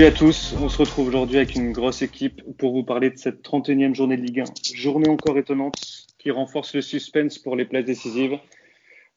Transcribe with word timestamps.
Salut 0.00 0.12
à 0.12 0.16
tous, 0.16 0.54
on 0.58 0.70
se 0.70 0.78
retrouve 0.78 1.08
aujourd'hui 1.08 1.36
avec 1.36 1.54
une 1.54 1.72
grosse 1.72 2.00
équipe 2.00 2.40
pour 2.56 2.72
vous 2.72 2.84
parler 2.84 3.10
de 3.10 3.18
cette 3.18 3.44
31e 3.44 3.94
journée 3.94 4.16
de 4.16 4.22
Ligue 4.22 4.40
1. 4.40 4.44
Journée 4.74 5.10
encore 5.10 5.36
étonnante 5.36 5.74
qui 6.16 6.30
renforce 6.30 6.74
le 6.74 6.80
suspense 6.80 7.36
pour 7.36 7.54
les 7.54 7.66
places 7.66 7.84
décisives. 7.84 8.38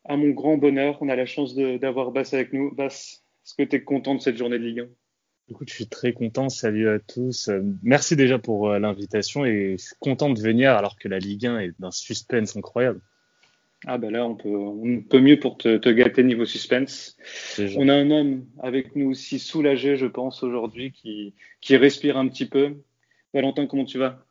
À 0.03 0.17
mon 0.17 0.31
grand 0.31 0.57
bonheur, 0.57 0.97
on 0.99 1.07
a 1.07 1.15
la 1.15 1.25
chance 1.25 1.55
d'avoir 1.55 2.11
Bass 2.11 2.33
avec 2.33 2.51
nous. 2.51 2.75
Bass, 2.75 3.23
est-ce 3.45 3.55
que 3.55 3.63
tu 3.63 3.77
es 3.77 3.83
content 3.85 4.15
de 4.15 4.19
cette 4.19 4.35
journée 4.35 4.59
de 4.59 4.65
Ligue 4.65 4.79
1 4.81 4.87
Écoute, 5.51 5.69
je 5.69 5.73
suis 5.73 5.87
très 5.87 6.11
content. 6.11 6.49
Salut 6.49 6.89
à 6.89 6.99
tous. 6.99 7.49
Merci 7.81 8.17
déjà 8.17 8.37
pour 8.37 8.69
euh, 8.69 8.77
l'invitation 8.77 9.45
et 9.45 9.77
je 9.79 9.85
suis 9.85 9.95
content 10.01 10.31
de 10.31 10.41
venir 10.41 10.73
alors 10.73 10.99
que 10.99 11.07
la 11.07 11.19
Ligue 11.19 11.45
1 11.45 11.59
est 11.59 11.71
d'un 11.79 11.91
suspense 11.91 12.57
incroyable. 12.57 12.99
Ah 13.85 13.97
ben 13.97 14.11
là, 14.11 14.25
on 14.25 14.35
peut, 14.35 14.55
on 14.55 15.01
peut 15.01 15.19
mieux 15.19 15.39
pour 15.39 15.57
te, 15.57 15.77
te 15.77 15.89
gâter 15.89 16.23
niveau 16.23 16.45
suspense. 16.45 17.17
On 17.75 17.89
a 17.89 17.93
un 17.93 18.11
homme 18.11 18.45
avec 18.59 18.95
nous 18.95 19.09
aussi 19.11 19.39
soulagé, 19.39 19.97
je 19.97 20.05
pense, 20.05 20.41
aujourd'hui, 20.43 20.91
qui, 20.91 21.33
qui 21.59 21.75
respire 21.75 22.17
un 22.17 22.27
petit 22.27 22.45
peu. 22.45 22.77
Valentin, 23.33 23.67
comment 23.67 23.85
tu 23.85 23.97
vas? 23.97 24.25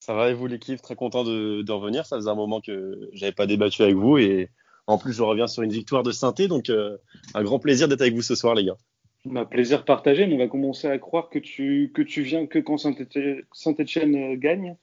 Ça 0.00 0.12
va 0.12 0.30
et 0.30 0.34
vous 0.34 0.46
l'équipe? 0.46 0.82
Très 0.82 0.96
content 0.96 1.24
de, 1.24 1.62
de, 1.62 1.72
revenir. 1.72 2.04
Ça 2.04 2.16
faisait 2.16 2.28
un 2.28 2.34
moment 2.34 2.60
que 2.60 3.08
j'avais 3.14 3.32
pas 3.32 3.46
débattu 3.46 3.82
avec 3.82 3.94
vous 3.94 4.18
et 4.18 4.50
en 4.86 4.98
plus 4.98 5.14
je 5.14 5.22
reviens 5.22 5.46
sur 5.46 5.62
une 5.62 5.72
victoire 5.72 6.02
de 6.02 6.12
Synthé, 6.12 6.46
donc 6.46 6.68
euh, 6.68 6.98
un 7.32 7.42
grand 7.42 7.58
plaisir 7.58 7.88
d'être 7.88 8.02
avec 8.02 8.14
vous 8.14 8.22
ce 8.22 8.34
soir 8.34 8.54
les 8.54 8.66
gars. 8.66 8.76
Bah, 9.24 9.46
plaisir 9.46 9.86
partagé, 9.86 10.26
mais 10.26 10.34
on 10.34 10.38
va 10.38 10.48
commencer 10.48 10.86
à 10.86 10.98
croire 10.98 11.30
que 11.30 11.38
tu, 11.38 11.90
que 11.94 12.02
tu 12.02 12.22
viens 12.22 12.46
que 12.46 12.58
quand 12.58 12.76
Saint-Etienne 12.76 14.16
euh, 14.16 14.36
gagne. 14.36 14.76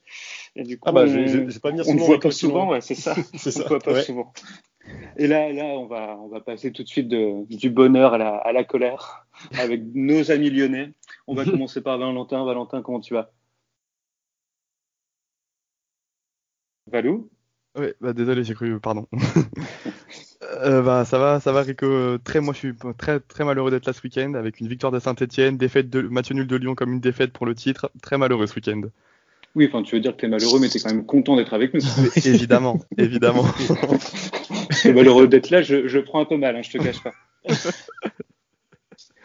Et 0.56 0.64
du 0.64 0.78
coup, 0.80 0.88
ah 0.88 0.92
bah, 0.92 1.06
je, 1.06 1.26
je, 1.28 1.48
je 1.48 1.58
pas 1.60 1.70
venir 1.70 1.84
on 1.88 1.94
ne 1.94 2.00
voit 2.00 2.18
pas 2.18 2.32
souvent, 2.32 2.68
ouais, 2.68 2.80
c'est 2.80 2.96
ça. 2.96 3.14
c'est 3.36 3.52
ça. 3.52 3.62
On 3.64 3.68
voit 3.68 3.78
pas 3.78 3.92
ouais. 3.92 4.02
souvent. 4.02 4.32
Et 5.16 5.28
là, 5.28 5.52
là, 5.52 5.64
on 5.64 5.86
va, 5.86 6.18
on 6.18 6.26
va 6.26 6.40
passer 6.40 6.72
tout 6.72 6.82
de 6.82 6.88
suite 6.88 7.06
de, 7.06 7.44
du 7.54 7.70
bonheur 7.70 8.14
à 8.14 8.18
la, 8.18 8.36
à 8.36 8.52
la 8.52 8.64
colère 8.64 9.26
avec 9.58 9.82
nos 9.94 10.32
amis 10.32 10.50
lyonnais. 10.50 10.90
On 11.28 11.34
va 11.34 11.44
commencer 11.50 11.80
par 11.80 11.98
Valentin. 11.98 12.44
Valentin, 12.44 12.82
comment 12.82 13.00
tu 13.00 13.14
vas? 13.14 13.30
Valou? 16.86 17.30
Oui, 17.78 17.86
bah 18.00 18.12
désolé, 18.12 18.44
j'ai 18.44 18.54
cru, 18.54 18.78
pardon. 18.80 19.06
Euh, 20.60 20.82
bah, 20.82 21.04
ça 21.04 21.18
va, 21.18 21.40
ça 21.40 21.52
va 21.52 21.62
Rico. 21.62 22.18
Très, 22.18 22.40
moi 22.40 22.52
je 22.52 22.58
suis 22.58 22.72
très 22.98 23.20
très 23.20 23.44
malheureux 23.44 23.70
d'être 23.70 23.86
là 23.86 23.92
ce 23.92 24.02
week-end 24.02 24.34
avec 24.34 24.60
une 24.60 24.66
victoire 24.66 24.92
de 24.92 24.98
Saint-Etienne, 24.98 25.56
défaite 25.56 25.88
de 25.88 26.02
match 26.02 26.30
nul 26.32 26.46
de 26.46 26.56
Lyon 26.56 26.74
comme 26.74 26.92
une 26.92 27.00
défaite 27.00 27.32
pour 27.32 27.46
le 27.46 27.54
titre. 27.54 27.90
Très 28.02 28.18
malheureux 28.18 28.46
ce 28.46 28.56
week-end. 28.56 28.82
Oui, 29.54 29.66
enfin 29.68 29.82
tu 29.82 29.94
veux 29.94 30.00
dire 30.00 30.12
que 30.12 30.20
tu 30.20 30.26
es 30.26 30.28
malheureux, 30.28 30.58
mais 30.60 30.68
tu 30.68 30.78
es 30.78 30.80
quand 30.80 30.92
même 30.92 31.06
content 31.06 31.36
d'être 31.36 31.54
avec 31.54 31.74
nous. 31.74 31.80
évidemment, 32.24 32.80
évidemment. 32.98 33.44
es 34.84 34.92
malheureux 34.92 35.28
d'être 35.28 35.50
là, 35.50 35.62
je, 35.62 35.86
je, 35.86 35.98
prends 36.00 36.20
un 36.20 36.24
peu 36.24 36.36
mal, 36.36 36.56
hein, 36.56 36.62
je 36.62 36.70
te 36.70 36.78
cache 36.78 37.02
pas. 37.02 37.12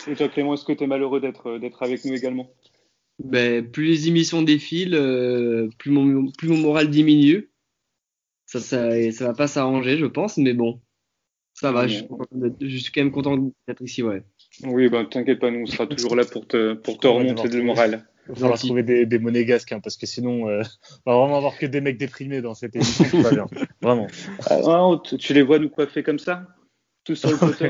Et 0.08 0.16
toi 0.16 0.30
Clément, 0.30 0.54
est-ce 0.54 0.66
que 0.66 0.74
tu 0.74 0.84
es 0.84 0.88
malheureux 0.88 1.20
d'être 1.20 1.58
d'être 1.58 1.82
avec 1.84 2.06
nous 2.06 2.14
également? 2.14 2.52
Ben, 3.24 3.68
Plus 3.70 3.86
les 3.86 4.08
émissions 4.08 4.44
défilent, 4.44 4.96
euh, 4.96 5.70
plus, 5.78 5.92
mon, 5.92 6.32
plus 6.32 6.48
mon 6.48 6.58
moral 6.58 6.90
diminue. 6.90 7.50
Ça, 8.48 8.60
ça, 8.62 9.12
ça 9.12 9.26
va 9.28 9.34
pas 9.34 9.48
s'arranger, 9.48 9.98
je 9.98 10.06
pense, 10.06 10.38
mais 10.38 10.54
bon. 10.54 10.82
Ça 11.54 11.72
va, 11.72 11.88
je, 11.88 12.04
je, 12.62 12.78
suis 12.78 12.92
quand 12.92 13.02
même 13.02 13.12
content 13.12 13.52
d'être 13.68 13.82
ici, 13.82 14.04
ouais. 14.04 14.24
Oui, 14.64 14.90
bah, 14.90 15.06
t'inquiète 15.10 15.40
pas, 15.40 15.52
nous, 15.52 15.62
on 15.62 15.66
sera 15.66 15.88
toujours 15.88 16.16
là 16.16 16.24
pour 16.24 16.48
te, 16.48 16.74
pour 16.74 17.00
te 17.00 17.08
remonter 17.08 17.48
le 17.50 17.64
moral. 17.64 18.08
Il 18.28 18.34
va 18.34 18.36
falloir 18.36 18.60
trouver 18.60 18.84
des, 18.84 19.06
des 19.06 19.20
monégasques, 19.20 19.72
hein, 19.72 19.80
parce 19.80 19.98
que 19.98 20.06
sinon, 20.06 20.48
euh, 20.48 20.62
on 21.06 21.12
va 21.12 21.18
vraiment 21.18 21.38
avoir 21.38 21.58
que 21.58 21.66
des 21.66 21.82
mecs 21.82 21.98
déprimés 21.98 22.42
dans 22.42 22.54
cette 22.54 22.76
émission. 22.76 23.24
pas 23.24 23.32
bien. 23.32 23.48
Vraiment. 23.82 24.08
Ah, 24.50 25.02
tu 25.18 25.34
les 25.34 25.42
vois 25.42 25.60
nous 25.60 25.70
coiffer 25.70 26.04
comme 26.04 26.20
ça? 26.20 26.48
Tout 27.04 27.16
sur 27.16 27.32
le 27.32 27.38
poteau? 27.38 27.66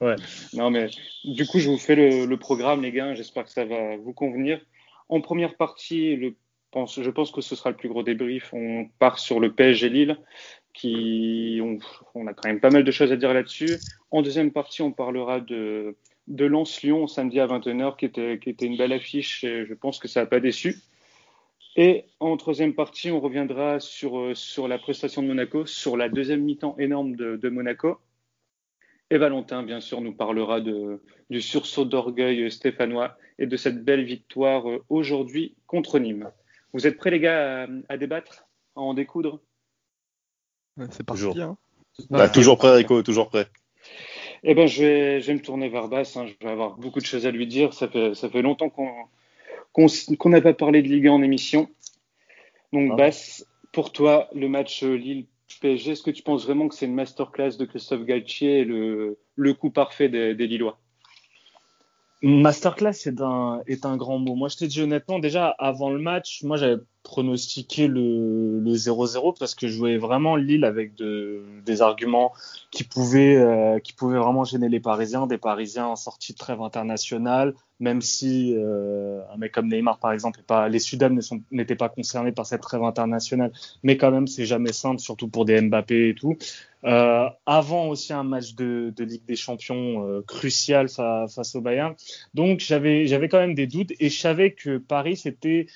Ouais. 0.00 0.16
Non, 0.52 0.70
mais 0.70 0.88
du 1.24 1.46
coup, 1.46 1.60
je 1.60 1.70
vous 1.70 1.78
fais 1.78 1.94
le, 1.94 2.26
le 2.26 2.36
programme, 2.36 2.82
les 2.82 2.92
gars. 2.92 3.14
J'espère 3.14 3.44
que 3.44 3.50
ça 3.50 3.64
va 3.64 3.96
vous 3.96 4.12
convenir. 4.12 4.60
En 5.08 5.20
première 5.20 5.56
partie, 5.56 6.16
le, 6.16 6.36
je 6.86 7.10
pense 7.10 7.30
que 7.30 7.40
ce 7.40 7.54
sera 7.54 7.70
le 7.70 7.76
plus 7.76 7.88
gros 7.88 8.02
débrief. 8.02 8.52
On 8.52 8.88
part 8.98 9.18
sur 9.18 9.40
le 9.40 9.52
PSG 9.52 9.88
Lille 9.88 10.18
qui 10.72 11.60
on, 11.62 12.26
a 12.26 12.34
quand 12.34 12.48
même 12.48 12.60
pas 12.60 12.70
mal 12.70 12.84
de 12.84 12.90
choses 12.90 13.12
à 13.12 13.16
dire 13.16 13.32
là-dessus. 13.32 13.78
En 14.10 14.22
deuxième 14.22 14.50
partie, 14.50 14.82
on 14.82 14.90
parlera 14.92 15.40
de, 15.40 15.96
de 16.26 16.44
Lens-Lyon 16.44 17.06
samedi 17.06 17.38
à 17.38 17.46
21h, 17.46 17.96
qui 17.96 18.06
était, 18.06 18.66
une 18.66 18.76
belle 18.76 18.92
affiche. 18.92 19.44
Et 19.44 19.66
je 19.66 19.74
pense 19.74 19.98
que 19.98 20.08
ça 20.08 20.20
n'a 20.20 20.26
pas 20.26 20.40
déçu. 20.40 20.76
Et 21.76 22.06
en 22.20 22.36
troisième 22.36 22.74
partie, 22.74 23.10
on 23.10 23.20
reviendra 23.20 23.78
sur, 23.78 24.36
sur 24.36 24.68
la 24.68 24.78
prestation 24.78 25.22
de 25.22 25.28
Monaco, 25.28 25.64
sur 25.64 25.96
la 25.96 26.08
deuxième 26.08 26.42
mi-temps 26.42 26.76
énorme 26.78 27.14
de, 27.14 27.48
Monaco. 27.48 27.98
Et 29.10 29.18
Valentin, 29.18 29.62
bien 29.62 29.80
sûr, 29.80 30.00
nous 30.00 30.14
parlera 30.14 30.60
du 30.60 31.40
sursaut 31.40 31.84
d'orgueil 31.84 32.50
stéphanois 32.50 33.16
et 33.38 33.46
de 33.46 33.56
cette 33.56 33.84
belle 33.84 34.04
victoire 34.04 34.64
aujourd'hui 34.88 35.54
contre 35.66 36.00
Nîmes. 36.00 36.30
Vous 36.74 36.86
êtes 36.86 36.98
prêts, 36.98 37.10
les 37.10 37.20
gars, 37.20 37.62
à, 37.62 37.66
à 37.88 37.96
débattre, 37.96 38.46
à 38.76 38.80
en 38.80 38.94
découdre? 38.94 39.40
C'est 40.90 41.04
parti. 41.04 41.22
Toujours. 41.22 41.38
Hein. 41.40 41.56
Bah, 42.10 42.28
toujours 42.28 42.58
prêt, 42.58 42.74
Rico, 42.74 43.02
toujours 43.02 43.28
prêt. 43.28 43.46
Eh 44.42 44.54
ben, 44.54 44.66
je 44.66 44.82
vais, 44.82 45.20
je 45.20 45.28
vais 45.28 45.34
me 45.34 45.40
tourner 45.40 45.68
vers 45.68 45.88
Bass. 45.88 46.16
Hein. 46.16 46.26
Je 46.26 46.34
vais 46.44 46.52
avoir 46.52 46.76
beaucoup 46.76 46.98
de 46.98 47.06
choses 47.06 47.26
à 47.26 47.30
lui 47.30 47.46
dire. 47.46 47.72
Ça 47.72 47.88
fait, 47.88 48.14
ça 48.14 48.28
fait 48.28 48.42
longtemps 48.42 48.68
qu'on 48.68 48.90
qu'on 49.72 50.28
n'a 50.28 50.40
pas 50.40 50.54
parlé 50.54 50.82
de 50.82 50.88
Ligue 50.88 51.08
1 51.08 51.12
en 51.12 51.22
émission. 51.22 51.68
Donc, 52.72 52.90
ah. 52.92 52.96
Bass, 52.96 53.46
pour 53.72 53.92
toi, 53.92 54.28
le 54.34 54.48
match 54.48 54.82
Lille-PSG, 54.82 55.92
est-ce 55.92 56.02
que 56.02 56.12
tu 56.12 56.22
penses 56.22 56.44
vraiment 56.44 56.68
que 56.68 56.74
c'est 56.74 56.86
une 56.86 56.94
masterclass 56.94 57.56
de 57.56 57.64
Christophe 57.64 58.04
Galtier 58.04 58.58
et 58.58 58.64
le, 58.64 59.18
le 59.34 59.54
coup 59.54 59.70
parfait 59.70 60.08
des, 60.08 60.34
des 60.34 60.46
Lillois? 60.46 60.78
Masterclass 62.22 63.06
est 63.06 63.20
un, 63.20 63.62
est 63.66 63.84
un 63.86 63.96
grand 63.96 64.18
mot. 64.18 64.34
Moi, 64.34 64.48
je 64.48 64.56
te 64.56 64.64
dis 64.64 64.80
honnêtement, 64.82 65.18
déjà, 65.18 65.48
avant 65.58 65.90
le 65.90 65.98
match, 65.98 66.42
moi, 66.42 66.56
j'avais 66.56 66.82
pronostiqué 67.04 67.86
le 67.86 68.60
0-0 68.64 69.38
parce 69.38 69.54
que 69.54 69.68
je 69.68 69.78
voyais 69.78 69.98
vraiment 69.98 70.34
Lille 70.34 70.64
avec 70.64 70.96
de, 70.96 71.44
des 71.64 71.82
arguments 71.82 72.32
qui 72.72 72.82
pouvaient, 72.82 73.36
euh, 73.36 73.78
qui 73.78 73.92
pouvaient 73.92 74.18
vraiment 74.18 74.42
gêner 74.44 74.68
les 74.68 74.80
Parisiens, 74.80 75.28
des 75.28 75.38
Parisiens 75.38 75.86
en 75.86 75.96
sortie 75.96 76.32
de 76.32 76.38
trêve 76.38 76.62
internationale, 76.62 77.54
même 77.78 78.00
si 78.00 78.54
euh, 78.56 79.20
un 79.32 79.36
mec 79.36 79.52
comme 79.52 79.68
Neymar, 79.68 79.98
par 79.98 80.12
exemple, 80.12 80.40
pas, 80.46 80.68
les 80.68 80.78
Sudam 80.78 81.20
n'étaient 81.52 81.76
pas 81.76 81.90
concernés 81.90 82.32
par 82.32 82.46
cette 82.46 82.62
trêve 82.62 82.82
internationale, 82.82 83.52
mais 83.82 83.96
quand 83.96 84.10
même, 84.10 84.26
c'est 84.26 84.46
jamais 84.46 84.72
simple, 84.72 85.00
surtout 85.00 85.28
pour 85.28 85.44
des 85.44 85.60
Mbappé 85.60 86.08
et 86.08 86.14
tout. 86.14 86.36
Euh, 86.84 87.28
avant 87.46 87.88
aussi 87.88 88.12
un 88.12 88.24
match 88.24 88.54
de, 88.54 88.92
Ligue 88.98 89.24
des 89.24 89.36
Champions 89.36 90.06
euh, 90.06 90.22
crucial 90.26 90.88
fa, 90.88 91.26
face 91.28 91.54
au 91.54 91.62
Bayern. 91.62 91.94
Donc 92.34 92.60
j'avais 92.60 93.06
quand 93.30 93.38
même 93.38 93.54
des 93.54 93.66
doutes 93.66 93.92
et 94.00 94.10
je 94.10 94.18
savais 94.18 94.52
que 94.52 94.76
Paris 94.76 95.16
c'était 95.16 95.66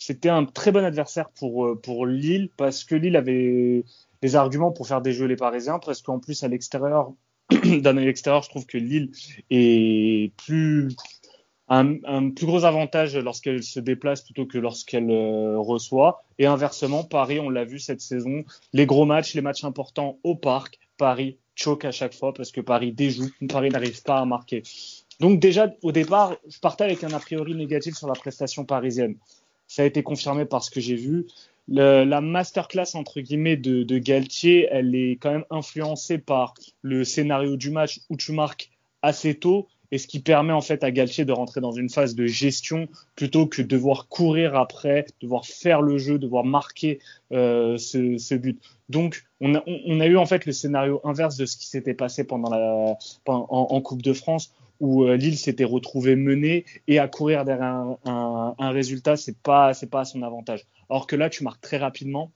c'était 0.00 0.30
un 0.30 0.46
très 0.46 0.72
bon 0.72 0.82
adversaire 0.82 1.28
pour 1.28 1.66
euh, 1.66 1.78
pour 1.78 2.06
Lille 2.06 2.48
parce 2.56 2.84
que 2.84 2.94
Lille 2.94 3.16
avait 3.16 3.84
des 4.22 4.34
arguments 4.34 4.72
pour 4.72 4.88
faire 4.88 5.02
déjouer 5.02 5.28
les 5.28 5.36
Parisiens 5.36 5.78
parce 5.78 6.00
qu'en 6.00 6.18
plus 6.18 6.42
à 6.42 6.48
l'extérieur 6.48 7.12
d'un 7.50 7.98
œil 7.98 8.08
extérieur 8.08 8.42
je 8.42 8.48
trouve 8.48 8.64
que 8.64 8.78
Lille 8.78 9.10
est 9.50 10.34
plus 10.36 10.96
un, 11.68 12.30
plus 12.30 12.46
gros 12.46 12.64
avantage 12.64 13.14
lorsqu'elle 13.16 13.62
se 13.62 13.78
déplace 13.78 14.22
plutôt 14.22 14.46
que 14.46 14.58
lorsqu'elle 14.58 15.08
euh, 15.08 15.56
reçoit. 15.56 16.24
Et 16.40 16.46
inversement, 16.46 17.04
Paris, 17.04 17.38
on 17.38 17.48
l'a 17.48 17.64
vu 17.64 17.78
cette 17.78 18.00
saison, 18.00 18.42
les 18.72 18.86
gros 18.86 19.04
matchs, 19.04 19.34
les 19.34 19.40
matchs 19.40 19.62
importants 19.62 20.18
au 20.24 20.34
parc, 20.34 20.80
Paris 20.96 21.38
choque 21.54 21.84
à 21.84 21.92
chaque 21.92 22.14
fois 22.14 22.34
parce 22.34 22.50
que 22.50 22.60
Paris 22.60 22.90
déjoue, 22.90 23.30
Paris 23.48 23.68
n'arrive 23.68 24.02
pas 24.02 24.18
à 24.18 24.24
marquer. 24.24 24.64
Donc 25.20 25.38
déjà, 25.38 25.70
au 25.82 25.92
départ, 25.92 26.36
je 26.48 26.58
partais 26.58 26.84
avec 26.84 27.04
un 27.04 27.12
a 27.12 27.20
priori 27.20 27.54
négatif 27.54 27.94
sur 27.94 28.08
la 28.08 28.14
prestation 28.14 28.64
parisienne. 28.64 29.16
Ça 29.70 29.82
a 29.82 29.84
été 29.84 30.02
confirmé 30.02 30.46
par 30.46 30.64
ce 30.64 30.70
que 30.70 30.80
j'ai 30.80 30.96
vu. 30.96 31.28
La 31.68 32.20
masterclass 32.20 32.94
entre 32.94 33.20
guillemets 33.20 33.56
de, 33.56 33.98
Galtier, 33.98 34.66
elle 34.68 34.96
est 34.96 35.12
quand 35.12 35.30
même 35.30 35.44
influencée 35.48 36.18
par 36.18 36.54
le 36.82 37.04
scénario 37.04 37.56
du 37.56 37.70
match 37.70 38.00
où 38.10 38.16
tu 38.16 38.32
marques 38.32 38.72
assez 39.00 39.36
tôt 39.36 39.68
et 39.92 39.98
ce 39.98 40.08
qui 40.08 40.18
permet 40.18 40.52
en 40.52 40.60
fait 40.60 40.82
à 40.82 40.90
Galtier 40.90 41.24
de 41.24 41.30
rentrer 41.30 41.60
dans 41.60 41.70
une 41.70 41.88
phase 41.88 42.16
de 42.16 42.26
gestion 42.26 42.88
plutôt 43.14 43.46
que 43.46 43.62
de 43.62 43.68
devoir 43.68 44.08
courir 44.08 44.56
après, 44.56 45.06
devoir 45.22 45.46
faire 45.46 45.82
le 45.82 45.98
jeu, 45.98 46.18
devoir 46.18 46.44
marquer 46.44 46.98
euh, 47.32 47.78
ce, 47.78 48.34
but. 48.34 48.60
Donc 48.88 49.24
on 49.40 49.54
a, 49.54 50.06
eu 50.06 50.16
en 50.16 50.26
fait 50.26 50.46
le 50.46 50.52
scénario 50.52 51.00
inverse 51.04 51.36
de 51.36 51.46
ce 51.46 51.56
qui 51.56 51.68
s'était 51.68 51.94
passé 51.94 52.24
pendant 52.24 52.98
en, 53.26 53.80
Coupe 53.82 54.02
de 54.02 54.14
France 54.14 54.52
où 54.80 55.04
euh, 55.04 55.16
Lille 55.16 55.38
s'était 55.38 55.64
retrouvé 55.64 56.16
mené 56.16 56.64
et 56.88 56.98
à 56.98 57.06
courir 57.06 57.44
derrière 57.44 57.96
un, 58.04 58.70
résultat, 58.70 59.16
c'est 59.16 59.36
pas 59.36 59.74
c'est 59.74 59.90
pas 59.90 60.00
à 60.00 60.04
son 60.04 60.22
avantage. 60.22 60.66
Alors 60.88 61.06
que 61.06 61.16
là, 61.16 61.30
tu 61.30 61.44
marques 61.44 61.60
très 61.60 61.76
rapidement. 61.76 62.32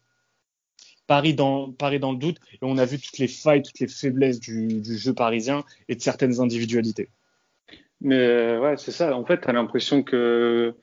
Paris 1.07 1.35
dans, 1.35 1.71
Paris 1.71 1.99
dans 1.99 2.13
le 2.13 2.19
doute 2.19 2.39
et 2.55 2.59
on 2.63 2.79
a 2.79 2.85
vu 2.87 2.99
toutes 2.99 3.19
les 3.19 3.29
failles, 3.29 3.63
toutes 3.63 3.79
les 3.79 3.89
faiblesses 3.89 4.41
du, 4.41 4.83
jeu 4.83 5.13
parisien 5.13 5.65
et 5.89 5.97
de 5.97 6.01
certaines 6.01 6.41
individualités. 6.41 7.09
Mais 8.01 8.17
euh, 8.17 8.61
ouais, 8.61 8.77
c'est 8.79 8.91
ça. 8.91 9.15
En 9.15 9.25
fait, 9.25 9.43
tu 9.43 9.49
as 9.49 9.53
l'impression 9.53 10.03
que, 10.03 10.75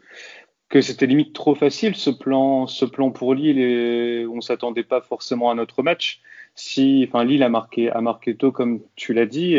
que 0.70 0.82
c'était 0.82 1.08
limite 1.08 1.34
trop 1.34 1.56
facile 1.56 1.96
ce 1.96 2.12
plan, 2.12 2.68
ce 2.68 2.86
plan 2.86 3.10
pour 3.10 3.34
Lille 3.34 3.60
et 3.60 4.28
on 4.28 4.42
s'attendait 4.42 4.84
pas 4.84 5.02
forcément 5.02 5.50
à 5.50 5.56
notre 5.56 5.82
match. 5.82 6.22
Si, 6.54 7.06
enfin, 7.08 7.24
Lille 7.24 7.42
a 7.42 7.50
marqué, 7.50 7.90
a 7.90 8.02
marqué 8.02 8.36
tôt 8.36 8.52
comme 8.52 8.82
tu 8.96 9.14
l'as 9.14 9.26
dit 9.26 9.56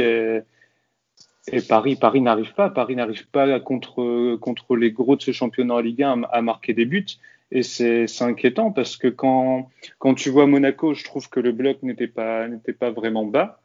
et, 1.51 1.61
Paris, 1.61 1.97
Paris 1.97 2.21
n'arrive 2.21 2.55
pas, 2.55 2.71
Paris 2.71 2.95
n'arrive 2.95 3.29
pas 3.29 3.59
contre, 3.61 4.37
contre 4.37 4.77
les 4.77 4.93
gros 4.93 5.17
de 5.17 5.23
ce 5.23 5.33
championnat 5.33 5.75
en 5.75 5.81
Ligue 5.81 6.03
1 6.03 6.23
à, 6.31 6.43
marquer 6.43 6.73
des 6.73 6.85
buts 6.85 7.07
et 7.51 7.63
c'est 7.63 8.07
inquiétant 8.21 8.73
parce 8.73 8.97
que 8.97 9.09
quand, 9.09 9.69
quand 9.99 10.15
tu 10.15 10.31
vois 10.31 10.47
Monaco, 10.47 10.95
je 10.95 11.05
trouve 11.05 11.29
que 11.29 11.39
le 11.39 11.53
bloc 11.53 11.83
n'était 11.83 12.07
pas, 12.07 12.47
pas 12.79 12.91
vraiment 12.91 13.27
bas. 13.27 13.61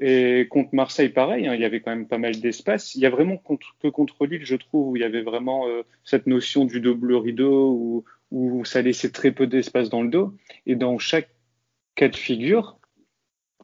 Et 0.00 0.46
contre 0.48 0.70
Marseille, 0.74 1.10
pareil, 1.10 1.46
hein, 1.46 1.54
il 1.54 1.60
y 1.60 1.64
avait 1.64 1.80
quand 1.80 1.90
même 1.90 2.08
pas 2.08 2.16
mal 2.16 2.40
d'espace. 2.40 2.94
Il 2.94 3.02
y 3.02 3.06
a 3.06 3.10
vraiment 3.10 3.36
que 3.82 3.88
contre 3.88 4.26
Lille, 4.26 4.44
je 4.44 4.56
trouve, 4.56 4.90
où 4.90 4.96
il 4.96 5.00
y 5.00 5.04
avait 5.04 5.20
vraiment 5.20 5.68
euh, 5.68 5.82
cette 6.04 6.26
notion 6.26 6.64
du 6.64 6.80
double 6.80 7.14
rideau, 7.14 7.70
où, 7.72 8.04
où 8.30 8.64
ça 8.64 8.80
laissait 8.80 9.10
très 9.10 9.30
peu 9.30 9.46
d'espace 9.46 9.90
dans 9.90 10.02
le 10.02 10.08
dos. 10.08 10.34
Et 10.64 10.74
dans 10.74 10.98
chaque 10.98 11.28
cas 11.96 12.08
de 12.08 12.16
figure, 12.16 12.78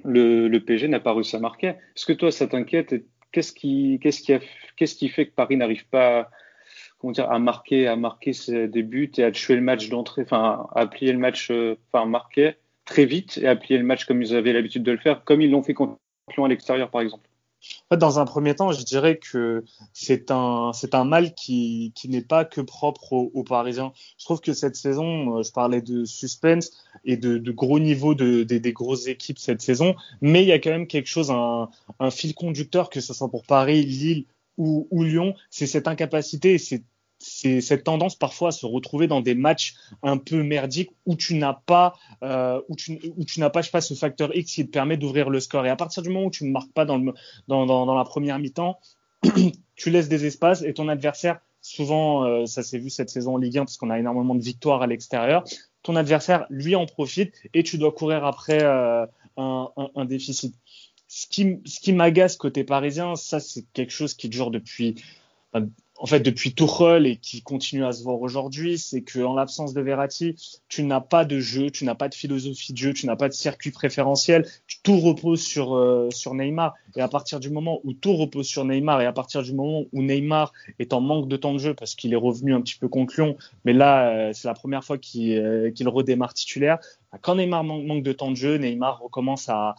le, 0.04 0.48
le 0.48 0.86
n'a 0.88 1.00
pas 1.00 1.14
réussi 1.14 1.36
à 1.36 1.40
marquer. 1.40 1.68
Est-ce 1.68 2.04
que 2.04 2.12
toi, 2.12 2.30
ça 2.30 2.46
t'inquiète 2.46 2.92
Qu'est-ce 3.34 3.52
qui, 3.52 3.98
qu'est-ce 4.00 4.22
qui, 4.22 4.32
qu'est-ce 4.76 4.94
qui 4.94 5.08
fait 5.08 5.26
que 5.26 5.34
Paris 5.34 5.56
n'arrive 5.56 5.88
pas 5.88 6.30
comment 6.98 7.10
dire, 7.10 7.28
à 7.32 7.40
marquer, 7.40 7.88
à 7.88 7.96
marquer 7.96 8.32
ses, 8.32 8.68
des 8.68 8.84
buts 8.84 9.10
et 9.18 9.24
à 9.24 9.32
tuer 9.32 9.56
le 9.56 9.60
match 9.60 9.88
d'entrée, 9.88 10.22
enfin, 10.22 10.68
à 10.72 10.86
plier 10.86 11.12
le 11.12 11.18
match, 11.18 11.50
euh, 11.50 11.76
enfin, 11.92 12.06
marquer 12.06 12.54
très 12.84 13.06
vite 13.06 13.38
et 13.42 13.48
à 13.48 13.56
plier 13.56 13.76
le 13.76 13.84
match 13.84 14.04
comme 14.04 14.22
ils 14.22 14.36
avaient 14.36 14.52
l'habitude 14.52 14.84
de 14.84 14.92
le 14.92 14.98
faire, 14.98 15.24
comme 15.24 15.40
ils 15.40 15.50
l'ont 15.50 15.64
fait 15.64 15.74
contre 15.74 15.98
à 16.38 16.48
l'extérieur, 16.48 16.90
par 16.90 17.00
exemple 17.00 17.28
dans 17.90 18.18
un 18.18 18.24
premier 18.24 18.54
temps, 18.54 18.72
je 18.72 18.82
dirais 18.82 19.18
que 19.18 19.64
c'est 19.92 20.30
un, 20.30 20.72
mal 21.04 21.34
qui, 21.34 21.92
n'est 22.06 22.22
pas 22.22 22.44
que 22.44 22.60
propre 22.60 23.12
aux, 23.12 23.44
Parisiens. 23.44 23.92
Je 24.18 24.24
trouve 24.24 24.40
que 24.40 24.52
cette 24.52 24.76
saison, 24.76 25.38
euh, 25.38 25.42
je 25.42 25.52
parlais 25.52 25.82
de 25.82 26.04
suspense 26.04 26.70
et 27.04 27.16
de, 27.16 27.38
gros 27.50 27.78
niveaux 27.78 28.14
de, 28.14 28.42
des 28.42 28.72
grosses 28.72 29.06
équipes 29.06 29.38
cette 29.38 29.60
saison, 29.60 29.94
mais 30.20 30.42
il 30.42 30.48
y 30.48 30.52
a 30.52 30.58
quand 30.58 30.70
même 30.70 30.86
quelque 30.86 31.08
chose, 31.08 31.30
un, 31.30 31.68
fil 32.10 32.34
conducteur, 32.34 32.90
que 32.90 33.00
ce 33.00 33.14
soit 33.14 33.28
pour 33.28 33.44
Paris, 33.44 33.84
Lille 33.84 34.26
ou, 34.56 35.02
Lyon, 35.02 35.34
c'est 35.50 35.66
cette 35.66 35.88
incapacité, 35.88 36.58
c'est 36.58 36.82
c'est 37.24 37.60
cette 37.60 37.84
tendance 37.84 38.16
parfois 38.16 38.48
à 38.48 38.52
se 38.52 38.66
retrouver 38.66 39.06
dans 39.06 39.20
des 39.20 39.34
matchs 39.34 39.74
un 40.02 40.18
peu 40.18 40.42
merdiques 40.42 40.90
où 41.06 41.16
tu 41.16 41.34
n'as 41.36 41.54
pas, 41.54 41.94
euh, 42.22 42.60
où 42.68 42.76
tu, 42.76 43.00
n'as 43.38 43.50
pas, 43.50 43.62
je 43.62 43.70
sais 43.70 43.80
ce 43.80 43.94
facteur 43.94 44.36
X 44.36 44.52
qui 44.52 44.66
te 44.66 44.70
permet 44.70 44.96
d'ouvrir 44.96 45.30
le 45.30 45.40
score. 45.40 45.64
Et 45.66 45.70
à 45.70 45.76
partir 45.76 46.02
du 46.02 46.10
moment 46.10 46.26
où 46.26 46.30
tu 46.30 46.44
ne 46.44 46.50
marques 46.50 46.72
pas 46.72 46.84
dans, 46.84 46.98
le, 46.98 47.14
dans, 47.48 47.66
dans, 47.66 47.94
la 47.94 48.04
première 48.04 48.38
mi-temps, 48.38 48.78
tu 49.76 49.90
laisses 49.90 50.08
des 50.08 50.26
espaces 50.26 50.62
et 50.62 50.74
ton 50.74 50.88
adversaire, 50.88 51.40
souvent, 51.62 52.24
euh, 52.24 52.46
ça 52.46 52.62
s'est 52.62 52.78
vu 52.78 52.90
cette 52.90 53.08
saison 53.08 53.34
en 53.34 53.38
Ligue 53.38 53.58
1 53.58 53.64
parce 53.64 53.78
qu'on 53.78 53.90
a 53.90 53.98
énormément 53.98 54.34
de 54.34 54.42
victoires 54.42 54.82
à 54.82 54.86
l'extérieur, 54.86 55.44
ton 55.82 55.96
adversaire, 55.96 56.46
lui, 56.50 56.76
en 56.76 56.84
profite 56.84 57.34
et 57.54 57.62
tu 57.62 57.78
dois 57.78 57.92
courir 57.92 58.24
après 58.24 58.62
euh, 58.62 59.06
un 59.36 60.04
déficit. 60.04 60.54
Ce 61.08 61.26
qui, 61.26 61.60
ce 61.64 61.80
qui 61.80 61.92
m'agace 61.92 62.36
côté 62.36 62.64
parisien, 62.64 63.16
ça, 63.16 63.40
c'est 63.40 63.64
quelque 63.72 63.92
chose 63.92 64.14
qui 64.14 64.28
dure 64.28 64.50
depuis 64.50 64.96
en 66.04 66.06
fait 66.06 66.20
depuis 66.20 66.52
Tuchel 66.52 67.06
et 67.06 67.16
qui 67.16 67.40
continue 67.40 67.82
à 67.82 67.92
se 67.92 68.02
voir 68.02 68.20
aujourd'hui, 68.20 68.76
c'est 68.76 69.00
que 69.00 69.20
en 69.20 69.32
l'absence 69.32 69.72
de 69.72 69.80
Verratti, 69.80 70.36
tu 70.68 70.82
n'as 70.82 71.00
pas 71.00 71.24
de 71.24 71.40
jeu, 71.40 71.70
tu 71.70 71.86
n'as 71.86 71.94
pas 71.94 72.10
de 72.10 72.14
philosophie 72.14 72.74
de 72.74 72.76
jeu, 72.76 72.92
tu 72.92 73.06
n'as 73.06 73.16
pas 73.16 73.30
de 73.30 73.32
circuit 73.32 73.70
préférentiel, 73.70 74.46
tout 74.82 75.00
repose 75.00 75.40
sur 75.40 75.74
euh, 75.74 76.10
sur 76.10 76.34
Neymar. 76.34 76.74
Et 76.94 77.00
à 77.00 77.08
partir 77.08 77.40
du 77.40 77.48
moment 77.48 77.80
où 77.84 77.94
tout 77.94 78.14
repose 78.14 78.46
sur 78.46 78.66
Neymar 78.66 79.00
et 79.00 79.06
à 79.06 79.14
partir 79.14 79.42
du 79.42 79.54
moment 79.54 79.84
où 79.94 80.02
Neymar 80.02 80.52
est 80.78 80.92
en 80.92 81.00
manque 81.00 81.26
de 81.26 81.38
temps 81.38 81.54
de 81.54 81.58
jeu 81.58 81.72
parce 81.72 81.94
qu'il 81.94 82.12
est 82.12 82.16
revenu 82.16 82.52
un 82.52 82.60
petit 82.60 82.76
peu 82.76 82.90
Lyon, 83.16 83.38
mais 83.64 83.72
là 83.72 84.10
euh, 84.10 84.32
c'est 84.34 84.46
la 84.46 84.52
première 84.52 84.84
fois 84.84 84.98
qu'il 84.98 85.38
euh, 85.38 85.70
qu'il 85.70 85.88
redémarre 85.88 86.34
titulaire, 86.34 86.80
quand 87.22 87.36
Neymar 87.36 87.64
manque 87.64 88.02
de 88.02 88.12
temps 88.12 88.30
de 88.30 88.36
jeu, 88.36 88.56
Neymar 88.58 89.00
recommence 89.00 89.48
à 89.48 89.74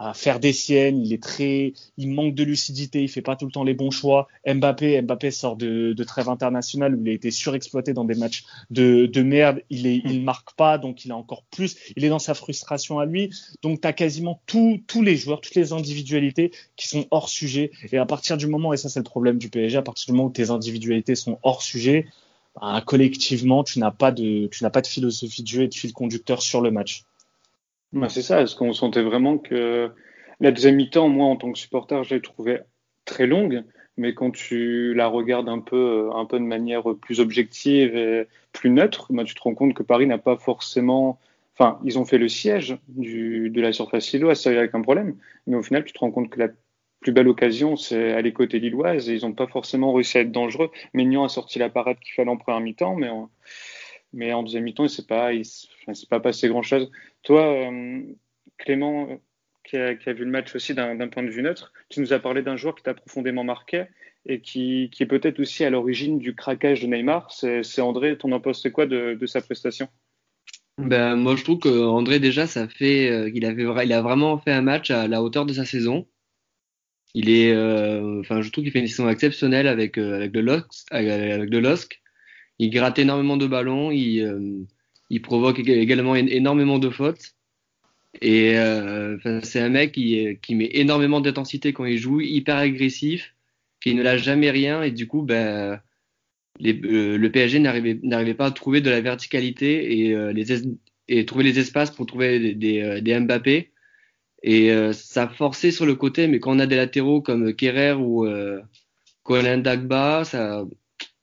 à 0.00 0.14
faire 0.14 0.40
des 0.40 0.54
siennes, 0.54 1.04
il 1.04 1.12
est 1.12 1.22
très, 1.22 1.74
il 1.98 2.10
manque 2.10 2.34
de 2.34 2.42
lucidité, 2.42 3.02
il 3.02 3.08
fait 3.08 3.20
pas 3.20 3.36
tout 3.36 3.44
le 3.44 3.52
temps 3.52 3.64
les 3.64 3.74
bons 3.74 3.90
choix. 3.90 4.28
Mbappé, 4.46 5.02
Mbappé 5.02 5.30
sort 5.30 5.56
de, 5.56 5.94
trêve 6.04 6.30
internationale 6.30 6.94
où 6.94 7.02
il 7.02 7.10
a 7.10 7.12
été 7.12 7.30
surexploité 7.30 7.92
dans 7.92 8.04
des 8.04 8.14
matchs 8.14 8.44
de, 8.70 9.04
de 9.04 9.22
merde, 9.22 9.62
il 9.68 9.86
est, 9.86 10.00
il 10.06 10.22
marque 10.24 10.54
pas, 10.56 10.78
donc 10.78 11.04
il 11.04 11.12
a 11.12 11.16
encore 11.16 11.44
plus, 11.50 11.76
il 11.96 12.04
est 12.04 12.08
dans 12.08 12.18
sa 12.18 12.32
frustration 12.32 12.98
à 12.98 13.04
lui. 13.04 13.30
Donc 13.62 13.82
tu 13.82 13.88
as 13.88 13.92
quasiment 13.92 14.40
tous 14.46 14.80
tous 14.86 15.02
les 15.02 15.16
joueurs, 15.16 15.42
toutes 15.42 15.54
les 15.54 15.74
individualités 15.74 16.50
qui 16.76 16.88
sont 16.88 17.06
hors 17.10 17.28
sujet. 17.28 17.70
Et 17.92 17.98
à 17.98 18.06
partir 18.06 18.38
du 18.38 18.46
moment, 18.46 18.72
et 18.72 18.78
ça 18.78 18.88
c'est 18.88 19.00
le 19.00 19.04
problème 19.04 19.36
du 19.36 19.50
PSG, 19.50 19.76
à 19.76 19.82
partir 19.82 20.06
du 20.06 20.12
moment 20.16 20.28
où 20.28 20.32
tes 20.32 20.48
individualités 20.48 21.14
sont 21.14 21.38
hors 21.42 21.60
sujet, 21.60 22.06
bah, 22.58 22.82
collectivement 22.86 23.64
tu 23.64 23.78
n'as 23.78 23.90
pas 23.90 24.12
de, 24.12 24.46
tu 24.46 24.64
n'as 24.64 24.70
pas 24.70 24.80
de 24.80 24.86
philosophie 24.86 25.42
de 25.42 25.48
jeu 25.48 25.62
et 25.64 25.68
de 25.68 25.74
fil 25.74 25.92
conducteur 25.92 26.40
sur 26.40 26.62
le 26.62 26.70
match. 26.70 27.04
Bah, 27.92 28.08
c'est 28.08 28.22
ça, 28.22 28.42
est-ce 28.42 28.54
qu'on 28.54 28.72
sentait 28.72 29.02
vraiment 29.02 29.38
que 29.38 29.90
la 30.38 30.52
deuxième 30.52 30.76
mi-temps, 30.76 31.08
moi 31.08 31.26
en 31.26 31.36
tant 31.36 31.50
que 31.52 31.58
supporter, 31.58 32.04
je 32.04 32.14
l'ai 32.14 32.20
trouvée 32.20 32.60
très 33.04 33.26
longue, 33.26 33.64
mais 33.96 34.14
quand 34.14 34.30
tu 34.30 34.94
la 34.94 35.08
regardes 35.08 35.48
un 35.48 35.58
peu, 35.58 36.08
un 36.14 36.24
peu 36.24 36.38
de 36.38 36.44
manière 36.44 36.84
plus 37.00 37.20
objective 37.20 37.96
et 37.96 38.28
plus 38.52 38.70
neutre, 38.70 39.12
bah, 39.12 39.24
tu 39.24 39.34
te 39.34 39.42
rends 39.42 39.54
compte 39.54 39.74
que 39.74 39.82
Paris 39.82 40.06
n'a 40.06 40.18
pas 40.18 40.36
forcément. 40.36 41.18
Enfin, 41.54 41.80
ils 41.84 41.98
ont 41.98 42.04
fait 42.04 42.18
le 42.18 42.28
siège 42.28 42.78
du, 42.88 43.50
de 43.50 43.60
la 43.60 43.72
surface 43.72 44.12
lilloise, 44.12 44.40
ça 44.40 44.50
avec 44.50 44.74
un 44.74 44.82
problème, 44.82 45.16
mais 45.46 45.56
au 45.56 45.62
final, 45.62 45.84
tu 45.84 45.92
te 45.92 45.98
rends 45.98 46.10
compte 46.12 46.30
que 46.30 46.38
la 46.38 46.48
plus 47.00 47.12
belle 47.12 47.28
occasion, 47.28 47.76
c'est 47.76 48.12
à 48.12 48.20
les 48.22 48.32
côtés 48.32 48.60
lilloises 48.60 49.10
et 49.10 49.16
ils 49.16 49.22
n'ont 49.22 49.32
pas 49.32 49.46
forcément 49.46 49.92
réussi 49.92 50.18
à 50.18 50.20
être 50.20 50.32
dangereux. 50.32 50.70
Mignon 50.94 51.24
a 51.24 51.28
sorti 51.28 51.58
la 51.58 51.70
parade 51.70 51.98
qu'il 51.98 52.14
fallait 52.14 52.30
en 52.30 52.36
première 52.36 52.60
mi-temps, 52.60 52.94
mais 52.94 53.08
mais 54.12 54.32
en 54.32 54.42
deuxième 54.42 54.64
mi-temps, 54.64 54.86
il 54.86 54.90
il, 55.36 55.44
s'est 55.44 56.06
pas 56.08 56.20
passé 56.20 56.48
grand-chose. 56.48 56.90
Toi, 57.22 57.42
euh, 57.42 58.02
Clément, 58.58 59.20
qui 59.64 59.76
a, 59.76 59.94
qui 59.94 60.08
a, 60.08 60.12
vu 60.12 60.24
le 60.24 60.30
match 60.30 60.54
aussi 60.54 60.74
d'un 60.74 61.08
point 61.08 61.22
de 61.22 61.30
vue 61.30 61.42
neutre, 61.42 61.72
tu 61.88 62.00
nous 62.00 62.12
as 62.12 62.18
parlé 62.18 62.42
d'un 62.42 62.56
joueur 62.56 62.74
qui 62.74 62.82
t'a 62.82 62.94
profondément 62.94 63.44
marqué 63.44 63.86
et 64.26 64.40
qui, 64.40 64.90
est 64.98 65.06
peut-être 65.06 65.40
aussi 65.40 65.64
à 65.64 65.70
l'origine 65.70 66.18
du 66.18 66.34
craquage 66.34 66.82
de 66.82 66.86
Neymar. 66.86 67.30
C'est 67.30 67.80
André. 67.80 68.18
Ton 68.18 68.32
en 68.32 68.40
penses 68.40 68.66
quoi 68.72 68.86
de, 68.86 69.14
de, 69.14 69.26
sa 69.26 69.40
prestation? 69.40 69.88
Ben, 70.78 71.16
moi, 71.16 71.36
je 71.36 71.44
trouve 71.44 71.58
qu'André, 71.58 72.20
déjà, 72.20 72.46
ça 72.46 72.68
fait, 72.68 73.10
euh, 73.10 73.30
il, 73.34 73.44
a 73.44 74.02
vraiment 74.02 74.38
fait 74.38 74.52
un 74.52 74.62
match 74.62 74.90
à 74.90 75.08
la 75.08 75.22
hauteur 75.22 75.46
de 75.46 75.52
sa 75.52 75.64
saison. 75.64 76.06
Il 77.14 77.28
est, 77.28 77.52
euh, 77.52 78.20
enfin, 78.20 78.40
je 78.40 78.50
trouve 78.50 78.64
qu'il 78.64 78.72
fait 78.72 78.80
une 78.80 78.86
saison 78.86 79.08
exceptionnelle 79.08 79.66
avec, 79.66 79.98
euh, 79.98 80.28
le 80.32 80.40
LOSC. 80.40 80.86
Avec, 80.90 81.50
le 81.50 81.60
LOSC 81.60 82.00
il 82.60 82.70
gratte 82.70 82.98
énormément 82.98 83.36
de 83.36 83.46
ballons, 83.46 83.90
il, 83.90 84.20
euh, 84.22 85.18
provoque 85.22 85.58
également 85.58 86.14
énormément 86.14 86.78
de 86.78 86.90
fautes. 86.90 87.34
Et 88.20 88.58
euh, 88.58 89.18
c'est 89.42 89.60
un 89.60 89.68
mec 89.68 89.92
qui, 89.92 90.38
qui 90.42 90.54
met 90.54 90.70
énormément 90.74 91.20
d'intensité 91.20 91.72
quand 91.72 91.84
il 91.84 91.98
joue, 91.98 92.20
hyper 92.20 92.56
agressif, 92.56 93.34
qui 93.80 93.94
ne 93.94 94.02
lâche 94.02 94.22
jamais 94.22 94.50
rien. 94.50 94.82
Et 94.82 94.90
du 94.92 95.06
coup, 95.06 95.22
ben, 95.22 95.80
euh, 96.64 97.18
le 97.18 97.30
PSG 97.30 97.58
n'arrivait 97.58 98.34
pas 98.34 98.46
à 98.46 98.50
trouver 98.50 98.80
de 98.80 98.90
la 98.90 99.00
verticalité 99.00 100.06
et, 100.06 100.14
euh, 100.14 101.24
trouver 101.24 101.44
les 101.44 101.58
espaces 101.58 101.90
pour 101.90 102.06
trouver 102.06 102.54
euh, 102.82 103.00
des 103.00 103.20
Mbappé. 103.20 103.72
Et 104.42 104.70
ça 104.94 105.28
forçait 105.28 105.70
sur 105.70 105.84
le 105.84 105.94
côté, 105.94 106.26
mais 106.26 106.40
quand 106.40 106.56
on 106.56 106.60
a 106.60 106.66
des 106.66 106.76
latéraux 106.76 107.20
comme 107.20 107.54
Kerrer 107.54 107.92
ou 107.92 108.26
Colin 109.22 109.58
Dagba, 109.58 110.24
ça, 110.24 110.64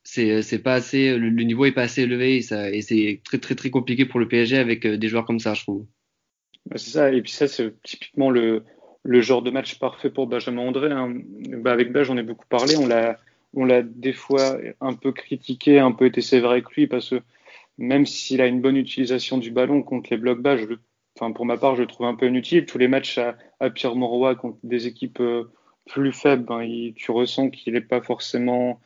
c'est 0.10 0.64
pas 0.64 0.74
assez, 0.74 1.18
le, 1.18 1.30
niveau 1.44 1.66
est 1.66 1.74
pas 1.74 1.84
assez 1.84 2.04
élevé 2.04 2.38
et, 2.38 2.82
c'est 2.82 3.22
très 3.26 3.38
très 3.40 3.56
très 3.56 3.70
compliqué 3.70 4.06
pour 4.06 4.20
le 4.20 4.28
PSG 4.28 4.58
avec 4.58 4.86
euh, 4.86 4.98
des 4.98 5.10
joueurs 5.10 5.26
comme 5.26 5.40
ça, 5.40 5.54
je 5.54 5.64
trouve. 5.64 5.86
C'est 6.76 6.92
ça, 6.92 7.12
et 7.12 7.22
puis 7.22 7.32
ça 7.32 7.48
c'est 7.48 7.74
typiquement 7.84 8.30
le, 8.30 8.64
le 9.04 9.22
genre 9.22 9.42
de 9.42 9.52
match 9.52 9.80
parfait 9.80 10.10
pour 10.10 10.28
Benjamin 10.28 10.62
André. 10.62 10.92
Hein. 10.92 11.14
Bah 11.60 11.72
avec 11.72 11.92
Baj, 11.92 12.08
j'en 12.08 12.18
ai 12.18 12.24
beaucoup 12.24 12.46
parlé, 12.48 12.78
on 12.78 12.88
l'a 12.88 13.20
on 13.54 13.66
l'a 13.66 13.82
des 13.82 14.14
fois 14.14 14.58
un 14.82 14.94
peu 14.94 15.12
critiqué, 15.12 15.80
un 15.80 15.92
peu 15.92 16.06
été 16.06 16.22
sévère 16.22 16.52
avec 16.52 16.70
lui 16.72 16.88
parce 16.88 17.10
que 17.10 17.22
même 17.78 18.06
s'il 18.06 18.42
a 18.42 18.48
une 18.48 18.62
bonne 18.62 18.78
utilisation 18.78 19.38
du 19.38 19.52
ballon 19.52 19.84
contre 19.84 20.10
les 20.12 20.18
blocs 20.18 20.42
bas, 20.42 20.56
enfin 21.16 21.32
pour 21.32 21.46
ma 21.46 21.58
part, 21.58 21.76
je 21.76 21.82
le 21.82 21.88
trouve 21.88 22.08
un 22.08 22.16
peu 22.16 22.28
inutile. 22.28 22.66
Tous 22.66 22.78
les 22.78 22.88
matchs 22.88 23.20
à, 23.60 23.70
Pierre 23.70 23.96
Mauroy 23.96 24.36
contre 24.36 24.58
des 24.64 24.88
équipes 24.88 25.20
euh, 25.20 25.52
plus 25.86 26.14
faibles, 26.14 26.46
ben, 26.46 26.94
tu 26.96 27.12
ressens 27.12 27.50
qu'il 27.50 27.74
n'est 27.74 27.82
pas 27.82 28.02
forcément 28.02 28.80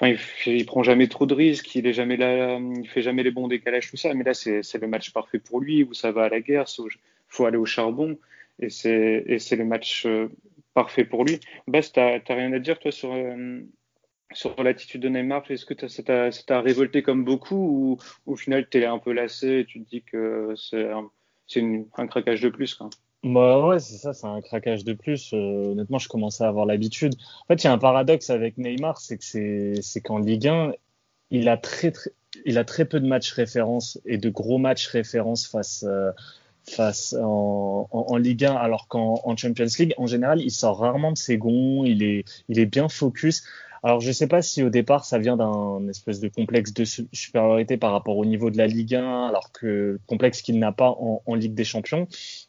Enfin, 0.00 0.14
il, 0.46 0.64
prend 0.64 0.82
jamais 0.82 1.08
trop 1.08 1.26
de 1.26 1.34
risques, 1.34 1.74
il 1.74 1.86
est 1.86 1.92
jamais 1.92 2.16
là, 2.16 2.58
il 2.58 2.88
fait 2.88 3.02
jamais 3.02 3.22
les 3.22 3.30
bons 3.30 3.48
décalages, 3.48 3.90
tout 3.90 3.98
ça. 3.98 4.14
Mais 4.14 4.24
là, 4.24 4.32
c'est 4.32 4.62
le 4.80 4.86
match 4.86 5.12
parfait 5.12 5.38
pour 5.38 5.60
lui, 5.60 5.84
où 5.84 5.92
ça 5.92 6.10
va 6.10 6.24
à 6.24 6.28
la 6.30 6.40
guerre, 6.40 6.64
il 6.78 6.88
faut 7.28 7.44
aller 7.44 7.58
au 7.58 7.66
charbon, 7.66 8.18
et 8.60 8.70
c'est 8.70 9.56
le 9.56 9.64
match 9.64 10.06
euh, 10.06 10.28
parfait 10.72 11.04
pour 11.04 11.24
lui. 11.24 11.38
Bas, 11.66 11.82
t'as 11.82 12.18
rien 12.28 12.52
à 12.54 12.58
dire 12.58 12.78
toi 12.78 12.90
sur 12.90 13.12
euh, 13.12 13.60
sur 14.32 14.62
l'attitude 14.62 15.02
de 15.02 15.10
Neymar? 15.10 15.50
Est-ce 15.50 15.66
que 15.66 15.86
ça 15.86 16.02
t'a 16.46 16.60
révolté 16.62 17.02
comme 17.02 17.24
beaucoup, 17.24 17.56
ou 17.56 17.98
au 18.32 18.36
final 18.36 18.68
t'es 18.70 18.86
un 18.86 18.98
peu 18.98 19.12
lassé 19.12 19.60
et 19.60 19.64
tu 19.66 19.82
te 19.82 19.88
dis 19.88 20.02
que 20.02 20.54
c'est 20.56 20.90
un, 20.90 21.10
un 21.98 22.06
craquage 22.06 22.40
de 22.40 22.48
plus 22.48 22.74
bah 23.22 23.66
ouais, 23.66 23.78
c'est 23.80 23.98
ça, 23.98 24.14
c'est 24.14 24.26
un 24.26 24.40
craquage 24.40 24.84
de 24.84 24.94
plus. 24.94 25.32
Euh, 25.34 25.72
honnêtement, 25.72 25.98
je 25.98 26.08
commençais 26.08 26.42
à 26.44 26.48
avoir 26.48 26.64
l'habitude. 26.64 27.14
En 27.42 27.46
fait, 27.46 27.62
il 27.62 27.64
y 27.64 27.68
a 27.68 27.72
un 27.72 27.78
paradoxe 27.78 28.30
avec 28.30 28.56
Neymar, 28.56 28.98
c'est 28.98 29.18
que 29.18 29.80
c'est, 29.82 30.00
qu'en 30.00 30.18
Ligue 30.18 30.48
1, 30.48 30.72
il 31.30 31.48
a 31.50 31.58
très, 31.58 31.90
très, 31.90 32.12
il 32.46 32.56
a 32.56 32.64
très 32.64 32.86
peu 32.86 32.98
de 32.98 33.06
matchs 33.06 33.32
références 33.32 34.00
et 34.06 34.16
de 34.16 34.30
gros 34.30 34.56
matchs 34.56 34.86
références 34.86 35.46
face, 35.46 35.84
euh, 35.86 36.12
face 36.64 37.14
en, 37.20 37.88
en, 37.90 38.06
en, 38.08 38.16
Ligue 38.16 38.46
1, 38.46 38.54
alors 38.54 38.88
qu'en 38.88 39.36
Champions 39.36 39.66
League, 39.78 39.94
en 39.98 40.06
général, 40.06 40.40
il 40.40 40.50
sort 40.50 40.78
rarement 40.78 41.12
de 41.12 41.18
ses 41.18 41.36
gonds, 41.36 41.84
il 41.84 42.02
est, 42.02 42.24
il 42.48 42.58
est 42.58 42.66
bien 42.66 42.88
focus. 42.88 43.44
Alors, 43.82 44.00
je 44.00 44.08
ne 44.08 44.12
sais 44.12 44.26
pas 44.26 44.42
si 44.42 44.62
au 44.62 44.70
départ, 44.70 45.04
ça 45.04 45.18
vient 45.18 45.36
d'un 45.36 45.88
espèce 45.88 46.20
de 46.20 46.28
complexe 46.28 46.72
de 46.74 46.84
supériorité 46.84 47.76
par 47.76 47.92
rapport 47.92 48.16
au 48.16 48.24
niveau 48.24 48.50
de 48.50 48.58
la 48.58 48.66
Ligue 48.66 48.94
1, 48.94 49.28
alors 49.28 49.52
que 49.52 49.98
complexe 50.06 50.42
qu'il 50.42 50.58
n'a 50.58 50.72
pas 50.72 50.90
en, 50.90 51.22
en, 51.24 51.34
Ligue 51.34 51.54
des 51.54 51.64
Champions. 51.64 52.06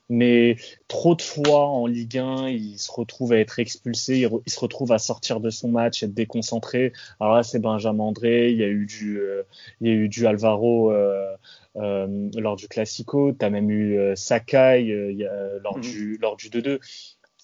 Mais 0.09 0.57
trop 0.87 1.15
de 1.15 1.21
fois 1.21 1.67
en 1.67 1.87
Ligue 1.87 2.17
1, 2.17 2.49
il 2.49 2.77
se 2.77 2.91
retrouve 2.91 3.33
à 3.33 3.37
être 3.37 3.59
expulsé, 3.59 4.19
il, 4.19 4.29
il 4.45 4.51
se 4.51 4.59
retrouve 4.59 4.91
à 4.91 4.99
sortir 4.99 5.39
de 5.39 5.49
son 5.49 5.69
match, 5.69 6.03
être 6.03 6.13
déconcentré. 6.13 6.91
Alors 7.19 7.35
là, 7.35 7.43
c'est 7.43 7.59
Benjamin 7.59 8.03
André, 8.03 8.51
il 8.51 8.57
y 8.57 8.63
a 8.63 8.67
eu 8.67 8.85
du, 8.85 9.19
euh, 9.19 9.43
il 9.79 9.87
y 9.87 9.91
a 9.91 9.93
eu 9.93 10.09
du 10.09 10.27
Alvaro 10.27 10.91
euh, 10.91 11.35
euh, 11.77 12.29
lors 12.37 12.55
du 12.57 12.67
Classico, 12.67 13.31
tu 13.31 13.45
as 13.45 13.49
même 13.49 13.69
eu 13.69 13.97
euh, 13.97 14.15
Sakai 14.15 14.91
euh, 14.91 15.59
lors, 15.63 15.77
mmh. 15.77 15.81
du, 15.81 16.17
lors 16.21 16.35
du 16.35 16.49
2-2 16.49 16.79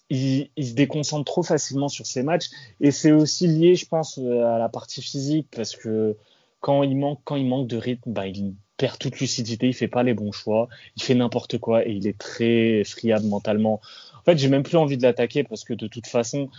il, 0.10 0.50
se 0.58 0.74
déconcentre 0.74 1.26
trop 1.26 1.44
facilement 1.44 1.90
sur 1.90 2.06
ses 2.06 2.24
matchs 2.24 2.50
et 2.80 2.92
c'est 2.92 3.12
aussi 3.12 3.48
lié, 3.48 3.76
je 3.76 3.86
pense, 3.86 4.18
euh, 4.20 4.46
à 4.46 4.58
la 4.58 4.70
partie 4.70 5.02
physique 5.02 5.48
parce 5.56 5.76
que 5.76 6.16
quand 6.60 6.84
il 6.84 6.98
manque, 6.98 7.20
quand 7.24 7.36
il 7.36 7.46
manque 7.46 7.68
de 7.68 7.78
rythme, 7.78 8.14
bah, 8.14 8.28
il 8.28 8.54
perd 8.78 8.98
toute 8.98 9.20
lucidité, 9.20 9.68
il 9.68 9.74
fait 9.74 9.88
pas 9.88 10.04
les 10.04 10.14
bons 10.14 10.32
choix, 10.32 10.70
il 10.96 11.04
fait 11.04 11.16
n'importe 11.16 11.58
quoi 11.58 11.86
et 11.86 11.92
il 11.92 12.08
est 12.08 12.18
très 12.18 12.84
friable 12.84 13.26
mentalement. 13.26 13.82
En 14.20 14.24
fait, 14.24 14.38
j'ai 14.38 14.50
même 14.50 14.64
plus 14.64 14.78
envie 14.78 14.98
de 14.98 15.04
l'attaquer 15.04 15.44
parce 15.44 15.64
que 15.64 15.74
de 15.74 15.88
toute 15.88 16.08
façon, 16.08 16.50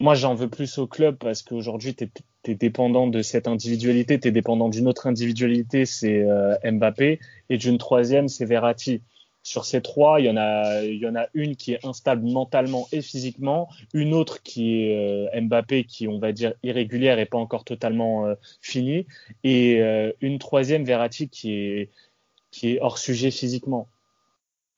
moi 0.00 0.14
j'en 0.14 0.34
veux 0.34 0.48
plus 0.48 0.78
au 0.78 0.86
club 0.86 1.16
parce 1.16 1.42
qu'aujourd'hui 1.42 1.94
tu 1.94 2.10
es, 2.46 2.54
dépendant 2.54 3.06
de 3.06 3.20
cette 3.22 3.46
individualité, 3.46 4.18
tu 4.18 4.28
es 4.28 4.30
dépendant 4.30 4.68
d'une 4.68 4.88
autre 4.88 5.06
individualité, 5.06 5.84
c'est 5.84 6.22
euh, 6.22 6.56
Mbappé, 6.64 7.20
et 7.50 7.58
d'une 7.58 7.78
troisième, 7.78 8.28
c'est 8.28 8.46
Verratti. 8.46 9.02
Sur 9.48 9.64
ces 9.64 9.80
trois, 9.80 10.20
il 10.20 10.26
y 10.26 10.30
en 10.30 10.36
a, 10.36 11.26
une 11.32 11.56
qui 11.56 11.72
est 11.72 11.82
instable 11.82 12.22
mentalement 12.22 12.86
et 12.92 13.00
physiquement, 13.00 13.70
une 13.94 14.12
autre 14.12 14.42
qui 14.42 14.82
est 14.82 15.30
euh, 15.34 15.40
Mbappé, 15.40 15.84
qui 15.84 16.06
on 16.06 16.18
va 16.18 16.32
dire 16.32 16.52
irrégulière 16.62 17.18
et 17.18 17.24
pas 17.24 17.38
encore 17.38 17.64
totalement 17.64 18.26
euh, 18.26 18.34
finie, 18.60 19.06
et 19.44 19.80
euh, 19.80 20.12
une 20.20 20.38
troisième 20.38 20.84
Verratti 20.84 21.30
qui 21.30 21.54
est, 21.54 22.78
hors 22.82 22.98
sujet 22.98 23.30
physiquement. 23.30 23.88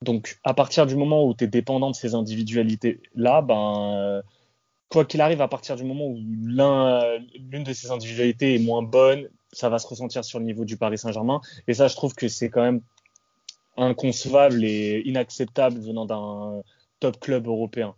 Donc, 0.02 0.38
à 0.44 0.54
partir 0.54 0.86
du 0.86 0.94
moment 0.94 1.26
où 1.26 1.34
tu 1.34 1.44
es 1.44 1.46
dépendant 1.48 1.90
de 1.90 1.96
ces 1.96 2.14
individualités-là, 2.14 3.42
ben, 3.42 4.22
quoi 4.88 5.04
qu'il 5.04 5.20
arrive, 5.20 5.40
à 5.40 5.48
partir 5.48 5.74
du 5.74 5.82
moment 5.82 6.06
où 6.06 6.16
l'une 6.16 7.64
de 7.64 7.72
ces 7.72 7.90
individualités 7.90 8.54
est 8.54 8.60
moins 8.60 8.82
bonne, 8.84 9.28
ça 9.52 9.68
va 9.68 9.80
se 9.80 9.88
ressentir 9.88 10.24
sur 10.24 10.38
le 10.38 10.44
niveau 10.44 10.64
du 10.64 10.76
Paris 10.76 10.98
Saint-Germain. 10.98 11.40
Et 11.66 11.74
ça, 11.74 11.88
je 11.88 11.96
trouve 11.96 12.14
que 12.14 12.28
c'est 12.28 12.50
quand 12.50 12.62
même 12.62 12.82
inconcevable 13.76 14.64
et 14.64 15.02
inacceptable 15.04 15.78
venant 15.80 16.06
d'un 16.06 16.62
top 17.00 17.18
club 17.20 17.46
européen 17.46 17.94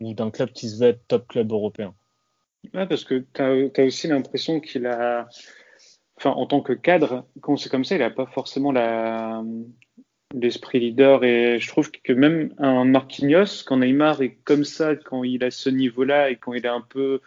ou 0.00 0.14
d'un 0.14 0.30
club 0.30 0.50
qui 0.52 0.68
se 0.68 0.82
veut 0.82 0.98
top 1.08 1.28
club 1.28 1.52
européen. 1.52 1.94
Ouais, 2.74 2.86
parce 2.86 3.04
que 3.04 3.24
tu 3.32 3.42
as, 3.42 3.84
aussi 3.84 4.08
l'impression 4.08 4.60
qu'il 4.60 4.86
a, 4.86 5.28
enfin, 6.16 6.30
en 6.30 6.46
tant 6.46 6.60
que 6.60 6.72
cadre, 6.72 7.26
quand 7.40 7.56
c'est 7.56 7.68
comme 7.68 7.84
ça, 7.84 7.94
il 7.94 7.98
n'a 7.98 8.10
pas 8.10 8.26
forcément 8.26 8.72
l'esprit 10.34 10.80
leader. 10.80 11.24
Et 11.24 11.58
je 11.60 11.68
trouve 11.68 11.90
que 11.90 12.12
même 12.12 12.54
un 12.58 12.84
Marquinhos, 12.84 13.64
quand 13.64 13.78
Neymar 13.78 14.22
est 14.22 14.36
comme 14.44 14.64
ça, 14.64 14.96
quand 14.96 15.24
il 15.24 15.44
a 15.44 15.50
ce 15.50 15.70
niveau-là 15.70 16.30
et 16.30 16.36
quand 16.36 16.54
il 16.54 16.64
est 16.64 16.70
un 16.70 16.80
peu, 16.80 17.20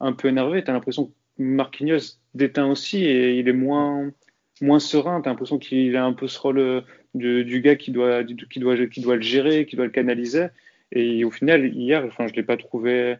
un 0.00 0.12
peu 0.12 0.28
énervé, 0.28 0.64
tu 0.64 0.70
as 0.70 0.74
l'impression 0.74 1.06
que 1.06 1.12
Marquinhos 1.38 2.18
déteint 2.34 2.70
aussi 2.70 3.04
et 3.04 3.38
il 3.38 3.48
est 3.48 3.52
moins, 3.52 4.10
moins 4.60 4.80
serein. 4.80 5.20
Tu 5.20 5.28
as 5.28 5.32
l'impression 5.32 5.58
qu'il 5.58 5.96
a 5.96 6.04
un 6.04 6.12
peu 6.12 6.28
ce 6.28 6.38
rôle 6.38 6.84
du, 7.14 7.44
du 7.44 7.60
gars 7.60 7.76
qui 7.76 7.90
doit, 7.90 8.24
qui, 8.24 8.60
doit, 8.60 8.86
qui 8.86 9.00
doit 9.00 9.16
le 9.16 9.22
gérer, 9.22 9.66
qui 9.66 9.76
doit 9.76 9.86
le 9.86 9.90
canaliser. 9.90 10.48
Et 10.92 11.24
au 11.24 11.30
final, 11.30 11.74
hier, 11.74 12.04
enfin, 12.04 12.26
je 12.26 12.34
l'ai 12.34 12.42
pas 12.42 12.56
trouvé, 12.56 13.16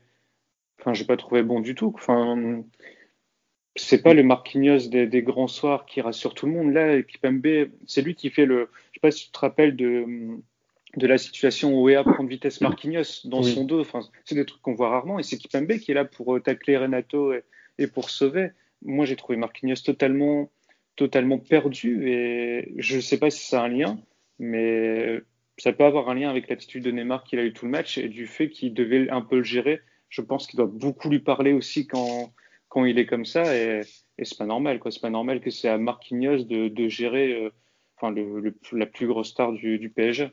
enfin, 0.80 0.94
j'ai 0.94 1.04
pas 1.04 1.16
trouvé 1.16 1.42
bon 1.42 1.60
du 1.60 1.74
tout. 1.74 1.92
Enfin, 1.94 2.64
c'est 3.76 4.02
pas 4.02 4.14
le 4.14 4.22
Marquinhos 4.22 4.88
des, 4.88 5.06
des, 5.06 5.22
grands 5.22 5.48
soirs 5.48 5.86
qui 5.86 6.00
rassure 6.00 6.34
tout 6.34 6.46
le 6.46 6.52
monde. 6.52 6.72
Là, 6.72 7.02
Kipembe, 7.02 7.70
c'est 7.86 8.02
lui 8.02 8.14
qui 8.14 8.30
fait 8.30 8.46
le. 8.46 8.68
Je 8.92 8.98
sais 8.98 9.00
pas 9.00 9.10
si 9.10 9.26
tu 9.26 9.32
te 9.32 9.38
rappelles 9.38 9.76
de, 9.76 10.04
de 10.96 11.06
la 11.06 11.18
situation 11.18 11.80
où 11.80 11.88
Ea 11.88 12.02
prend 12.02 12.24
de 12.24 12.28
vitesse 12.28 12.60
Marquinhos 12.60 13.26
dans 13.26 13.42
oui. 13.42 13.52
son 13.52 13.64
dos. 13.64 13.80
Enfin, 13.80 14.00
c'est 14.24 14.34
des 14.34 14.44
trucs 14.44 14.62
qu'on 14.62 14.74
voit 14.74 14.90
rarement. 14.90 15.18
Et 15.18 15.22
c'est 15.22 15.36
Kipembe 15.36 15.72
qui 15.78 15.92
est 15.92 15.94
là 15.94 16.04
pour 16.04 16.36
euh, 16.36 16.40
tacler 16.40 16.76
Renato 16.76 17.32
et, 17.32 17.44
et 17.78 17.86
pour 17.86 18.10
sauver. 18.10 18.50
Moi, 18.82 19.04
j'ai 19.04 19.16
trouvé 19.16 19.36
Marquinhos 19.36 19.82
totalement 19.84 20.50
totalement 21.00 21.38
perdu 21.38 22.10
et 22.10 22.74
je 22.76 22.96
ne 22.96 23.00
sais 23.00 23.18
pas 23.18 23.30
si 23.30 23.46
ça 23.46 23.62
a 23.62 23.64
un 23.64 23.68
lien, 23.68 23.98
mais 24.38 25.22
ça 25.56 25.72
peut 25.72 25.84
avoir 25.84 26.10
un 26.10 26.14
lien 26.14 26.28
avec 26.28 26.46
l'attitude 26.50 26.84
de 26.84 26.90
Neymar 26.90 27.24
qu'il 27.24 27.38
a 27.38 27.42
eu 27.42 27.54
tout 27.54 27.64
le 27.64 27.70
match 27.70 27.96
et 27.96 28.08
du 28.08 28.26
fait 28.26 28.50
qu'il 28.50 28.74
devait 28.74 29.08
un 29.08 29.22
peu 29.22 29.38
le 29.38 29.42
gérer. 29.42 29.80
Je 30.10 30.20
pense 30.20 30.46
qu'il 30.46 30.58
doit 30.58 30.70
beaucoup 30.70 31.08
lui 31.08 31.20
parler 31.20 31.54
aussi 31.54 31.86
quand, 31.86 32.34
quand 32.68 32.84
il 32.84 32.98
est 32.98 33.06
comme 33.06 33.24
ça 33.24 33.56
et, 33.56 33.80
et 34.18 34.24
c'est 34.26 34.36
pas 34.36 34.44
normal 34.44 34.78
quoi. 34.78 34.90
C'est 34.90 35.00
pas 35.00 35.08
normal 35.08 35.40
que 35.40 35.48
c'est 35.48 35.70
à 35.70 35.78
Marquinhos 35.78 36.44
de, 36.44 36.88
gérer 36.88 37.32
euh, 37.32 37.50
enfin 37.96 38.14
la 38.72 38.86
plus 38.86 39.06
grosse 39.06 39.30
star 39.30 39.52
du, 39.52 39.90
PSG. 39.96 40.28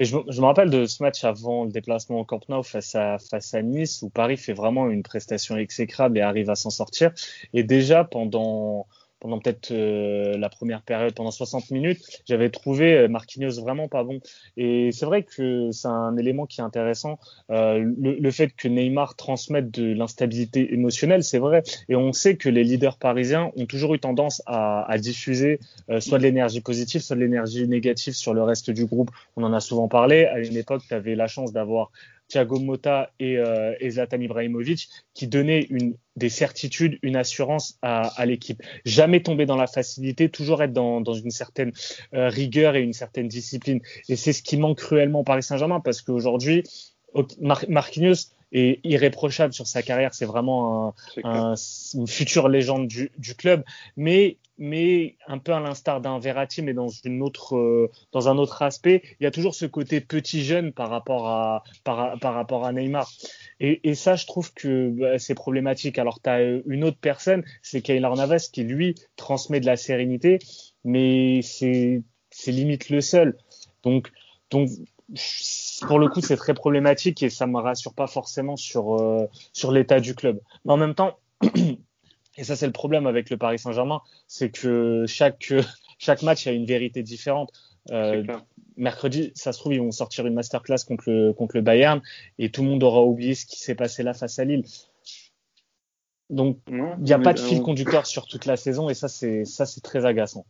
Je, 0.00 0.18
je, 0.28 0.40
me 0.40 0.44
rappelle 0.44 0.68
de 0.68 0.84
ce 0.84 1.02
match 1.02 1.24
avant 1.24 1.64
le 1.64 1.70
déplacement 1.70 2.20
au 2.20 2.26
Camp 2.26 2.46
Nou 2.50 2.62
face 2.62 2.94
à, 2.94 3.16
face 3.18 3.54
à 3.54 3.62
Nice 3.62 4.02
où 4.02 4.10
Paris 4.10 4.36
fait 4.36 4.52
vraiment 4.52 4.90
une 4.90 5.02
prestation 5.02 5.56
exécrable 5.56 6.18
et 6.18 6.20
arrive 6.20 6.50
à 6.50 6.56
s'en 6.56 6.68
sortir. 6.68 7.12
Et 7.54 7.62
déjà 7.62 8.04
pendant 8.04 8.86
pendant 9.24 9.38
peut-être 9.38 9.70
euh, 9.70 10.36
la 10.36 10.50
première 10.50 10.82
période, 10.82 11.14
pendant 11.14 11.30
60 11.30 11.70
minutes, 11.70 11.98
j'avais 12.28 12.50
trouvé 12.50 12.92
euh, 12.92 13.08
Marquinhos 13.08 13.58
vraiment 13.58 13.88
pas 13.88 14.04
bon. 14.04 14.20
Et 14.58 14.92
c'est 14.92 15.06
vrai 15.06 15.22
que 15.22 15.70
c'est 15.72 15.88
un 15.88 16.18
élément 16.18 16.44
qui 16.44 16.60
est 16.60 16.62
intéressant. 16.62 17.18
Euh, 17.50 17.90
le, 17.98 18.30
fait 18.30 18.50
que 18.54 18.68
Neymar 18.68 19.16
transmette 19.16 19.70
de 19.70 19.94
l'instabilité 19.94 20.74
émotionnelle, 20.74 21.24
c'est 21.24 21.38
vrai. 21.38 21.62
Et 21.88 21.96
on 21.96 22.12
sait 22.12 22.36
que 22.36 22.50
les 22.50 22.64
leaders 22.64 22.98
parisiens 22.98 23.50
ont 23.56 23.64
toujours 23.64 23.94
eu 23.94 23.98
tendance 23.98 24.42
à, 24.44 24.94
diffuser 24.98 25.58
soit 26.00 26.18
de 26.18 26.22
l'énergie 26.22 26.60
positive, 26.60 27.00
soit 27.00 27.16
de 27.16 27.22
l'énergie 27.22 27.66
négative 27.66 28.12
sur 28.12 28.34
le 28.34 28.42
reste 28.42 28.70
du 28.70 28.84
groupe. 28.84 29.10
On 29.36 29.42
en 29.42 29.54
a 29.54 29.60
souvent 29.60 29.88
parlé. 29.88 30.26
À 30.26 30.38
une 30.38 30.56
époque, 30.56 30.82
tu 30.86 30.92
avais 30.92 31.14
la 31.14 31.28
chance 31.28 31.50
d'avoir 31.52 31.90
Thiago 32.28 32.58
Motta 32.58 33.10
et, 33.20 33.38
euh, 33.38 33.74
Zlatan 33.88 34.20
Ibrahimovic 34.20 34.88
qui 35.14 35.28
donnaient 35.28 35.68
des 36.16 36.28
certitudes, 36.28 36.98
une 37.02 37.16
assurance 37.16 37.78
à, 37.82 38.24
l'équipe. 38.26 38.62
Jamais 38.84 39.22
tomber 39.22 39.46
dans 39.46 39.56
la 39.56 39.66
facilité, 39.66 40.28
toujours 40.28 40.62
être 40.62 40.72
dans, 40.72 41.00
dans 41.00 41.14
une 41.14 41.30
certaine 41.30 41.72
euh, 42.14 42.28
rigueur 42.28 42.76
et 42.76 42.82
une 42.82 42.92
certaine 42.92 43.28
discipline. 43.28 43.80
Et 44.08 44.16
c'est 44.16 44.32
ce 44.32 44.42
qui 44.42 44.56
manque 44.56 44.78
cruellement 44.78 45.20
au 45.20 45.24
Paris 45.24 45.42
Saint-Germain 45.42 45.80
parce 45.80 46.02
qu'aujourd'hui, 46.02 46.64
Mar 47.40 47.64
Marquinhos 47.68 48.33
est 48.54 48.80
irréprochable 48.84 49.52
sur 49.52 49.66
sa 49.66 49.82
carrière. 49.82 50.14
C'est 50.14 50.24
vraiment 50.24 50.94
un, 51.24 51.52
un, 51.52 51.54
une 51.94 52.06
future 52.06 52.48
légende 52.48 52.88
du, 52.88 53.10
du 53.18 53.34
club. 53.34 53.62
Mais 53.96 54.38
mais 54.56 55.16
un 55.26 55.38
peu 55.38 55.52
à 55.52 55.58
l'instar 55.58 56.00
d'un 56.00 56.20
Verratti, 56.20 56.62
mais 56.62 56.74
dans 56.74 56.86
une 56.88 57.22
autre, 57.22 57.56
euh, 57.56 57.90
dans 58.12 58.28
un 58.28 58.38
autre 58.38 58.62
aspect, 58.62 59.02
il 59.18 59.24
y 59.24 59.26
a 59.26 59.32
toujours 59.32 59.54
ce 59.54 59.66
côté 59.66 60.00
petit 60.00 60.44
jeune 60.44 60.72
par 60.72 60.90
rapport 60.90 61.26
à, 61.26 61.64
par, 61.82 62.18
par 62.20 62.34
rapport 62.34 62.64
à 62.64 62.72
Neymar. 62.72 63.10
Et, 63.58 63.88
et 63.88 63.96
ça, 63.96 64.14
je 64.14 64.26
trouve 64.26 64.54
que 64.54 64.90
bah, 64.90 65.18
c'est 65.18 65.34
problématique. 65.34 65.98
Alors, 65.98 66.20
tu 66.22 66.30
as 66.30 66.40
une 66.66 66.84
autre 66.84 66.98
personne, 67.00 67.42
c'est 67.62 67.82
Keylor 67.82 68.14
Navas, 68.14 68.48
qui 68.52 68.62
lui 68.62 68.94
transmet 69.16 69.58
de 69.58 69.66
la 69.66 69.76
sérénité, 69.76 70.38
mais 70.84 71.42
c'est, 71.42 72.02
c'est 72.30 72.52
limite 72.52 72.90
le 72.90 73.00
seul. 73.00 73.36
Donc, 73.82 74.12
donc, 74.50 74.70
pour 75.82 75.98
le 75.98 76.08
coup, 76.08 76.20
c'est 76.20 76.36
très 76.36 76.54
problématique 76.54 77.22
et 77.22 77.30
ça 77.30 77.46
me 77.46 77.58
rassure 77.58 77.94
pas 77.94 78.06
forcément 78.06 78.56
sur, 78.56 79.00
euh, 79.00 79.28
sur 79.52 79.70
l'état 79.72 80.00
du 80.00 80.14
club. 80.14 80.40
Mais 80.64 80.72
en 80.72 80.76
même 80.76 80.94
temps, 80.94 81.18
Et 82.36 82.44
ça, 82.44 82.56
c'est 82.56 82.66
le 82.66 82.72
problème 82.72 83.06
avec 83.06 83.30
le 83.30 83.36
Paris 83.36 83.58
Saint-Germain, 83.58 84.00
c'est 84.26 84.50
que 84.50 85.04
chaque, 85.06 85.52
chaque 85.98 86.22
match 86.22 86.46
a 86.46 86.52
une 86.52 86.66
vérité 86.66 87.02
différente. 87.02 87.52
Euh, 87.90 88.24
mercredi, 88.76 89.30
ça 89.34 89.52
se 89.52 89.58
trouve, 89.58 89.74
ils 89.74 89.80
vont 89.80 89.92
sortir 89.92 90.26
une 90.26 90.34
masterclass 90.34 90.84
contre 90.86 91.04
le, 91.06 91.32
contre 91.32 91.56
le 91.56 91.62
Bayern 91.62 92.00
et 92.38 92.50
tout 92.50 92.62
le 92.62 92.70
monde 92.70 92.82
aura 92.82 93.02
oublié 93.02 93.34
ce 93.34 93.46
qui 93.46 93.60
s'est 93.60 93.74
passé 93.74 94.02
là 94.02 94.14
face 94.14 94.38
à 94.38 94.44
Lille. 94.44 94.64
Donc, 96.30 96.58
il 96.68 96.82
n'y 97.00 97.12
a 97.12 97.18
pas 97.18 97.34
de 97.34 97.38
fil 97.38 97.60
conducteur 97.60 98.06
sur 98.06 98.26
toute 98.26 98.46
la 98.46 98.56
saison 98.56 98.88
et 98.88 98.94
ça, 98.94 99.08
c'est 99.08 99.44
ça, 99.44 99.66
c'est 99.66 99.82
très 99.82 100.06
agaçant. 100.06 100.46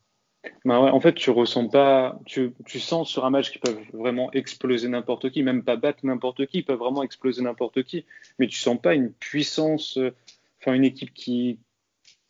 Bah 0.65 0.79
en 0.81 1.01
fait, 1.01 1.15
tu 1.15 1.31
ressens 1.31 1.69
pas, 1.69 2.19
tu, 2.25 2.53
sens 2.79 3.09
sur 3.09 3.25
un 3.25 3.31
match 3.31 3.51
qu'ils 3.51 3.61
peuvent 3.61 3.81
vraiment 3.93 4.33
exploser 4.33 4.89
n'importe 4.89 5.31
qui, 5.31 5.43
même 5.43 5.63
pas 5.63 5.77
battre 5.77 6.01
n'importe 6.05 6.47
qui, 6.47 6.59
ils 6.59 6.65
peuvent 6.65 6.79
vraiment 6.79 7.03
exploser 7.03 7.43
n'importe 7.43 7.83
qui, 7.83 8.05
mais 8.39 8.47
tu 8.47 8.59
sens 8.59 8.81
pas 8.81 8.95
une 8.95 9.13
puissance, 9.13 9.99
euh, 9.99 10.15
enfin 10.61 10.73
une 10.75 10.85
équipe 10.85 11.13
qui, 11.13 11.59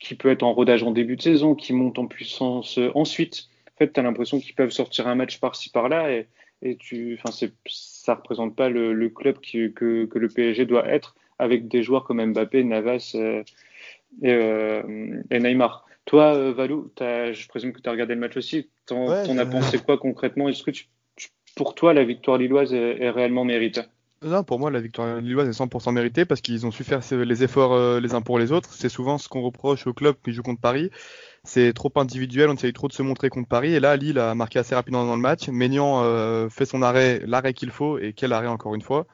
qui 0.00 0.14
peut 0.16 0.30
être 0.30 0.42
en 0.42 0.52
rodage 0.52 0.82
en 0.82 0.90
début 0.90 1.16
de 1.16 1.22
saison, 1.22 1.54
qui 1.54 1.72
monte 1.72 1.98
en 1.98 2.06
puissance 2.06 2.78
euh, 2.78 2.90
ensuite. 2.94 3.48
En 3.74 3.78
fait, 3.78 3.92
tu 3.92 4.00
as 4.00 4.02
l'impression 4.02 4.40
qu'ils 4.40 4.54
peuvent 4.54 4.70
sortir 4.70 5.06
un 5.08 5.14
match 5.14 5.38
par-ci 5.40 5.70
par-là 5.70 6.12
et, 6.12 6.28
et 6.62 6.76
tu, 6.76 7.18
enfin, 7.18 7.48
ça 7.66 8.14
représente 8.14 8.56
pas 8.56 8.68
le, 8.68 9.08
club 9.10 9.38
que, 9.40 9.68
que, 9.68 10.18
le 10.18 10.28
PSG 10.28 10.66
doit 10.66 10.88
être 10.88 11.16
avec 11.38 11.68
des 11.68 11.82
joueurs 11.82 12.04
comme 12.04 12.24
Mbappé, 12.24 12.62
Navas, 12.64 13.12
euh, 13.16 13.42
et, 14.22 14.30
et 15.30 15.40
Neymar. 15.40 15.84
Toi, 16.06 16.34
euh, 16.34 16.52
Valou, 16.52 16.92
je 16.98 17.48
présume 17.48 17.72
que 17.72 17.80
tu 17.80 17.88
as 17.88 17.92
regardé 17.92 18.14
le 18.14 18.20
match 18.20 18.36
aussi. 18.36 18.70
T'en 18.86 19.08
Ouais, 19.10 19.28
as 19.38 19.46
pensé 19.46 19.78
quoi 19.78 19.98
concrètement? 19.98 20.48
Est-ce 20.48 20.62
que 20.62 20.70
tu, 20.70 20.88
tu- 21.16 21.28
pour 21.56 21.74
toi, 21.74 21.94
la 21.94 22.04
victoire 22.04 22.38
lilloise 22.38 22.72
est, 22.74 23.00
est 23.02 23.10
réellement 23.10 23.44
méritée? 23.44 23.82
Non, 24.24 24.42
pour 24.42 24.58
moi, 24.58 24.70
la 24.70 24.80
victoire 24.80 25.20
lilloise 25.20 25.48
est 25.48 25.62
100% 25.62 25.92
méritée 25.92 26.24
parce 26.24 26.40
qu'ils 26.40 26.64
ont 26.66 26.70
su 26.70 26.82
faire 26.82 27.00
les 27.12 27.44
efforts 27.44 27.74
euh, 27.74 28.00
les 28.00 28.14
uns 28.14 28.22
pour 28.22 28.38
les 28.38 28.52
autres. 28.52 28.72
C'est 28.72 28.88
souvent 28.88 29.18
ce 29.18 29.28
qu'on 29.28 29.42
reproche 29.42 29.86
au 29.86 29.92
club 29.92 30.16
qui 30.24 30.32
joue 30.32 30.42
contre 30.42 30.62
Paris. 30.62 30.90
C'est 31.42 31.74
trop 31.74 31.92
individuel, 31.96 32.48
on 32.48 32.54
essaye 32.54 32.72
trop 32.72 32.88
de 32.88 32.94
se 32.94 33.02
montrer 33.02 33.28
contre 33.28 33.48
Paris. 33.48 33.74
Et 33.74 33.80
là, 33.80 33.96
Lille 33.96 34.18
a 34.18 34.34
marqué 34.34 34.58
assez 34.58 34.74
rapidement 34.74 35.04
dans 35.04 35.14
le 35.14 35.20
match. 35.20 35.48
Maignan 35.48 36.02
euh, 36.02 36.48
fait 36.48 36.64
son 36.64 36.80
arrêt, 36.80 37.20
l'arrêt 37.26 37.52
qu'il 37.52 37.70
faut, 37.70 37.98
et 37.98 38.14
quel 38.14 38.32
arrêt 38.32 38.46
encore 38.46 38.74
une 38.74 38.80
fois. 38.80 39.06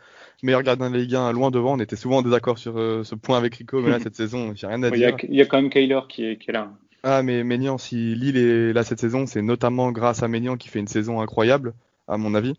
Meilleur 0.45 0.63
gardien 0.63 0.89
de 0.89 0.95
la 0.95 1.01
Ligue 1.01 1.17
1, 1.17 1.33
loin 1.33 1.51
devant. 1.51 1.75
On 1.75 1.81
était 1.81 1.97
souvent 1.97 2.19
en 2.19 2.23
désaccord 2.23 2.59
sur 2.59 2.79
euh, 2.79 3.03
ce 3.03 3.17
point 3.17 3.37
avec 3.37 3.57
Rico, 3.57 3.81
mais 3.81 3.91
là, 3.91 3.99
cette 4.03 4.15
saison, 4.15 4.53
j'ai 4.55 4.69
rien 4.69 4.81
à 4.85 4.89
Il 4.91 5.01
y, 5.01 5.05
a, 5.05 5.11
dire. 5.11 5.27
il 5.29 5.35
y 5.35 5.43
a 5.43 5.47
quand 5.47 5.61
même 5.61 5.71
Kyler 5.71 6.01
qui 6.09 6.25
est, 6.25 6.37
qui 6.37 6.51
est 6.51 6.55
là. 6.55 6.71
Ah, 7.03 7.25
mais 7.25 7.43
Maignan, 7.43 7.79
si 7.79 8.15
Lille 8.15 8.37
est 8.37 8.73
là 8.73 8.85
cette 8.85 9.01
saison, 9.01 9.27
c'est 9.27 9.43
notamment 9.43 9.91
grâce 9.91 10.23
à 10.23 10.29
Maignan 10.29 10.57
qui 10.57 10.69
fait 10.69 10.79
une 10.79 10.87
saison 10.87 11.21
incroyable, 11.21 11.75
à 12.07 12.17
mon 12.17 12.35
avis. 12.37 12.55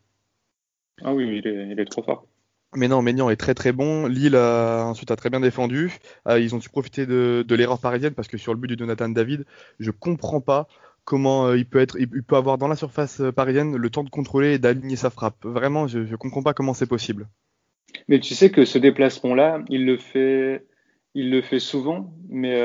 Ah 1.02 1.14
oui, 1.14 1.38
il 1.38 1.48
est, 1.48 1.68
il 1.72 1.80
est 1.80 1.86
trop 1.86 2.04
fort. 2.04 2.26
Mais 2.76 2.88
non, 2.88 3.02
Maignan 3.02 3.30
est 3.30 3.36
très 3.36 3.54
très 3.54 3.74
bon. 3.74 4.08
Lille 4.08 4.36
a, 4.36 4.86
ensuite 4.86 5.12
a 5.12 5.16
très 5.18 5.30
bien 5.30 5.42
défendu. 5.42 5.98
Euh, 6.28 6.40
ils 6.40 6.56
ont 6.56 6.62
su 6.62 6.70
profiter 6.70 7.06
de, 7.06 7.46
l'erreur 7.50 7.80
parisienne 7.80 8.14
parce 8.14 8.30
que 8.30 8.38
sur 8.38 8.54
le 8.54 8.60
but 8.60 8.68
de 8.68 8.78
Jonathan 8.78 9.10
David, 9.10 9.46
je 9.80 9.92
comprends 9.92 10.40
pas 10.40 10.68
comment 11.04 11.48
euh, 11.48 11.58
il 11.58 11.66
peut 11.66 11.80
être, 11.80 11.98
il, 12.00 12.24
peut 12.24 12.38
avoir 12.38 12.58
dans 12.58 12.70
la 12.70 12.78
surface 12.78 13.20
euh, 13.20 13.32
parisienne 13.32 13.76
le 13.76 13.90
temps 13.90 14.06
de 14.06 14.10
contrôler 14.10 14.54
et 14.54 14.60
d'aligner 14.60 14.96
sa 14.96 15.10
frappe. 15.10 15.44
Vraiment, 15.44 15.88
je, 15.88 16.06
je 16.06 16.16
comprends 16.16 16.44
pas 16.44 16.54
comment 16.54 16.74
c'est 16.74 16.88
possible. 16.88 17.28
Mais 18.08 18.22
tu 18.22 18.36
sais 18.36 18.52
que 18.52 18.64
ce 18.64 18.78
déplacement-là, 18.78 19.64
il 19.68 19.86
le 19.86 19.98
fait, 19.98 20.66
il 21.14 21.30
le 21.30 21.42
fait 21.42 21.60
souvent. 21.60 22.14
Mais 22.30 22.58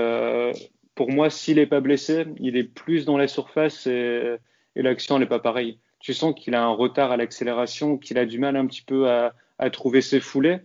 pour 0.94 1.10
moi, 1.10 1.30
s'il 1.30 1.56
n'est 1.56 1.66
pas 1.66 1.80
blessé, 1.80 2.26
il 2.38 2.56
est 2.56 2.64
plus 2.64 3.04
dans 3.04 3.16
la 3.16 3.26
surface 3.26 3.88
et, 3.88 4.36
et 4.76 4.82
l'action 4.82 5.18
n'est 5.18 5.26
pas 5.26 5.40
pareille. 5.40 5.80
Tu 5.98 6.14
sens 6.14 6.32
qu'il 6.36 6.54
a 6.54 6.62
un 6.62 6.70
retard 6.70 7.10
à 7.10 7.16
l'accélération, 7.16 7.98
qu'il 7.98 8.18
a 8.18 8.24
du 8.24 8.38
mal 8.38 8.54
un 8.54 8.66
petit 8.66 8.82
peu 8.82 9.10
à, 9.10 9.34
à 9.58 9.70
trouver 9.70 10.00
ses 10.00 10.20
foulées. 10.20 10.58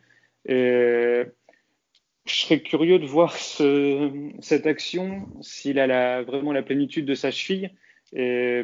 Je 0.48 1.26
serais 2.26 2.62
curieux 2.62 3.00
de 3.00 3.06
voir 3.06 3.36
ce, 3.36 4.12
cette 4.40 4.68
action 4.68 5.28
s'il 5.42 5.80
a 5.80 6.22
vraiment 6.22 6.52
la 6.52 6.62
plénitude 6.62 7.06
de 7.06 7.16
sa 7.16 7.32
cheville. 7.32 7.72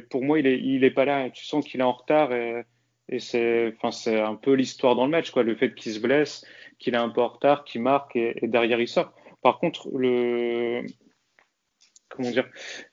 Pour 0.09 0.23
moi, 0.23 0.39
il 0.39 0.47
est, 0.47 0.59
il 0.59 0.83
est 0.83 0.91
pas 0.91 1.05
là. 1.05 1.29
Tu 1.29 1.45
sens 1.45 1.65
qu'il 1.65 1.79
est 1.79 1.83
en 1.83 1.93
retard. 1.93 2.31
Et, 2.33 3.19
c'est, 3.19 3.73
un 3.83 4.35
peu 4.35 4.53
l'histoire 4.53 4.95
dans 4.95 5.05
le 5.05 5.11
match. 5.11 5.33
Le 5.35 5.55
fait 5.55 5.73
qu'il 5.73 5.93
se 5.93 5.99
blesse, 5.99 6.45
qu'il 6.79 6.93
est 6.93 6.97
un 6.97 7.09
peu 7.09 7.21
en 7.21 7.29
retard, 7.29 7.63
qu'il 7.63 7.81
marque 7.81 8.15
et, 8.15 8.35
derrière 8.43 8.79
il 8.79 8.87
sort. 8.87 9.13
Par 9.41 9.59
contre, 9.59 9.89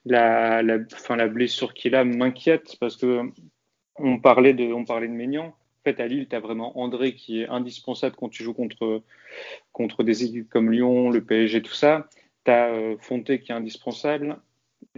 la, 0.05 1.29
blessure 1.29 1.75
qu'il 1.75 1.95
a 1.95 2.05
m'inquiète 2.05 2.77
parce 2.81 2.97
que 2.97 3.23
on 3.97 4.19
parlait 4.19 4.55
de, 4.55 4.85
parlait 4.87 5.09
de 5.09 5.13
Maignan. 5.13 5.55
En 5.85 5.91
fait, 5.91 6.01
à 6.01 6.07
Lille, 6.07 6.27
tu 6.29 6.35
as 6.35 6.41
vraiment 6.41 6.79
André 6.81 7.15
qui 7.15 7.43
est 7.43 7.49
indispensable 7.49 8.17
quand 8.17 8.31
tu 8.31 8.43
joues 8.43 8.55
contre, 8.55 9.03
contre 9.73 10.03
des 10.03 10.25
équipes 10.25 10.49
comme 10.49 10.73
Lyon, 10.73 11.11
le 11.11 11.23
PSG, 11.23 11.61
tout 11.61 11.75
ça. 11.75 12.09
Tu 12.47 12.51
as 12.51 12.71
euh, 12.71 12.97
Fonté 13.01 13.41
qui 13.41 13.53
est 13.53 13.55
indispensable. 13.55 14.39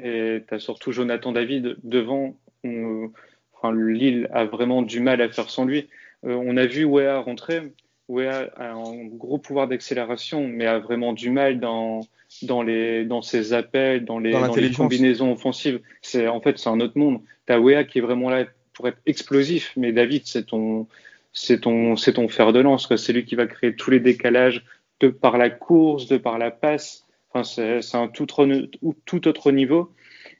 Et 0.01 0.45
tu 0.47 0.55
as 0.55 0.61
surtout 0.61 0.93
Jonathan 0.93 1.33
David 1.33 1.77
devant. 1.83 2.37
On, 2.63 3.11
enfin, 3.53 3.75
Lille 3.75 4.29
a 4.33 4.45
vraiment 4.45 4.83
du 4.83 5.01
mal 5.01 5.21
à 5.21 5.29
faire 5.29 5.51
sans 5.51 5.65
lui. 5.65 5.89
Euh, 6.25 6.35
on 6.37 6.57
a 6.57 6.67
vu 6.67 6.85
Wea 6.85 7.19
rentrer. 7.19 7.63
Wea 8.09 8.49
a 8.55 8.71
un 8.71 9.07
gros 9.07 9.39
pouvoir 9.39 9.67
d'accélération, 9.67 10.47
mais 10.47 10.67
a 10.67 10.79
vraiment 10.79 11.15
du 11.15 11.31
mal 11.31 11.59
dans, 11.59 12.03
dans, 12.43 12.63
les, 12.63 13.05
dans 13.05 13.23
ses 13.23 13.55
appels, 13.55 14.05
dans 14.05 14.21
les, 14.21 14.31
Dans 14.31 14.47
dans 14.47 14.55
les 14.55 14.71
combinaisons 14.71 15.33
offensives. 15.33 15.81
C'est, 16.01 16.29
en 16.29 16.41
fait, 16.41 16.59
c'est 16.59 16.69
un 16.69 16.79
autre 16.79 16.97
monde. 16.97 17.23
Tu 17.49 17.53
as 17.53 17.61
Wea 17.61 17.83
qui 17.83 17.99
est 17.99 18.03
vraiment 18.03 18.31
là 18.31 18.45
pour 18.77 18.87
être 18.89 18.99
explosif, 19.07 19.73
mais 19.77 19.91
David, 19.93 20.27
c'est 20.27 20.45
ton, 20.45 20.87
c'est 21.33 21.63
ton, 21.63 21.97
c'est 21.97 22.13
ton 22.13 22.29
fer 22.29 22.53
de 22.53 22.61
lance. 22.61 22.95
C'est 22.97 23.13
lui 23.15 23.25
qui 23.25 23.35
va 23.35 23.47
créer 23.47 23.75
tous 23.75 23.91
les 23.91 24.01
décalages 24.01 24.65
de 25.01 25.09
par 25.09 25.39
la 25.39 25.49
course, 25.49 26.09
de 26.09 26.19
par 26.19 26.37
la 26.39 26.51
passe. 26.51 27.07
Enfin, 27.31 27.43
c'est, 27.43 27.97
un 27.97 28.09
tout 28.09 28.25
autre, 28.25 28.69
tout 29.07 29.29
autre 29.29 29.51
niveau. 29.51 29.95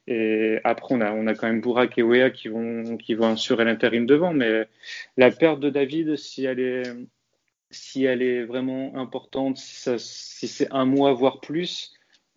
Et 0.07 0.59
après, 0.65 0.95
on 0.95 1.01
a, 1.01 1.13
on 1.13 1.27
a 1.27 1.35
quand 1.35 1.47
même 1.47 1.63
Bourak 1.63 1.97
et 1.97 2.03
Wea 2.03 2.31
qui 2.31 2.49
vont, 2.49 2.99
qui 2.99 3.15
vont 3.15 3.33
assurer 3.33 3.65
l'intérim 3.65 4.05
devant. 4.05 4.35
Mais 4.35 4.69
la 5.17 5.31
perte 5.31 5.61
de 5.61 5.71
David, 5.71 6.17
si 6.17 6.45
elle 6.45 6.61
est, 6.61 6.83
si 7.71 8.05
elle 8.05 8.21
est 8.21 8.45
vraiment 8.45 8.95
importante, 8.97 9.57
si, 9.57 9.77
ça- 9.81 9.99
si 9.99 10.47
c'est 10.47 10.69
un 10.73 10.85
mois, 10.85 11.13
voire 11.15 11.41
plus, 11.41 11.95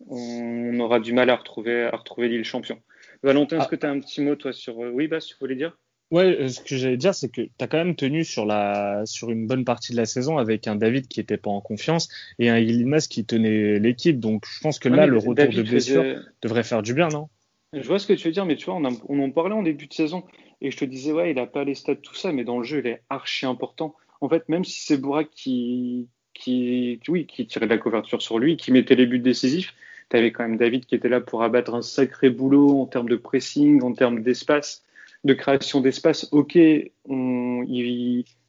on 0.08 0.80
aura 0.80 0.98
du 0.98 1.12
mal 1.12 1.28
à 1.28 1.36
retrouver, 1.36 1.84
à 1.84 1.96
retrouver 1.96 2.28
Lille 2.28 2.44
champion. 2.44 2.80
Valentin, 3.22 3.58
est-ce 3.58 3.66
Ah. 3.66 3.70
que 3.70 3.76
tu 3.76 3.84
as 3.86 3.90
un 3.90 4.00
petit 4.00 4.22
mot, 4.22 4.34
toi, 4.34 4.52
sur. 4.54 4.82
euh, 4.82 4.90
Oui, 4.90 5.08
Bas, 5.08 5.20
tu 5.20 5.34
voulais 5.38 5.56
dire? 5.56 5.76
Ouais, 6.10 6.24
euh, 6.40 6.48
ce 6.48 6.60
que 6.60 6.76
j'allais 6.76 6.96
dire, 6.96 7.14
c'est 7.14 7.28
que 7.28 7.42
tu 7.42 7.50
as 7.60 7.68
quand 7.68 7.78
même 7.78 7.94
tenu 7.94 8.24
sur, 8.24 8.44
la, 8.44 9.02
sur 9.06 9.30
une 9.30 9.46
bonne 9.46 9.64
partie 9.64 9.92
de 9.92 9.96
la 9.96 10.06
saison 10.06 10.38
avec 10.38 10.66
un 10.66 10.74
David 10.74 11.06
qui 11.06 11.20
était 11.20 11.36
pas 11.36 11.50
en 11.50 11.60
confiance 11.60 12.08
et 12.38 12.48
un 12.48 12.58
Yilmaz 12.58 13.06
qui 13.06 13.24
tenait 13.24 13.78
l'équipe. 13.78 14.18
Donc 14.18 14.44
je 14.46 14.60
pense 14.60 14.78
que 14.80 14.88
Ouais, 14.88 14.96
là, 14.96 15.06
le 15.06 15.18
retour 15.18 15.34
David 15.34 15.58
de 15.58 15.62
blessure 15.70 16.02
faisait- 16.02 16.18
devrait 16.42 16.64
faire 16.64 16.82
du 16.82 16.94
bien, 16.94 17.08
non? 17.08 17.28
Je 17.72 17.86
vois 17.86 18.00
ce 18.00 18.08
que 18.08 18.14
tu 18.14 18.26
veux 18.26 18.32
dire, 18.32 18.44
mais 18.44 18.56
tu 18.56 18.64
vois, 18.66 18.74
on, 18.74 18.84
a- 18.84 19.00
on 19.08 19.20
en 19.22 19.30
parlait 19.30 19.54
en 19.54 19.62
début 19.62 19.86
de 19.86 19.94
saison 19.94 20.24
et 20.60 20.72
je 20.72 20.76
te 20.76 20.84
disais, 20.84 21.12
ouais, 21.12 21.30
il 21.30 21.38
a 21.38 21.46
pas 21.46 21.62
les 21.62 21.76
stats, 21.76 21.94
tout 21.94 22.16
ça, 22.16 22.32
mais 22.32 22.42
dans 22.42 22.58
le 22.58 22.64
jeu, 22.64 22.80
il 22.80 22.86
est 22.88 23.02
archi 23.08 23.46
important. 23.46 23.94
En 24.20 24.28
fait, 24.28 24.48
même 24.48 24.64
si 24.64 24.80
c'est 24.80 24.96
Bourak 24.98 25.30
qui, 25.30 26.08
qui, 26.34 26.98
oui, 27.08 27.26
qui 27.26 27.46
tirait 27.46 27.66
de 27.66 27.70
la 27.70 27.78
couverture 27.78 28.20
sur 28.20 28.40
lui, 28.40 28.56
qui 28.56 28.72
mettait 28.72 28.96
les 28.96 29.06
buts 29.06 29.20
décisifs, 29.20 29.74
tu 30.10 30.16
avais 30.16 30.32
quand 30.32 30.42
même 30.42 30.56
David 30.56 30.86
qui 30.86 30.96
était 30.96 31.08
là 31.08 31.20
pour 31.20 31.44
abattre 31.44 31.74
un 31.74 31.82
sacré 31.82 32.30
boulot 32.30 32.80
en 32.80 32.86
termes 32.86 33.08
de 33.08 33.14
pressing, 33.16 33.80
en 33.82 33.92
termes 33.92 34.22
d'espace, 34.22 34.82
de 35.24 35.34
création 35.34 35.80
d'espace. 35.80 36.28
Ok, 36.32 36.58
on, 37.04 37.64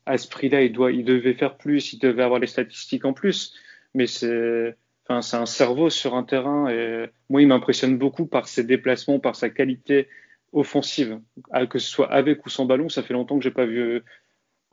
à 0.06 0.18
ce 0.18 0.28
prix-là, 0.28 0.64
il, 0.64 0.72
doit, 0.72 0.92
il 0.92 1.06
devait 1.06 1.34
faire 1.34 1.58
plus, 1.58 1.94
il 1.94 2.00
devait 2.00 2.24
avoir 2.24 2.40
les 2.40 2.48
statistiques 2.48 3.06
en 3.06 3.14
plus, 3.14 3.54
mais 3.94 4.08
c'est, 4.08 4.76
enfin, 5.08 5.38
un 5.40 5.46
cerveau 5.46 5.90
sur 5.90 6.16
un 6.16 6.24
terrain 6.24 6.70
et 6.70 7.06
moi, 7.30 7.42
il 7.42 7.48
m'impressionne 7.48 7.98
beaucoup 7.98 8.26
par 8.26 8.48
ses 8.48 8.64
déplacements, 8.64 9.20
par 9.20 9.36
sa 9.36 9.50
qualité 9.50 10.08
offensive, 10.54 11.20
Ah, 11.52 11.66
que 11.66 11.80
ce 11.80 11.90
soit 11.90 12.12
avec 12.12 12.46
ou 12.46 12.50
sans 12.50 12.66
ballon. 12.66 12.90
Ça 12.90 13.04
fait 13.04 13.14
longtemps 13.14 13.38
que 13.38 13.44
j'ai 13.44 13.52
pas 13.52 13.66
vu 13.66 14.02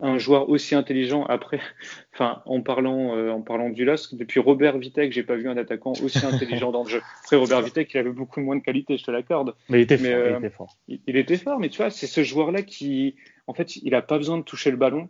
un 0.01 0.19
joueur 0.19 0.49
aussi 0.49 0.75
intelligent. 0.75 1.25
Après, 1.25 1.61
enfin, 2.15 2.43
en 2.47 2.63
parlant, 2.63 3.17
euh, 3.17 3.31
en 3.31 3.43
parlant 3.43 3.71
du 3.71 3.85
LOSC, 3.85 4.15
depuis 4.15 4.41
Robert 4.41 4.79
Vitek, 4.79 5.13
j'ai 5.13 5.23
pas 5.23 5.37
vu 5.37 5.49
un 5.49 5.57
attaquant 5.57 5.93
aussi 6.03 6.25
intelligent 6.25 6.71
dans 6.71 6.85
le 6.85 6.89
jeu. 6.89 7.03
Après, 7.25 7.37
Robert 7.37 7.63
Vitek, 7.63 7.93
il 7.95 7.99
avait 7.99 8.11
beaucoup 8.11 8.41
moins 8.41 8.57
de 8.57 8.63
qualité, 8.63 8.97
je 8.97 9.05
te 9.05 9.11
l'accorde. 9.11 9.55
Mais 9.69 9.79
il 9.79 9.83
était 9.83 9.99
Mais, 9.99 10.13
fort. 10.13 10.19
euh, 10.21 10.31
il 10.31 10.37
était 10.37 10.51
fort. 10.51 10.77
Il, 10.89 11.01
il 11.07 11.17
était 11.17 11.37
fort, 11.37 11.59
mais 11.59 11.69
tu 11.69 11.79
vois, 11.79 11.91
c'est 11.91 12.07
ce 12.07 12.23
joueur-là 12.23 12.63
qui, 12.63 13.17
en 13.47 13.55
fait, 13.55 13.77
il 13.77 13.95
a 13.95 14.03
pas 14.03 14.19
besoin 14.19 14.39
de 14.39 14.43
toucher 14.43 14.71
le 14.71 14.77
ballon 14.77 15.09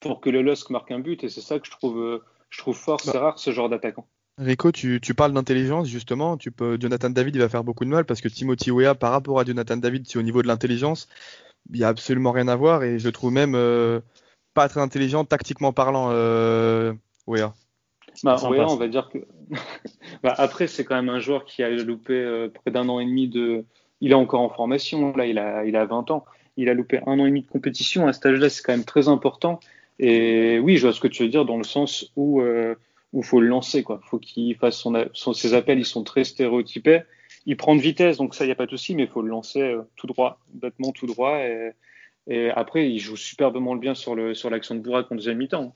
pour 0.00 0.20
que 0.20 0.30
le 0.30 0.42
LOSC 0.42 0.70
marque 0.70 0.90
un 0.90 0.98
but, 0.98 1.24
et 1.24 1.28
c'est 1.28 1.42
ça 1.42 1.58
que 1.58 1.66
je 1.66 1.70
trouve, 1.70 1.98
euh, 2.00 2.24
je 2.48 2.58
trouve 2.58 2.76
fort. 2.76 3.00
C'est 3.00 3.16
rare 3.16 3.38
ce 3.38 3.50
genre 3.50 3.68
d'attaquant. 3.68 4.06
Rico, 4.38 4.72
tu, 4.72 5.00
tu 5.02 5.12
parles 5.12 5.34
d'intelligence, 5.34 5.86
justement. 5.86 6.38
Tu 6.38 6.50
peux, 6.50 6.78
Jonathan 6.80 7.10
David, 7.10 7.36
il 7.36 7.40
va 7.42 7.50
faire 7.50 7.62
beaucoup 7.62 7.84
de 7.84 7.90
mal 7.90 8.06
parce 8.06 8.22
que 8.22 8.28
Timothy 8.28 8.70
Weah, 8.70 8.94
par 8.94 9.12
rapport 9.12 9.38
à 9.38 9.44
Jonathan 9.44 9.76
David, 9.76 10.06
c'est 10.08 10.18
au 10.18 10.22
niveau 10.22 10.40
de 10.40 10.46
l'intelligence, 10.46 11.08
il 11.72 11.78
y 11.78 11.84
a 11.84 11.88
absolument 11.88 12.32
rien 12.32 12.48
à 12.48 12.56
voir 12.56 12.82
et 12.82 12.98
je 12.98 13.06
le 13.06 13.12
trouve 13.12 13.32
même 13.32 13.54
euh, 13.54 14.00
pas 14.54 14.68
très 14.68 14.80
intelligent 14.80 15.24
tactiquement 15.24 15.72
parlant, 15.72 16.08
euh, 16.10 16.92
Weah. 17.26 17.54
Bah, 18.24 18.36
ça. 18.38 18.48
on 18.48 18.76
va 18.76 18.88
dire 18.88 19.08
que. 19.08 19.18
bah, 20.22 20.34
après, 20.36 20.66
c'est 20.66 20.84
quand 20.84 20.96
même 20.96 21.08
un 21.08 21.20
joueur 21.20 21.44
qui 21.44 21.62
a 21.62 21.70
loupé 21.70 22.14
euh, 22.14 22.48
près 22.48 22.70
d'un 22.70 22.88
an 22.88 23.00
et 23.00 23.04
demi 23.04 23.28
de. 23.28 23.64
Il 24.00 24.12
est 24.12 24.14
encore 24.14 24.40
en 24.40 24.48
formation, 24.48 25.14
là, 25.16 25.26
il 25.26 25.38
a, 25.38 25.64
il 25.64 25.76
a 25.76 25.84
20 25.84 26.10
ans. 26.10 26.24
Il 26.56 26.68
a 26.68 26.74
loupé 26.74 27.00
un 27.06 27.18
an 27.20 27.26
et 27.26 27.28
demi 27.28 27.42
de 27.42 27.46
compétition. 27.46 28.06
À 28.08 28.12
cet 28.12 28.26
âge-là, 28.26 28.48
c'est 28.48 28.62
quand 28.62 28.72
même 28.72 28.84
très 28.84 29.08
important. 29.08 29.60
Et 29.98 30.58
oui, 30.58 30.76
je 30.76 30.82
vois 30.86 30.92
ce 30.92 31.00
que 31.00 31.08
tu 31.08 31.22
veux 31.22 31.28
dire 31.28 31.44
dans 31.44 31.58
le 31.58 31.64
sens 31.64 32.10
où 32.16 32.40
euh, 32.40 32.74
où 33.12 33.22
faut 33.22 33.40
le 33.40 33.48
lancer, 33.48 33.82
quoi. 33.82 34.00
Faut 34.04 34.18
qu'il 34.18 34.56
fasse 34.56 34.76
son- 34.78 35.32
ses 35.34 35.54
appels, 35.54 35.78
ils 35.78 35.84
sont 35.84 36.04
très 36.04 36.24
stéréotypés. 36.24 37.02
Il 37.46 37.56
prend 37.56 37.74
de 37.74 37.80
vitesse, 37.80 38.18
donc 38.18 38.34
ça, 38.34 38.44
il 38.44 38.48
n'y 38.48 38.52
a 38.52 38.56
pas 38.56 38.66
de 38.66 38.70
souci, 38.70 38.94
mais 38.94 39.04
il 39.04 39.08
faut 39.08 39.22
le 39.22 39.28
lancer 39.30 39.62
euh, 39.62 39.82
tout 39.96 40.06
droit, 40.06 40.40
bêtement 40.52 40.92
tout 40.92 41.06
droit. 41.06 41.38
Et, 41.38 41.72
et 42.26 42.50
après, 42.50 42.90
il 42.90 42.98
joue 42.98 43.16
superbement 43.16 43.74
le 43.74 43.80
bien 43.80 43.94
sur 43.94 44.14
l'action 44.14 44.74
de 44.74 44.80
Bourak 44.80 45.10
en 45.10 45.14
deuxième 45.14 45.38
mi-temps. 45.38 45.74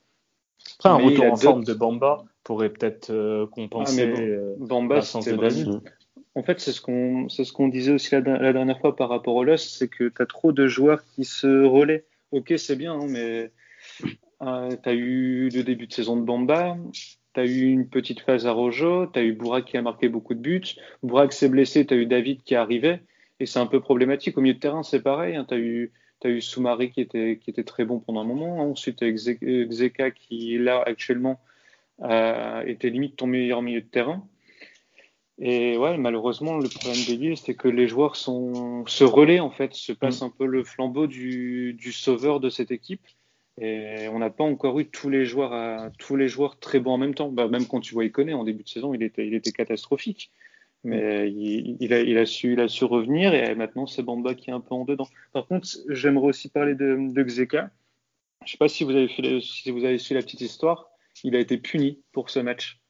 Après, 0.78 0.88
un 0.90 0.98
mais 0.98 1.04
retour 1.04 1.32
en 1.32 1.36
forme 1.36 1.64
de 1.64 1.74
Bamba 1.74 2.24
pourrait 2.42 2.70
peut-être 2.70 3.10
euh, 3.10 3.44
Ah, 3.46 3.50
compenser. 3.52 4.06
mais 4.06 4.12
bon. 4.12 4.20
euh, 4.20 4.54
Bamba, 4.58 5.00
vraiment- 5.00 5.42
David. 5.42 5.80
En 6.36 6.42
fait, 6.42 6.60
c'est 6.60 6.72
ce 6.72 6.80
qu'on 6.80 7.28
c'est 7.28 7.44
ce 7.44 7.52
qu'on 7.52 7.68
disait 7.68 7.92
aussi 7.92 8.12
la, 8.12 8.20
la 8.20 8.52
dernière 8.52 8.80
fois 8.80 8.96
par 8.96 9.08
rapport 9.08 9.34
au 9.36 9.44
Lost, 9.44 9.76
c'est 9.78 9.88
que 9.88 10.08
tu 10.08 10.22
as 10.22 10.26
trop 10.26 10.52
de 10.52 10.66
joueurs 10.66 11.04
qui 11.14 11.24
se 11.24 11.64
relaient. 11.64 12.04
Ok, 12.32 12.52
c'est 12.56 12.76
bien, 12.76 12.94
hein, 12.94 13.06
mais 13.08 13.52
euh, 14.42 14.70
tu 14.82 14.88
as 14.88 14.92
eu 14.94 15.48
le 15.50 15.62
début 15.62 15.86
de 15.86 15.92
saison 15.92 16.16
de 16.16 16.22
Bamba, 16.22 16.76
tu 17.34 17.40
as 17.40 17.44
eu 17.44 17.64
une 17.66 17.88
petite 17.88 18.20
phase 18.20 18.46
à 18.46 18.52
Rojo, 18.52 19.06
tu 19.06 19.18
as 19.18 19.22
eu 19.22 19.32
Bourak 19.32 19.66
qui 19.66 19.76
a 19.76 19.82
marqué 19.82 20.08
beaucoup 20.08 20.34
de 20.34 20.40
buts, 20.40 20.76
Bourak 21.02 21.32
s'est 21.32 21.48
blessé, 21.48 21.86
tu 21.86 21.94
as 21.94 21.96
eu 21.96 22.06
David 22.06 22.42
qui 22.42 22.54
est 22.54 22.58
arrivé, 22.58 23.00
et 23.40 23.46
c'est 23.46 23.58
un 23.58 23.66
peu 23.66 23.80
problématique. 23.80 24.38
Au 24.38 24.40
milieu 24.40 24.54
de 24.54 24.60
terrain, 24.60 24.82
c'est 24.82 25.02
pareil, 25.02 25.36
hein, 25.36 25.44
tu 25.48 25.54
as 25.54 25.58
eu 25.58 25.92
as 26.24 26.30
eu 26.30 26.40
Soumari 26.40 26.90
qui 26.90 27.00
était, 27.00 27.38
qui 27.40 27.50
était 27.50 27.64
très 27.64 27.84
bon 27.84 28.00
pendant 28.00 28.22
un 28.22 28.24
moment. 28.24 28.70
Ensuite, 28.70 28.98
tu 28.98 29.04
as 29.04 29.10
Xeka 29.10 30.10
qui, 30.10 30.58
là, 30.58 30.82
actuellement, 30.84 31.40
euh, 32.02 32.62
était 32.66 32.90
limite 32.90 33.16
ton 33.16 33.26
meilleur 33.26 33.62
milieu 33.62 33.80
de 33.80 33.86
terrain. 33.86 34.26
Et 35.38 35.76
ouais, 35.76 35.96
malheureusement, 35.98 36.58
le 36.58 36.68
problème 36.68 37.04
de 37.08 37.14
Lille, 37.14 37.36
c'est 37.36 37.54
que 37.54 37.68
les 37.68 37.88
joueurs 37.88 38.16
sont, 38.16 38.86
se 38.86 39.04
relaient, 39.04 39.40
en 39.40 39.50
fait, 39.50 39.74
se 39.74 39.92
passent 39.92 40.22
un 40.22 40.30
peu 40.30 40.46
le 40.46 40.62
flambeau 40.62 41.06
du, 41.06 41.74
du 41.74 41.92
sauveur 41.92 42.40
de 42.40 42.50
cette 42.50 42.70
équipe. 42.70 43.06
Et 43.60 44.08
on 44.08 44.18
n'a 44.18 44.30
pas 44.30 44.44
encore 44.44 44.80
eu 44.80 44.86
tous 44.86 45.08
les 45.10 45.24
joueurs 45.24 46.58
très 46.60 46.80
bons 46.80 46.92
en 46.92 46.98
même 46.98 47.14
temps. 47.14 47.30
Bah, 47.30 47.48
même 47.48 47.66
quand 47.66 47.80
tu 47.80 47.94
vois 47.94 48.04
Iconé 48.04 48.34
en 48.34 48.44
début 48.44 48.64
de 48.64 48.68
saison, 48.68 48.94
il 48.94 49.02
était, 49.02 49.40
catastrophique. 49.52 50.32
Mais 50.82 51.30
il, 51.30 52.18
a, 52.18 52.26
su, 52.26 52.84
revenir 52.84 53.32
et 53.32 53.54
maintenant 53.54 53.86
c'est 53.86 54.02
Bamba 54.02 54.34
qui 54.34 54.50
est 54.50 54.52
un 54.52 54.60
peu 54.60 54.74
en 54.74 54.84
dedans. 54.84 55.08
Par 55.32 55.46
contre, 55.46 55.66
j'aimerais 55.88 56.26
aussi 56.26 56.50
parler 56.50 56.74
de, 56.74 56.98
de 57.10 57.22
Xeka. 57.22 57.70
Je 58.44 58.52
sais 58.52 58.58
pas 58.58 58.68
si 58.68 58.84
vous 58.84 58.90
avez 58.90 59.08
fait, 59.08 59.40
su 59.40 60.14
la 60.14 60.20
petite 60.20 60.42
histoire. 60.42 60.90
Il 61.22 61.36
a 61.36 61.38
été 61.38 61.56
puni 61.56 62.02
pour 62.12 62.28
ce 62.28 62.40
match. 62.40 62.80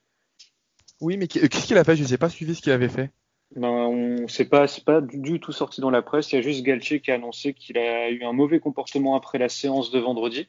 Oui, 1.01 1.17
mais 1.17 1.29
qu'est-ce 1.29 1.67
qu'il 1.67 1.79
a 1.79 1.85
fait? 1.85 1.95
Je 1.95 2.11
n'ai 2.11 2.19
pas 2.19 2.31
suivi 2.31 2.55
ce 2.55 2.63
qu'il 2.63 2.73
avait 2.73 2.89
fait. 2.89 3.11
Ben, 3.57 3.69
on 3.69 4.27
sait 4.27 4.49
pas, 4.49 4.67
c'est 4.67 4.85
pas 4.85 5.01
du 5.01 5.39
tout 5.39 5.53
sorti 5.53 5.81
dans 5.81 5.91
la 5.91 6.03
presse. 6.03 6.33
Il 6.33 6.37
y 6.37 6.39
a 6.39 6.43
juste 6.43 6.65
Galtier 6.65 7.01
qui 7.01 7.13
a 7.13 7.15
annoncé 7.15 7.55
qu'il 7.55 7.79
a 7.79 8.11
eu 8.11 8.25
un 8.25 8.33
mauvais 8.33 8.59
comportement 8.59 9.15
après 9.15 9.39
la 9.39 9.49
séance 9.49 9.93
de 9.93 9.99
vendredi. 10.01 10.49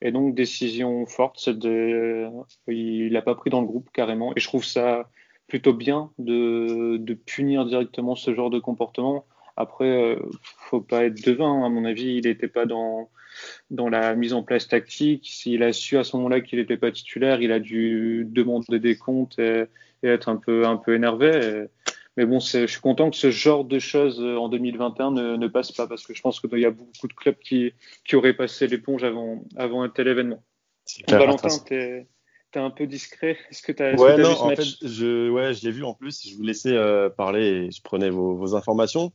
Et 0.00 0.10
donc, 0.12 0.34
décision 0.34 1.04
forte, 1.04 1.36
c'est 1.38 1.58
de, 1.58 2.28
il 2.66 3.12
l'a 3.12 3.20
pas 3.20 3.34
pris 3.34 3.50
dans 3.50 3.60
le 3.60 3.66
groupe 3.66 3.90
carrément. 3.92 4.32
Et 4.34 4.40
je 4.40 4.46
trouve 4.46 4.64
ça 4.64 5.10
plutôt 5.48 5.74
bien 5.74 6.10
de, 6.18 6.96
de 6.98 7.14
punir 7.14 7.66
directement 7.66 8.14
ce 8.14 8.34
genre 8.34 8.48
de 8.48 8.58
comportement. 8.58 9.26
Après, 9.56 9.84
euh, 9.84 10.16
faut 10.56 10.80
pas 10.80 11.04
être 11.04 11.22
devin. 11.22 11.66
À 11.66 11.68
mon 11.68 11.84
avis, 11.84 12.16
il 12.16 12.26
n'était 12.26 12.48
pas 12.48 12.64
dans, 12.64 13.10
dans 13.70 13.90
la 13.90 14.14
mise 14.14 14.32
en 14.32 14.42
place 14.42 14.66
tactique. 14.66 15.28
S'il 15.30 15.62
a 15.62 15.74
su 15.74 15.98
à 15.98 16.04
ce 16.04 16.16
moment-là 16.16 16.40
qu'il 16.40 16.58
n'était 16.58 16.78
pas 16.78 16.90
titulaire, 16.90 17.42
il 17.42 17.52
a 17.52 17.60
dû 17.60 18.26
demander 18.30 18.78
des 18.78 18.96
comptes 18.96 19.38
et, 19.38 19.64
être 20.02 20.30
un 20.30 20.36
peu, 20.36 20.66
un 20.66 20.78
peu 20.78 20.94
énervé. 20.94 21.66
Mais 22.16 22.26
bon, 22.26 22.40
je 22.40 22.66
suis 22.66 22.80
content 22.80 23.10
que 23.10 23.16
ce 23.16 23.30
genre 23.30 23.64
de 23.64 23.78
choses 23.78 24.20
euh, 24.20 24.36
en 24.36 24.48
2021 24.48 25.12
ne, 25.12 25.36
ne 25.36 25.48
passe 25.48 25.72
pas 25.72 25.86
parce 25.86 26.06
que 26.06 26.14
je 26.14 26.20
pense 26.20 26.40
qu'il 26.40 26.58
y 26.58 26.66
a 26.66 26.70
beaucoup 26.70 27.08
de 27.08 27.12
clubs 27.12 27.38
qui, 27.38 27.72
qui 28.04 28.16
auraient 28.16 28.34
passé 28.34 28.66
l'éponge 28.66 29.04
avant, 29.04 29.44
avant 29.56 29.82
un 29.82 29.88
tel 29.88 30.08
événement. 30.08 30.42
Valentin, 31.08 31.48
tu 31.64 31.74
es, 31.74 32.06
un 32.56 32.70
peu 32.70 32.86
discret. 32.86 33.38
Est-ce 33.50 33.62
que 33.62 33.70
tu 33.70 33.82
as, 33.82 33.94
ouais, 33.94 34.12
as 34.12 34.16
non, 34.16 34.30
vu 34.30 34.34
ce 34.34 34.40
en 34.40 34.46
match 34.48 34.78
fait, 34.80 34.88
je, 34.88 35.30
ouais, 35.30 35.54
je 35.54 35.64
l'ai 35.64 35.70
vu 35.70 35.84
en 35.84 35.94
plus. 35.94 36.28
Je 36.28 36.34
vous 36.36 36.42
laissais 36.42 36.74
euh, 36.74 37.08
parler 37.08 37.46
et 37.46 37.70
je 37.70 37.80
prenais 37.80 38.10
vos, 38.10 38.34
vos 38.34 38.56
informations. 38.56 39.12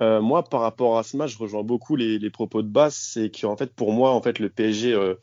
Euh, 0.00 0.22
moi, 0.22 0.42
par 0.42 0.60
rapport 0.60 0.96
à 0.96 1.02
ce 1.02 1.16
match, 1.16 1.32
je 1.32 1.38
rejoins 1.38 1.62
beaucoup 1.62 1.96
les, 1.96 2.18
les 2.18 2.30
propos 2.30 2.62
de 2.62 2.68
base. 2.68 2.94
C'est 2.94 3.30
qu'en 3.30 3.56
fait, 3.56 3.74
pour 3.74 3.92
moi, 3.92 4.12
en 4.12 4.22
fait, 4.22 4.38
le 4.38 4.48
PSG 4.48 4.94
euh, 4.94 5.14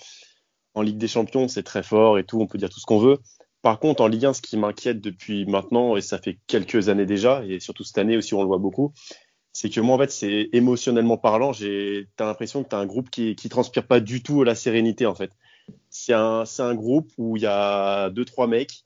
en 0.75 0.81
Ligue 0.81 0.97
des 0.97 1.07
Champions, 1.07 1.47
c'est 1.47 1.63
très 1.63 1.83
fort 1.83 2.19
et 2.19 2.23
tout. 2.23 2.39
On 2.39 2.47
peut 2.47 2.57
dire 2.57 2.69
tout 2.69 2.79
ce 2.79 2.85
qu'on 2.85 2.99
veut. 2.99 3.17
Par 3.65 3.79
contre, 3.79 4.03
en 4.03 4.07
Ligue 4.07 4.27
1, 4.27 4.33
ce 4.33 4.43
qui 4.43 4.57
m'inquiète 4.57 5.01
depuis 5.01 5.47
maintenant, 5.47 5.97
et 5.97 6.01
ça 6.01 6.19
fait 6.19 6.37
quelques 6.45 6.87
années 6.87 7.07
déjà, 7.07 7.43
et 7.47 7.59
surtout 7.59 7.83
cette 7.83 7.97
année 7.97 8.15
aussi, 8.15 8.35
on 8.35 8.41
le 8.41 8.47
voit 8.47 8.59
beaucoup, 8.59 8.93
c'est 9.53 9.71
que 9.71 9.81
moi, 9.81 9.95
en 9.95 9.97
fait, 9.97 10.11
c'est 10.11 10.49
émotionnellement 10.53 11.17
parlant, 11.17 11.51
j'ai, 11.51 12.07
t'as 12.15 12.27
l'impression 12.27 12.63
que 12.63 12.69
t'as 12.69 12.77
un 12.77 12.85
groupe 12.85 13.09
qui, 13.09 13.35
qui 13.35 13.49
transpire 13.49 13.87
pas 13.87 13.99
du 14.01 14.21
tout 14.21 14.43
la 14.43 14.53
sérénité, 14.53 15.07
en 15.07 15.15
fait. 15.15 15.31
C'est 15.89 16.13
un, 16.13 16.43
un 16.59 16.75
groupe 16.75 17.11
où 17.17 17.37
il 17.37 17.41
y 17.41 17.47
a 17.47 18.11
deux, 18.11 18.23
trois 18.23 18.45
mecs, 18.45 18.85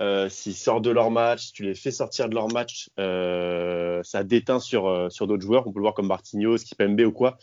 euh, 0.00 0.28
s'ils 0.28 0.56
sortent 0.56 0.84
de 0.84 0.90
leur 0.90 1.12
match, 1.12 1.52
tu 1.52 1.62
les 1.62 1.76
fais 1.76 1.92
sortir 1.92 2.28
de 2.28 2.34
leur 2.34 2.48
match, 2.48 2.90
euh, 2.98 4.02
ça 4.02 4.24
déteint 4.24 4.58
sur, 4.58 4.88
euh, 4.88 5.08
sur 5.08 5.28
d'autres 5.28 5.44
joueurs. 5.44 5.68
On 5.68 5.72
peut 5.72 5.78
le 5.78 5.84
voir 5.84 5.94
comme 5.94 6.08
Martinez, 6.08 6.56
Kipembe 6.56 7.00
ou 7.02 7.12
quoi, 7.12 7.38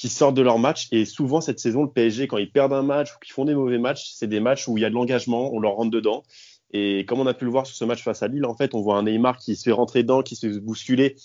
qui 0.00 0.08
sortent 0.08 0.34
de 0.34 0.40
leur 0.40 0.58
match. 0.58 0.88
Et 0.92 1.04
souvent, 1.04 1.42
cette 1.42 1.60
saison, 1.60 1.82
le 1.82 1.90
PSG, 1.90 2.26
quand 2.26 2.38
ils 2.38 2.50
perdent 2.50 2.72
un 2.72 2.82
match 2.82 3.14
ou 3.14 3.18
qu'ils 3.18 3.34
font 3.34 3.44
des 3.44 3.54
mauvais 3.54 3.76
matchs, 3.76 4.12
c'est 4.14 4.28
des 4.28 4.40
matchs 4.40 4.66
où 4.66 4.78
il 4.78 4.80
y 4.80 4.86
a 4.86 4.88
de 4.88 4.94
l'engagement, 4.94 5.52
on 5.52 5.60
leur 5.60 5.74
rentre 5.74 5.90
dedans. 5.90 6.22
Et 6.72 7.04
comme 7.04 7.20
on 7.20 7.26
a 7.26 7.34
pu 7.34 7.44
le 7.44 7.50
voir 7.50 7.66
sur 7.66 7.76
ce 7.76 7.84
match 7.84 8.02
face 8.02 8.22
à 8.22 8.28
Lille, 8.28 8.46
en 8.46 8.56
fait, 8.56 8.74
on 8.74 8.80
voit 8.80 8.96
un 8.96 9.02
Neymar 9.02 9.36
qui 9.36 9.56
se 9.56 9.62
fait 9.62 9.72
rentrer 9.72 10.02
dedans, 10.02 10.22
qui 10.22 10.36
se 10.36 10.46
fait 10.46 10.58
bousculer, 10.58 11.16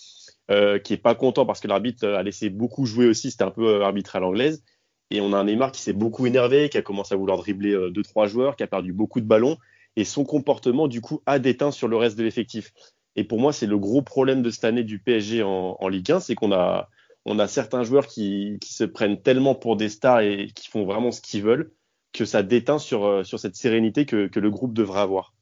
euh, 0.51 0.77
qui 0.77 0.91
est 0.91 0.97
pas 0.97 1.15
content 1.15 1.45
parce 1.45 1.61
que 1.61 1.69
l'arbitre 1.69 2.05
a 2.05 2.21
laissé 2.21 2.49
beaucoup 2.49 2.85
jouer 2.85 3.07
aussi. 3.07 3.31
C'était 3.31 3.45
un 3.45 3.51
peu 3.51 3.65
euh, 3.65 3.85
arbitre 3.85 4.17
à 4.17 4.19
l'anglaise. 4.19 4.61
Et 5.09 5.21
on 5.21 5.31
a 5.31 5.37
un 5.37 5.45
Neymar 5.45 5.71
qui 5.71 5.81
s'est 5.81 5.93
beaucoup 5.93 6.25
énervé, 6.25 6.67
qui 6.67 6.77
a 6.77 6.81
commencé 6.81 7.13
à 7.13 7.17
vouloir 7.17 7.37
dribbler 7.37 7.71
euh, 7.71 7.91
deux 7.91 8.03
trois 8.03 8.27
joueurs, 8.27 8.57
qui 8.57 8.63
a 8.63 8.67
perdu 8.67 8.91
beaucoup 8.91 9.21
de 9.21 9.25
ballons. 9.25 9.55
Et 9.95 10.03
son 10.03 10.25
comportement, 10.25 10.89
du 10.89 10.99
coup, 10.99 11.21
a 11.25 11.39
déteint 11.39 11.71
sur 11.71 11.87
le 11.87 11.95
reste 11.95 12.17
de 12.17 12.23
l'effectif. 12.23 12.73
Et 13.15 13.23
pour 13.23 13.39
moi, 13.39 13.53
c'est 13.53 13.67
le 13.67 13.79
gros 13.79 14.01
problème 14.01 14.41
de 14.41 14.49
cette 14.49 14.65
année 14.65 14.83
du 14.83 14.99
PSG 14.99 15.43
en 15.43 15.87
Ligue 15.87 16.11
1, 16.11 16.19
c'est 16.19 16.35
qu'on 16.35 16.51
a, 16.51 16.89
on 17.25 17.39
a 17.39 17.47
certains 17.47 17.83
joueurs 17.83 18.07
qui, 18.07 18.57
qui, 18.61 18.73
se 18.73 18.83
prennent 18.83 19.21
tellement 19.21 19.55
pour 19.55 19.75
des 19.77 19.89
stars 19.89 20.21
et 20.21 20.47
qui 20.53 20.69
font 20.69 20.85
vraiment 20.85 21.11
ce 21.11 21.21
qu'ils 21.21 21.43
veulent 21.43 21.71
que 22.13 22.25
ça 22.25 22.43
déteint 22.43 22.79
sur, 22.79 23.05
euh, 23.05 23.23
sur 23.23 23.39
cette 23.39 23.55
sérénité 23.55 24.05
que, 24.05 24.27
que 24.27 24.39
le 24.39 24.49
groupe 24.49 24.73
devrait 24.73 25.01
avoir. 25.01 25.33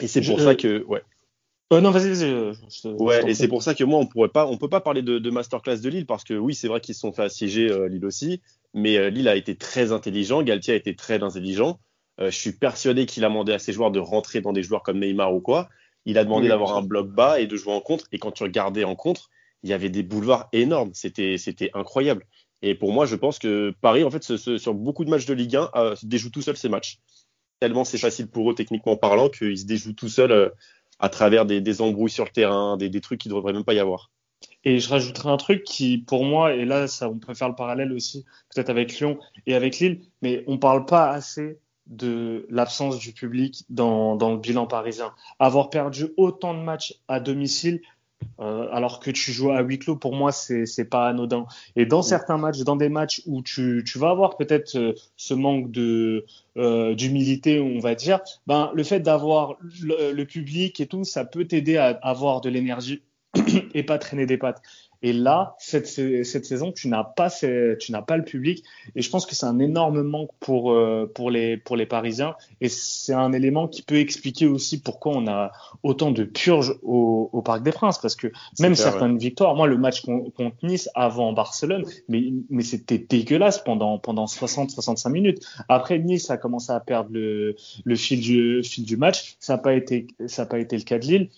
Et 0.00 0.06
c'est 0.06 0.20
pour 0.22 0.38
Je- 0.38 0.44
ça 0.44 0.54
que, 0.54 0.84
ouais. 0.84 1.02
Euh, 1.72 1.80
non, 1.80 1.90
vas-y, 1.90 2.08
vas-y. 2.08 2.24
euh, 2.30 2.52
je 2.70 2.82
te- 2.82 2.88
je 2.88 3.02
Ouais, 3.02 3.30
et 3.30 3.34
c'est 3.34 3.48
pour 3.48 3.62
ça 3.62 3.74
que 3.74 3.84
moi, 3.84 3.98
on 3.98 4.06
pourrait 4.06 4.28
pas, 4.30 4.46
on 4.46 4.56
peut 4.56 4.68
pas 4.70 4.80
parler 4.80 5.02
de, 5.02 5.18
de 5.18 5.30
masterclass 5.30 5.78
de 5.80 5.88
Lille 5.88 6.06
parce 6.06 6.24
que 6.24 6.34
oui, 6.34 6.54
c'est 6.54 6.68
vrai 6.68 6.80
qu'ils 6.80 6.94
se 6.94 7.02
sont 7.02 7.12
fait 7.12 7.22
assiéger 7.24 7.70
euh, 7.70 7.88
Lille 7.88 8.04
aussi, 8.06 8.40
mais 8.74 8.96
euh, 8.96 9.10
Lille 9.10 9.28
a 9.28 9.36
été 9.36 9.54
très 9.56 9.92
intelligent, 9.92 10.42
Galtier 10.42 10.74
a 10.74 10.76
été 10.76 10.96
très 10.96 11.22
intelligent. 11.22 11.78
Euh, 12.20 12.30
je 12.30 12.36
suis 12.36 12.52
persuadé 12.52 13.06
qu'il 13.06 13.24
a 13.24 13.28
demandé 13.28 13.52
à 13.52 13.58
ses 13.58 13.72
joueurs 13.72 13.90
de 13.90 14.00
rentrer 14.00 14.40
dans 14.40 14.52
des 14.52 14.62
joueurs 14.62 14.82
comme 14.82 14.98
Neymar 14.98 15.34
ou 15.34 15.40
quoi. 15.40 15.68
Il 16.06 16.16
a 16.18 16.24
demandé 16.24 16.44
Oui, 16.44 16.48
d'avoir 16.48 16.76
un 16.76 16.82
bloc 16.82 17.08
bas 17.08 17.38
et 17.38 17.46
de 17.46 17.56
jouer 17.56 17.72
en 17.72 17.80
contre. 17.80 18.06
Et 18.12 18.18
quand 18.18 18.32
tu 18.32 18.42
regardais 18.42 18.84
en 18.84 18.96
contre, 18.96 19.28
il 19.62 19.70
y 19.70 19.72
avait 19.72 19.90
des 19.90 20.02
boulevards 20.02 20.48
énormes. 20.52 20.90
C'était, 20.94 21.36
incroyable. 21.74 22.24
Et 22.62 22.74
pour 22.74 22.92
moi, 22.92 23.06
je 23.06 23.16
pense 23.16 23.38
que 23.38 23.72
Paris, 23.80 24.04
en 24.04 24.10
fait, 24.10 24.22
sur 24.22 24.74
beaucoup 24.74 25.04
de 25.04 25.10
matchs 25.10 25.26
de 25.26 25.34
Ligue 25.34 25.56
1, 25.56 25.70
euh, 25.74 25.96
se 25.96 26.06
déjoue 26.06 26.30
tout 26.30 26.42
seul 26.42 26.56
ces 26.56 26.68
matchs. 26.68 26.98
Tellement 27.60 27.84
c'est 27.84 27.98
facile 27.98 28.28
pour 28.28 28.50
eux 28.50 28.54
techniquement 28.54 28.96
parlant 28.96 29.28
qu'ils 29.28 29.58
se 29.58 29.64
déjouent 29.64 29.92
tout 29.92 30.08
seuls 30.08 30.30
euh, 30.30 30.48
à 31.00 31.08
travers 31.08 31.44
des, 31.44 31.60
des 31.60 31.80
embrouilles 31.80 32.10
sur 32.10 32.24
le 32.24 32.30
terrain, 32.30 32.76
des, 32.76 33.00
trucs 33.00 33.20
qui 33.20 33.28
ne 33.28 33.34
devraient 33.34 33.52
même 33.52 33.64
pas 33.64 33.74
y 33.74 33.78
avoir. 33.78 34.10
Et 34.64 34.78
je 34.78 34.88
rajouterai 34.88 35.30
un 35.30 35.36
truc 35.36 35.64
qui, 35.64 35.98
pour 35.98 36.24
moi, 36.24 36.54
et 36.54 36.64
là, 36.64 36.86
on 37.02 37.18
peut 37.18 37.34
faire 37.34 37.48
le 37.48 37.54
parallèle 37.54 37.92
aussi, 37.92 38.24
peut-être 38.54 38.70
avec 38.70 38.98
Lyon 38.98 39.18
et 39.46 39.54
avec 39.54 39.78
Lille, 39.78 40.00
mais 40.22 40.44
on 40.46 40.58
parle 40.58 40.84
pas 40.86 41.10
assez 41.10 41.58
de 41.86 42.46
l'absence 42.50 42.98
du 42.98 43.12
public 43.12 43.64
dans 43.70 44.16
le 44.16 44.36
bilan 44.36 44.66
parisien. 44.66 45.14
Avoir 45.38 45.70
perdu 45.70 46.08
autant 46.16 46.54
de 46.54 46.60
matchs 46.60 46.94
à 47.08 47.18
domicile, 47.18 47.80
euh, 48.40 48.68
alors 48.70 49.00
que 49.00 49.10
tu 49.10 49.32
joues 49.32 49.50
à 49.50 49.60
huis 49.62 49.78
clos, 49.78 49.96
pour 49.96 50.14
moi, 50.14 50.32
c'est 50.32 50.84
pas 50.88 51.08
anodin. 51.08 51.46
Et 51.76 51.86
dans 51.86 52.02
certains 52.02 52.38
matchs, 52.38 52.60
dans 52.60 52.76
des 52.76 52.88
matchs 52.88 53.22
où 53.26 53.42
tu, 53.42 53.84
tu 53.86 53.98
vas 53.98 54.10
avoir 54.10 54.36
peut-être 54.36 54.76
euh, 54.76 54.92
ce 55.16 55.34
manque 55.34 55.70
de 55.70 56.24
euh, 56.56 56.94
d'humilité, 56.94 57.60
on 57.60 57.80
va 57.80 57.94
dire, 57.94 58.20
ben 58.46 58.70
le 58.74 58.82
fait 58.84 59.00
d'avoir 59.00 59.56
le, 59.80 60.12
le 60.12 60.24
public 60.24 60.80
et 60.80 60.86
tout, 60.86 61.04
ça 61.04 61.24
peut 61.24 61.46
t'aider 61.46 61.76
à 61.76 61.88
avoir 62.02 62.40
de 62.40 62.48
l'énergie 62.48 63.02
et 63.74 63.82
pas 63.82 63.98
traîner 63.98 64.26
des 64.26 64.38
pattes. 64.38 64.62
Et 65.02 65.12
là, 65.12 65.54
cette, 65.58 65.86
cette 65.86 66.44
saison, 66.44 66.72
tu 66.72 66.88
n'as 66.88 67.04
pas, 67.04 67.30
tu 67.30 67.92
n'as 67.92 68.02
pas 68.02 68.16
le 68.16 68.24
public. 68.24 68.64
Et 68.96 69.02
je 69.02 69.08
pense 69.10 69.26
que 69.26 69.34
c'est 69.36 69.46
un 69.46 69.60
énorme 69.60 70.02
manque 70.02 70.30
pour, 70.40 70.72
euh, 70.72 71.10
pour, 71.14 71.30
les, 71.30 71.56
pour 71.56 71.76
les 71.76 71.86
Parisiens. 71.86 72.34
Et 72.60 72.68
c'est 72.68 73.12
un 73.12 73.32
élément 73.32 73.68
qui 73.68 73.82
peut 73.82 73.98
expliquer 74.00 74.46
aussi 74.46 74.80
pourquoi 74.80 75.12
on 75.14 75.28
a 75.28 75.52
autant 75.84 76.10
de 76.10 76.24
purges 76.24 76.74
au, 76.82 77.30
au 77.32 77.42
Parc 77.42 77.62
des 77.62 77.70
Princes. 77.70 77.98
Parce 78.00 78.16
que 78.16 78.26
même 78.58 78.74
clair, 78.74 78.76
certaines 78.90 79.18
victoires, 79.18 79.54
moi, 79.54 79.68
le 79.68 79.78
match 79.78 80.00
con- 80.00 80.30
contre 80.36 80.56
Nice 80.64 80.88
avant 80.96 81.32
Barcelone, 81.32 81.84
mais, 82.08 82.32
mais 82.50 82.64
c'était 82.64 82.98
dégueulasse 82.98 83.62
pendant, 83.62 83.98
pendant 83.98 84.24
60-65 84.26 85.10
minutes. 85.12 85.38
Après, 85.68 85.98
Nice 86.00 86.30
a 86.30 86.36
commencé 86.38 86.72
à 86.72 86.80
perdre 86.80 87.10
le, 87.12 87.54
le 87.84 87.94
fil, 87.96 88.20
du, 88.20 88.62
fil 88.64 88.84
du 88.84 88.96
match. 88.96 89.36
Ça 89.38 89.52
n'a 89.54 89.58
pas, 89.58 89.74
été- 89.74 90.08
ça 90.26 90.42
n'a 90.42 90.46
pas 90.46 90.58
été 90.58 90.76
le 90.76 90.82
cas 90.82 90.98
de 90.98 91.06
Lille. 91.06 91.28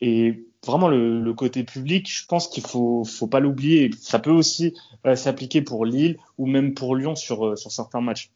Et 0.00 0.44
vraiment, 0.70 0.88
le, 0.88 1.20
le 1.20 1.34
côté 1.34 1.64
public, 1.64 2.08
je 2.10 2.26
pense 2.26 2.48
qu'il 2.48 2.64
faut, 2.64 3.04
faut 3.04 3.26
pas 3.26 3.40
l'oublier. 3.40 3.90
Ça 3.98 4.18
peut 4.18 4.30
aussi 4.30 4.74
euh, 5.06 5.16
s'appliquer 5.16 5.62
pour 5.62 5.84
Lille 5.84 6.18
ou 6.38 6.46
même 6.46 6.74
pour 6.74 6.96
Lyon 6.96 7.16
sur, 7.16 7.46
euh, 7.46 7.56
sur 7.56 7.70
certains 7.70 8.00
matchs. 8.00 8.30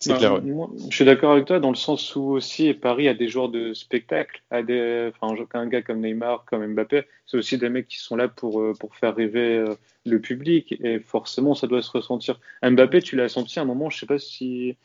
C'est 0.00 0.16
clair, 0.18 0.34
ouais. 0.34 0.40
moi, 0.40 0.70
je 0.90 0.94
suis 0.94 1.04
d'accord 1.04 1.32
avec 1.32 1.46
toi 1.46 1.60
dans 1.60 1.70
le 1.70 1.76
sens 1.76 2.14
où 2.16 2.22
aussi 2.22 2.74
Paris 2.74 3.08
a 3.08 3.14
des 3.14 3.28
joueurs 3.28 3.48
de 3.48 3.72
spectacle, 3.72 4.42
a 4.50 4.62
des, 4.62 5.10
enfin, 5.22 5.34
un 5.54 5.66
gars 5.66 5.82
comme 5.82 6.00
Neymar, 6.00 6.44
comme 6.46 6.66
Mbappé, 6.74 7.04
c'est 7.26 7.38
aussi 7.38 7.56
des 7.56 7.70
mecs 7.70 7.88
qui 7.88 7.98
sont 7.98 8.16
là 8.16 8.28
pour, 8.28 8.60
euh, 8.60 8.74
pour 8.78 8.96
faire 8.96 9.14
rêver 9.14 9.64
le 10.04 10.20
public 10.20 10.74
et 10.82 10.98
forcément 10.98 11.54
ça 11.54 11.68
doit 11.68 11.80
se 11.80 11.90
ressentir. 11.90 12.38
Mbappé, 12.62 13.00
tu 13.00 13.16
l'as 13.16 13.28
senti 13.28 13.58
à 13.58 13.62
un 13.62 13.64
moment, 13.64 13.88
je 13.88 14.00
sais 14.00 14.06
pas 14.06 14.18
si, 14.18 14.76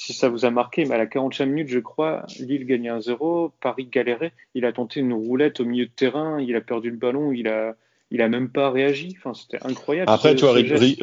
si 0.00 0.12
ça 0.14 0.28
vous 0.28 0.44
a 0.44 0.50
marqué, 0.50 0.84
mais 0.84 0.94
à 0.94 0.98
la 0.98 1.06
40e 1.06 1.46
minute, 1.46 1.68
je 1.68 1.78
crois, 1.78 2.24
Lille 2.38 2.64
gagnait 2.64 2.90
1-0, 2.90 3.52
Paris 3.60 3.86
galérait, 3.86 4.32
il 4.54 4.64
a 4.64 4.72
tenté 4.72 5.00
une 5.00 5.12
roulette 5.12 5.60
au 5.60 5.64
milieu 5.64 5.86
de 5.86 5.90
terrain, 5.90 6.40
il 6.40 6.56
a 6.56 6.60
perdu 6.60 6.90
le 6.90 6.96
ballon, 6.96 7.32
il 7.32 7.48
a, 7.48 7.74
il 8.10 8.22
a 8.22 8.28
même 8.28 8.48
pas 8.50 8.70
réagi, 8.70 9.14
enfin, 9.18 9.34
c'était 9.34 9.64
incroyable. 9.64 10.10
Après, 10.10 10.30
ce- 10.30 10.36
tu 10.36 10.44
vois, 10.46 10.54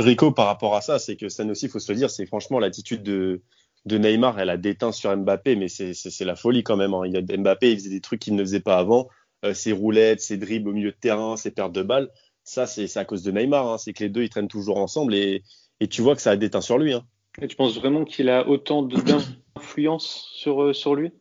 Rico, 0.04 0.32
par 0.32 0.48
rapport 0.48 0.76
à 0.76 0.82
ça, 0.82 0.98
c'est 1.00 1.16
que 1.16 1.30
ça 1.30 1.46
aussi, 1.46 1.66
il 1.66 1.72
faut 1.72 1.80
se 1.80 1.92
le 1.92 1.98
dire, 1.98 2.10
c'est 2.10 2.26
franchement 2.26 2.60
l'attitude 2.60 3.04
de, 3.04 3.42
de 3.86 3.98
Neymar, 3.98 4.40
elle 4.40 4.50
a 4.50 4.58
déteint 4.58 4.92
sur 4.92 5.16
Mbappé, 5.16 5.56
mais 5.56 5.68
c'est 5.68 6.26
la 6.26 6.36
folie 6.36 6.64
quand 6.64 6.76
même. 6.76 6.94
hein. 6.94 7.04
Il 7.06 7.14
y 7.14 7.18
a, 7.18 7.38
Mbappé, 7.38 7.72
il 7.72 7.78
faisait 7.78 7.90
des 7.90 8.02
trucs 8.02 8.20
qu'il 8.22 8.36
ne 8.36 8.44
faisait 8.44 8.60
pas 8.62 8.78
avant. 8.78 9.08
Euh, 9.46 9.54
ses 9.54 9.72
roulettes, 9.72 10.20
ses 10.22 10.38
dribbles 10.38 10.70
au 10.70 10.74
milieu 10.74 10.92
de 10.92 10.98
terrain, 11.00 11.38
ses 11.38 11.52
pertes 11.52 11.72
de 11.72 11.84
balles. 11.84 12.10
Ça, 12.44 12.66
c'est 12.66 12.88
c'est 12.88 13.00
à 13.00 13.06
cause 13.06 13.22
de 13.24 13.32
Neymar. 13.32 13.68
hein. 13.68 13.78
C'est 13.78 13.94
que 13.94 14.04
les 14.04 14.10
deux, 14.10 14.24
ils 14.24 14.30
traînent 14.30 14.48
toujours 14.48 14.78
ensemble 14.78 15.14
et, 15.14 15.44
et 15.80 15.88
tu 15.88 16.02
vois 16.02 16.16
que 16.16 16.22
ça 16.22 16.32
a 16.32 16.36
déteint 16.36 16.62
sur 16.62 16.80
lui. 16.80 16.94
Hein. 16.94 17.04
Et 17.42 17.48
tu 17.48 17.56
penses 17.56 17.78
vraiment 17.78 18.04
qu'il 18.06 18.30
a 18.30 18.48
autant 18.48 18.82
d'influence 19.56 20.30
sur, 20.34 20.64
euh, 20.64 20.74
sur 20.74 20.96
lui? 20.96 21.12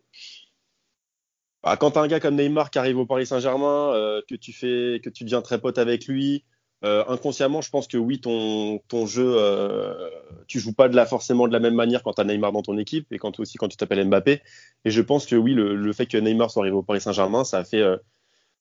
Bah, 1.62 1.76
quand 1.76 1.92
tu 1.92 1.98
as 1.98 2.02
un 2.02 2.08
gars 2.08 2.20
comme 2.20 2.36
Neymar 2.36 2.70
qui 2.70 2.78
arrive 2.78 2.98
au 2.98 3.06
Paris 3.06 3.26
Saint-Germain, 3.26 3.92
euh, 3.94 4.22
que 4.28 4.34
tu 4.34 4.52
fais, 4.52 5.00
que 5.02 5.10
tu 5.10 5.24
deviens 5.24 5.42
très 5.42 5.60
pote 5.60 5.78
avec 5.78 6.06
lui, 6.06 6.44
euh, 6.84 7.04
inconsciemment, 7.08 7.62
je 7.62 7.70
pense 7.70 7.88
que 7.88 7.96
oui, 7.96 8.20
ton, 8.20 8.78
ton 8.88 9.06
jeu, 9.06 9.34
euh, 9.36 10.10
tu 10.46 10.60
joues 10.60 10.74
pas 10.74 10.88
de 10.88 10.96
la, 10.96 11.06
forcément 11.06 11.48
de 11.48 11.52
la 11.52 11.58
même 11.58 11.74
manière 11.74 12.02
quand 12.02 12.12
tu 12.12 12.20
as 12.20 12.24
Neymar 12.24 12.52
dans 12.52 12.62
ton 12.62 12.76
équipe 12.76 13.12
et 13.12 13.18
quand 13.18 13.40
aussi 13.40 13.56
quand 13.56 13.68
tu 13.68 13.76
t'appelles 13.76 14.06
Mbappé. 14.06 14.42
Et 14.84 14.90
je 14.90 15.00
pense 15.00 15.26
que 15.26 15.36
oui, 15.36 15.54
le, 15.54 15.74
le, 15.74 15.92
fait 15.92 16.06
que 16.06 16.18
Neymar 16.18 16.50
soit 16.50 16.62
arrivé 16.62 16.76
au 16.76 16.82
Paris 16.82 17.00
Saint-Germain, 17.00 17.44
ça 17.44 17.58
a 17.58 17.64
fait 17.64 17.80
euh, 17.80 17.96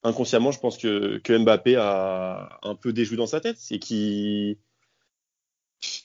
inconsciemment, 0.04 0.52
je 0.52 0.60
pense 0.60 0.78
que, 0.78 1.18
que 1.18 1.38
Mbappé 1.38 1.76
a 1.76 2.60
un 2.64 2.76
peu 2.76 2.94
déjoué 2.94 3.18
dans 3.18 3.28
sa 3.28 3.42
tête. 3.42 3.58
C'est 3.60 3.80
qui, 3.80 4.60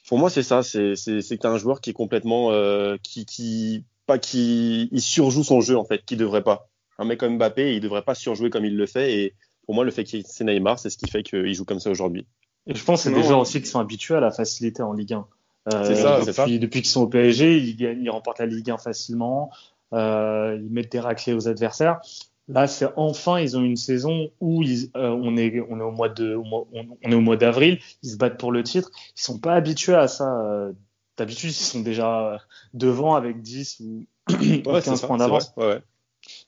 pour 0.08 0.18
moi, 0.18 0.30
c'est 0.30 0.42
ça. 0.42 0.62
C'est 0.62 0.94
que 0.94 1.34
tu 1.34 1.46
un 1.46 1.58
joueur 1.58 1.80
qui 1.80 1.90
est 1.90 1.94
complètement, 1.94 2.52
euh, 2.52 2.96
qui, 3.02 3.24
qui, 3.24 3.84
pas 4.06 4.18
qui, 4.18 4.88
il 4.92 5.00
surjoue 5.00 5.44
son 5.44 5.60
jeu 5.60 5.76
en 5.76 5.84
fait, 5.84 6.04
qui 6.04 6.16
devrait 6.16 6.42
pas 6.42 6.68
un 7.00 7.04
mec 7.04 7.18
comme 7.18 7.38
Mbappé, 7.38 7.74
il 7.74 7.80
devrait 7.80 8.02
pas 8.02 8.14
surjouer 8.14 8.50
comme 8.50 8.64
il 8.64 8.76
le 8.76 8.86
fait. 8.86 9.18
Et 9.18 9.34
pour 9.64 9.74
moi, 9.74 9.84
le 9.84 9.90
fait 9.90 10.04
qu'il 10.04 10.24
c'est 10.26 10.44
Neymar, 10.44 10.78
c'est 10.78 10.90
ce 10.90 10.98
qui 10.98 11.10
fait 11.10 11.22
qu'il 11.22 11.52
joue 11.54 11.64
comme 11.64 11.80
ça 11.80 11.90
aujourd'hui. 11.90 12.26
Et 12.66 12.74
je 12.74 12.84
pense 12.84 13.02
que 13.02 13.08
c'est 13.08 13.14
des 13.14 13.22
joueurs 13.22 13.40
aussi 13.40 13.62
qui 13.62 13.68
sont 13.68 13.80
habitués 13.80 14.16
à 14.16 14.20
la 14.20 14.30
facilité 14.30 14.82
en 14.82 14.92
Ligue 14.92 15.14
1. 15.14 15.26
Euh, 15.72 15.84
c'est 15.84 15.94
ça, 15.94 16.20
depuis, 16.20 16.32
ça. 16.32 16.46
depuis 16.46 16.82
qu'ils 16.82 16.90
sont 16.90 17.02
au 17.02 17.06
PSG, 17.06 17.56
ils, 17.56 17.80
ils 17.80 18.10
remportent 18.10 18.38
la 18.38 18.46
Ligue 18.46 18.70
1 18.70 18.76
facilement. 18.76 19.50
Euh, 19.94 20.58
ils 20.60 20.70
mettent 20.70 20.92
des 20.92 21.00
raclés 21.00 21.32
aux 21.32 21.48
adversaires. 21.48 22.00
Là, 22.50 22.66
c'est 22.66 22.88
enfin, 22.96 23.38
ils 23.38 23.56
ont 23.56 23.62
une 23.62 23.76
saison 23.76 24.30
où 24.40 24.62
ils, 24.62 24.90
euh, 24.96 25.08
on 25.10 25.36
est, 25.36 25.60
on 25.70 25.78
est 25.78 25.84
au 25.84 25.92
mois 25.92 26.08
de, 26.08 26.36
on 26.36 26.66
est 27.02 27.14
au 27.14 27.20
mois 27.20 27.36
d'avril. 27.36 27.78
Ils 28.02 28.10
se 28.10 28.16
battent 28.16 28.38
pour 28.38 28.50
le 28.50 28.64
titre. 28.64 28.90
Ils 29.16 29.22
sont 29.22 29.38
pas 29.38 29.54
habitués 29.54 29.94
à 29.94 30.08
ça. 30.08 30.40
Euh, 30.42 30.72
d'habitude, 31.16 31.50
ils 31.50 31.54
sont 31.54 31.80
déjà 31.80 32.40
devant 32.74 33.14
avec 33.14 33.40
10 33.40 33.80
ou 33.80 34.04
ouais, 34.30 34.82
15 34.82 35.02
points 35.02 35.18
d'avance. 35.18 35.52
Ouais, 35.56 35.66
ouais. 35.66 35.82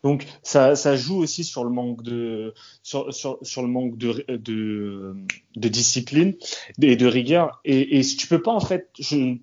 Donc 0.03 0.27
ça, 0.43 0.75
joue 0.97 1.19
aussi 1.19 1.45
sur 1.45 1.65
le 1.65 1.71
manque 1.71 2.03
de 2.03 2.55
sur, 2.83 3.07
le 3.07 3.67
manque 3.67 3.97
de, 3.97 4.25
de, 4.29 5.69
discipline 5.69 6.35
et 6.81 6.97
de 6.97 7.07
rigueur 7.07 7.61
et, 7.65 7.99
et 7.99 8.03
tu 8.03 8.27
peux 8.27 8.43
pas 8.43 8.53
en 8.53 8.61
fait 8.61 8.91
je, 8.99 9.37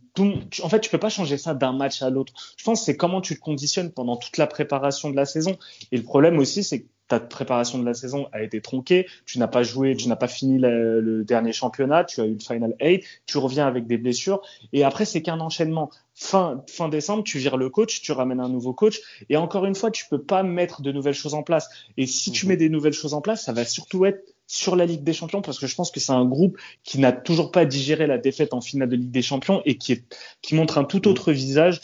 en 0.62 0.70
fait 0.70 0.82
tu 0.82 0.90
peux 0.90 0.98
pas 0.98 1.10
changer 1.10 1.38
ça 1.38 1.54
d'un 1.54 1.74
match 1.74 2.02
à 2.02 2.10
l'autre. 2.10 2.34
Je 2.58 2.64
pense 2.64 2.86
c'est 2.86 2.98
comment 2.98 3.22
tu 3.22 3.36
te 3.36 3.40
conditionnes 3.40 3.92
pendant 3.92 4.18
toute 4.18 4.38
la 4.38 4.48
préparation 4.48 5.10
de 5.10 5.16
la 5.16 5.26
saison 5.26 5.58
et 5.92 5.98
le 5.98 6.04
problème 6.04 6.38
aussi 6.40 6.64
c'est 6.64 6.86
ta 7.10 7.20
préparation 7.20 7.80
de 7.80 7.86
la 7.86 7.94
saison 7.94 8.30
a 8.32 8.42
été 8.44 8.62
tronquée, 8.62 9.08
tu 9.26 9.40
n'as 9.40 9.48
pas 9.48 9.64
joué, 9.64 9.96
tu 9.96 10.08
n'as 10.08 10.16
pas 10.16 10.28
fini 10.28 10.60
le, 10.60 11.02
le, 11.02 11.26
dernier 11.26 11.52
championnat, 11.52 12.06
tu 12.06 12.22
as 12.22 12.26
eu 12.26 12.34
le 12.34 12.40
Final 12.40 12.76
8, 12.80 13.04
tu 13.26 13.38
reviens 13.40 13.68
avec 13.68 13.88
des 13.88 13.98
blessures, 13.98 14.42
et 14.72 14.84
après 14.84 15.06
c'est 15.06 15.22
qu'un 15.22 15.40
enchaînement. 15.40 15.90
Fin, 16.14 16.66
fin 16.68 16.90
décembre, 16.90 17.24
tu 17.24 17.38
vires 17.40 17.56
le 17.56 17.70
coach, 17.70 18.02
tu 18.02 18.12
ramènes 18.12 18.42
un 18.42 18.50
nouveau 18.50 18.74
coach, 18.74 19.00
et 19.30 19.38
encore 19.38 19.66
une 19.66 19.74
fois, 19.74 19.90
tu 19.90 20.06
peux 20.10 20.22
pas 20.22 20.44
mettre 20.44 20.82
de 20.82 20.92
nouvelles 20.92 21.14
choses 21.14 21.34
en 21.34 21.44
place. 21.44 21.70
Et 21.96 22.08
si 22.08 22.32
tu 22.32 22.46
mets 22.46 22.58
des 22.58 22.68
nouvelles 22.68 22.94
choses 22.94 23.14
en 23.14 23.22
place, 23.22 23.46
ça 23.46 23.54
va 23.54 23.64
surtout 23.64 24.06
être 24.06 24.22
sur 24.46 24.76
la 24.76 24.86
Ligue 24.86 25.04
des 25.04 25.14
Champions, 25.14 25.42
parce 25.42 25.58
que 25.60 25.66
je 25.66 25.76
pense 25.76 25.92
que 25.92 26.02
c'est 26.02 26.12
un 26.12 26.26
groupe 26.26 26.58
qui 26.84 27.00
n'a 27.00 27.14
toujours 27.14 27.52
pas 27.52 27.64
digéré 27.66 28.06
la 28.06 28.18
défaite 28.18 28.54
en 28.54 28.60
finale 28.60 28.90
de 28.90 28.98
Ligue 28.98 29.12
des 29.12 29.22
Champions 29.22 29.62
et 29.64 29.78
qui, 29.78 29.94
est, 29.94 30.04
qui 30.42 30.56
montre 30.56 30.78
un 30.78 30.84
tout 30.84 31.08
autre 31.08 31.32
visage 31.32 31.80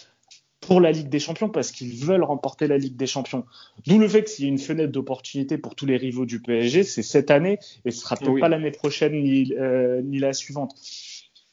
pour 0.67 0.81
la 0.81 0.91
Ligue 0.91 1.09
des 1.09 1.19
Champions 1.19 1.49
parce 1.49 1.71
qu'ils 1.71 1.95
veulent 1.95 2.23
remporter 2.23 2.67
la 2.67 2.77
Ligue 2.77 2.95
des 2.95 3.07
Champions. 3.07 3.45
D'où 3.85 3.99
le 3.99 4.07
fait 4.07 4.23
que 4.23 4.29
s'il 4.29 4.45
y 4.45 4.47
a 4.47 4.51
une 4.51 4.59
fenêtre 4.59 4.91
d'opportunité 4.91 5.57
pour 5.57 5.75
tous 5.75 5.85
les 5.85 5.97
rivaux 5.97 6.25
du 6.25 6.41
PSG, 6.41 6.83
c'est 6.83 7.03
cette 7.03 7.31
année 7.31 7.59
et 7.85 7.91
ce 7.91 8.01
sera 8.01 8.15
peut-être 8.15 8.31
oui. 8.31 8.41
pas 8.41 8.49
l'année 8.49 8.71
prochaine 8.71 9.13
ni, 9.21 9.53
euh, 9.53 10.01
ni 10.01 10.19
la 10.19 10.33
suivante. 10.33 10.75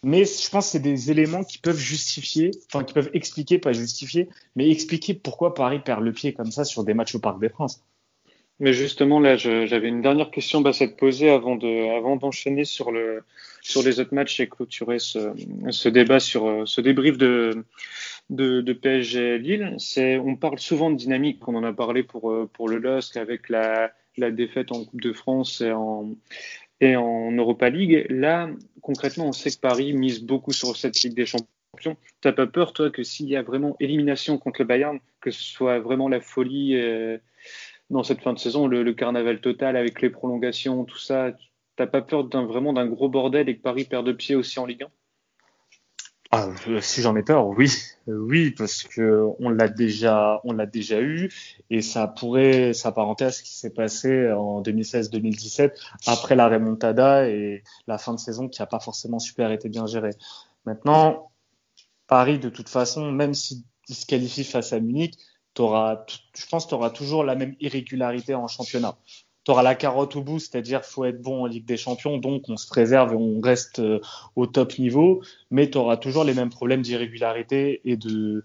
Mais 0.05 0.25
je 0.25 0.51
pense 0.51 0.67
que 0.67 0.73
c'est 0.73 0.81
des 0.81 1.11
éléments 1.11 1.45
qui 1.45 1.59
peuvent 1.59 1.79
justifier, 1.79 2.51
enfin 2.67 2.83
qui 2.83 2.93
peuvent 2.93 3.11
expliquer, 3.15 3.59
pas 3.59 3.73
justifier, 3.73 4.29
mais 4.57 4.69
expliquer 4.69 5.15
pourquoi 5.15 5.55
Paris 5.55 5.79
perd 5.79 6.03
le 6.03 6.13
pied 6.13 6.33
comme 6.33 6.51
ça 6.51 6.65
sur 6.65 6.83
des 6.83 6.93
matchs 6.93 7.15
au 7.15 7.21
Parc 7.21 7.41
des 7.41 7.49
Princes. 7.49 7.85
Mais 8.59 8.73
justement, 8.73 9.19
là, 9.19 9.37
j'avais 9.37 9.89
une 9.89 10.03
dernière 10.03 10.31
question 10.31 10.65
à 10.65 10.73
te 10.73 10.85
poser 10.85 11.31
avant 11.31 11.57
de, 11.57 11.97
avant 11.97 12.17
d'enchaîner 12.17 12.65
sur 12.65 12.93
le, 12.93 13.23
sur 13.61 13.83
les 13.83 13.99
autres 13.99 14.15
matchs 14.15 14.41
et 14.41 14.49
clôturer 14.49 14.99
ce, 14.99 15.33
ce 15.71 15.89
débat 15.89 16.21
sur 16.21 16.63
ce 16.67 16.81
débrief 16.81 17.17
de, 17.17 17.65
de, 18.33 18.61
de 18.61 18.73
PSG 18.73 19.39
Lille. 19.39 19.75
C'est, 19.79 20.19
on 20.19 20.37
parle 20.37 20.59
souvent 20.59 20.91
de 20.91 20.97
dynamique. 20.97 21.47
On 21.47 21.55
en 21.55 21.65
a 21.65 21.73
parlé 21.73 22.03
pour, 22.03 22.35
pour 22.53 22.69
le 22.69 22.79
LOSC 22.79 23.17
avec 23.17 23.49
la, 23.49 23.93
la 24.17 24.31
défaite 24.31 24.73
en 24.73 24.85
Coupe 24.85 25.01
de 25.01 25.13
France 25.13 25.61
et 25.61 25.73
en, 25.73 26.11
et 26.81 26.97
en 26.97 27.31
Europa 27.33 27.71
League. 27.71 28.07
Là, 28.11 28.51
concrètement, 28.81 29.29
on 29.29 29.33
sait 29.33 29.51
que 29.51 29.61
Paris 29.61 29.93
mise 29.93 30.23
beaucoup 30.23 30.53
sur 30.53 30.77
cette 30.77 31.01
Ligue 31.03 31.15
des 31.15 31.27
Champions. 31.27 31.97
T'as 32.21 32.33
pas 32.33 32.47
peur, 32.47 32.73
toi, 32.73 32.91
que 32.91 33.03
s'il 33.03 33.29
y 33.29 33.37
a 33.37 33.43
vraiment 33.43 33.77
élimination 33.81 34.37
contre 34.37 34.63
le 34.63 34.67
Bayern, 34.67 34.99
que 35.21 35.31
ce 35.31 35.43
soit 35.43 35.79
vraiment 35.79 36.09
la 36.09 36.21
folie 36.21 36.77
euh, 36.77 37.19
dans 37.89 38.03
cette 38.03 38.21
fin 38.21 38.33
de 38.33 38.39
saison, 38.39 38.67
le, 38.67 38.93
carnaval 38.93 39.41
total 39.41 39.77
avec 39.77 40.03
les 40.03 40.11
prolongations, 40.11 40.85
tout 40.85 40.99
ça, 40.99 41.33
t'as 41.77 41.87
pas 41.87 42.03
peur 42.03 42.25
d'un 42.25 42.45
vraiment 42.45 42.73
d'un 42.73 42.87
gros 42.87 43.09
bordel 43.09 43.49
et 43.49 43.57
que 43.57 43.63
Paris 43.63 43.85
perde 43.85 44.07
de 44.07 44.13
pied 44.13 44.35
aussi 44.35 44.59
en 44.59 44.67
Ligue 44.67 44.83
1 44.83 44.89
ah, 46.35 46.49
si 46.81 47.03
j'en 47.03 47.15
ai 47.15 47.23
peur, 47.23 47.47
oui, 47.47 47.71
oui, 48.07 48.53
parce 48.53 48.85
que 48.85 49.27
on 49.39 49.51
l'a 49.51 49.69
déjà, 49.69 50.41
on 50.45 50.55
l'a 50.55 50.65
déjà 50.65 51.01
eu, 51.03 51.31
et 51.69 51.83
ça 51.83 52.07
pourrait 52.07 52.73
s'apparenter 52.73 53.27
à 53.27 53.31
ce 53.31 53.43
qui 53.43 53.53
s'est 53.53 53.75
passé 53.75 54.33
en 54.33 54.63
2016-2017 54.63 55.73
après 56.07 56.35
la 56.35 56.49
remontada 56.49 57.29
et 57.29 57.63
la 57.87 57.99
fin 57.99 58.15
de 58.15 58.19
saison 58.19 58.49
qui 58.49 58.63
a 58.63 58.67
pas 58.67 58.81
forcément 58.81 59.19
super 59.19 59.53
été 59.53 59.69
bien 59.69 59.87
gérée. 59.87 60.15
Maintenant, 60.65 61.31
Paris, 62.07 62.39
de 62.39 62.49
toute 62.49 62.71
façon, 62.71 63.13
même 63.13 63.35
s'il 63.35 63.63
se 63.91 64.07
qualifie 64.07 64.45
face 64.45 64.73
à 64.73 64.81
Munich, 64.81 65.19
auras, 65.59 66.07
je 66.35 66.47
pense, 66.47 66.67
tu 66.67 66.75
auras 66.75 66.91
toujours 66.91 67.25
la 67.25 67.35
même 67.35 67.55
irrégularité 67.61 68.35
en 68.35 68.49
championnat 68.49 68.97
tu 69.45 69.51
auras 69.51 69.63
la 69.63 69.75
carotte 69.75 70.15
au 70.17 70.23
bout, 70.23 70.39
c'est-à-dire 70.39 70.85
faut 70.85 71.05
être 71.05 71.21
bon 71.21 71.43
en 71.43 71.47
Ligue 71.47 71.65
des 71.65 71.77
Champions, 71.77 72.19
donc 72.19 72.45
on 72.49 72.57
se 72.57 72.69
préserve 72.69 73.13
et 73.13 73.17
on 73.17 73.41
reste 73.41 73.81
euh, 73.81 74.01
au 74.37 74.47
top 74.47 74.79
niveau, 74.79 75.23
mais 75.51 75.69
tu 75.69 75.79
auras 75.79 75.97
toujours 75.97 76.25
les 76.25 76.35
mêmes 76.35 76.51
problèmes 76.51 76.83
d'irrégularité 76.83 77.81
et 77.85 77.97
de, 77.97 78.45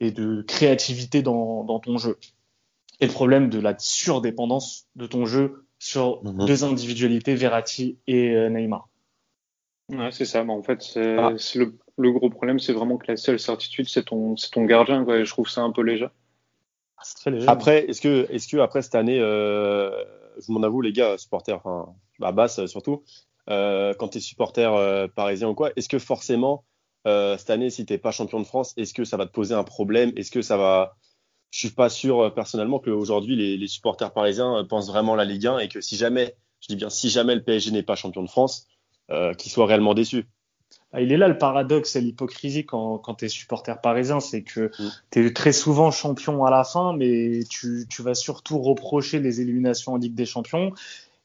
et 0.00 0.10
de 0.10 0.42
créativité 0.42 1.22
dans, 1.22 1.64
dans, 1.64 1.80
ton 1.80 1.96
jeu. 1.96 2.18
Et 3.00 3.06
le 3.06 3.12
problème 3.12 3.48
de 3.48 3.58
la 3.58 3.74
surdépendance 3.78 4.86
de 4.96 5.06
ton 5.06 5.24
jeu 5.24 5.64
sur 5.78 6.22
mmh. 6.22 6.44
deux 6.44 6.64
individualités, 6.64 7.34
Verratti 7.34 7.98
et 8.06 8.30
euh, 8.34 8.50
Neymar. 8.50 8.88
Ouais, 9.90 10.10
c'est 10.12 10.24
ça. 10.24 10.44
en 10.44 10.62
fait, 10.62 10.82
c'est 10.82 11.16
ah. 11.18 11.32
le, 11.54 11.74
le, 11.98 12.12
gros 12.12 12.30
problème, 12.30 12.58
c'est 12.58 12.72
vraiment 12.72 12.96
que 12.96 13.06
la 13.08 13.16
seule 13.16 13.38
certitude, 13.38 13.88
c'est 13.88 14.04
ton, 14.04 14.34
ton 14.34 14.64
gardien. 14.64 15.04
Quoi. 15.04 15.24
Je 15.24 15.30
trouve 15.30 15.48
ça 15.48 15.62
un 15.62 15.72
peu 15.72 15.82
léger. 15.82 16.08
Ah, 16.96 17.02
très 17.16 17.30
léger. 17.30 17.48
Après, 17.48 17.84
est-ce 17.86 18.00
que, 18.00 18.26
est-ce 18.30 18.48
que 18.48 18.58
après 18.58 18.82
cette 18.82 18.94
année, 18.94 19.18
euh 19.20 19.90
je 20.40 20.52
m'en 20.52 20.62
avoue, 20.62 20.80
les 20.80 20.92
gars, 20.92 21.18
supporters, 21.18 21.56
enfin, 21.56 21.94
à 22.22 22.32
basse 22.32 22.64
surtout, 22.66 23.04
euh, 23.50 23.94
quand 23.94 24.08
tu 24.08 24.18
es 24.18 24.20
supporter 24.20 24.72
euh, 24.72 25.08
parisien 25.08 25.48
ou 25.48 25.54
quoi, 25.54 25.70
est-ce 25.76 25.88
que 25.88 25.98
forcément, 25.98 26.64
euh, 27.06 27.36
cette 27.36 27.50
année, 27.50 27.70
si 27.70 27.84
tu 27.84 27.98
pas 27.98 28.10
champion 28.10 28.40
de 28.40 28.46
France, 28.46 28.72
est-ce 28.76 28.94
que 28.94 29.04
ça 29.04 29.16
va 29.16 29.26
te 29.26 29.32
poser 29.32 29.54
un 29.54 29.64
problème? 29.64 30.12
Est-ce 30.16 30.30
que 30.30 30.42
ça 30.42 30.56
va. 30.56 30.96
Je 31.50 31.58
suis 31.60 31.70
pas 31.70 31.88
sûr 31.88 32.20
euh, 32.20 32.30
personnellement 32.30 32.80
qu'aujourd'hui, 32.80 33.36
les, 33.36 33.56
les 33.56 33.68
supporters 33.68 34.12
parisiens 34.12 34.56
euh, 34.58 34.64
pensent 34.64 34.88
vraiment 34.88 35.14
la 35.14 35.24
Ligue 35.24 35.46
1 35.46 35.58
et 35.58 35.68
que 35.68 35.80
si 35.80 35.96
jamais, 35.96 36.34
je 36.60 36.68
dis 36.68 36.76
bien, 36.76 36.90
si 36.90 37.10
jamais 37.10 37.34
le 37.34 37.44
PSG 37.44 37.70
n'est 37.70 37.82
pas 37.82 37.94
champion 37.94 38.22
de 38.22 38.28
France, 38.28 38.66
euh, 39.10 39.34
qu'ils 39.34 39.52
soient 39.52 39.66
réellement 39.66 39.94
déçus. 39.94 40.26
Ah, 40.94 41.00
il 41.00 41.10
est 41.10 41.16
là 41.16 41.26
le 41.26 41.36
paradoxe 41.36 41.96
et 41.96 42.00
l'hypocrisie 42.00 42.64
quand, 42.64 42.98
quand 42.98 43.14
tu 43.14 43.24
es 43.24 43.28
supporter 43.28 43.80
parisien, 43.80 44.20
c'est 44.20 44.42
que 44.42 44.70
mm. 44.78 44.90
tu 45.10 45.26
es 45.26 45.32
très 45.32 45.52
souvent 45.52 45.90
champion 45.90 46.44
à 46.44 46.52
la 46.52 46.62
fin, 46.62 46.96
mais 46.96 47.40
tu, 47.50 47.86
tu, 47.90 48.02
vas 48.02 48.14
surtout 48.14 48.60
reprocher 48.60 49.18
les 49.18 49.40
éliminations 49.40 49.94
en 49.94 49.96
Ligue 49.96 50.14
des 50.14 50.24
Champions. 50.24 50.72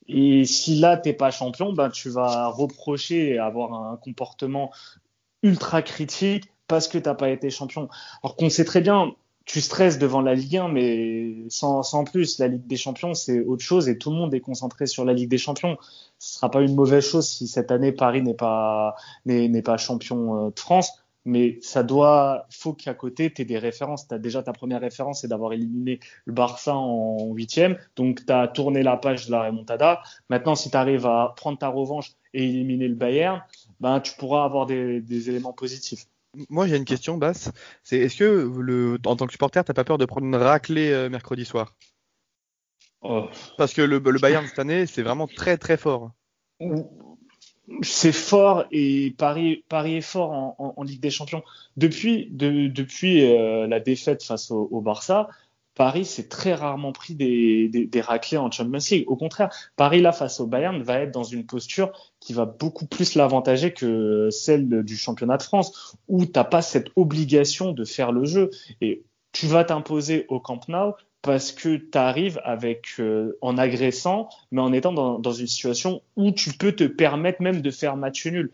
Et 0.07 0.43
si 0.45 0.79
là, 0.79 0.97
t'es 0.97 1.13
pas 1.13 1.29
champion, 1.29 1.71
ben, 1.71 1.91
tu 1.91 2.09
vas 2.09 2.47
reprocher 2.47 3.33
et 3.33 3.37
avoir 3.37 3.73
un 3.73 3.95
comportement 3.97 4.71
ultra 5.43 5.83
critique 5.83 6.45
parce 6.67 6.87
que 6.87 6.97
t'as 6.97 7.13
pas 7.13 7.29
été 7.29 7.51
champion. 7.51 7.89
Alors 8.23 8.35
qu'on 8.35 8.49
sait 8.49 8.65
très 8.65 8.81
bien, 8.81 9.13
tu 9.49 9.61
stresses 9.61 9.97
devant 9.97 10.21
la 10.21 10.35
Ligue 10.35 10.57
1, 10.57 10.67
mais 10.67 11.49
sans, 11.49 11.81
sans 11.81 12.03
plus. 12.03 12.37
La 12.37 12.47
Ligue 12.47 12.67
des 12.67 12.77
Champions, 12.77 13.15
c'est 13.15 13.39
autre 13.39 13.63
chose 13.63 13.89
et 13.89 13.97
tout 13.97 14.11
le 14.11 14.15
monde 14.15 14.31
est 14.35 14.41
concentré 14.41 14.85
sur 14.85 15.05
la 15.05 15.13
Ligue 15.13 15.29
des 15.29 15.39
Champions. 15.39 15.75
Ce 16.19 16.35
sera 16.35 16.51
pas 16.51 16.61
une 16.61 16.75
mauvaise 16.75 17.03
chose 17.03 17.27
si 17.27 17.47
cette 17.47 17.71
année 17.71 17.91
Paris 17.91 18.21
n'est 18.21 18.35
pas 18.35 18.95
n'est 19.25 19.61
pas 19.63 19.77
champion 19.77 20.45
euh, 20.45 20.49
de 20.51 20.59
France, 20.59 20.91
mais 21.25 21.57
ça 21.63 21.81
doit, 21.81 22.45
faut 22.51 22.73
qu'à 22.73 22.93
côté 22.93 23.33
tu 23.33 23.41
aies 23.41 23.45
des 23.45 23.57
références. 23.57 24.07
Tu 24.07 24.13
as 24.13 24.19
déjà 24.19 24.43
ta 24.43 24.53
première 24.53 24.81
référence, 24.81 25.21
c'est 25.21 25.27
d'avoir 25.27 25.53
éliminé 25.53 25.99
le 26.25 26.33
Barça 26.33 26.75
en 26.75 27.33
huitième, 27.33 27.75
donc 27.95 28.23
tu 28.27 28.31
as 28.31 28.47
tourné 28.49 28.83
la 28.83 28.97
page 28.97 29.25
de 29.25 29.31
la 29.31 29.45
remontada. 29.45 30.03
Maintenant, 30.29 30.53
si 30.53 30.69
tu 30.69 30.77
arrives 30.77 31.07
à 31.07 31.33
prendre 31.35 31.57
ta 31.57 31.69
revanche 31.69 32.11
et 32.35 32.43
éliminer 32.43 32.87
le 32.87 32.95
Bayern, 32.95 33.41
ben 33.79 33.99
tu 33.99 34.13
pourras 34.15 34.43
avoir 34.43 34.67
des, 34.67 35.01
des 35.01 35.29
éléments 35.31 35.53
positifs. 35.53 36.05
Moi, 36.49 36.67
j'ai 36.67 36.77
une 36.77 36.85
question, 36.85 37.17
Basse. 37.17 37.51
C'est 37.83 37.97
est-ce 37.97 38.17
que 38.17 38.51
le, 38.59 38.97
en 39.05 39.15
tant 39.15 39.25
que 39.25 39.31
supporter, 39.31 39.63
t'as 39.63 39.73
pas 39.73 39.83
peur 39.83 39.97
de 39.97 40.05
prendre 40.05 40.27
une 40.27 40.35
raclée 40.35 40.91
euh, 40.91 41.09
mercredi 41.09 41.45
soir? 41.45 41.75
Oh. 43.01 43.29
Parce 43.57 43.73
que 43.73 43.81
le, 43.81 43.99
le 43.99 44.19
Bayern 44.19 44.45
cette 44.45 44.59
année, 44.59 44.85
c'est 44.85 45.01
vraiment 45.01 45.27
très 45.27 45.57
très 45.57 45.77
fort. 45.77 46.11
C'est 47.81 48.11
fort 48.11 48.65
et 48.71 49.15
Paris, 49.17 49.63
Paris 49.69 49.95
est 49.97 50.01
fort 50.01 50.31
en, 50.31 50.55
en, 50.59 50.73
en 50.75 50.83
Ligue 50.83 51.01
des 51.01 51.11
Champions. 51.11 51.43
Depuis, 51.77 52.27
de, 52.31 52.67
depuis 52.67 53.25
euh, 53.25 53.67
la 53.67 53.79
défaite 53.79 54.23
face 54.23 54.51
au, 54.51 54.67
au, 54.71 54.81
Barça, 54.81 55.29
Paris 55.75 56.05
s'est 56.05 56.27
très 56.27 56.53
rarement 56.53 56.91
pris 56.91 57.15
des, 57.15 58.01
raclés 58.01 58.37
en 58.37 58.51
Champions 58.51 58.79
League. 58.91 59.05
Au 59.07 59.15
contraire, 59.15 59.49
Paris, 59.75 60.01
là, 60.01 60.11
face 60.11 60.39
au 60.39 60.47
Bayern, 60.47 60.81
va 60.81 60.99
être 60.99 61.11
dans 61.11 61.23
une 61.23 61.45
posture 61.45 61.91
qui 62.19 62.33
va 62.33 62.45
beaucoup 62.45 62.85
plus 62.85 63.15
l'avantager 63.15 63.73
que 63.73 64.29
celle 64.29 64.83
du 64.83 64.97
championnat 64.97 65.37
de 65.37 65.43
France, 65.43 65.95
où 66.07 66.25
tu 66.25 66.31
n'as 66.35 66.43
pas 66.43 66.61
cette 66.61 66.89
obligation 66.95 67.71
de 67.71 67.85
faire 67.85 68.11
le 68.11 68.25
jeu. 68.25 68.49
Et 68.81 69.03
tu 69.31 69.47
vas 69.47 69.63
t'imposer 69.63 70.25
au 70.27 70.39
Camp 70.39 70.67
Nou 70.67 70.93
parce 71.21 71.51
que 71.51 71.77
tu 71.77 71.97
arrives 71.97 72.39
avec 72.43 72.87
euh, 72.99 73.37
en 73.41 73.57
agressant, 73.57 74.29
mais 74.51 74.61
en 74.61 74.71
étant 74.71 74.93
dans, 74.93 75.19
dans, 75.19 75.33
une 75.33 75.47
situation 75.47 76.01
où 76.15 76.31
tu 76.31 76.53
peux 76.53 76.71
te 76.71 76.85
permettre 76.85 77.41
même 77.41 77.61
de 77.61 77.71
faire 77.71 77.97
match 77.97 78.25
nul. 78.25 78.51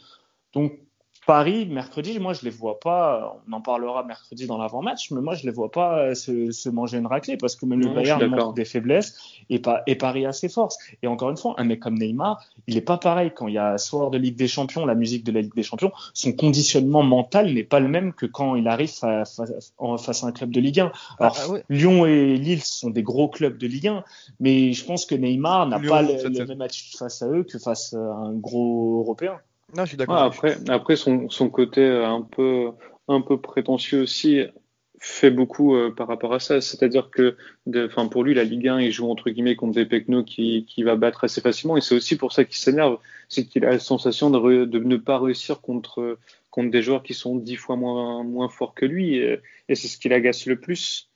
Donc 0.54 0.80
Paris, 1.25 1.65
mercredi, 1.65 2.19
moi, 2.19 2.33
je 2.33 2.43
les 2.43 2.51
vois 2.51 2.79
pas. 2.79 3.41
On 3.47 3.53
en 3.53 3.61
parlera 3.61 4.03
mercredi 4.03 4.45
dans 4.45 4.59
l'avant-match, 4.59 5.09
mais 5.09 5.21
moi, 5.21 5.33
je 5.33 5.43
les 5.45 5.51
vois 5.51 5.71
pas 5.71 5.99
euh, 5.99 6.13
se, 6.13 6.69
manger 6.69 6.97
une 6.97 7.07
raclée 7.07 7.35
parce 7.35 7.55
que 7.55 7.65
même 7.65 7.79
le 7.79 7.89
Bayern 7.89 8.23
montre 8.27 8.53
des 8.53 8.65
faiblesses 8.65 9.17
et, 9.49 9.59
pas, 9.59 9.81
et 9.88 9.95
Paris 9.95 10.25
a 10.25 10.33
ses 10.33 10.49
forces. 10.49 10.77
Et 11.01 11.07
encore 11.07 11.31
une 11.31 11.38
fois, 11.38 11.55
un 11.57 11.63
mec 11.63 11.79
comme 11.79 11.97
Neymar, 11.97 12.43
il 12.67 12.77
est 12.77 12.81
pas 12.81 12.97
pareil 12.97 13.31
quand 13.35 13.47
il 13.47 13.55
y 13.55 13.57
a 13.57 13.77
soir 13.79 14.11
de 14.11 14.19
Ligue 14.19 14.35
des 14.35 14.47
Champions, 14.47 14.85
la 14.85 14.93
musique 14.93 15.23
de 15.23 15.31
la 15.31 15.41
Ligue 15.41 15.55
des 15.55 15.63
Champions. 15.63 15.91
Son 16.13 16.31
conditionnement 16.31 17.01
mental 17.01 17.51
n'est 17.53 17.63
pas 17.63 17.79
le 17.79 17.88
même 17.88 18.13
que 18.13 18.27
quand 18.27 18.55
il 18.55 18.67
arrive 18.67 18.91
face, 18.91 19.39
à 19.39 20.27
un 20.27 20.31
club 20.31 20.51
de 20.51 20.59
Ligue 20.59 20.81
1. 20.81 20.91
Alors, 21.19 21.38
ah, 21.39 21.57
Lyon 21.69 22.05
et 22.05 22.38
Lille 22.38 22.61
sont 22.61 22.91
des 22.91 23.03
gros 23.03 23.29
clubs 23.29 23.57
de 23.57 23.65
Ligue 23.65 23.88
1, 23.88 24.03
mais 24.39 24.73
je 24.73 24.85
pense 24.85 25.05
que 25.05 25.15
Neymar 25.15 25.67
n'a 25.67 25.79
pas 25.79 26.03
le, 26.03 26.29
le 26.29 26.45
même 26.45 26.61
attitude 26.61 26.99
face 26.99 27.23
à 27.23 27.27
eux 27.27 27.43
que 27.43 27.57
face 27.57 27.93
à 27.93 27.97
un 27.97 28.33
gros 28.33 28.99
Européen. 28.99 29.39
Non, 29.73 29.84
je 29.84 29.89
suis 29.89 29.97
d'accord. 29.97 30.17
après, 30.17 30.58
après 30.69 30.95
son, 30.95 31.30
son, 31.30 31.49
côté 31.49 31.82
euh, 31.82 32.08
un 32.08 32.21
peu, 32.21 32.71
un 33.08 33.21
peu 33.21 33.39
prétentieux 33.39 34.01
aussi 34.01 34.41
fait 34.99 35.32
beaucoup 35.32 35.75
euh, 35.75 35.93
par 35.93 36.08
rapport 36.08 36.34
à 36.34 36.39
ça. 36.39 36.62
C'est-à-dire 36.62 37.10
que, 37.10 37.36
enfin, 37.75 38.08
pour 38.08 38.23
lui, 38.23 38.34
la 38.34 38.43
Ligue 38.43 38.67
1, 38.67 38.80
il 38.82 38.91
joue 38.91 39.10
entre 39.10 39.30
guillemets 39.30 39.56
contre 39.56 39.73
des 39.73 39.86
Pecno 39.86 40.23
qui, 40.23 40.65
qui 40.65 40.84
va 40.84 40.95
battre 40.95 41.23
assez 41.23 41.41
facilement. 41.41 41.78
Et 41.78 41.82
c'est 41.82 41.95
aussi 41.95 42.15
pour 42.17 42.32
ça 42.32 42.45
qu'il 42.45 42.58
s'énerve. 42.58 42.99
C'est 43.28 43.45
qu'il 43.45 43.65
a 43.65 43.71
la 43.71 43.80
sensation 43.80 44.30
de, 44.30 44.65
de, 44.65 44.80
ne 44.80 44.97
pas 44.97 45.19
réussir 45.19 45.62
contre, 45.62 46.17
contre 46.51 46.71
des 46.71 46.82
joueurs 46.82 47.04
qui 47.04 47.13
sont 47.13 47.36
dix 47.36 47.56
fois 47.56 47.75
moins, 47.75 48.23
moins 48.23 48.49
forts 48.49 48.75
que 48.75 48.86
lui. 48.86 49.15
Et, 49.17 49.39
et 49.67 49.75
c'est 49.75 49.88
ce 49.88 49.97
qui 49.97 50.10
l'agace 50.10 50.45
le 50.45 50.60
plus. 50.60 51.10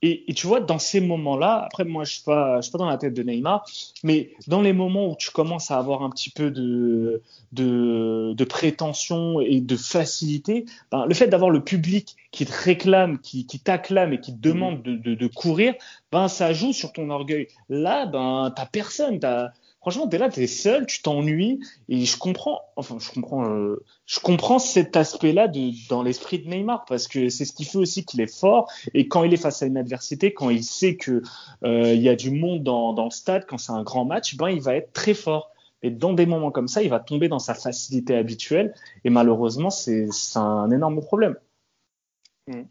Et, 0.00 0.32
tu 0.34 0.46
vois, 0.46 0.60
dans 0.60 0.78
ces 0.78 1.00
moments-là, 1.00 1.64
après, 1.66 1.84
moi, 1.84 2.04
je 2.04 2.10
ne 2.10 2.14
suis, 2.14 2.22
pas, 2.22 2.60
dans 2.78 2.88
la 2.88 2.98
tête 2.98 3.14
de 3.14 3.22
Neymar, 3.24 3.66
mais 4.04 4.30
dans 4.46 4.62
les 4.62 4.72
moments 4.72 5.08
où 5.08 5.16
tu 5.16 5.32
commences 5.32 5.72
à 5.72 5.76
avoir 5.76 6.04
un 6.04 6.10
petit 6.10 6.30
peu 6.30 6.52
de, 6.52 7.20
de, 7.52 8.44
prétention 8.44 9.40
et 9.40 9.60
de 9.60 9.76
facilité, 9.76 10.66
ben, 10.92 11.04
le 11.04 11.14
fait 11.14 11.26
d'avoir 11.26 11.50
le 11.50 11.64
public 11.64 12.16
qui 12.30 12.46
te 12.46 12.52
réclame, 12.52 13.18
qui, 13.18 13.44
t'acclame 13.44 14.12
et 14.12 14.20
qui 14.20 14.32
te 14.32 14.40
demande 14.40 14.82
de, 14.82 15.26
courir, 15.26 15.74
ben, 16.12 16.28
ça 16.28 16.52
joue 16.52 16.72
sur 16.72 16.92
ton 16.92 17.10
orgueil. 17.10 17.48
Là, 17.68 18.06
ben, 18.06 18.52
t'as 18.54 18.66
personne, 18.66 19.18
t'as 19.18 19.50
franchement, 19.80 20.08
t'es 20.08 20.18
là, 20.18 20.28
t'es 20.28 20.46
seul, 20.46 20.86
tu 20.86 21.02
t'ennuies, 21.02 21.60
et 21.88 22.04
je 22.04 22.18
comprends, 22.18 22.60
enfin, 22.76 22.98
je 22.98 23.10
comprends, 23.10 23.48
euh, 23.48 23.84
je 24.06 24.20
comprends 24.20 24.58
cet 24.58 24.96
aspect-là 24.96 25.48
de, 25.48 25.70
dans 25.88 26.02
l'esprit 26.02 26.38
de 26.40 26.48
Neymar, 26.48 26.84
parce 26.86 27.08
que 27.08 27.28
c'est 27.28 27.44
ce 27.44 27.52
qui 27.52 27.64
fait 27.64 27.78
aussi 27.78 28.04
qu'il 28.04 28.20
est 28.20 28.32
fort, 28.32 28.70
et 28.94 29.08
quand 29.08 29.24
il 29.24 29.32
est 29.32 29.38
face 29.38 29.62
à 29.62 29.66
une 29.66 29.76
adversité, 29.76 30.34
quand 30.34 30.50
il 30.50 30.64
sait 30.64 30.96
que 30.96 31.22
euh, 31.64 31.94
il 31.94 32.02
y 32.02 32.08
a 32.08 32.16
du 32.16 32.30
monde 32.30 32.62
dans, 32.62 32.92
dans 32.92 33.04
le 33.04 33.10
stade, 33.10 33.46
quand 33.46 33.58
c'est 33.58 33.72
un 33.72 33.82
grand 33.82 34.04
match, 34.04 34.36
ben, 34.36 34.48
il 34.48 34.60
va 34.60 34.74
être 34.74 34.92
très 34.92 35.14
fort. 35.14 35.50
Et 35.82 35.90
dans 35.90 36.12
des 36.12 36.26
moments 36.26 36.50
comme 36.50 36.66
ça, 36.66 36.82
il 36.82 36.90
va 36.90 36.98
tomber 36.98 37.28
dans 37.28 37.38
sa 37.38 37.54
facilité 37.54 38.16
habituelle, 38.16 38.74
et 39.04 39.10
malheureusement, 39.10 39.70
c'est 39.70 40.08
un 40.34 40.70
énorme 40.70 41.00
problème. 41.00 41.36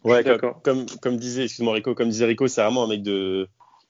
Ouais, 0.03 0.23
comme, 0.63 0.85
comme, 1.01 1.17
disait, 1.17 1.43
excuse-moi 1.43 1.75
Rico, 1.75 1.93
comme 1.93 2.09
disait 2.09 2.25
Rico, 2.25 2.47
c'est 2.47 2.61
vraiment 2.61 2.83
un 2.83 2.87
mec 2.87 3.03
de, 3.03 3.47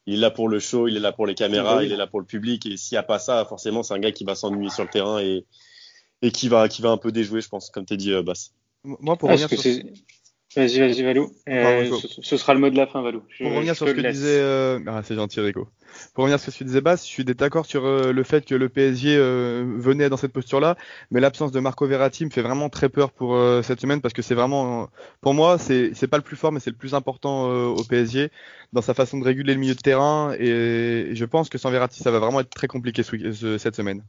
il 0.08 0.15
est 0.15 0.17
là 0.17 0.32
pour 0.32 0.48
le 0.48 0.60
show, 0.60 0.88
il 0.88 0.96
est 0.96 1.02
là 1.02 1.12
pour 1.12 1.28
les 1.28 1.36
caméras, 1.36 1.84
il 1.84 1.91
est 1.91 1.98
là 1.98 2.08
pour 2.08 2.22
le 2.22 2.26
public. 2.26 2.65
Et 2.65 2.78
s'il 2.78 2.96
n'y 2.96 3.00
a 3.00 3.04
pas 3.04 3.20
ça, 3.20 3.43
forcément, 3.46 3.84
c'est 3.84 3.93
un 3.93 4.00
gars 4.00 4.13
qui 4.13 4.24
va 4.24 4.36
s'ennuyer 4.36 4.70
sur 4.70 4.84
le 4.84 4.89
terrain 4.89 5.20
et, 5.20 5.46
et 6.22 6.32
qui, 6.32 6.48
va, 6.48 6.70
qui 6.70 6.82
va 6.82 6.89
un 6.89 6.98
peu 6.98 7.12
déjouer, 7.12 7.41
je 7.41 7.50
pense, 7.50 7.70
comme 7.70 7.86
tu 7.86 7.98
dit, 7.98 8.13
euh, 8.13 8.24
Bass. 8.24 8.54
Moi, 8.86 9.17
pour 9.17 9.30
revenir 9.30 9.50
sur... 9.50 9.74
Vas-y, 10.58 10.80
vas-y, 10.80 11.04
Valou. 11.04 11.32
Euh, 11.48 11.91
ce, 12.22 12.36
sera 12.36 12.56
le 12.56 12.60
mot 12.60 12.72
de 12.72 12.78
la 12.78 12.88
fin, 12.88 13.04
Valou. 13.04 13.22
pour 13.39 13.52
revenir 13.54 13.76
sur 13.76 13.88
ce 13.88 13.93
que 13.93 14.02
disait. 14.02 14.39
Euh... 14.39 14.80
Ah, 14.88 15.02
c'est 15.04 15.13
gentil, 15.13 15.39
Rico. 15.39 15.67
Pour 16.15 16.24
revenir 16.24 16.39
sur 16.39 16.52
ce 16.52 16.58
que 16.58 16.63
disait 16.63 16.82
Bass, 16.82 17.06
je 17.06 17.12
suis 17.12 17.24
d'accord 17.24 17.67
sur 17.67 17.86
euh, 17.86 18.12
le 18.12 18.24
fait 18.24 18.43
que 18.43 18.56
le 18.56 18.67
PSG 18.67 19.15
euh, 19.15 19.63
venait 19.78 20.10
dans 20.10 20.17
cette 20.17 20.34
posture-là, 20.34 20.76
mais 21.12 21.20
l'absence 21.20 21.52
de 21.52 21.60
Marco 21.60 21.86
Verratti 21.86 22.26
me 22.26 22.32
fait 22.32 22.41
vraiment 22.41 22.70
très 22.70 22.89
peur 22.89 23.12
pour 23.12 23.36
euh, 23.36 23.62
cette 23.62 23.80
semaine 23.80 24.02
parce 24.02 24.15
que 24.15 24.24
c'est 24.24 24.34
vraiment, 24.34 24.89
pour 25.22 25.36
moi, 25.36 25.60
c'est 25.60 25.91
c'est 25.93 26.08
pas 26.08 26.17
le 26.17 26.24
plus 26.24 26.36
fort, 26.36 26.52
mais 26.52 26.60
c'est 26.60 26.72
le 26.72 26.76
plus 26.76 26.96
important 26.96 27.46
au 27.48 27.84
PSG 27.84 28.32
dans 28.74 28.82
sa 28.82 28.96
façon 28.96 29.20
de 29.20 29.24
réguler 29.24 29.54
le 29.54 29.60
milieu 29.60 29.76
de 29.76 29.80
terrain 29.80 30.34
et, 30.39 31.12
je 31.13 31.26
pense 31.26 31.50
que 31.50 31.60
sans 31.60 31.70
Verratti, 31.70 32.02
ça 32.02 32.10
va 32.10 32.17
vraiment 32.17 32.39
être 32.39 32.50
très 32.50 32.67
compliqué 32.67 33.04
cette 33.04 33.76
semaine. 33.76 34.04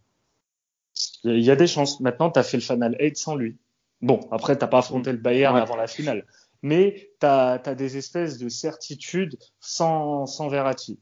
Il 1.24 1.40
y 1.40 1.50
a 1.50 1.56
des 1.56 1.66
chances. 1.66 2.00
Maintenant, 2.00 2.30
tu 2.30 2.38
as 2.38 2.42
fait 2.42 2.56
le 2.56 2.62
Final 2.62 2.96
8 2.98 3.16
sans 3.16 3.37
lui. 3.37 3.56
Bon, 4.00 4.20
après, 4.30 4.56
t'as 4.56 4.66
pas 4.66 4.78
affronté 4.78 5.12
le 5.12 5.18
Bayern 5.18 5.56
avant 5.56 5.76
la 5.76 5.87
finale. 5.87 6.24
Mais 6.62 7.12
tu 7.20 7.26
as, 7.26 7.58
des 7.58 7.96
espèces 7.96 8.38
de 8.38 8.48
certitudes 8.48 9.38
sans, 9.61 10.26
sans 10.26 10.48
Verratti. 10.48 10.98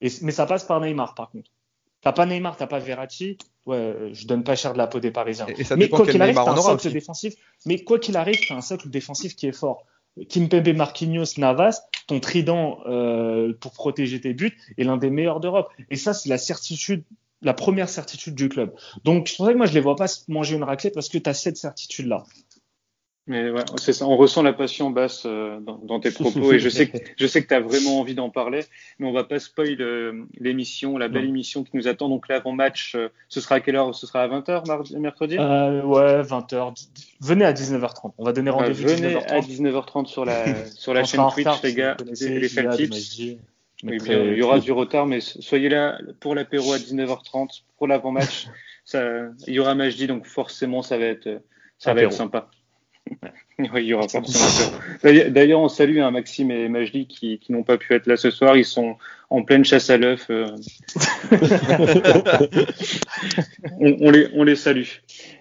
Et, 0.00 0.08
mais 0.22 0.32
ça 0.32 0.46
passe 0.46 0.64
par 0.64 0.80
Neymar, 0.80 1.14
par 1.14 1.30
contre. 1.30 1.50
T'as 2.00 2.12
pas 2.12 2.26
Neymar, 2.26 2.56
t'as 2.56 2.66
pas 2.66 2.78
Verratti. 2.78 3.38
Ouais, 3.66 4.10
je 4.12 4.26
donne 4.26 4.44
pas 4.44 4.56
cher 4.56 4.74
de 4.74 4.78
la 4.78 4.86
peau 4.86 5.00
des 5.00 5.10
Parisiens. 5.10 5.46
mais 5.76 5.88
quoi 5.88 6.06
qu'il 6.06 6.20
arrive, 6.20 6.34
t'as 6.34 6.52
un 6.52 6.56
socle 6.56 6.92
défensif. 6.92 7.34
Mais 7.64 7.82
quoi 7.82 7.98
qu'il 7.98 8.16
arrive, 8.16 8.38
t'as 8.46 8.56
un 8.56 8.60
socle 8.60 8.90
défensif 8.90 9.36
qui 9.36 9.46
est 9.46 9.52
fort. 9.52 9.86
Kimpembe, 10.28 10.68
Marquinhos, 10.74 11.38
Navas, 11.38 11.80
ton 12.06 12.20
trident 12.20 12.80
euh, 12.86 13.52
pour 13.60 13.72
protéger 13.72 14.20
tes 14.20 14.32
buts 14.32 14.56
est 14.78 14.84
l'un 14.84 14.96
des 14.96 15.10
meilleurs 15.10 15.40
d'Europe. 15.40 15.72
Et 15.90 15.96
ça, 15.96 16.14
c'est 16.14 16.28
la 16.28 16.38
certitude, 16.38 17.04
la 17.44 17.54
première 17.54 17.88
certitude 17.88 18.34
du 18.34 18.48
club. 18.48 18.74
Donc, 19.04 19.28
c'est 19.28 19.36
pour 19.36 19.46
ça 19.46 19.52
que 19.52 19.58
moi, 19.58 19.66
je 19.66 19.74
les 19.74 19.80
vois 19.80 19.96
pas 19.96 20.06
manger 20.28 20.56
une 20.56 20.64
raclette 20.64 20.94
parce 20.94 21.08
que 21.08 21.18
tu 21.18 21.30
as 21.30 21.34
cette 21.34 21.56
certitude-là. 21.56 22.24
Mais 23.26 23.50
ouais, 23.50 23.62
c'est 23.76 23.94
ça. 23.94 24.06
On 24.06 24.18
ressent 24.18 24.42
la 24.42 24.52
passion 24.52 24.90
basse 24.90 25.22
euh, 25.24 25.58
dans, 25.60 25.78
dans, 25.78 25.98
tes 25.98 26.10
propos 26.10 26.52
et 26.52 26.58
je 26.58 26.68
sais 26.68 26.88
que 26.88 26.98
je 27.16 27.26
sais 27.26 27.42
que 27.42 27.48
tu 27.48 27.54
as 27.54 27.60
vraiment 27.60 27.98
envie 27.98 28.14
d'en 28.14 28.28
parler, 28.28 28.60
mais 28.98 29.06
on 29.06 29.12
va 29.12 29.24
pas 29.24 29.38
spoil 29.38 29.80
euh, 29.80 30.26
l'émission, 30.38 30.98
la 30.98 31.08
belle 31.08 31.24
émission 31.24 31.64
qui 31.64 31.74
nous 31.74 31.88
attend. 31.88 32.10
Donc 32.10 32.28
l'avant-match, 32.28 32.94
euh, 32.96 33.08
ce 33.30 33.40
sera 33.40 33.54
à 33.56 33.60
quelle 33.60 33.76
heure? 33.76 33.94
Ce 33.94 34.06
sera 34.06 34.22
à 34.22 34.28
20h 34.28 34.66
mardi, 34.66 34.98
mercredi? 34.98 35.38
Ouais, 35.38 36.20
20h. 36.20 36.86
Venez 37.22 37.46
à 37.46 37.54
19h30. 37.54 38.12
On 38.18 38.24
va 38.24 38.34
donner 38.34 38.50
rendez-vous 38.50 38.88
venez 38.88 39.14
à 39.14 39.40
19h30 39.40 40.04
sur 40.04 40.26
la 40.26 40.66
sur 40.66 40.92
la 40.92 41.04
chaîne 41.04 41.22
Twitch, 41.32 41.62
les 41.62 41.72
gars, 41.72 41.96
les, 42.20 42.40
les 42.40 43.38
Oui, 43.84 43.98
il 44.06 44.38
y 44.38 44.42
aura 44.42 44.58
du 44.58 44.72
retard, 44.72 45.06
mais 45.06 45.20
soyez 45.20 45.68
là 45.68 45.98
pour 46.20 46.34
l'apéro 46.34 46.72
à 46.72 46.78
19h30, 46.78 47.62
pour 47.76 47.86
l'avant-match. 47.86 48.46
il 48.94 49.54
y 49.54 49.58
aura 49.58 49.74
Majdi, 49.74 50.06
donc 50.06 50.26
forcément 50.26 50.82
ça 50.82 50.98
va 50.98 51.06
être 51.06 51.42
ça 51.78 51.94
va 51.94 52.02
être 52.02 52.12
sympa. 52.12 52.50
oui, 53.58 53.68
il 53.76 53.84
y 53.84 53.94
aura 53.94 54.06
D'ailleurs, 55.02 55.60
on 55.60 55.68
salue 55.68 55.98
hein, 55.98 56.10
Maxime 56.10 56.50
et 56.50 56.68
Majdi 56.68 57.06
qui, 57.06 57.38
qui 57.38 57.52
n'ont 57.52 57.62
pas 57.62 57.76
pu 57.76 57.94
être 57.94 58.06
là 58.06 58.16
ce 58.16 58.30
soir. 58.30 58.56
Ils 58.56 58.64
sont 58.64 58.96
en 59.28 59.42
pleine 59.42 59.64
chasse 59.64 59.90
à 59.90 59.98
l'œuf. 59.98 60.26
Euh. 60.30 60.46
on, 63.80 64.10
les, 64.10 64.28
on 64.34 64.44
les 64.44 64.56
salue. 64.56 64.84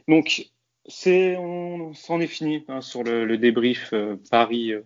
Donc, 0.07 0.49
c'est, 0.85 1.37
on 1.37 1.93
s'en 1.93 2.19
est 2.19 2.27
fini 2.27 2.65
hein, 2.67 2.81
sur 2.81 3.03
le, 3.03 3.25
le 3.25 3.37
débrief 3.37 3.91
euh, 3.93 4.17
Paris. 4.29 4.73
Euh, 4.73 4.81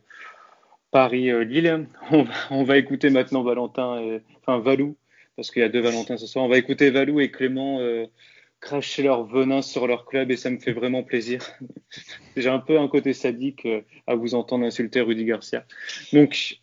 Paris-Lille. 0.98 1.88
On, 2.12 2.26
on, 2.50 2.64
va 2.64 2.78
écouter 2.78 3.10
maintenant 3.10 3.44
Valentin, 3.44 4.00
et, 4.00 4.22
enfin 4.42 4.60
Valou, 4.60 4.96
parce 5.36 5.52
qu'il 5.52 5.62
y 5.62 5.66
a 5.66 5.70
deux 5.70 5.82
Valentins 5.82 6.18
ce 6.18 6.26
soir. 6.26 6.46
On 6.46 6.48
va 6.48 6.58
écouter 6.58 6.90
Valou 6.90 7.20
et 7.20 7.30
Clément 7.30 7.80
cracher 8.60 9.04
leur 9.04 9.26
venin 9.26 9.62
sur 9.62 9.88
leur 9.88 10.06
club 10.06 10.32
et 10.32 10.38
ça 10.38 10.50
me 10.50 10.60
fait 10.60 10.72
vraiment 10.72 11.04
plaisir. 11.04 11.42
J'ai 12.38 12.50
un 12.50 12.60
peu 12.60 12.80
un 12.80 12.88
côté 12.88 13.14
sadique 13.14 13.66
euh, 13.66 13.82
à 14.08 14.16
vous 14.16 14.36
entendre 14.36 14.66
insulter 14.66 15.02
Rudy 15.02 15.26
Garcia. 15.26 15.66
Donc, 16.14 16.60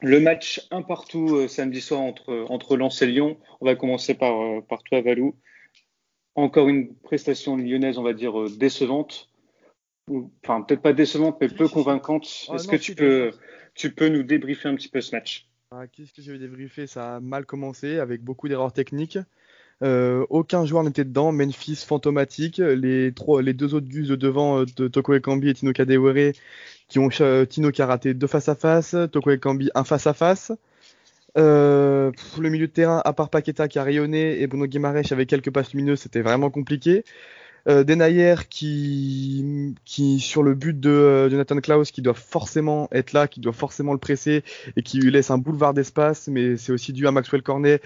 le 0.00 0.20
match 0.20 0.66
un 0.70 0.82
partout 0.82 1.36
euh, 1.36 1.48
samedi 1.48 1.80
soir 1.80 2.00
entre, 2.00 2.46
entre 2.48 2.76
Lens 2.76 3.02
et 3.02 3.06
Lyon. 3.06 3.38
On 3.60 3.66
va 3.66 3.74
commencer 3.74 4.14
par, 4.14 4.40
euh, 4.40 4.60
par 4.60 4.82
toi, 4.82 5.00
Valou. 5.00 5.34
Encore 6.34 6.68
une 6.68 6.94
prestation 6.94 7.56
lyonnaise, 7.56 7.98
on 7.98 8.02
va 8.02 8.12
dire, 8.12 8.32
décevante. 8.50 9.28
Enfin, 10.44 10.62
peut-être 10.62 10.82
pas 10.82 10.92
décevante, 10.92 11.36
mais 11.40 11.48
peu 11.48 11.68
convaincante. 11.68 12.46
Ah 12.48 12.54
Est-ce 12.54 12.68
que 12.68 12.76
tu 12.76 12.94
peux, 12.94 13.32
tu 13.78 13.90
peux 13.90 14.08
nous 14.08 14.24
débriefer 14.24 14.68
un 14.68 14.74
petit 14.74 14.88
peu 14.88 15.00
ce 15.00 15.14
match 15.14 15.46
ah, 15.70 15.86
Qu'est-ce 15.86 16.12
que 16.12 16.20
je 16.20 16.32
vais 16.32 16.38
débriefer 16.38 16.86
Ça 16.86 17.16
a 17.16 17.20
mal 17.20 17.46
commencé 17.46 17.98
avec 17.98 18.22
beaucoup 18.22 18.48
d'erreurs 18.48 18.72
techniques. 18.72 19.18
Euh, 19.84 20.26
aucun 20.28 20.66
joueur 20.66 20.82
n'était 20.82 21.04
dedans. 21.04 21.30
Memphis 21.30 21.84
fantomatique. 21.86 22.58
Les, 22.58 23.12
deux 23.12 23.74
autres 23.74 23.88
gus 23.88 24.08
de 24.08 24.16
devant 24.16 24.60
euh, 24.60 24.66
de 24.76 24.88
Toko 24.88 25.14
Ekambi 25.14 25.48
et 25.48 25.54
Tino 25.54 25.72
Kadewere 25.72 26.32
qui 26.88 26.98
ont 26.98 27.08
euh, 27.20 27.44
Tino 27.44 27.70
qui 27.70 27.80
a 27.80 27.86
raté 27.86 28.14
deux 28.14 28.26
face 28.26 28.48
à 28.48 28.56
face, 28.56 28.96
Toko 29.12 29.30
Ekambi 29.30 29.70
un 29.74 29.84
face 29.84 30.08
à 30.08 30.12
face. 30.12 30.52
Euh, 31.36 32.10
le 32.40 32.48
milieu 32.48 32.66
de 32.66 32.72
terrain, 32.72 33.00
à 33.04 33.12
part 33.12 33.30
Paqueta 33.30 33.68
qui 33.68 33.78
a 33.78 33.84
rayonné 33.84 34.40
et 34.42 34.46
Bruno 34.48 34.66
Guimaraes 34.66 35.12
avec 35.12 35.28
quelques 35.28 35.50
passes 35.52 35.72
lumineuses, 35.72 36.00
c'était 36.00 36.22
vraiment 36.22 36.50
compliqué. 36.50 37.04
Euh, 37.68 37.84
Denayer 37.84 38.34
qui, 38.48 39.74
qui 39.84 40.20
sur 40.20 40.42
le 40.42 40.54
but 40.54 40.78
de 40.78 40.88
euh, 40.88 41.28
Jonathan 41.28 41.56
Klaus 41.58 41.90
qui 41.90 42.00
doit 42.00 42.14
forcément 42.14 42.88
être 42.92 43.12
là, 43.12 43.28
qui 43.28 43.40
doit 43.40 43.52
forcément 43.52 43.92
le 43.92 43.98
presser 43.98 44.42
et 44.76 44.82
qui 44.82 44.98
lui 44.98 45.10
laisse 45.10 45.30
un 45.30 45.36
boulevard 45.36 45.74
d'espace, 45.74 46.28
mais 46.28 46.56
c'est 46.56 46.72
aussi 46.72 46.94
dû 46.94 47.06
à 47.06 47.12
Maxwell 47.12 47.42
Cornet 47.42 47.82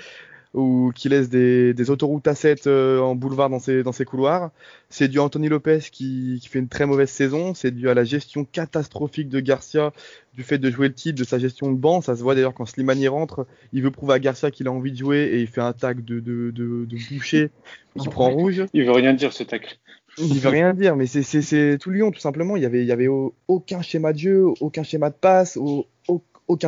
ou 0.55 0.93
qui 0.95 1.09
laisse 1.09 1.29
des, 1.31 1.73
des 1.73 1.91
autoroutes 1.91 2.29
à 2.29 2.35
7 2.35 2.67
euh, 2.67 3.01
en 3.01 3.15
boulevard 3.15 3.49
dans 3.49 3.59
ses, 3.59 3.83
dans 3.83 3.93
ses 3.93 4.05
couloirs. 4.05 4.51
C'est 4.91 5.09
dû 5.09 5.19
à 5.19 5.23
Anthony 5.23 5.49
Lopez 5.49 5.79
qui, 5.91 6.39
qui 6.43 6.49
fait 6.49 6.59
une 6.59 6.69
très 6.69 6.85
mauvaise 6.85 7.09
saison. 7.09 7.55
C'est 7.55 7.71
dû 7.71 7.89
à 7.89 7.95
la 7.95 8.05
gestion 8.05 8.45
catastrophique 8.45 9.29
de 9.31 9.41
Garcia, 9.41 9.93
du 10.35 10.43
fait 10.43 10.59
de 10.59 10.71
jouer 10.71 10.89
le 10.89 10.95
titre, 10.95 11.19
de 11.19 11.25
sa 11.25 11.39
gestion 11.39 11.73
de 11.73 11.77
banc. 11.77 12.03
Ça 12.03 12.17
se 12.17 12.23
voit 12.23 12.35
d'ailleurs 12.35 12.55
quand 12.55 12.67
Slimani 12.67 13.09
rentre, 13.09 13.47
il 13.73 13.83
veut 13.83 13.91
prouver 13.91 14.15
à 14.15 14.19
Garcia 14.19 14.51
qu'il 14.51 14.69
a 14.69 14.73
envie 14.73 14.93
de 14.93 14.99
jouer 14.99 15.31
et 15.33 15.41
il 15.41 15.47
fait 15.47 15.63
un 15.63 15.73
tac 15.73 16.05
de, 16.05 16.21
de, 16.21 16.51
de, 16.51 16.85
de 16.85 17.15
boucher 17.15 17.51
qui 17.99 18.09
prend 18.09 18.31
rouge. 18.31 18.65
Il 18.75 18.85
veut 18.85 18.93
rien 18.93 19.15
dire 19.15 19.33
ce 19.33 19.45
tacle. 19.45 19.79
Il 20.19 20.39
veut 20.41 20.51
rien 20.51 20.75
dire, 20.75 20.95
mais 20.95 21.07
c'est 21.07 21.79
tout 21.79 21.91
Lyon 21.91 22.11
tout 22.11 22.21
simplement. 22.21 22.57
Il 22.57 22.63
y 22.63 22.67
avait, 22.67 22.83
il 22.83 22.87
y 22.87 22.93
avait 22.93 23.09
aucun 23.49 23.81
schéma 23.81 24.13
de 24.13 24.19
jeu, 24.19 24.47
aucun 24.61 24.83
schéma 24.83 25.09
de 25.09 25.15
passe, 25.15 25.57
aucun 25.57 26.23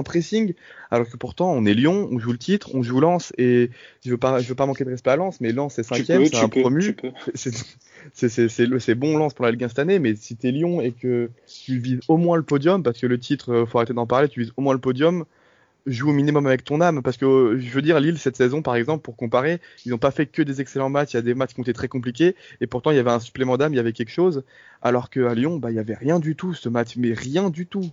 pressing, 0.05 0.55
alors 0.91 1.09
que 1.09 1.17
pourtant 1.17 1.53
on 1.53 1.65
est 1.67 1.75
Lyon, 1.75 2.09
on 2.11 2.19
joue 2.19 2.33
le 2.33 2.39
titre, 2.39 2.75
on 2.75 2.83
joue 2.83 3.01
Lens 3.01 3.33
et 3.39 3.71
je 4.05 4.11
veux 4.11 4.17
pas, 4.17 4.41
je 4.41 4.49
veux 4.49 4.55
pas 4.55 4.67
manquer 4.67 4.85
de 4.85 4.91
respect 4.91 5.11
à 5.11 5.17
Lens, 5.17 5.41
mais 5.41 5.53
Lens 5.53 5.75
c'est 5.75 5.83
cinquième, 5.83 6.25
c'est 6.27 6.37
un 6.37 6.49
promu, 6.49 6.97
c'est 8.15 8.95
bon 8.95 9.17
Lens 9.17 9.35
pour 9.35 9.45
la 9.45 9.51
Ligue 9.51 9.65
1 9.65 9.69
cette 9.69 9.79
année, 9.79 9.99
mais 9.99 10.15
si 10.15 10.37
t'es 10.37 10.51
Lyon 10.51 10.81
et 10.81 10.93
que 10.93 11.31
tu 11.47 11.79
vises 11.79 12.01
au 12.09 12.17
moins 12.17 12.37
le 12.37 12.43
podium, 12.43 12.83
parce 12.83 12.99
que 12.99 13.07
le 13.07 13.19
titre, 13.19 13.53
euh, 13.53 13.67
faut 13.67 13.79
arrêter 13.79 13.95
d'en 13.95 14.07
parler, 14.07 14.29
tu 14.29 14.41
vises 14.41 14.53
au 14.57 14.63
moins 14.63 14.75
le 14.75 14.81
podium, 14.81 15.25
joue 15.87 16.11
au 16.11 16.13
minimum 16.13 16.47
avec 16.47 16.65
ton 16.65 16.81
âme, 16.81 17.03
parce 17.03 17.17
que 17.17 17.59
je 17.59 17.71
veux 17.71 17.83
dire 17.83 18.01
Lille 18.01 18.19
cette 18.19 18.37
saison 18.37 18.63
par 18.63 18.77
exemple, 18.77 19.03
pour 19.03 19.17
comparer, 19.17 19.61
ils 19.85 19.91
n'ont 19.91 19.99
pas 19.99 20.11
fait 20.11 20.27
que 20.27 20.43
des 20.43 20.61
excellents 20.61 20.89
matchs, 20.89 21.13
il 21.13 21.17
y 21.17 21.19
a 21.19 21.23
des 21.23 21.35
matchs 21.35 21.55
qui 21.55 21.61
ont 21.61 21.65
été 21.65 21.75
très 21.75 21.89
compliqués 21.89 22.35
et 22.61 22.67
pourtant 22.67 22.91
il 22.91 22.97
y 22.97 23.01
avait 23.01 23.11
un 23.11 23.21
supplément 23.21 23.59
d'âme, 23.59 23.75
il 23.75 23.77
y 23.77 23.81
avait 23.81 23.93
quelque 23.93 24.13
chose, 24.13 24.45
alors 24.81 25.11
qu'à 25.11 25.35
Lyon, 25.35 25.59
bah 25.59 25.71
il 25.71 25.77
y 25.77 25.81
avait 25.81 25.95
rien 25.95 26.19
du 26.21 26.37
tout 26.37 26.55
ce 26.55 26.69
match, 26.69 26.97
mais 26.97 27.13
rien 27.13 27.51
du 27.51 27.67
tout. 27.67 27.91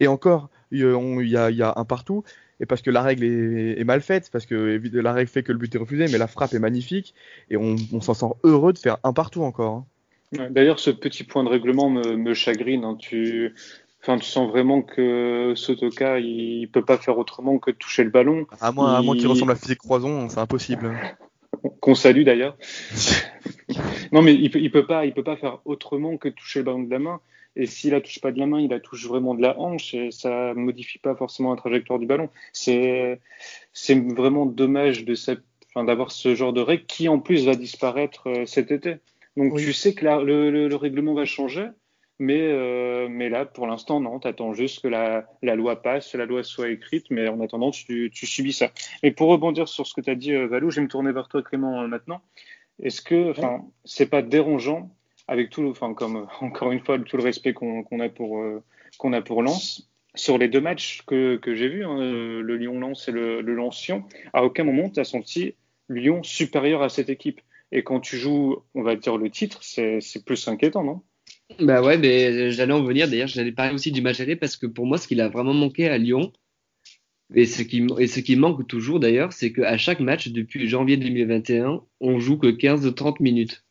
Et 0.00 0.08
encore, 0.08 0.50
il 0.70 0.80
y, 0.80 1.36
a, 1.36 1.72
un 1.76 1.84
partout, 1.84 2.24
et 2.60 2.66
parce 2.66 2.82
que 2.82 2.90
la 2.90 3.02
règle 3.02 3.24
est, 3.24 3.84
mal 3.84 4.00
faite, 4.00 4.30
parce 4.32 4.46
que 4.46 4.80
la 4.92 5.12
règle 5.12 5.30
fait 5.30 5.42
que 5.42 5.52
le 5.52 5.58
but 5.58 5.74
est 5.74 5.78
refusé, 5.78 6.06
mais 6.10 6.18
la 6.18 6.26
frappe 6.26 6.54
est 6.54 6.58
magnifique, 6.58 7.14
et 7.50 7.56
on, 7.56 7.76
s'en 8.00 8.14
sent 8.14 8.34
heureux 8.44 8.72
de 8.72 8.78
faire 8.78 8.98
un 9.04 9.12
partout 9.12 9.42
encore. 9.42 9.74
Hein. 9.74 9.86
D'ailleurs, 10.50 10.78
ce 10.78 10.90
petit 10.90 11.24
point 11.24 11.42
de 11.42 11.48
règlement 11.48 11.88
me, 11.88 12.34
chagrine. 12.34 12.84
Hein. 12.84 12.96
Tu, 12.98 13.54
enfin, 14.02 14.18
tu 14.18 14.26
sens 14.26 14.50
vraiment 14.50 14.82
que 14.82 15.54
Sotoka, 15.56 16.18
il, 16.18 16.68
peut 16.70 16.84
pas 16.84 16.98
faire 16.98 17.16
autrement 17.16 17.58
que 17.58 17.70
toucher 17.70 18.04
le 18.04 18.10
ballon. 18.10 18.46
À 18.60 18.72
moins, 18.72 19.16
qu'il 19.16 19.26
ressemble 19.26 19.52
à 19.52 19.56
physique 19.56 19.78
croison, 19.78 20.28
c'est 20.28 20.38
impossible. 20.38 20.92
Qu'on 21.80 21.94
salue 21.94 22.24
d'ailleurs. 22.24 22.56
non, 24.12 24.20
mais 24.22 24.34
il 24.34 24.50
peut, 24.50 24.60
il 24.60 24.70
peut 24.70 24.86
pas, 24.86 25.06
il 25.06 25.14
peut 25.14 25.24
pas 25.24 25.36
faire 25.36 25.60
autrement 25.64 26.16
que 26.18 26.28
toucher 26.28 26.60
le 26.60 26.66
ballon 26.66 26.82
de 26.82 26.90
la 26.90 26.98
main. 26.98 27.20
Et 27.58 27.66
s'il 27.66 27.90
la 27.90 28.00
touche 28.00 28.20
pas 28.20 28.30
de 28.30 28.38
la 28.38 28.46
main, 28.46 28.60
il 28.60 28.70
la 28.70 28.78
touche 28.78 29.06
vraiment 29.06 29.34
de 29.34 29.42
la 29.42 29.58
hanche 29.58 29.92
et 29.92 30.12
ça 30.12 30.54
modifie 30.54 30.98
pas 30.98 31.16
forcément 31.16 31.50
la 31.50 31.56
trajectoire 31.56 31.98
du 31.98 32.06
ballon. 32.06 32.30
C'est 32.52 33.20
c'est 33.72 33.98
vraiment 34.14 34.46
dommage 34.46 35.04
de 35.04 35.14
enfin, 35.70 35.84
d'avoir 35.84 36.12
ce 36.12 36.36
genre 36.36 36.52
de 36.52 36.60
règle 36.60 36.86
qui 36.86 37.08
en 37.08 37.18
plus 37.18 37.46
va 37.46 37.56
disparaître 37.56 38.28
euh, 38.28 38.46
cet 38.46 38.70
été. 38.70 38.98
Donc 39.36 39.56
tu 39.58 39.72
sais 39.72 39.92
que 39.92 40.06
le, 40.06 40.68
le, 40.68 40.76
règlement 40.76 41.14
va 41.14 41.24
changer, 41.24 41.66
mais 42.20 42.40
euh, 42.40 43.08
mais 43.10 43.28
là 43.28 43.44
pour 43.44 43.66
l'instant 43.66 44.00
non, 44.00 44.20
tu 44.20 44.28
attends 44.28 44.52
juste 44.52 44.82
que 44.82 44.88
la, 44.88 45.26
la, 45.42 45.56
loi 45.56 45.82
passe, 45.82 46.14
la 46.14 46.26
loi 46.26 46.44
soit 46.44 46.70
écrite, 46.70 47.06
mais 47.10 47.28
en 47.28 47.40
attendant 47.40 47.72
tu, 47.72 48.10
tu 48.14 48.26
subis 48.26 48.52
ça. 48.52 48.70
Et 49.02 49.10
pour 49.10 49.28
rebondir 49.30 49.68
sur 49.68 49.84
ce 49.84 49.94
que 49.94 50.00
tu 50.00 50.10
as 50.10 50.14
dit 50.14 50.32
euh, 50.32 50.46
Valou, 50.46 50.70
je 50.70 50.76
vais 50.76 50.82
me 50.82 50.88
tourner 50.88 51.10
vers 51.10 51.26
toi 51.26 51.42
Clément 51.42 51.88
maintenant. 51.88 52.20
Est-ce 52.80 53.02
que 53.02 53.30
enfin 53.30 53.64
c'est 53.84 54.08
pas 54.08 54.22
dérangeant 54.22 54.90
avec 55.28 55.50
tout, 55.50 55.64
enfin 55.68 55.94
comme 55.94 56.26
encore 56.40 56.72
une 56.72 56.80
fois 56.80 56.98
tout 56.98 57.16
le 57.16 57.22
respect 57.22 57.52
qu'on 57.52 58.00
a 58.00 58.08
pour 58.08 58.40
euh, 58.40 58.62
qu'on 58.98 59.12
a 59.12 59.22
pour 59.22 59.42
Lens. 59.42 59.88
Sur 60.14 60.38
les 60.38 60.48
deux 60.48 60.60
matchs 60.60 61.02
que, 61.06 61.38
j'ai 61.46 61.68
vus, 61.68 61.84
hein, 61.84 61.96
le 62.00 62.56
Lyon-Lens 62.56 63.06
et 63.06 63.12
le, 63.12 63.40
le 63.40 63.56
à 64.32 64.42
aucun 64.42 64.64
moment 64.64 64.90
tu 64.90 64.98
as 64.98 65.04
senti 65.04 65.54
Lyon 65.88 66.22
supérieur 66.24 66.82
à 66.82 66.88
cette 66.88 67.08
équipe. 67.08 67.40
Et 67.70 67.84
quand 67.84 68.00
tu 68.00 68.16
joues, 68.16 68.56
on 68.74 68.82
va 68.82 68.96
dire 68.96 69.16
le 69.16 69.30
titre, 69.30 69.60
c'est 69.62 70.24
plus 70.24 70.48
inquiétant, 70.48 70.82
non? 70.82 71.02
Bah 71.60 71.82
ouais, 71.82 71.98
mais 71.98 72.50
j'allais 72.50 72.72
en 72.72 72.82
venir. 72.82 73.08
D'ailleurs, 73.08 73.28
j'allais 73.28 73.52
parler 73.52 73.74
aussi 73.74 73.92
du 73.92 74.00
match 74.00 74.18
aller 74.20 74.36
parce 74.36 74.56
que 74.56 74.66
pour 74.66 74.86
moi, 74.86 74.98
ce 74.98 75.06
qu'il 75.06 75.20
a 75.20 75.28
vraiment 75.28 75.54
manqué 75.54 75.88
à 75.88 75.98
Lyon, 75.98 76.32
et 77.34 77.44
ce 77.44 77.62
qui, 77.62 77.86
et 77.98 78.06
ce 78.06 78.20
qui 78.20 78.36
manque 78.36 78.66
toujours 78.66 79.00
d'ailleurs, 79.00 79.32
c'est 79.32 79.52
qu'à 79.52 79.76
chaque 79.76 80.00
match 80.00 80.28
depuis 80.28 80.66
janvier 80.66 80.96
2021, 80.96 81.82
on 82.00 82.18
joue 82.18 82.38
que 82.38 82.46
15-30 82.46 83.22
minutes. 83.22 83.64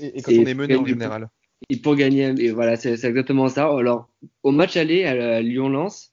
Et, 0.00 0.22
quand 0.22 0.32
on 0.32 0.46
est 0.46 0.54
mené 0.54 0.76
en 0.76 0.86
général. 0.86 1.28
Et 1.70 1.76
pour 1.76 1.96
gagner, 1.96 2.34
et 2.38 2.50
voilà, 2.50 2.76
c'est 2.76 2.92
exactement 2.92 3.48
ça. 3.48 3.66
Alors, 3.66 4.08
au 4.42 4.50
match 4.50 4.76
aller 4.76 5.04
à 5.04 5.40
Lyon-Lens, 5.40 6.12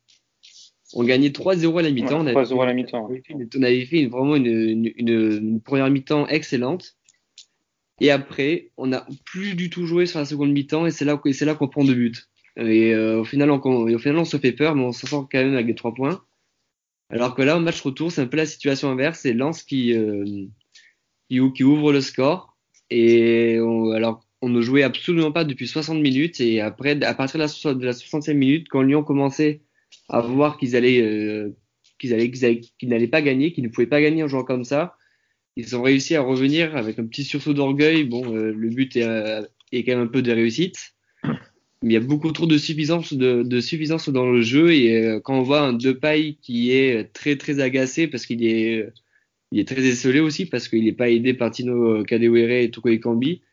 on 0.94 1.04
gagnait 1.04 1.30
3-0 1.30 1.80
à 1.80 1.82
la 1.82 1.92
mi-temps. 1.92 2.24
3-0 2.24 2.62
à 2.62 2.66
la 2.66 2.74
mi-temps. 2.74 3.10
On 3.56 3.64
avait 3.64 3.86
fait 3.86 4.06
vraiment 4.06 4.36
une, 4.36 4.92
une, 4.96 5.62
première 5.62 5.90
mi-temps 5.90 6.28
excellente. 6.28 6.96
Et 8.00 8.12
après, 8.12 8.72
on 8.78 8.88
n'a 8.88 9.06
plus 9.26 9.56
du 9.56 9.70
tout 9.70 9.86
joué 9.86 10.06
sur 10.06 10.20
la 10.20 10.26
seconde 10.26 10.52
mi-temps 10.52 10.86
et 10.86 10.92
c'est 10.92 11.06
là, 11.06 11.20
c'est 11.32 11.46
là 11.46 11.56
qu'on 11.56 11.68
prend 11.68 11.84
deux 11.84 11.94
buts. 11.94 12.14
Et 12.58 12.94
euh, 12.94 13.22
au, 13.22 13.24
final, 13.24 13.50
on, 13.50 13.60
au 13.60 13.98
final, 13.98 14.18
on 14.18 14.26
se 14.26 14.38
fait 14.38 14.52
peur, 14.52 14.76
mais 14.76 14.84
on 14.84 14.92
s'en 14.92 15.08
sort 15.08 15.30
quand 15.32 15.40
même 15.40 15.54
avec 15.54 15.68
les 15.68 15.76
trois 15.76 15.94
points. 15.94 16.24
Alors 17.10 17.36
que 17.36 17.42
là, 17.42 17.58
au 17.58 17.60
match 17.60 17.82
retour, 17.82 18.12
c'est 18.12 18.22
un 18.22 18.28
peu 18.28 18.38
la 18.38 18.46
situation 18.46 18.90
inverse. 18.90 19.20
C'est 19.20 19.34
Lens 19.34 19.64
qui, 19.64 19.94
euh, 19.94 20.26
qui, 21.30 21.40
qui, 21.54 21.64
ouvre 21.64 21.92
le 21.92 22.02
score. 22.02 22.53
Et 22.90 23.60
on, 23.60 23.92
alors, 23.92 24.26
on 24.44 24.50
ne 24.50 24.62
jouait 24.62 24.84
absolument 24.84 25.32
pas 25.32 25.46
depuis 25.46 25.68
60 25.68 26.02
minutes. 26.02 26.42
Et 26.42 26.60
après, 26.60 27.02
à 27.02 27.14
partir 27.14 27.40
de 27.40 27.46
la, 27.46 27.74
de 27.74 27.86
la 27.86 27.94
65 27.94 28.34
minutes, 28.34 28.68
quand 28.70 28.82
Lyon 28.82 29.02
commençait 29.02 29.62
à 30.10 30.20
voir 30.20 30.58
qu'ils 30.58 30.76
allaient, 30.76 31.02
euh, 31.02 31.56
qu'ils 31.98 32.14
allaient, 32.14 32.30
qu'ils 32.30 32.90
n'allaient 32.90 33.08
pas 33.08 33.22
gagner, 33.22 33.54
qu'ils 33.54 33.64
ne 33.64 33.70
pouvaient 33.70 33.88
pas 33.88 34.02
gagner 34.02 34.22
en 34.22 34.28
jouant 34.28 34.44
comme 34.44 34.66
ça, 34.66 34.98
ils 35.56 35.78
ont 35.78 35.82
réussi 35.82 36.16
à 36.16 36.22
revenir 36.22 36.76
avec 36.76 37.00
un 37.00 37.06
petit 37.06 37.24
sursaut 37.24 37.54
d'orgueil. 37.54 38.04
Bon, 38.04 38.36
euh, 38.36 38.52
le 38.52 38.70
but 38.70 38.98
est, 38.98 39.04
euh, 39.04 39.44
est, 39.72 39.86
quand 39.86 39.94
même 39.94 40.08
un 40.08 40.08
peu 40.08 40.22
de 40.22 40.32
réussite. 40.34 40.94
Mais 41.82 41.92
il 41.92 41.94
y 41.94 41.98
a 41.98 42.02
beaucoup 42.02 42.32
trop 42.34 42.46
de 42.46 42.58
suffisance, 42.58 43.14
de, 43.14 43.44
de 43.44 43.60
suffisance 43.62 44.10
dans 44.10 44.30
le 44.30 44.42
jeu. 44.42 44.74
Et 44.74 45.20
quand 45.24 45.40
on 45.40 45.44
voit 45.44 45.62
un 45.62 45.74
Depay 45.74 46.38
qui 46.42 46.72
est 46.72 47.14
très, 47.14 47.38
très 47.38 47.60
agacé 47.60 48.08
parce 48.08 48.26
qu'il 48.26 48.46
est 48.46 48.88
il 49.54 49.60
est 49.60 49.68
très 49.68 49.86
esselé 49.86 50.20
aussi 50.20 50.48
parce 50.48 50.68
qu'il 50.68 50.84
n'est 50.84 50.94
pas 50.94 51.12
aidé 51.12 51.36
par 51.36 51.52
Tino 51.52 52.00
euh, 52.00 52.04
Kadewere 52.04 52.64
et 52.64 52.72
Toko 52.72 52.90
Ekambi. 52.90 53.44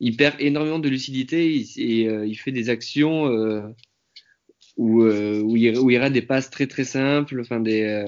Il 0.00 0.14
perd 0.14 0.36
énormément 0.38 0.78
de 0.78 0.90
lucidité 0.90 1.64
et 1.78 2.08
euh, 2.08 2.26
il 2.26 2.34
fait 2.34 2.52
des 2.52 2.68
actions 2.68 3.26
euh, 3.28 3.62
où, 4.76 5.06
il, 5.56 5.78
où 5.78 5.90
il 5.90 5.96
rate 5.96 6.12
des 6.12 6.20
passes 6.20 6.50
très 6.50 6.66
très 6.66 6.84
simples, 6.84 7.40
enfin 7.40 7.60
des 7.60 8.04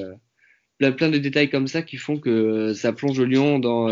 plein, 0.78 1.08
de 1.08 1.16
détails 1.16 1.48
comme 1.48 1.68
ça 1.68 1.80
qui 1.80 1.96
font 1.96 2.18
que 2.18 2.74
ça 2.74 2.92
plonge 2.92 3.18
Lyon 3.18 3.58
dans, 3.58 3.88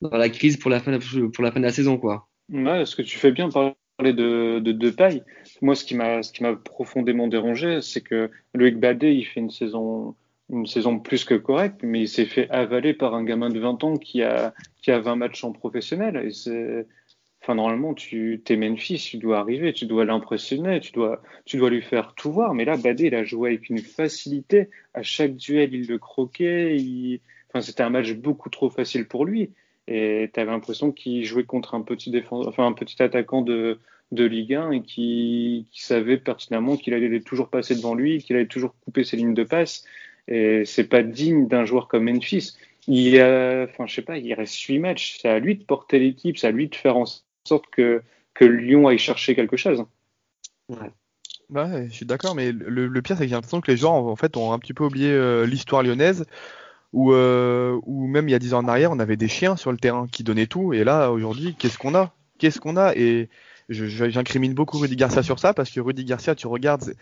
dans 0.00 0.16
la 0.16 0.28
crise 0.28 0.56
pour 0.56 0.70
la 0.70 0.78
fin 0.78 0.92
de, 0.92 1.60
la 1.60 1.72
saison 1.72 1.98
quoi. 1.98 2.28
Ouais, 2.52 2.86
ce 2.86 2.94
que 2.94 3.02
tu 3.02 3.18
fais 3.18 3.32
bien 3.32 3.48
parler 3.48 3.74
de, 4.12 4.60
de, 4.60 4.70
de 4.70 4.90
paille. 4.90 5.24
Moi, 5.60 5.74
ce 5.74 5.84
qui 5.84 5.96
m'a 5.96 6.54
profondément 6.54 7.26
dérangé, 7.26 7.80
c'est 7.82 8.02
que 8.02 8.30
Loïc 8.54 8.78
Badet, 8.78 9.16
il 9.16 9.24
fait 9.24 9.40
une 9.40 9.50
saison 9.50 10.14
une 10.50 10.66
saison 10.66 10.98
plus 10.98 11.24
que 11.24 11.34
correcte, 11.34 11.80
mais 11.82 12.02
il 12.02 12.08
s'est 12.08 12.26
fait 12.26 12.48
avaler 12.50 12.94
par 12.94 13.14
un 13.14 13.24
gamin 13.24 13.48
de 13.48 13.58
20 13.58 13.84
ans 13.84 13.96
qui 13.96 14.22
a, 14.22 14.54
qui 14.82 14.90
a 14.90 14.98
20 14.98 15.16
matchs 15.16 15.44
en 15.44 15.52
professionnel. 15.52 16.16
Et 16.28 16.84
enfin, 17.42 17.54
normalement, 17.54 17.94
tu 17.94 18.42
t'es 18.44 18.56
Memphis, 18.56 18.98
tu 18.98 19.16
dois 19.16 19.38
arriver, 19.38 19.72
tu 19.72 19.86
dois 19.86 20.04
l'impressionner, 20.04 20.80
tu 20.80 20.92
dois, 20.92 21.22
tu 21.44 21.56
dois 21.56 21.70
lui 21.70 21.82
faire 21.82 22.14
tout 22.14 22.30
voir. 22.30 22.54
Mais 22.54 22.64
là, 22.64 22.76
Badé, 22.76 23.06
il 23.06 23.14
a 23.14 23.24
joué 23.24 23.50
avec 23.50 23.70
une 23.70 23.78
facilité. 23.78 24.68
À 24.92 25.02
chaque 25.02 25.36
duel, 25.36 25.74
il 25.74 25.86
le 25.88 25.98
croquait. 25.98 26.76
Enfin, 27.48 27.62
c'était 27.62 27.82
un 27.82 27.90
match 27.90 28.12
beaucoup 28.12 28.50
trop 28.50 28.68
facile 28.68 29.06
pour 29.06 29.24
lui. 29.24 29.50
Et 29.86 30.30
tu 30.32 30.40
avais 30.40 30.50
l'impression 30.50 30.92
qu'il 30.92 31.24
jouait 31.24 31.44
contre 31.44 31.74
un 31.74 31.82
petit 31.82 32.10
défense, 32.10 32.46
enfin, 32.46 32.66
un 32.66 32.72
petit 32.72 33.02
attaquant 33.02 33.42
de, 33.42 33.78
de 34.12 34.24
Ligue 34.24 34.54
1 34.54 34.70
et 34.72 34.82
qui, 34.82 35.66
qui 35.70 35.82
savait 35.82 36.16
pertinemment 36.16 36.76
qu'il 36.76 36.94
allait 36.94 37.20
toujours 37.20 37.48
passer 37.48 37.74
devant 37.74 37.94
lui, 37.94 38.18
qu'il 38.18 38.36
allait 38.36 38.46
toujours 38.46 38.74
couper 38.84 39.04
ses 39.04 39.16
lignes 39.16 39.34
de 39.34 39.44
passe. 39.44 39.84
Et 40.28 40.64
c'est 40.64 40.84
pas 40.84 41.02
digne 41.02 41.48
d'un 41.48 41.64
joueur 41.64 41.88
comme 41.88 42.04
Memphis. 42.04 42.56
Il 42.86 43.20
a, 43.20 43.64
enfin, 43.64 43.86
je 43.86 43.94
sais 43.94 44.02
pas, 44.02 44.18
il 44.18 44.32
reste 44.34 44.58
8 44.58 44.78
matchs. 44.78 45.18
C'est 45.20 45.28
à 45.28 45.38
lui 45.38 45.56
de 45.56 45.64
porter 45.64 45.98
l'équipe, 45.98 46.38
c'est 46.38 46.46
à 46.46 46.50
lui 46.50 46.68
de 46.68 46.74
faire 46.74 46.96
en 46.96 47.04
sorte 47.46 47.66
que, 47.70 48.02
que 48.34 48.44
Lyon 48.44 48.88
aille 48.88 48.98
chercher 48.98 49.34
quelque 49.34 49.56
chose. 49.56 49.84
Ouais. 50.68 50.90
Bah, 51.50 51.86
je 51.86 51.92
suis 51.92 52.06
d'accord, 52.06 52.34
mais 52.34 52.52
le, 52.52 53.02
pire, 53.02 53.16
c'est 53.16 53.24
que 53.24 53.28
j'ai 53.28 53.34
l'impression 53.34 53.60
que 53.60 53.70
les 53.70 53.76
gens, 53.76 53.96
en 53.96 54.16
fait, 54.16 54.36
ont 54.36 54.52
un 54.52 54.58
petit 54.58 54.74
peu 54.74 54.84
oublié 54.84 55.10
euh, 55.10 55.46
l'histoire 55.46 55.82
lyonnaise, 55.82 56.24
où, 56.92 57.12
euh, 57.12 57.78
où 57.84 58.06
même 58.06 58.28
il 58.28 58.32
y 58.32 58.34
a 58.34 58.38
10 58.38 58.54
ans 58.54 58.58
en 58.58 58.68
arrière, 58.68 58.90
on 58.90 58.98
avait 58.98 59.16
des 59.16 59.28
chiens 59.28 59.56
sur 59.56 59.70
le 59.70 59.78
terrain 59.78 60.06
qui 60.10 60.24
donnaient 60.24 60.46
tout, 60.46 60.72
et 60.72 60.84
là, 60.84 61.10
aujourd'hui, 61.10 61.54
qu'est-ce 61.58 61.78
qu'on 61.78 61.94
a? 61.94 62.14
Qu'est-ce 62.38 62.60
qu'on 62.60 62.76
a? 62.76 62.94
Et 62.96 63.28
j'incrimine 63.68 64.54
beaucoup 64.54 64.78
Rudy 64.78 64.96
Garcia 64.96 65.22
sur 65.22 65.38
ça, 65.38 65.54
parce 65.54 65.70
que 65.70 65.80
Rudy 65.80 66.04
Garcia, 66.04 66.34
tu 66.34 66.46
regardes 66.46 66.94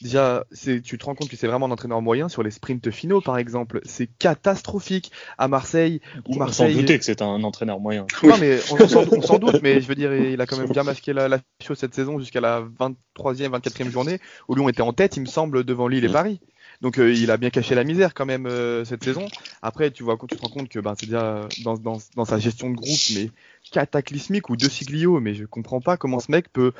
Déjà, 0.00 0.44
tu 0.84 0.96
te 0.96 1.04
rends 1.04 1.16
compte 1.16 1.28
que 1.28 1.36
c'est 1.36 1.48
vraiment 1.48 1.66
un 1.66 1.70
entraîneur 1.72 2.00
moyen 2.00 2.28
sur 2.28 2.44
les 2.44 2.52
sprints 2.52 2.90
finaux, 2.90 3.20
par 3.20 3.36
exemple. 3.36 3.80
C'est 3.84 4.06
catastrophique. 4.06 5.10
À 5.38 5.48
Marseille, 5.48 6.00
ou 6.28 6.36
Marseille. 6.36 6.74
On 6.76 6.80
douter 6.80 6.98
que 6.98 7.04
c'est 7.04 7.20
un 7.22 7.42
entraîneur 7.42 7.80
moyen. 7.80 8.06
Non, 8.22 8.36
mais 8.38 8.58
on, 8.70 9.20
s'en 9.22 9.38
doute, 9.38 9.60
mais 9.62 9.80
je 9.80 9.88
veux 9.88 9.94
dire, 9.94 10.14
il 10.14 10.40
a 10.40 10.46
quand 10.46 10.56
même 10.56 10.70
bien 10.70 10.84
masqué 10.84 11.12
la, 11.12 11.28
la 11.28 11.38
chose 11.64 11.78
cette 11.78 11.94
saison 11.94 12.18
jusqu'à 12.18 12.40
la 12.40 12.62
23e, 12.62 13.48
24e 13.48 13.90
journée, 13.90 14.20
où 14.48 14.54
Lyon 14.54 14.68
était 14.68 14.82
en 14.82 14.92
tête, 14.92 15.16
il 15.16 15.20
me 15.20 15.26
semble, 15.26 15.64
devant 15.64 15.88
Lille 15.88 16.04
et 16.04 16.08
mm. 16.08 16.12
Paris. 16.12 16.40
Donc 16.80 16.98
euh, 16.98 17.12
il 17.12 17.30
a 17.30 17.36
bien 17.36 17.50
caché 17.50 17.74
la 17.74 17.82
misère 17.82 18.14
quand 18.14 18.26
même 18.26 18.46
euh, 18.46 18.84
cette 18.84 19.02
saison. 19.02 19.26
Après, 19.62 19.90
tu 19.90 20.04
vois, 20.04 20.16
tu 20.28 20.36
te 20.36 20.40
rends 20.40 20.48
compte 20.48 20.68
que 20.68 20.78
ben, 20.78 20.94
c'est 20.98 21.06
déjà 21.06 21.48
dans, 21.64 22.24
sa 22.24 22.38
gestion 22.38 22.70
de 22.70 22.76
groupe, 22.76 23.00
mais 23.14 23.30
cataclysmique 23.72 24.48
ou 24.48 24.56
de 24.56 24.68
Siglio, 24.68 25.18
mais 25.20 25.34
je 25.34 25.44
comprends 25.44 25.80
pas 25.80 25.96
comment 25.96 26.20
ce 26.20 26.30
mec 26.30 26.52
peut, 26.52 26.72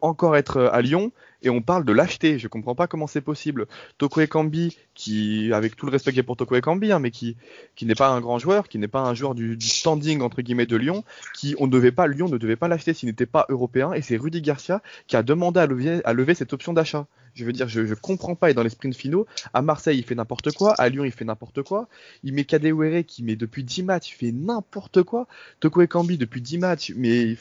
encore 0.00 0.36
être 0.36 0.56
euh, 0.56 0.72
à 0.72 0.80
Lyon 0.80 1.12
et 1.42 1.50
on 1.50 1.60
parle 1.60 1.84
de 1.84 1.92
l'acheter. 1.92 2.38
Je 2.38 2.48
comprends 2.48 2.74
pas 2.74 2.86
comment 2.86 3.06
c'est 3.06 3.20
possible. 3.20 3.66
Toko 3.98 4.22
Ekambi, 4.22 4.74
qui, 4.94 5.52
avec 5.52 5.76
tout 5.76 5.84
le 5.84 5.92
respect 5.92 6.12
y 6.12 6.20
a 6.20 6.22
pour 6.22 6.38
Toko 6.38 6.56
Ekambi, 6.56 6.90
hein, 6.90 6.98
mais 6.98 7.10
qui, 7.10 7.36
n'est 7.82 7.94
pas 7.94 8.08
un 8.08 8.22
grand 8.22 8.38
joueur, 8.38 8.68
qui 8.68 8.78
n'est 8.78 8.88
pas 8.88 9.00
un 9.00 9.12
joueur 9.12 9.34
du, 9.34 9.60
standing 9.60 10.22
entre 10.22 10.40
guillemets 10.40 10.66
de 10.66 10.76
Lyon, 10.76 11.04
qui 11.34 11.54
on 11.58 11.66
devait 11.66 11.92
pas, 11.92 12.06
Lyon 12.06 12.28
ne 12.30 12.38
devait 12.38 12.56
pas 12.56 12.68
l'acheter 12.68 12.94
s'il 12.94 13.10
n'était 13.10 13.26
pas 13.26 13.44
européen, 13.50 13.92
et 13.92 14.00
c'est 14.00 14.16
Rudy 14.16 14.40
Garcia 14.40 14.80
qui 15.08 15.16
a 15.16 15.22
demandé 15.22 15.60
à 15.60 16.12
lever 16.14 16.34
cette 16.34 16.54
option 16.54 16.72
d'achat. 16.72 17.06
Je 17.34 17.44
veux 17.44 17.52
dire, 17.52 17.68
je, 17.68 17.86
je 17.86 17.94
comprends 17.94 18.34
pas. 18.34 18.50
Et 18.50 18.54
dans 18.54 18.62
les 18.62 18.70
sprints 18.70 18.94
finaux, 18.96 19.26
à 19.54 19.62
Marseille, 19.62 19.98
il 19.98 20.04
fait 20.04 20.14
n'importe 20.14 20.52
quoi. 20.52 20.74
À 20.74 20.88
Lyon, 20.88 21.04
il 21.04 21.12
fait 21.12 21.24
n'importe 21.24 21.62
quoi. 21.62 21.88
Il 22.24 22.34
met 22.34 22.44
Kadewere 22.44 23.04
qui 23.06 23.22
met 23.22 23.36
depuis 23.36 23.64
10 23.64 23.82
matchs, 23.84 24.10
il 24.10 24.14
fait 24.14 24.32
n'importe 24.32 25.02
quoi. 25.02 25.26
Toko 25.60 25.82
Ekambi 25.82 26.18
depuis 26.18 26.42
10 26.42 26.58
matchs, 26.58 26.92
mais 26.96 27.36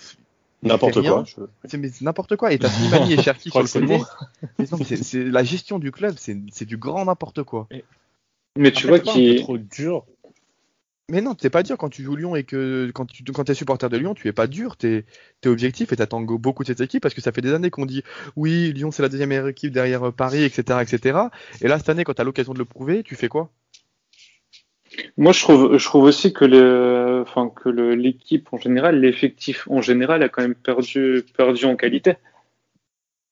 N'importe 0.63 1.01
quoi. 1.01 1.23
C'est 1.65 2.01
n'importe 2.01 2.35
quoi. 2.35 2.53
Et 2.53 2.59
t'as 2.59 2.69
Slimani 2.69 3.13
et 3.13 3.21
Cherki 3.21 3.49
sur 3.51 3.61
le 3.61 3.67
côté. 3.67 4.95
c'est 4.95 5.23
la 5.23 5.43
gestion 5.43 5.79
du 5.79 5.91
club, 5.91 6.15
c'est 6.17 6.65
du 6.65 6.77
grand 6.77 7.05
n'importe 7.05 7.43
quoi. 7.43 7.67
Mais 8.57 8.71
tu 8.71 8.87
vois 8.87 8.99
qui 8.99 9.29
est 9.29 9.39
trop 9.39 9.57
dur. 9.57 10.05
Mais 11.11 11.19
non, 11.19 11.35
t'es 11.35 11.49
pas 11.49 11.61
dur 11.61 11.77
quand 11.77 11.89
tu 11.89 12.03
joues 12.03 12.15
Lyon 12.15 12.37
et 12.37 12.45
que 12.45 12.89
quand 12.93 13.05
tu 13.05 13.23
quand 13.23 13.49
es 13.49 13.53
supporter 13.53 13.89
de 13.89 13.97
Lyon, 13.97 14.13
tu 14.13 14.29
es 14.29 14.31
pas 14.31 14.47
dur, 14.47 14.77
t'es 14.77 15.03
es 15.43 15.47
objectif 15.49 15.91
et 15.91 15.97
t'attends 15.97 16.21
beaucoup 16.21 16.63
de 16.63 16.67
cette 16.67 16.79
équipe 16.79 17.03
parce 17.03 17.13
que 17.13 17.19
ça 17.19 17.33
fait 17.33 17.41
des 17.41 17.53
années 17.53 17.69
qu'on 17.69 17.85
dit 17.85 18.01
oui, 18.37 18.71
Lyon 18.71 18.91
c'est 18.91 19.01
la 19.03 19.09
deuxième 19.09 19.33
équipe 19.49 19.73
derrière 19.73 20.07
euh, 20.07 20.11
Paris, 20.11 20.43
etc., 20.43 20.79
etc. 20.81 21.19
Et 21.61 21.67
là 21.67 21.77
cette 21.79 21.89
année, 21.89 22.05
quand 22.05 22.13
t'as 22.13 22.23
l'occasion 22.23 22.53
de 22.53 22.59
le 22.59 22.65
prouver, 22.65 23.03
tu 23.03 23.15
fais 23.15 23.27
quoi? 23.27 23.51
Moi, 25.17 25.33
je 25.33 25.41
trouve, 25.41 25.77
je 25.77 25.85
trouve 25.85 26.03
aussi 26.05 26.31
que 26.31 26.45
le, 26.45 27.23
enfin, 27.23 27.49
que 27.49 27.67
l'équipe 27.69 28.47
en 28.53 28.57
général, 28.57 29.01
l'effectif 29.01 29.67
en 29.69 29.81
général 29.81 30.23
a 30.23 30.29
quand 30.29 30.41
même 30.41 30.55
perdu, 30.55 31.25
perdu 31.35 31.65
en 31.65 31.75
qualité. 31.75 32.15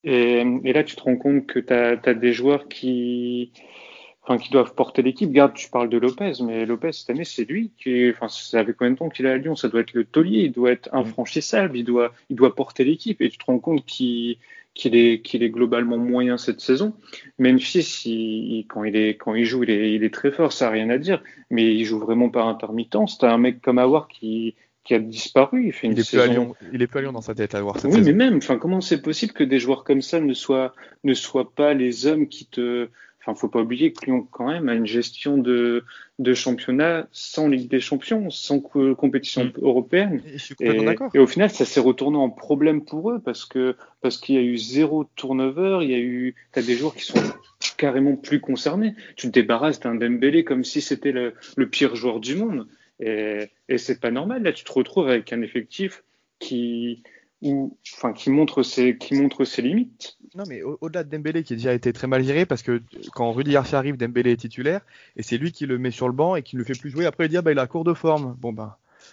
Et, 0.04 0.42
et 0.64 0.72
là, 0.74 0.84
tu 0.84 0.96
te 0.96 1.02
rends 1.02 1.16
compte 1.16 1.46
que 1.46 1.58
tu 1.58 1.72
as, 1.72 2.14
des 2.14 2.32
joueurs 2.32 2.68
qui, 2.68 3.52
enfin, 4.30 4.38
qui 4.38 4.50
doivent 4.50 4.74
porter 4.74 5.02
l'équipe. 5.02 5.32
Garde, 5.32 5.54
tu 5.54 5.68
parles 5.70 5.88
de 5.88 5.98
Lopez, 5.98 6.34
mais 6.42 6.64
Lopez, 6.64 6.92
cette 6.92 7.10
année, 7.10 7.24
c'est 7.24 7.44
lui 7.44 7.72
qui, 7.78 8.10
enfin, 8.10 8.28
ça 8.28 8.64
fait 8.64 8.72
combien 8.72 8.92
de 8.92 8.96
temps 8.96 9.08
qu'il 9.08 9.26
est 9.26 9.30
à 9.30 9.36
Lyon? 9.36 9.56
Ça 9.56 9.68
doit 9.68 9.80
être 9.80 9.92
le 9.92 10.04
taulier, 10.04 10.42
il 10.42 10.52
doit 10.52 10.70
être 10.70 10.88
infranchissable, 10.92 11.76
il 11.76 11.84
doit, 11.84 12.12
il 12.28 12.36
doit 12.36 12.54
porter 12.54 12.84
l'équipe. 12.84 13.20
Et 13.20 13.28
tu 13.28 13.38
te 13.38 13.44
rends 13.44 13.58
compte 13.58 13.84
qu'il, 13.84 14.36
qu'il 14.74 14.94
est, 14.94 15.20
qu'il 15.20 15.42
est 15.42 15.50
globalement 15.50 15.98
moyen 15.98 16.38
cette 16.38 16.60
saison. 16.60 16.94
Memphis, 17.38 18.02
il, 18.06 18.66
quand, 18.68 18.84
il 18.84 18.96
est, 18.96 19.16
quand 19.16 19.34
il 19.34 19.44
joue, 19.44 19.64
il 19.64 19.70
est, 19.70 19.94
il 19.94 20.04
est 20.04 20.14
très 20.14 20.30
fort, 20.30 20.52
ça 20.52 20.66
n'a 20.66 20.72
rien 20.72 20.90
à 20.90 20.98
dire, 20.98 21.22
mais 21.50 21.74
il 21.74 21.84
joue 21.84 21.98
vraiment 21.98 22.28
par 22.28 22.46
intermittence. 22.46 23.18
T'as 23.18 23.32
un 23.32 23.38
mec 23.38 23.60
comme 23.60 23.78
Awar 23.78 24.06
qui, 24.06 24.54
qui 24.84 24.94
a 24.94 25.00
disparu. 25.00 25.66
Il, 25.66 25.72
fait 25.72 25.88
une 25.88 25.94
il, 25.94 26.00
est 26.00 26.04
saison... 26.04 26.22
plus 26.22 26.30
à 26.30 26.32
Lyon, 26.32 26.54
il 26.72 26.82
est 26.82 26.86
plus 26.86 26.98
à 26.98 27.02
Lyon 27.02 27.12
dans 27.12 27.20
sa 27.20 27.34
tête, 27.34 27.56
Awar. 27.56 27.76
Oui, 27.84 28.00
mais 28.02 28.12
même, 28.12 28.36
enfin, 28.36 28.58
comment 28.58 28.80
c'est 28.80 29.02
possible 29.02 29.32
que 29.32 29.44
des 29.44 29.58
joueurs 29.58 29.82
comme 29.82 30.02
ça 30.02 30.20
ne 30.20 30.34
soient, 30.34 30.72
ne 31.02 31.14
soient 31.14 31.52
pas 31.52 31.74
les 31.74 32.06
hommes 32.06 32.28
qui 32.28 32.46
te, 32.46 32.88
Enfin, 33.20 33.34
faut 33.34 33.48
pas 33.48 33.60
oublier 33.60 33.92
que 33.92 34.06
Lyon, 34.06 34.26
quand 34.30 34.46
même, 34.46 34.68
a 34.70 34.74
une 34.74 34.86
gestion 34.86 35.36
de, 35.36 35.84
de 36.18 36.34
championnat 36.34 37.06
sans 37.12 37.48
Ligue 37.48 37.68
des 37.70 37.80
Champions, 37.80 38.30
sans 38.30 38.60
compétition 38.60 39.44
mm. 39.44 39.52
européenne. 39.60 40.22
Et, 40.60 40.86
et, 41.14 41.18
au 41.18 41.26
final, 41.26 41.50
ça 41.50 41.66
s'est 41.66 41.80
retourné 41.80 42.16
en 42.16 42.30
problème 42.30 42.82
pour 42.82 43.10
eux 43.10 43.20
parce 43.22 43.44
que 43.44 43.76
parce 44.00 44.16
qu'il 44.16 44.36
y 44.36 44.38
a 44.38 44.42
eu 44.42 44.56
zéro 44.56 45.04
turnover, 45.16 45.80
il 45.82 45.90
y 45.90 45.94
a 45.94 45.98
eu, 45.98 46.34
t'as 46.52 46.62
des 46.62 46.76
joueurs 46.76 46.94
qui 46.94 47.04
sont 47.04 47.20
carrément 47.76 48.16
plus 48.16 48.40
concernés. 48.40 48.94
Tu 49.16 49.26
te 49.26 49.32
débarrasses 49.32 49.80
d'un 49.80 49.94
Dembélé 49.94 50.42
comme 50.44 50.64
si 50.64 50.80
c'était 50.80 51.12
le, 51.12 51.34
le, 51.56 51.68
pire 51.68 51.94
joueur 51.96 52.20
du 52.20 52.36
monde. 52.36 52.66
Et, 53.00 53.50
et 53.68 53.76
c'est 53.76 54.00
pas 54.00 54.10
normal. 54.10 54.42
Là, 54.42 54.52
tu 54.52 54.64
te 54.64 54.72
retrouves 54.72 55.08
avec 55.08 55.32
un 55.34 55.42
effectif 55.42 56.04
qui, 56.38 57.02
ou, 57.42 57.76
enfin, 57.94 58.12
qui 58.12 58.30
montre 58.30 58.62
ses, 58.62 58.96
qui 58.96 59.14
montre 59.14 59.44
ses 59.44 59.62
limites. 59.62 60.18
Non, 60.34 60.44
mais 60.48 60.62
au-delà 60.62 61.04
de 61.04 61.10
Dembélé 61.10 61.42
qui 61.42 61.54
a 61.54 61.56
déjà 61.56 61.74
été 61.74 61.92
très 61.92 62.06
mal 62.06 62.22
géré, 62.22 62.46
parce 62.46 62.62
que 62.62 62.82
quand 63.14 63.32
Rudy 63.32 63.52
Garcia 63.52 63.78
arrive, 63.78 63.96
Dembélé 63.96 64.32
est 64.32 64.36
titulaire, 64.36 64.82
et 65.16 65.22
c'est 65.22 65.38
lui 65.38 65.52
qui 65.52 65.66
le 65.66 65.78
met 65.78 65.90
sur 65.90 66.06
le 66.06 66.14
banc 66.14 66.36
et 66.36 66.42
qui 66.42 66.56
ne 66.56 66.60
le 66.60 66.64
fait 66.64 66.78
plus 66.78 66.90
jouer. 66.90 67.06
Après, 67.06 67.26
il 67.26 67.28
dit, 67.28 67.36
ah, 67.36 67.42
bah, 67.42 67.52
il 67.52 67.58
a 67.58 67.66
cours 67.66 67.84
de 67.84 67.94
forme. 67.94 68.36
Bon, 68.40 68.54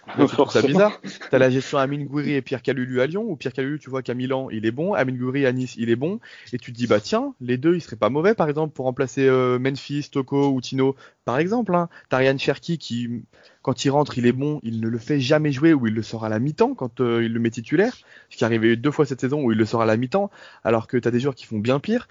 c'est 0.50 0.66
bizarre. 0.66 1.00
T'as 1.30 1.38
la 1.38 1.50
gestion 1.50 1.78
Amine 1.78 2.06
Gouiri 2.06 2.34
et 2.34 2.42
Pierre 2.42 2.62
Calulu 2.62 3.00
à 3.00 3.06
Lyon, 3.06 3.24
ou 3.28 3.36
Pierre 3.36 3.52
Calulu, 3.52 3.78
tu 3.78 3.90
vois 3.90 4.02
qu'à 4.02 4.14
Milan, 4.14 4.48
il 4.50 4.66
est 4.66 4.70
bon, 4.70 4.94
Amine 4.94 5.18
Gouiri 5.18 5.46
à 5.46 5.52
Nice, 5.52 5.74
il 5.76 5.90
est 5.90 5.96
bon, 5.96 6.20
et 6.52 6.58
tu 6.58 6.72
te 6.72 6.76
dis, 6.76 6.86
bah 6.86 7.00
tiens, 7.00 7.34
les 7.40 7.58
deux, 7.58 7.74
ils 7.74 7.80
seraient 7.80 7.96
pas 7.96 8.10
mauvais, 8.10 8.34
par 8.34 8.48
exemple, 8.48 8.74
pour 8.74 8.86
remplacer 8.86 9.26
euh, 9.26 9.58
Memphis, 9.58 10.08
Toko 10.10 10.48
ou 10.48 10.60
Tino, 10.60 10.96
par 11.24 11.38
exemple. 11.38 11.74
Hein. 11.74 11.88
T'as 12.08 12.18
Ryan 12.18 12.38
Cherki 12.38 12.78
qui, 12.78 13.22
quand 13.62 13.84
il 13.84 13.90
rentre, 13.90 14.18
il 14.18 14.26
est 14.26 14.32
bon, 14.32 14.60
il 14.62 14.80
ne 14.80 14.88
le 14.88 14.98
fait 14.98 15.20
jamais 15.20 15.52
jouer, 15.52 15.74
ou 15.74 15.86
il 15.86 15.94
le 15.94 16.02
sort 16.02 16.24
à 16.24 16.28
la 16.28 16.38
mi-temps 16.38 16.74
quand 16.74 17.00
euh, 17.00 17.24
il 17.24 17.32
le 17.32 17.40
met 17.40 17.50
titulaire, 17.50 17.96
ce 18.30 18.36
qui 18.36 18.44
est 18.44 18.46
arrivé 18.46 18.76
deux 18.76 18.90
fois 18.90 19.06
cette 19.06 19.20
saison 19.20 19.42
où 19.42 19.52
il 19.52 19.58
le 19.58 19.66
sort 19.66 19.82
à 19.82 19.86
la 19.86 19.96
mi-temps, 19.96 20.30
alors 20.64 20.86
que 20.86 20.96
t'as 20.96 21.10
des 21.10 21.20
joueurs 21.20 21.34
qui 21.34 21.46
font 21.46 21.58
bien 21.58 21.80
pire. 21.80 22.08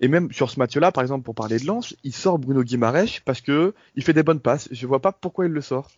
Et 0.00 0.08
même 0.08 0.32
sur 0.32 0.50
ce 0.50 0.58
match-là, 0.58 0.92
par 0.92 1.02
exemple, 1.02 1.24
pour 1.24 1.34
parler 1.34 1.58
de 1.58 1.66
Lens, 1.66 1.94
il 2.04 2.14
sort 2.14 2.38
Bruno 2.38 2.62
Guimaraes 2.62 3.20
parce 3.24 3.42
que 3.42 3.74
il 3.96 4.02
fait 4.02 4.14
des 4.14 4.22
bonnes 4.22 4.40
passes. 4.40 4.68
Je 4.72 4.86
vois 4.86 5.00
pas 5.00 5.12
pourquoi 5.12 5.44
il 5.44 5.52
le 5.52 5.60
sort. 5.60 5.90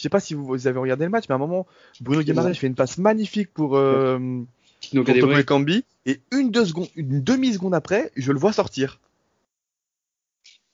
Je 0.00 0.04
sais 0.04 0.08
pas 0.08 0.18
si 0.18 0.32
vous, 0.32 0.66
avez 0.66 0.78
regardé 0.78 1.04
le 1.04 1.10
match, 1.10 1.26
mais 1.28 1.34
à 1.34 1.36
un 1.36 1.38
moment, 1.38 1.66
Bruno 2.00 2.22
Guimaraes 2.22 2.54
fait 2.54 2.66
une 2.66 2.74
passe 2.74 2.96
magnifique 2.96 3.52
pour, 3.52 3.76
euh, 3.76 4.18
pour 4.94 5.44
Cambi, 5.44 5.84
et 6.06 6.20
une, 6.32 6.50
deux 6.50 6.64
secondes, 6.64 6.88
une 6.96 7.22
demi-seconde 7.22 7.74
après, 7.74 8.10
je 8.16 8.32
le 8.32 8.38
vois 8.38 8.54
sortir. 8.54 8.98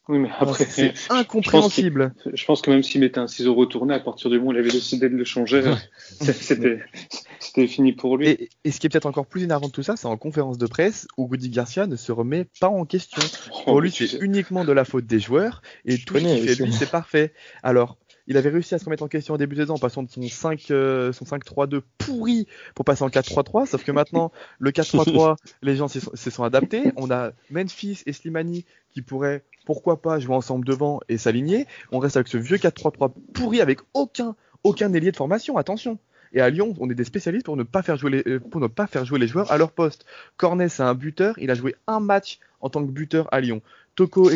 Oui, 0.09 0.21
mais 0.21 0.29
après, 0.39 0.65
c'est 0.65 0.95
incompréhensible. 1.11 2.15
Je 2.33 2.45
pense, 2.45 2.63
que, 2.63 2.71
même 2.71 2.85
s'il 2.85 3.01
mettait 3.01 3.19
un 3.19 3.27
ciseau 3.27 3.53
retourné, 3.57 3.95
à 3.95 3.99
partir 3.99 4.31
du 4.31 4.39
moment 4.39 4.51
où 4.51 4.53
il 4.53 4.59
avait 4.61 4.71
décidé 4.71 5.09
de 5.09 5.17
le 5.17 5.25
changer, 5.25 5.75
c'était 6.21 7.67
fini 7.67 7.95
pour 7.95 8.17
lui. 8.17 8.49
Et, 8.65 8.71
ce 8.71 8.79
qui 8.79 8.87
est 8.87 8.91
peut-être 8.91 9.07
encore 9.07 9.27
plus 9.27 9.43
énervant 9.43 9.67
de 9.67 9.73
tout 9.73 9.83
ça, 9.83 9.97
c'est 9.97 10.07
en 10.07 10.17
conférence 10.17 10.57
de 10.57 10.67
presse 10.69 11.09
où 11.17 11.27
Rudy 11.27 11.51
Garcia 11.51 11.89
ne 11.89 11.97
se 11.97 12.13
remet 12.13 12.47
pas 12.61 12.69
en 12.69 12.85
question. 12.85 13.21
Oh, 13.51 13.63
pour 13.65 13.81
lui, 13.81 13.91
c'est 13.91 14.19
uniquement 14.21 14.65
de 14.65 14.71
la 14.71 14.85
faute 14.85 15.07
des 15.07 15.19
joueurs 15.19 15.63
et 15.85 15.99
tout 15.99 16.15
ce 16.15 16.21
qu'il 16.21 16.49
fait 16.49 16.63
lui, 16.63 16.73
c'est 16.73 16.89
parfait. 16.89 17.33
Alors, 17.65 17.99
il 18.27 18.37
avait 18.37 18.51
réussi 18.51 18.75
à 18.75 18.79
se 18.79 18.85
remettre 18.85 19.03
en 19.03 19.09
question 19.09 19.35
au 19.35 19.39
début 19.39 19.57
de 19.57 19.63
saison 19.63 19.75
en 19.75 19.79
passant 19.79 20.03
de 20.03 20.11
son 20.11 20.23
5 20.23 20.71
euh, 20.71 21.13
son 21.13 21.25
5-3-2 21.25 21.81
pourri 21.99 22.47
pour 22.75 22.85
passer 22.85 23.03
en 23.03 23.09
4-3-3 23.09 23.67
sauf 23.67 23.85
que 23.85 23.93
maintenant 23.93 24.33
le 24.59 24.71
4-3-3 24.71 25.37
les 25.63 25.77
gens 25.77 25.89
se 25.89 26.01
sont, 26.01 26.45
adaptés 26.45 26.93
on 26.97 27.11
a 27.11 27.33
Memphis 27.51 28.03
et 28.07 28.13
Slimani 28.13 28.65
qui 28.91 29.03
pourraient 29.03 29.45
pourquoi 29.65 30.01
pas 30.01 30.19
jouer 30.19 30.35
ensemble 30.35 30.65
devant 30.65 31.01
et 31.09 31.19
s'aligner 31.19 31.67
on 31.93 31.99
reste 31.99 32.17
avec 32.17 32.29
ce 32.29 32.39
vieux 32.39 32.57
4-3-3 32.57 33.13
pourri 33.35 33.61
avec 33.61 33.81
aucun 33.95 34.35
aucun 34.65 34.93
ailier 34.93 35.13
de 35.13 35.17
formation 35.17 35.57
attention 35.57 35.99
et 36.33 36.41
à 36.41 36.51
Lyon, 36.51 36.75
on 36.81 36.91
est 36.91 36.95
des 36.95 37.05
spécialistes 37.05 37.47
pour 37.47 37.57
ne 37.57 37.63
pas 37.63 37.83
faire 37.83 37.97
jouer 37.97 38.11
les, 38.11 38.23
euh, 38.27 38.41
pour 38.41 38.61
ne 38.61 38.67
pas 38.67 38.87
faire 38.87 39.05
jouer 39.05 39.19
les 39.19 39.27
joueurs 39.27 39.51
à 39.53 39.59
leur 39.59 39.73
poste. 39.73 40.05
Cornet, 40.37 40.69
c'est 40.69 40.83
un 40.83 40.95
buteur. 40.95 41.35
Il 41.39 41.51
a 41.51 41.55
joué 41.55 41.77
un 41.87 42.01
match 42.01 42.41
en 42.61 42.69
tant 42.69 42.85
que 42.85 42.91
buteur 42.91 43.29
à 43.33 43.41
Lyon. 43.41 43.63
Toko 43.97 44.31
et 44.31 44.35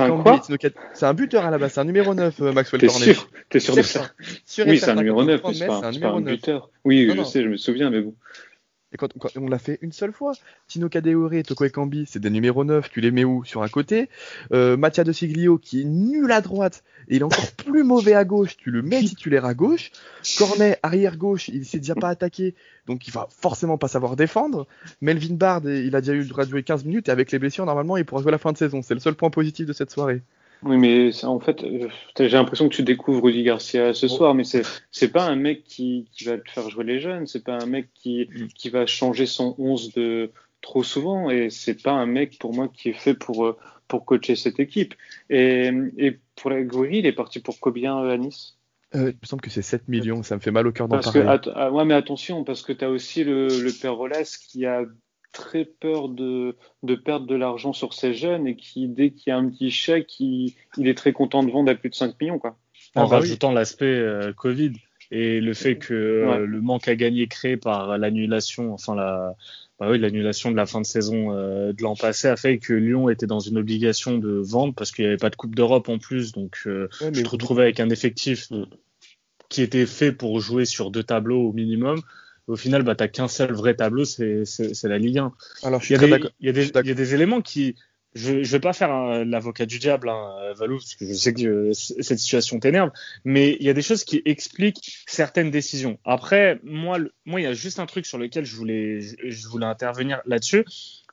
c'est 0.94 1.04
un 1.06 1.14
buteur 1.14 1.44
à 1.44 1.50
la 1.50 1.58
base, 1.58 1.74
c'est 1.74 1.80
un 1.80 1.84
numéro 1.84 2.14
9, 2.14 2.40
euh, 2.40 2.52
Maxwell 2.52 2.80
Cornet. 2.86 3.04
T'es 3.06 3.12
sûr, 3.12 3.28
T'es 3.50 3.61
sûr 3.61 3.76
de 3.76 3.82
ça 3.82 4.11
Oui, 4.66 4.78
c'est 4.78 4.88
un 4.88 4.94
numéro 4.94 5.22
9, 5.22 5.42
c'est 5.52 5.66
pas, 5.66 5.82
un, 5.84 6.20
buteur. 6.22 6.70
Oui, 6.84 7.12
je 7.14 7.22
sais, 7.22 7.42
je 7.42 7.48
me 7.48 7.56
souviens, 7.58 7.90
mais 7.90 8.00
bon. 8.00 8.14
Et 8.93 8.97
quand, 8.97 9.09
on 9.36 9.49
l'a 9.49 9.59
fait 9.59 9.78
une 9.82 9.93
seule 9.93 10.12
fois. 10.12 10.32
Tino 10.66 10.88
Kadeore 10.88 11.34
et 11.34 11.43
Toko 11.43 11.64
Ekambi, 11.64 12.07
c'est 12.09 12.18
des 12.18 12.30
numéros 12.30 12.64
9, 12.64 12.91
tu 12.91 13.01
les 13.01 13.11
mets 13.11 13.24
où? 13.24 13.45
Sur 13.45 13.62
un 13.62 13.68
côté. 13.68 14.09
Euh, 14.53 14.76
Mattia 14.76 15.05
de 15.05 15.12
Siglio, 15.12 15.59
qui 15.59 15.82
est 15.82 15.84
nul 15.84 16.32
à 16.32 16.41
droite, 16.41 16.82
et 17.09 17.16
il 17.16 17.20
est 17.20 17.24
encore 17.24 17.53
plus 17.57 17.84
mauvais 17.84 18.14
à 18.14 18.24
gauche, 18.24 18.57
tu 18.57 18.70
le 18.70 18.82
mets 18.82 19.01
titulaire 19.01 19.45
à 19.45 19.55
gauche. 19.55 19.93
Cornet, 20.38 20.78
arrière 20.82 21.16
gauche, 21.16 21.49
il 21.49 21.64
s'est 21.64 21.78
déjà 21.78 21.95
pas 21.95 22.09
attaqué, 22.09 22.55
donc 22.86 23.07
il 23.07 23.12
va 23.12 23.28
forcément 23.30 23.78
pas 23.78 23.88
savoir 23.88 24.16
défendre. 24.16 24.66
Melvin 25.01 25.34
Bard, 25.34 25.62
il 25.64 25.95
a 25.95 26.01
déjà 26.01 26.12
eu 26.12 26.20
le 26.20 26.26
droit 26.26 26.45
de 26.45 26.51
jouer 26.51 26.64
15 26.64 26.84
minutes, 26.84 27.09
et 27.09 27.12
avec 27.12 27.30
les 27.30 27.38
blessures, 27.38 27.66
normalement, 27.66 27.97
il 27.97 28.05
pourra 28.05 28.22
jouer 28.22 28.32
la 28.32 28.38
fin 28.38 28.53
de 28.53 28.59
saison. 28.59 28.82
C'est 28.82 28.95
le 28.95 29.01
seul 29.01 29.14
point 29.14 29.30
positif 29.30 29.66
de 29.66 29.72
cette 29.72 29.91
soirée. 29.91 30.22
Oui, 30.62 30.76
mais 30.76 31.24
en 31.24 31.40
fait, 31.40 31.64
euh, 31.64 31.88
j'ai 32.18 32.28
l'impression 32.28 32.68
que 32.68 32.74
tu 32.74 32.82
découvres 32.82 33.24
Rudy 33.24 33.42
Garcia 33.42 33.94
ce 33.94 34.08
soir, 34.08 34.34
mais 34.34 34.44
c'est 34.44 34.62
c'est 34.90 35.11
pas 35.11 35.26
un 35.26 35.36
mec 35.36 35.64
qui, 35.64 36.06
qui 36.12 36.24
va 36.24 36.36
te 36.36 36.50
faire 36.50 36.68
jouer 36.68 36.84
les 36.84 37.00
jeunes, 37.00 37.26
c'est 37.26 37.44
pas 37.44 37.58
un 37.58 37.66
mec 37.66 37.88
qui 37.94 38.28
mm. 38.30 38.48
qui 38.48 38.68
va 38.68 38.84
changer 38.86 39.26
son 39.26 39.54
11 39.58 39.94
de 39.94 40.30
trop 40.61 40.82
souvent, 40.82 41.30
et 41.30 41.48
c'est 41.48 41.82
pas 41.82 41.92
un 41.92 42.06
mec 42.06 42.38
pour 42.38 42.52
moi 42.54 42.68
qui 42.68 42.90
est 42.90 42.94
fait 42.94 43.14
pour 43.14 43.46
euh, 43.46 43.56
pour 43.88 44.04
coacher 44.04 44.36
cette 44.36 44.61
équipe. 44.61 44.94
Et, 45.30 45.70
et 45.96 46.18
pour 46.36 46.50
la 46.50 46.62
Gouiri, 46.62 46.98
il 46.98 47.06
est 47.06 47.12
parti 47.12 47.40
pour 47.40 47.58
combien 47.58 47.96
à 47.98 48.16
Nice? 48.16 48.56
Euh, 48.94 49.11
il 49.12 49.18
me 49.22 49.26
semble 49.26 49.40
que 49.42 49.50
c'est 49.50 49.62
7 49.62 49.88
millions, 49.88 50.22
ça 50.22 50.34
me 50.34 50.40
fait 50.40 50.50
mal 50.50 50.66
au 50.66 50.72
cœur 50.72 50.88
d'en 50.88 50.98
parler. 50.98 51.20
Que, 51.20 51.50
ah, 51.54 51.70
ouais, 51.70 51.84
mais 51.84 51.94
attention, 51.94 52.42
parce 52.44 52.62
que 52.62 52.72
tu 52.72 52.84
as 52.84 52.90
aussi 52.90 53.22
le, 53.22 53.46
le 53.46 53.72
père 53.72 53.94
Rolas 53.94 54.36
qui 54.48 54.66
a 54.66 54.82
très 55.33 55.64
peur 55.64 56.09
de, 56.09 56.57
de 56.83 56.95
perdre 56.95 57.26
de 57.26 57.35
l'argent 57.35 57.72
sur 57.72 57.95
ses 57.95 58.14
jeunes 58.14 58.47
et 58.47 58.57
qui, 58.57 58.89
dès 58.89 59.11
qu'il 59.11 59.31
y 59.31 59.33
a 59.33 59.37
un 59.37 59.49
petit 59.49 59.70
chèque, 59.70 60.18
il, 60.20 60.55
il, 60.76 60.89
est 60.89 60.97
très 60.97 61.12
content 61.12 61.43
de 61.43 61.51
vendre 61.51 61.70
à 61.70 61.74
plus 61.74 61.91
de 61.91 61.95
5 61.95 62.20
millions. 62.20 62.39
Quoi. 62.39 62.57
En 62.95 63.03
ah 63.03 63.07
bah 63.07 63.18
rajoutant 63.18 63.53
l'aspect 63.53 63.87
euh, 63.87 64.33
Covid 64.33 64.72
et 65.11 65.41
le 65.41 65.55
fait 65.55 65.76
que 65.76 65.95
euh, 65.95 66.47
le 66.47 66.61
manque 66.61 66.89
à 66.89 66.95
gagner 66.95 67.26
créé 67.26 67.57
par 67.57 67.99
l'annulation, 67.99 68.72
enfin 68.72 68.95
la, 68.95 69.35
bah 69.81 69.89
oui, 69.91 69.99
l'annulation 69.99 70.51
de 70.51 70.57
la 70.57 70.66
fin 70.66 70.81
de 70.81 70.87
saison 70.87 71.33
euh, 71.33 71.72
de 71.72 71.83
l'an 71.83 71.97
passé 71.97 72.28
a 72.28 72.37
fait 72.37 72.59
que 72.59 72.74
Lyon 72.74 73.09
était 73.09 73.26
dans 73.26 73.41
une 73.41 73.57
obligation 73.59 74.18
de 74.18 74.31
vendre 74.31 74.74
parce 74.74 74.93
qu'il 74.93 75.05
n'y 75.05 75.09
avait 75.09 75.16
pas 75.16 75.31
de 75.31 75.37
Coupe 75.37 75.55
d'Europe 75.55 75.89
en 75.89 75.99
plus, 75.99 76.33
donc 76.33 76.59
euh, 76.66 76.89
ouais, 77.01 77.11
je 77.12 77.22
te 77.22 77.28
retrouvais 77.28 77.62
avec 77.62 77.81
un 77.81 77.89
effectif 77.89 78.49
qui 79.49 79.62
était 79.62 79.87
fait 79.87 80.12
pour 80.12 80.39
jouer 80.41 80.64
sur 80.64 80.91
deux 80.91 81.03
tableaux 81.03 81.49
au 81.49 81.53
minimum. 81.53 82.01
Au 82.51 82.57
final, 82.57 82.82
bah, 82.82 82.94
tu 82.94 83.05
n'as 83.05 83.09
qu'un 83.09 83.28
seul 83.28 83.53
vrai 83.53 83.74
tableau, 83.74 84.05
c'est 84.05 84.44
la 84.84 84.98
Ligue 84.98 85.18
1. 85.18 85.32
Alors, 85.62 85.82
il 85.88 85.96
y, 85.96 86.30
il 86.40 86.46
y 86.46 86.90
a 86.90 86.94
des 86.94 87.14
éléments 87.14 87.40
qui, 87.40 87.76
je 88.14 88.32
ne 88.32 88.44
vais 88.44 88.61
pas 88.61 88.72
faire 88.72 89.24
l'avocat 89.24 89.66
du 89.66 89.78
diable, 89.78 90.09
hein, 90.09 90.53
Valou, 90.57 90.78
parce 90.78 90.94
que 90.96 91.07
je 91.07 91.12
sais 91.12 91.32
que 91.32 91.46
euh, 91.46 91.72
cette 91.72 92.18
situation 92.18 92.59
t'énerve, 92.59 92.90
mais 93.24 93.57
il 93.61 93.66
y 93.66 93.70
a 93.70 93.72
des 93.72 93.82
choses 93.82 94.03
qui 94.03 94.20
expliquent 94.24 95.05
certaines 95.07 95.51
décisions. 95.51 95.98
Après, 96.05 96.59
moi, 96.64 96.98
moi, 97.24 97.40
il 97.40 97.44
y 97.44 97.46
a 97.46 97.53
juste 97.53 97.78
un 97.78 97.86
truc 97.86 98.07
sur 98.07 98.18
lequel 98.18 98.44
je 98.44 98.57
voulais, 98.57 99.01
je 99.01 99.48
voulais 99.48 99.66
intervenir 99.66 100.20
là-dessus, 100.26 100.64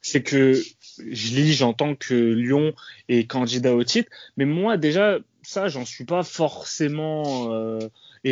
c'est 0.01 0.23
que 0.23 0.53
je 0.53 1.35
lis, 1.35 1.53
j'entends 1.53 1.95
que 1.95 2.15
Lyon 2.15 2.73
est 3.09 3.29
candidat 3.29 3.75
au 3.75 3.83
titre, 3.83 4.09
mais 4.35 4.45
moi 4.45 4.77
déjà, 4.77 5.19
ça, 5.43 5.67
j'en 5.67 5.85
suis 5.85 6.05
pas 6.05 6.23
forcément 6.23 7.53
euh, 7.53 7.79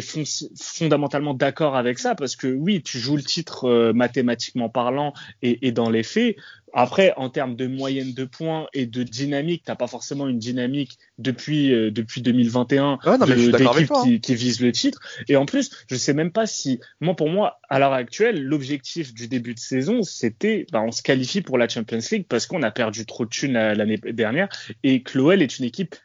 fondamentalement 0.02 1.34
d'accord 1.34 1.76
avec 1.76 2.00
ça 2.00 2.16
parce 2.16 2.36
que 2.36 2.48
oui, 2.48 2.82
tu 2.82 3.00
joues 3.00 3.18
le 3.18 3.24
titre 3.24 3.66
euh, 3.66 3.94
mathématiquement 3.94 4.70
parlant 4.70 5.14
et, 5.42 5.68
et, 5.68 5.72
dans 5.72 5.90
les 5.90 6.04
faits. 6.04 6.36
Après, 6.78 7.14
en 7.16 7.30
termes 7.30 7.56
de 7.56 7.68
moyenne 7.68 8.14
de 8.14 8.26
points 8.26 8.68
et 8.74 8.86
de 8.86 9.04
dynamique, 9.04 9.64
t'as 9.66 9.76
pas 9.76 9.88
forcément 9.88 10.28
une 10.28 10.40
dynamique 10.40 10.98
depuis 11.18 11.74
euh, 11.74 11.90
depuis 11.90 12.22
2021 12.22 13.00
ah 13.04 13.18
non, 13.18 13.26
d'équipe 13.26 13.88
qui, 14.04 14.16
hein. 14.16 14.20
qui, 14.22 14.36
vise 14.36 14.60
le 14.60 14.74
titre. 14.74 15.00
Et 15.30 15.38
en 15.38 15.46
plus, 15.46 15.72
je 15.90 15.96
sais 15.96 16.14
même 16.14 16.32
pas 16.32 16.46
si 16.46 16.82
moi 17.00 17.16
pour 17.16 17.30
moi 17.30 17.60
à 17.70 17.80
l'heure 17.80 17.94
actuelle, 17.94 18.44
l'objectif 18.44 19.14
du 19.14 19.30
début 19.30 19.54
de 19.54 19.60
saison, 19.60 20.04
c'était 20.04 20.68
bah, 20.74 20.82
on 20.82 20.92
se 20.92 21.02
qualifie 21.02 21.42
pour 21.42 21.58
la 21.58 21.70
Champions 21.70 22.00
League 22.12 22.26
parce 22.28 22.46
qu'on 22.46 22.62
a 22.62 22.72
perdu 22.72 23.06
trop 23.06 23.24
de 23.24 23.30
thunes 23.30 23.54
l'année 23.54 23.98
dernière 23.98 24.50
et 24.84 25.02
que 25.02 25.18
l'OL 25.18 25.42
est 25.42 25.60
une 25.60 25.66
équipe 25.66 25.96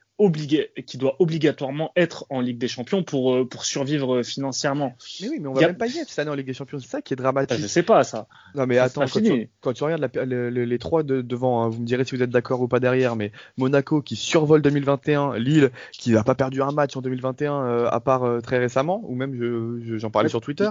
qui 0.86 0.98
doit 0.98 1.16
obligatoirement 1.18 1.92
être 1.96 2.26
en 2.28 2.40
Ligue 2.40 2.58
des 2.58 2.68
Champions 2.68 3.02
pour, 3.02 3.34
euh, 3.34 3.48
pour 3.48 3.64
survivre 3.64 4.22
financièrement. 4.22 4.94
Mais 5.20 5.28
oui, 5.28 5.38
mais 5.40 5.48
on 5.48 5.52
va 5.52 5.60
même 5.62 5.76
pas 5.76 5.86
y 5.86 5.98
être 5.98 6.08
cette 6.08 6.18
année 6.18 6.30
en 6.30 6.34
Ligue 6.34 6.46
des 6.46 6.54
Champions, 6.54 6.78
c'est 6.78 6.88
ça 6.88 7.02
qui 7.02 7.14
est 7.14 7.16
dramatique. 7.16 7.58
Je 7.58 7.66
sais 7.66 7.82
pas 7.82 8.04
ça. 8.04 8.26
Non 8.54 8.66
mais 8.66 8.78
attends, 8.78 9.04
quand 9.06 9.20
tu, 9.22 9.48
quand 9.60 9.72
tu, 9.72 9.84
regardes 9.84 10.10
les 10.24 10.78
trois 10.78 11.02
de, 11.02 11.22
devant, 11.22 11.62
hein, 11.62 11.68
vous 11.68 11.80
me 11.80 11.86
direz 11.86 12.04
si 12.04 12.14
vous 12.14 12.22
êtes 12.22 12.30
d'accord 12.30 12.60
ou 12.60 12.68
pas 12.68 12.80
derrière, 12.80 13.16
mais 13.16 13.32
Monaco 13.56 14.02
qui 14.02 14.16
survole 14.16 14.62
2021, 14.62 15.38
Lille 15.38 15.70
qui 15.92 16.12
n'a 16.12 16.22
pas 16.22 16.34
perdu 16.34 16.62
un 16.62 16.72
match 16.72 16.96
en 16.96 17.00
2021 17.00 17.52
euh, 17.52 17.88
à 17.90 18.00
part 18.00 18.24
euh, 18.24 18.40
très 18.40 18.58
récemment, 18.58 19.02
ou 19.04 19.14
même 19.14 19.80
j'en 19.98 20.10
parlais 20.10 20.28
sur 20.28 20.40
Twitter, 20.40 20.70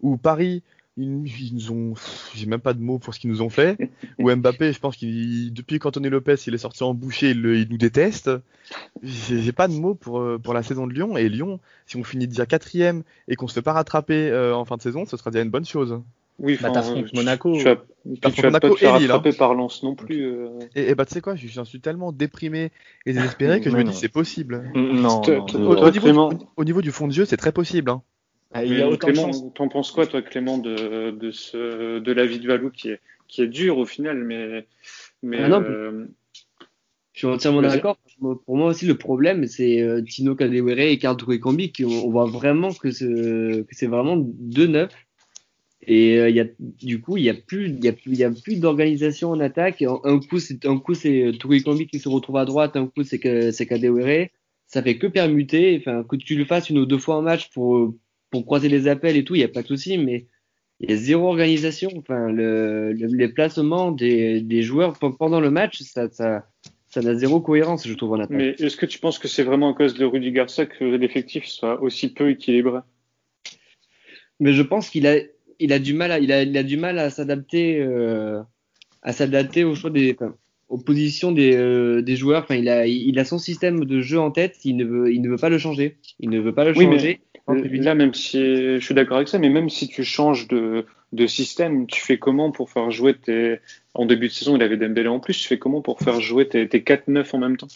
ou 0.00 0.16
Paris 0.16 0.62
ils, 0.98 1.54
nous 1.54 1.72
ont, 1.72 1.94
j'ai 2.34 2.46
même 2.46 2.60
pas 2.60 2.74
de 2.74 2.80
mots 2.80 2.98
pour 2.98 3.14
ce 3.14 3.20
qu'ils 3.20 3.30
nous 3.30 3.42
ont 3.42 3.48
fait. 3.48 3.78
Ou 4.18 4.34
Mbappé, 4.34 4.72
je 4.72 4.80
pense 4.80 4.96
qu'il, 4.96 5.52
depuis 5.52 5.78
qu'Anthony 5.78 6.08
Lopez 6.08 6.34
il 6.46 6.54
est 6.54 6.58
sorti 6.58 6.82
en 6.82 6.94
boucher, 6.94 7.30
il, 7.30 7.44
il 7.46 7.68
nous 7.70 7.78
déteste. 7.78 8.30
J'ai 9.02 9.52
pas 9.52 9.68
de 9.68 9.74
mots 9.74 9.94
pour 9.94 10.20
euh, 10.20 10.38
pour 10.38 10.54
la 10.54 10.62
saison 10.62 10.86
de 10.86 10.92
Lyon. 10.92 11.16
Et 11.16 11.28
Lyon, 11.28 11.60
si 11.86 11.96
on 11.96 12.04
finit 12.04 12.26
déjà 12.26 12.46
quatrième 12.46 13.02
et 13.28 13.36
qu'on 13.36 13.48
se 13.48 13.54
fait 13.54 13.62
pas 13.62 13.72
rattraper 13.72 14.30
euh, 14.30 14.54
en 14.54 14.64
fin 14.64 14.76
de 14.76 14.82
saison, 14.82 15.06
ce 15.06 15.16
sera 15.16 15.30
déjà 15.30 15.42
une 15.42 15.50
bonne 15.50 15.66
chose. 15.66 16.00
Oui, 16.40 16.56
bah, 16.60 16.70
t'affrontes 16.70 17.12
Monaco. 17.14 17.56
Tu, 17.56 17.64
vas, 17.64 17.76
tu 17.76 18.42
vas 18.42 18.48
Monaco 18.48 18.68
pas 18.68 18.74
te 18.74 18.78
faire 18.78 18.92
rattraper 18.92 19.32
par 19.32 19.54
Lens 19.54 19.82
non 19.82 19.94
plus. 19.94 20.24
Euh... 20.24 20.58
Et, 20.76 20.90
et, 20.90 20.94
bah 20.94 21.04
tu 21.04 21.14
sais 21.14 21.20
quoi, 21.20 21.34
j'en 21.34 21.64
suis 21.64 21.80
tellement 21.80 22.12
déprimé 22.12 22.70
et 23.06 23.12
désespéré 23.12 23.60
que 23.62 23.70
je 23.70 23.76
me 23.76 23.82
dis 23.82 23.94
c'est 23.94 24.08
possible. 24.08 24.70
Non. 24.74 25.22
Au, 26.56 26.64
niveau, 26.64 26.82
du 26.82 26.92
fond 26.92 27.08
de 27.08 27.12
jeu, 27.12 27.24
c'est 27.24 27.36
très 27.36 27.52
possible. 27.52 27.90
Hein. 27.90 28.02
Ah, 28.52 28.64
il 28.64 28.78
y 28.78 28.80
a 28.80 28.88
autant 28.88 29.08
Clément, 29.08 29.50
t'en 29.50 29.68
penses 29.68 29.90
quoi, 29.90 30.06
toi, 30.06 30.22
Clément, 30.22 30.58
de, 30.58 31.10
de, 31.10 31.30
ce, 31.30 31.98
de 31.98 32.12
la 32.12 32.24
vie 32.24 32.40
de 32.40 32.46
Valou 32.46 32.70
qui 32.70 32.90
est, 32.90 33.00
qui 33.26 33.42
est 33.42 33.46
dur 33.48 33.78
au 33.78 33.84
final, 33.84 34.24
mais. 34.24 34.66
mais 35.22 35.38
ah 35.40 35.60
euh... 35.60 36.06
Je 37.12 37.26
suis 37.26 37.26
entièrement 37.26 37.62
d'accord. 37.62 37.98
Pour 38.20 38.56
moi 38.56 38.68
aussi, 38.68 38.86
le 38.86 38.96
problème, 38.96 39.46
c'est 39.46 39.82
euh, 39.82 40.00
Tino 40.02 40.36
Kadewere 40.36 40.78
et 40.78 40.98
Carl 40.98 41.16
Kambi, 41.16 41.72
qui 41.72 41.84
on, 41.84 42.10
voit 42.10 42.26
vraiment 42.26 42.72
que, 42.72 42.92
ce, 42.92 43.62
que 43.62 43.74
c'est 43.74 43.88
vraiment 43.88 44.16
deux 44.16 44.68
neufs. 44.68 44.94
Et 45.82 46.18
euh, 46.18 46.30
il 46.30 46.36
y 46.36 46.40
a, 46.40 46.46
du 46.60 47.00
coup, 47.00 47.16
il 47.16 47.24
n'y 47.24 47.28
a 47.28 47.34
plus, 47.34 47.70
il 47.70 47.84
y 47.84 47.88
a 47.88 47.92
plus, 47.92 48.12
il 48.12 48.18
y 48.18 48.24
a 48.24 48.30
plus 48.30 48.60
d'organisation 48.60 49.30
en 49.30 49.40
attaque. 49.40 49.82
Un 49.82 50.20
coup, 50.20 50.38
c'est, 50.38 50.64
un 50.64 50.78
coup, 50.78 50.94
c'est 50.94 51.24
euh, 51.24 51.60
Kambi 51.64 51.88
qui 51.88 51.98
se 51.98 52.08
retrouve 52.08 52.36
à 52.36 52.44
droite, 52.44 52.76
un 52.76 52.86
coup, 52.86 53.02
c'est, 53.02 53.50
c'est 53.50 53.66
Kadewere. 53.66 54.28
Ça 54.68 54.80
fait 54.80 54.96
que 54.96 55.08
permuter. 55.08 55.76
Enfin, 55.80 56.04
que 56.04 56.14
tu 56.14 56.36
le 56.36 56.44
fasses 56.44 56.70
une 56.70 56.78
ou 56.78 56.86
deux 56.86 56.98
fois 56.98 57.16
en 57.16 57.22
match 57.22 57.50
pour, 57.50 57.94
pour 58.30 58.44
croiser 58.44 58.68
les 58.68 58.88
appels 58.88 59.16
et 59.16 59.24
tout, 59.24 59.34
il 59.34 59.38
n'y 59.38 59.44
a 59.44 59.48
pas 59.48 59.62
de 59.62 59.66
souci, 59.66 59.98
mais 59.98 60.26
il 60.80 60.90
y 60.90 60.92
a 60.92 60.96
zéro 60.96 61.28
organisation. 61.28 61.90
Enfin, 61.96 62.30
le, 62.30 62.92
le, 62.92 63.06
les 63.06 63.28
placements 63.28 63.90
des, 63.92 64.40
des, 64.40 64.62
joueurs 64.62 64.94
pendant 64.98 65.40
le 65.40 65.50
match, 65.50 65.82
ça, 65.82 66.08
ça, 66.10 66.46
ça 66.88 67.00
n'a 67.00 67.14
zéro 67.14 67.40
cohérence, 67.40 67.86
je 67.86 67.94
trouve, 67.94 68.12
en 68.12 68.20
attaque. 68.20 68.36
Mais 68.36 68.48
est-ce 68.58 68.76
que 68.76 68.86
tu 68.86 68.98
penses 68.98 69.18
que 69.18 69.28
c'est 69.28 69.42
vraiment 69.42 69.72
à 69.72 69.74
cause 69.74 69.94
de 69.94 70.04
Rudy 70.04 70.32
Garcia 70.32 70.66
que 70.66 70.84
l'effectif 70.84 71.46
soit 71.46 71.80
aussi 71.82 72.12
peu 72.12 72.30
équilibré? 72.30 72.80
Mais 74.40 74.52
je 74.52 74.62
pense 74.62 74.88
qu'il 74.90 75.06
a, 75.06 75.16
il 75.58 75.72
a 75.72 75.78
du 75.78 75.94
mal 75.94 76.12
à, 76.12 76.18
il 76.18 76.30
a, 76.32 76.42
il 76.42 76.56
a 76.56 76.62
du 76.62 76.76
mal 76.76 76.98
à 76.98 77.10
s'adapter, 77.10 77.80
euh, 77.80 78.40
à 79.02 79.12
s'adapter 79.12 79.64
au 79.64 79.74
choix 79.74 79.90
des, 79.90 80.16
enfin, 80.18 80.36
aux 80.68 80.78
positions 80.78 81.32
des, 81.32 81.56
euh, 81.56 82.02
des 82.02 82.16
joueurs. 82.16 82.42
Enfin, 82.42 82.56
il 82.56 82.68
a, 82.68 82.86
il 82.86 83.18
a 83.18 83.24
son 83.24 83.38
système 83.38 83.84
de 83.84 84.00
jeu 84.00 84.18
en 84.18 84.30
tête. 84.30 84.56
Il 84.64 84.76
ne 84.76 84.84
veut, 84.84 85.12
il 85.12 85.22
ne 85.22 85.28
veut 85.28 85.36
pas 85.36 85.48
le 85.48 85.58
changer. 85.58 85.96
Il 86.20 86.30
ne 86.30 86.40
veut 86.40 86.52
pas 86.52 86.64
le 86.64 86.76
oui, 86.76 86.84
changer. 86.84 87.20
Là, 87.48 87.94
même 87.94 88.12
si 88.12 88.38
je 88.38 88.80
suis 88.80 88.94
d'accord 88.94 89.16
avec 89.16 89.28
ça, 89.28 89.38
mais 89.38 89.48
même 89.48 89.70
si 89.70 89.88
tu 89.88 90.04
changes 90.04 90.48
de, 90.48 90.84
de 91.12 91.26
système, 91.26 91.86
tu 91.86 92.02
fais 92.02 92.18
comment 92.18 92.50
pour 92.50 92.70
faire 92.70 92.90
jouer 92.90 93.14
tes. 93.14 93.58
En 93.94 94.06
début 94.06 94.28
de 94.28 94.32
saison, 94.32 94.56
il 94.56 94.62
avait 94.62 94.76
Dembélé 94.76 95.08
en 95.08 95.18
plus. 95.18 95.38
Tu 95.38 95.48
fais 95.48 95.58
comment 95.58 95.80
pour 95.80 96.00
faire 96.00 96.20
jouer 96.20 96.46
tes, 96.46 96.68
tes 96.68 96.80
4-9 96.80 97.26
en 97.32 97.38
même 97.38 97.56
temps? 97.56 97.68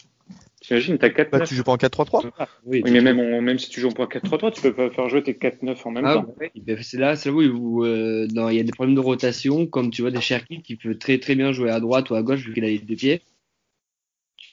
T'imagines, 0.63 0.97
t'as 0.97 1.09
4 1.09 1.29
bah, 1.29 1.41
Tu 1.41 1.55
joues 1.55 1.63
pas 1.63 1.73
en 1.73 1.77
4-3-3 1.77 2.31
ah, 2.39 2.47
Oui, 2.65 2.81
mais 2.85 3.01
même, 3.01 3.41
même 3.41 3.59
si 3.59 3.69
tu 3.69 3.81
joues 3.81 3.89
pas 3.89 4.03
en 4.03 4.07
4-3-3, 4.07 4.53
tu 4.53 4.61
peux 4.61 4.73
pas 4.73 4.89
faire 4.89 5.09
jouer 5.09 5.21
tes 5.21 5.33
4-9 5.33 5.77
en 5.83 5.91
même 5.91 6.05
ah, 6.05 6.13
temps. 6.15 6.35
c'est 6.81 6.97
là, 6.97 7.15
c'est 7.17 7.29
là 7.29 7.35
où, 7.35 7.83
euh, 7.83 8.27
il 8.29 8.55
y 8.55 8.59
a 8.59 8.63
des 8.63 8.71
problèmes 8.71 8.95
de 8.95 9.01
rotation, 9.01 9.67
comme 9.67 9.91
tu 9.91 10.01
vois 10.01 10.11
des 10.11 10.21
Cherki 10.21 10.61
qui 10.61 10.77
peut 10.77 10.97
très 10.97 11.19
très 11.19 11.35
bien 11.35 11.51
jouer 11.51 11.69
à 11.69 11.81
droite 11.81 12.09
ou 12.09 12.15
à 12.15 12.23
gauche 12.23 12.45
vu 12.45 12.53
qu'il 12.53 12.63
a 12.63 12.67
les 12.67 12.79
deux 12.79 12.95
pieds. 12.95 13.21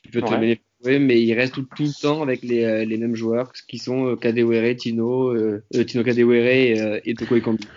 Tu 0.03 0.11
peux 0.11 0.21
très 0.21 0.39
bien 0.39 0.57
oui, 0.85 0.99
mais 0.99 1.21
il 1.21 1.35
reste 1.35 1.55
tout, 1.55 1.67
tout, 1.77 1.83
le 1.83 2.01
temps 2.01 2.23
avec 2.23 2.43
les, 2.43 2.65
euh, 2.65 2.85
les 2.87 2.97
mêmes 2.97 3.15
joueurs 3.15 3.53
qui 3.69 3.77
sont 3.77 4.07
euh, 4.07 4.17
Kadewere, 4.17 4.75
Tino, 4.75 5.29
euh, 5.29 5.63
Tino 5.87 6.03
Kadewere 6.03 6.47
et, 6.47 7.03
et 7.05 7.15
Toko 7.15 7.37
Ekambi. 7.37 7.69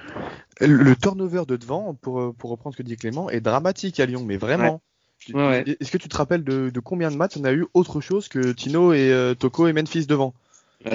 Le 0.62 0.96
turnover 0.96 1.44
de 1.46 1.58
devant, 1.58 1.96
pour, 1.96 2.34
pour 2.36 2.50
reprendre 2.52 2.76
ce 2.76 2.82
que 2.82 2.88
dit 2.88 2.96
Clément, 2.96 3.30
est 3.30 3.42
dramatique 3.42 4.00
à 4.00 4.06
Lyon, 4.06 4.24
mais 4.26 4.38
vraiment. 4.38 4.76
Ouais. 4.76 4.93
Ouais, 5.34 5.64
Est-ce 5.80 5.92
que 5.92 5.98
tu 5.98 6.10
te 6.10 6.18
rappelles 6.18 6.44
de, 6.44 6.70
de, 6.70 6.80
combien 6.80 7.12
de 7.12 7.16
matchs 7.16 7.38
on 7.38 7.44
a 7.44 7.54
eu 7.54 7.66
autre 7.74 8.02
chose 8.02 8.28
que 8.28 8.52
Tino 8.52 8.94
et 8.94 9.12
euh, 9.12 9.34
Toko 9.36 9.68
et 9.68 9.74
Memphis 9.74 10.06
devant? 10.06 10.34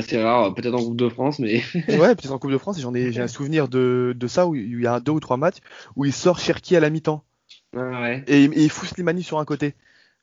C'est 0.03 0.23
rare, 0.23 0.55
peut-être 0.55 0.75
en 0.75 0.85
Coupe 0.85 0.97
de 0.97 1.09
France, 1.09 1.39
mais. 1.39 1.63
ouais, 1.89 2.15
peut-être 2.15 2.33
en 2.33 2.39
Coupe 2.39 2.51
de 2.51 2.59
France, 2.59 2.79
j'en 2.81 2.95
ai, 2.95 3.11
j'ai 3.11 3.23
un 3.23 3.29
souvenir 3.29 3.69
de, 3.69 4.15
de 4.15 4.27
ça 4.27 4.47
où 4.47 4.55
il 4.55 4.81
y 4.83 4.87
a 4.87 5.01
deux 5.01 5.13
ou 5.13 5.21
trois 5.21 5.39
matchs 5.39 5.59
où 5.97 6.05
il 6.05 6.13
sort 6.13 6.39
Cherki 6.39 6.77
à 6.77 6.81
la 6.81 6.91
mi-temps. 6.91 7.25
Ouais. 7.75 8.23
Et, 8.27 8.45
et 8.45 8.65
il 8.65 8.71
fout 8.71 8.89
Slimani 8.89 9.23
sur 9.23 9.39
un 9.39 9.45
côté. 9.45 9.75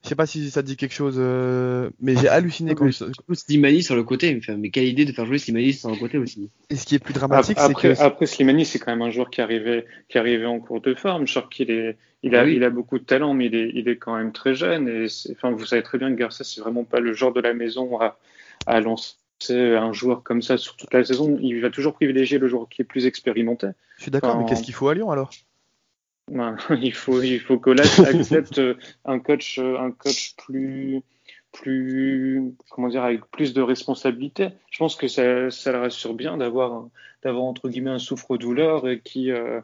Je 0.06 0.10
sais 0.10 0.16
pas 0.16 0.28
si 0.28 0.52
ça 0.52 0.62
dit 0.62 0.78
quelque 0.78 0.94
chose, 0.94 1.16
euh, 1.18 1.90
mais 2.00 2.16
j'ai 2.16 2.28
halluciné 2.28 2.76
quand 2.76 2.88
je... 2.92 3.06
Slimani 3.34 3.82
sur 3.82 3.96
le 3.96 4.04
côté. 4.04 4.40
Mais 4.56 4.70
quelle 4.70 4.86
idée 4.86 5.04
de 5.04 5.12
faire 5.12 5.26
jouer 5.26 5.40
Slimani 5.40 5.74
sur 5.74 5.90
le 5.90 5.96
côté 5.96 6.20
aussi. 6.20 6.52
Et 6.70 6.76
ce 6.76 6.86
qui 6.86 6.94
est 6.94 7.00
plus 7.00 7.16
dramatique, 7.16 7.58
c'est 7.60 7.74
que 7.74 8.00
après 8.00 8.28
Slimani, 8.28 8.66
c'est 8.66 8.78
quand 8.78 8.92
même 8.92 9.02
un 9.02 9.10
joueur 9.10 9.32
qui 9.32 9.42
arrivait, 9.42 9.84
qui 10.08 10.20
arrivait 10.20 10.46
en 10.46 10.60
cours 10.60 10.80
de 10.80 10.94
forme. 10.94 11.26
Je 11.26 11.40
qu'il 11.50 11.72
est, 11.72 11.98
il 12.22 12.36
a, 12.36 12.42
ah 12.42 12.48
il 12.48 12.64
a 12.64 12.70
beaucoup 12.70 13.00
de 13.00 13.04
talent, 13.04 13.34
mais 13.34 13.48
il 13.48 13.56
est, 13.56 13.72
il 13.74 13.90
est 13.90 13.98
quand 13.98 14.16
même 14.16 14.32
très 14.32 14.54
jeune. 14.54 14.88
Et 14.88 15.08
enfin, 15.32 15.50
vous 15.50 15.66
savez 15.66 15.82
très 15.82 15.98
bien 15.98 16.12
que 16.12 16.20
Garcia, 16.20 16.46
c'est 16.46 16.62
vraiment 16.62 16.84
pas 16.84 17.00
le 17.00 17.14
genre 17.14 17.34
de 17.34 17.42
la 17.42 17.56
maison 17.56 18.00
à, 18.00 18.20
à 18.68 18.82
lancer 18.82 19.16
un 19.50 19.92
joueur 19.92 20.22
comme 20.22 20.44
ça 20.44 20.58
sur 20.58 20.76
toute 20.76 20.94
la 20.94 21.04
saison. 21.04 21.40
Il 21.42 21.62
va 21.62 21.72
toujours 21.72 21.94
privilégier 21.94 22.38
le 22.38 22.48
joueur 22.48 22.70
qui 22.70 22.84
est 22.84 22.86
plus 22.86 23.08
expérimenté. 23.08 23.70
Je 23.98 24.04
suis 24.04 24.12
d'accord, 24.12 24.38
mais 24.38 24.46
qu'est-ce 24.46 24.62
qu'il 24.62 24.76
faut 24.76 24.88
à 24.88 24.94
Lyon 24.94 25.10
alors? 25.10 25.32
il 26.82 26.94
faut, 26.94 27.22
il 27.22 27.40
faut 27.40 27.60
qu'Olas 27.60 28.02
accepte 28.08 28.62
un 29.06 29.20
coach, 29.20 29.60
un 29.60 29.92
coach 29.92 30.36
plus, 30.38 31.02
plus, 31.52 32.54
comment 32.70 32.90
dire, 32.90 33.04
avec 33.04 33.26
plus 33.32 33.54
de 33.54 33.62
responsabilité. 33.62 34.50
Je 34.72 34.78
pense 34.78 34.96
que 34.96 35.08
ça, 35.08 35.50
ça 35.52 35.72
le 35.72 35.80
rassure 35.80 36.14
bien 36.14 36.38
d'avoir, 36.38 36.88
d'avoir 37.24 37.46
entre 37.46 37.70
guillemets 37.70 37.92
un 37.92 38.00
souffre-douleur 38.00 38.86
qui, 39.04 39.32
euh, 39.32 39.62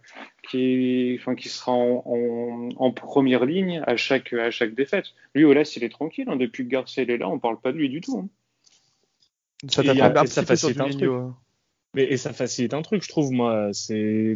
qui, 0.49 1.17
enfin, 1.19 1.35
qui 1.35 1.49
sera 1.49 1.71
en, 1.71 2.03
en, 2.05 2.69
en, 2.75 2.91
première 2.91 3.45
ligne 3.45 3.81
à 3.85 3.97
chaque, 3.97 4.33
à 4.33 4.51
chaque 4.51 4.73
défaite. 4.73 5.07
Lui, 5.33 5.43
Olas, 5.43 5.73
il 5.75 5.83
est 5.83 5.89
tranquille. 5.89 6.27
Hein. 6.29 6.37
Depuis 6.37 6.63
que 6.63 6.69
Garcia 6.69 7.03
est 7.03 7.17
là, 7.17 7.27
on 7.27 7.39
parle 7.39 7.59
pas 7.59 7.71
de 7.71 7.77
lui 7.77 7.89
du 7.89 8.01
tout. 8.01 8.19
Hein. 8.19 8.29
Ça, 9.67 9.83
ça 10.25 10.45
facilite 10.45 10.79
un 10.79 10.89
truc. 10.89 11.11
Mais 11.93 12.03
et 12.03 12.17
ça 12.17 12.31
facilite 12.31 12.73
un 12.73 12.81
truc, 12.81 13.03
je 13.03 13.09
trouve 13.09 13.31
moi. 13.31 13.69
C'est 13.73 14.35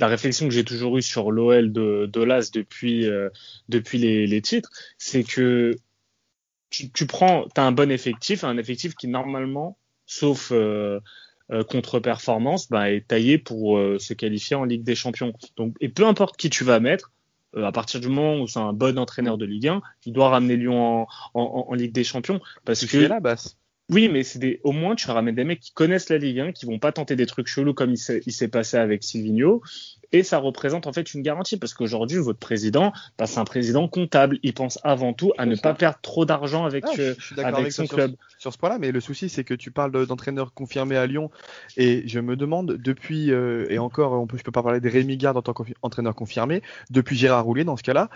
la 0.00 0.08
réflexion 0.08 0.48
que 0.48 0.54
j'ai 0.54 0.64
toujours 0.64 0.96
eue 0.96 1.02
sur 1.02 1.30
l'OL 1.30 1.72
de, 1.72 2.08
de 2.10 2.22
l'AS 2.22 2.50
depuis, 2.50 3.06
euh, 3.06 3.28
depuis 3.68 3.98
les, 3.98 4.26
les 4.26 4.42
titres, 4.42 4.70
c'est 4.96 5.22
que 5.22 5.76
tu, 6.70 6.90
tu 6.90 7.06
prends, 7.06 7.44
tu 7.54 7.60
as 7.60 7.64
un 7.64 7.72
bon 7.72 7.90
effectif, 7.90 8.42
un 8.42 8.56
effectif 8.56 8.94
qui 8.94 9.08
normalement, 9.08 9.76
sauf 10.06 10.52
euh, 10.52 11.00
euh, 11.52 11.62
contre-performance, 11.64 12.70
bah, 12.70 12.90
est 12.90 13.06
taillé 13.06 13.36
pour 13.36 13.78
se 13.98 14.14
qualifier 14.14 14.56
en 14.56 14.64
Ligue 14.64 14.84
des 14.84 14.94
Champions. 14.94 15.34
Donc, 15.56 15.76
et 15.80 15.90
peu 15.90 16.06
importe 16.06 16.36
qui 16.36 16.48
tu 16.48 16.64
vas 16.64 16.80
mettre, 16.80 17.12
à 17.54 17.72
partir 17.72 18.00
du 18.00 18.08
moment 18.08 18.40
où 18.40 18.46
c'est 18.46 18.60
un 18.60 18.72
bon 18.72 18.98
entraîneur 18.98 19.36
de 19.36 19.44
Ligue 19.44 19.68
1, 19.68 19.82
il 20.06 20.12
doit 20.12 20.30
ramener 20.30 20.56
Lyon 20.56 21.02
en, 21.02 21.08
en, 21.34 21.66
en 21.68 21.74
Ligue 21.74 21.92
des 21.92 22.04
Champions. 22.04 22.40
Parce 22.64 22.86
que 22.86 22.96
là, 22.96 23.20
basse. 23.20 23.59
Oui, 23.90 24.08
mais 24.08 24.22
c'est 24.22 24.38
des, 24.38 24.60
au 24.62 24.72
moins 24.72 24.94
tu 24.94 25.10
ramènes 25.10 25.34
des 25.34 25.44
mecs 25.44 25.60
qui 25.60 25.72
connaissent 25.72 26.08
la 26.08 26.18
Ligue 26.18 26.40
1, 26.40 26.52
qui 26.52 26.66
vont 26.66 26.78
pas 26.78 26.92
tenter 26.92 27.16
des 27.16 27.26
trucs 27.26 27.48
chelous 27.48 27.74
comme 27.74 27.90
il 27.90 27.98
s'est, 27.98 28.48
passé 28.48 28.76
avec 28.76 29.02
Silvino. 29.02 29.62
Et 30.12 30.24
ça 30.24 30.38
représente 30.38 30.88
en 30.88 30.92
fait 30.92 31.14
une 31.14 31.22
garantie 31.22 31.56
parce 31.56 31.72
qu'aujourd'hui, 31.72 32.18
votre 32.18 32.38
président, 32.38 32.92
bah, 33.16 33.26
c'est 33.26 33.38
un 33.38 33.44
président 33.44 33.86
comptable. 33.86 34.38
Il 34.42 34.54
pense 34.54 34.80
avant 34.82 35.12
tout 35.12 35.32
à 35.38 35.46
ne 35.46 35.54
pas 35.54 35.72
perdre 35.74 35.98
trop 36.02 36.24
d'argent 36.24 36.64
avec, 36.64 36.84
Ah, 36.86 36.92
euh, 36.98 37.14
avec 37.38 37.54
avec 37.54 37.72
son 37.72 37.86
club. 37.86 38.14
sur 38.38 38.52
ce 38.52 38.58
point-là, 38.58 38.78
mais 38.80 38.90
le 38.90 39.00
souci, 39.00 39.28
c'est 39.28 39.44
que 39.44 39.54
tu 39.54 39.70
parles 39.70 39.92
de- 39.92 40.04
d'entraîneur 40.04 40.52
confirmé 40.52 40.96
à 40.96 41.06
Lyon, 41.06 41.30
et 41.76 42.02
je 42.08 42.18
me 42.18 42.34
demande, 42.34 42.76
depuis, 42.76 43.30
euh, 43.30 43.66
et 43.70 43.78
encore, 43.78 44.12
on 44.12 44.26
peut, 44.26 44.36
je 44.36 44.42
peux 44.42 44.50
pas 44.50 44.64
parler 44.64 44.80
de 44.80 44.88
Rémi 44.88 45.16
Garde 45.16 45.36
en 45.36 45.42
tant 45.42 45.52
qu'entraîneur 45.52 46.16
confirmé, 46.16 46.62
depuis 46.90 47.16
Gérard 47.16 47.44
Roulier, 47.44 47.62
dans 47.64 47.76
ce 47.76 47.82
cas-là, 47.84 48.10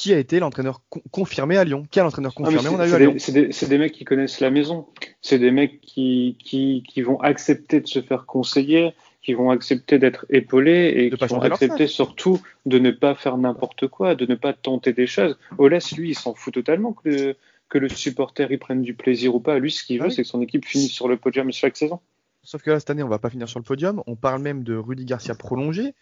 qui 0.00 0.14
a 0.14 0.18
été 0.18 0.40
l'entraîneur 0.40 0.80
con- 0.88 1.02
confirmé 1.10 1.58
à 1.58 1.64
Lyon? 1.64 1.82
Quel 1.90 2.04
entraîneur 2.04 2.32
Ah, 2.34 2.38
confirmé? 2.38 2.62
C'est- 2.62 2.74
on 2.74 2.80
a 2.80 2.88
eu 2.88 2.92
à 2.94 2.98
des- 2.98 3.04
Lyon 3.06 3.14
C'est 3.18 3.68
des, 3.68 3.78
mecs 3.78 3.92
qui 3.92 4.04
connaissent 4.04 4.40
la 4.40 4.50
maison. 4.50 4.86
C'est 5.20 5.38
des 5.38 5.50
mecs 5.50 5.80
qui, 5.82 6.38
qui, 6.42 6.82
qui 6.88 7.02
vont 7.02 7.20
accepter 7.20 7.80
de 7.80 7.86
se 7.86 8.00
faire 8.00 8.24
conseiller, 8.24 8.94
qui 9.22 9.34
vont 9.34 9.50
accepter 9.50 9.98
d'être 9.98 10.24
épaulés 10.30 10.92
et 10.96 11.10
De 11.10 11.16
qui 11.16 11.26
vont 11.26 11.42
accepter 11.42 11.86
surtout 11.86 12.40
de 12.64 12.78
ne 12.78 12.90
pas 12.90 13.14
faire 13.14 13.36
n'importe 13.36 13.88
quoi, 13.88 14.14
de 14.14 14.24
ne 14.24 14.34
pas 14.36 14.54
tenter 14.54 14.94
des 14.94 15.06
choses. 15.06 15.36
Olas, 15.58 15.92
lui, 15.96 16.10
il 16.10 16.14
s'en 16.14 16.34
fout 16.34 16.54
totalement 16.54 16.94
que 16.94 17.08
le, 17.10 17.36
que 17.68 17.76
le 17.76 17.90
supporter 17.90 18.46
il 18.50 18.58
prenne 18.58 18.80
du 18.80 18.94
plaisir 18.94 19.34
ou 19.34 19.40
pas. 19.40 19.58
Lui, 19.58 19.70
ce 19.70 19.84
qu'il 19.84 20.00
Ah 20.00 20.04
veut, 20.04 20.08
oui. 20.08 20.14
c'est 20.14 20.22
que 20.22 20.28
son 20.28 20.40
équipe 20.40 20.64
finisse 20.64 20.92
sur 20.92 21.08
le 21.08 21.18
podium 21.18 21.52
chaque 21.52 21.76
saison. 21.76 22.00
Sauf 22.42 22.62
que 22.62 22.70
là, 22.70 22.80
cette 22.80 22.88
année, 22.88 23.02
on 23.02 23.08
va 23.08 23.18
pas 23.18 23.28
finir 23.28 23.50
sur 23.50 23.58
le 23.58 23.64
podium. 23.64 24.02
On 24.06 24.16
parle 24.16 24.40
même 24.40 24.64
de 24.64 24.74
Rudy 24.74 25.04
Garcia 25.04 25.34
prolongé. 25.34 25.92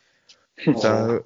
Ça, 0.77 1.09
euh, 1.09 1.21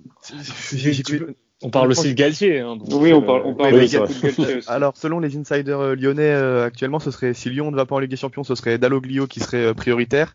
Tu 1.05 1.18
peux- 1.18 1.35
On 1.63 1.71
parle 1.71 1.91
aussi 1.91 2.09
de 2.09 2.15
Galtier. 2.15 2.61
hein, 2.61 2.77
Oui, 2.93 3.13
on 3.13 3.23
euh, 3.23 3.27
parle, 3.27 3.43
on 3.45 3.55
parle 3.55 3.75
oui, 3.75 3.89
de 3.89 3.93
Galtier 3.93 4.57
aussi. 4.59 4.69
Alors, 4.69 4.97
selon 4.97 5.21
les 5.21 5.37
insiders 5.37 5.81
euh, 5.81 5.95
lyonnais, 5.95 6.23
euh, 6.33 6.65
actuellement, 6.67 6.99
ce 6.99 7.11
serait 7.11 7.35
si 7.35 7.51
Lyon 7.51 7.71
ne 7.71 7.77
va 7.77 7.87
pas 7.87 7.95
en 7.95 7.99
Ligue 8.01 8.11
des 8.11 8.17
Champions, 8.17 8.45
ce 8.45 8.55
serait 8.55 8.79
Dalloglio 8.79 9.27
qui 9.27 9.41
serait 9.41 9.67
euh, 9.67 9.75
prioritaire. 9.75 10.35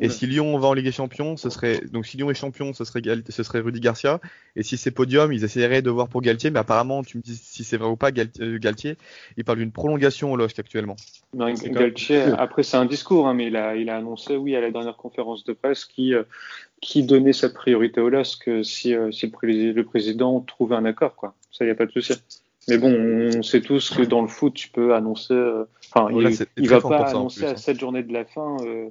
Et 0.00 0.04
Ouais. 0.06 0.10
si 0.10 0.28
Lyon 0.28 0.56
va 0.60 0.68
en 0.68 0.74
Ligue 0.74 0.84
des 0.84 0.92
Champions, 0.92 1.36
ce 1.36 1.50
serait 1.50 1.80
donc 1.92 2.06
si 2.06 2.16
Lyon 2.16 2.30
est 2.30 2.34
champion, 2.34 2.72
ce 2.72 2.84
serait 2.84 3.00
Gal- 3.00 3.24
ce 3.28 3.42
serait 3.42 3.58
Rudy 3.58 3.80
Garcia. 3.80 4.20
Et 4.54 4.62
si 4.62 4.76
c'est 4.76 4.92
podium, 4.92 5.32
ils 5.32 5.42
essaieraient 5.42 5.82
de 5.82 5.90
voir 5.90 6.06
pour 6.06 6.22
Galtier, 6.22 6.50
mais 6.52 6.60
apparemment, 6.60 7.02
tu 7.02 7.16
me 7.16 7.22
dis 7.22 7.34
si 7.34 7.64
c'est 7.64 7.76
vrai 7.78 7.88
ou 7.88 7.96
pas, 7.96 8.12
Gal- 8.12 8.28
euh, 8.40 8.58
Galtier, 8.60 8.96
il 9.36 9.44
parle 9.44 9.58
d'une 9.58 9.72
prolongation 9.72 10.32
au 10.32 10.36
LOSC 10.36 10.60
actuellement. 10.60 10.94
Non, 11.34 11.52
Galtier, 11.52 12.22
après 12.38 12.62
c'est 12.62 12.76
un 12.76 12.84
discours, 12.86 13.26
hein, 13.26 13.34
mais 13.34 13.48
il 13.48 13.56
a, 13.56 13.74
il 13.74 13.90
a 13.90 13.96
annoncé, 13.96 14.36
oui, 14.36 14.54
à 14.54 14.60
la 14.60 14.70
dernière 14.70 14.96
conférence 14.96 15.42
de 15.44 15.52
presse, 15.52 15.84
qui, 15.84 16.14
euh, 16.14 16.22
qui 16.80 17.02
donnait 17.02 17.32
sa 17.32 17.48
priorité 17.50 18.00
au 18.00 18.08
LOSC 18.08 18.48
si, 18.64 18.94
euh, 18.94 19.10
si 19.12 19.26
le, 19.26 19.32
pré- 19.32 19.72
le 19.72 19.84
président 19.84 20.40
trouvait 20.40 20.76
un 20.76 20.84
accord, 20.84 21.14
quoi. 21.16 21.34
Ça, 21.50 21.64
il 21.64 21.68
n'y 21.68 21.72
a 21.72 21.74
pas 21.74 21.86
de 21.86 21.92
souci. 21.92 22.14
Mais 22.68 22.78
bon, 22.78 22.92
on 23.38 23.42
sait 23.42 23.60
tous 23.62 23.90
que 23.90 24.02
dans 24.02 24.20
le 24.22 24.28
foot, 24.28 24.54
tu 24.54 24.68
peux 24.68 24.94
annoncer. 24.94 25.32
euh, 25.34 25.64
Enfin, 25.92 26.08
Voilà, 26.12 26.30
il, 26.58 26.68
va 26.68 26.80
pas 26.80 26.98
annoncer 27.06 27.40
plus, 27.40 27.46
à 27.46 27.50
hein. 27.52 27.56
cette 27.56 27.80
journée 27.80 28.02
de 28.02 28.12
la 28.12 28.24
fin. 28.26 28.56
euh, 28.64 28.90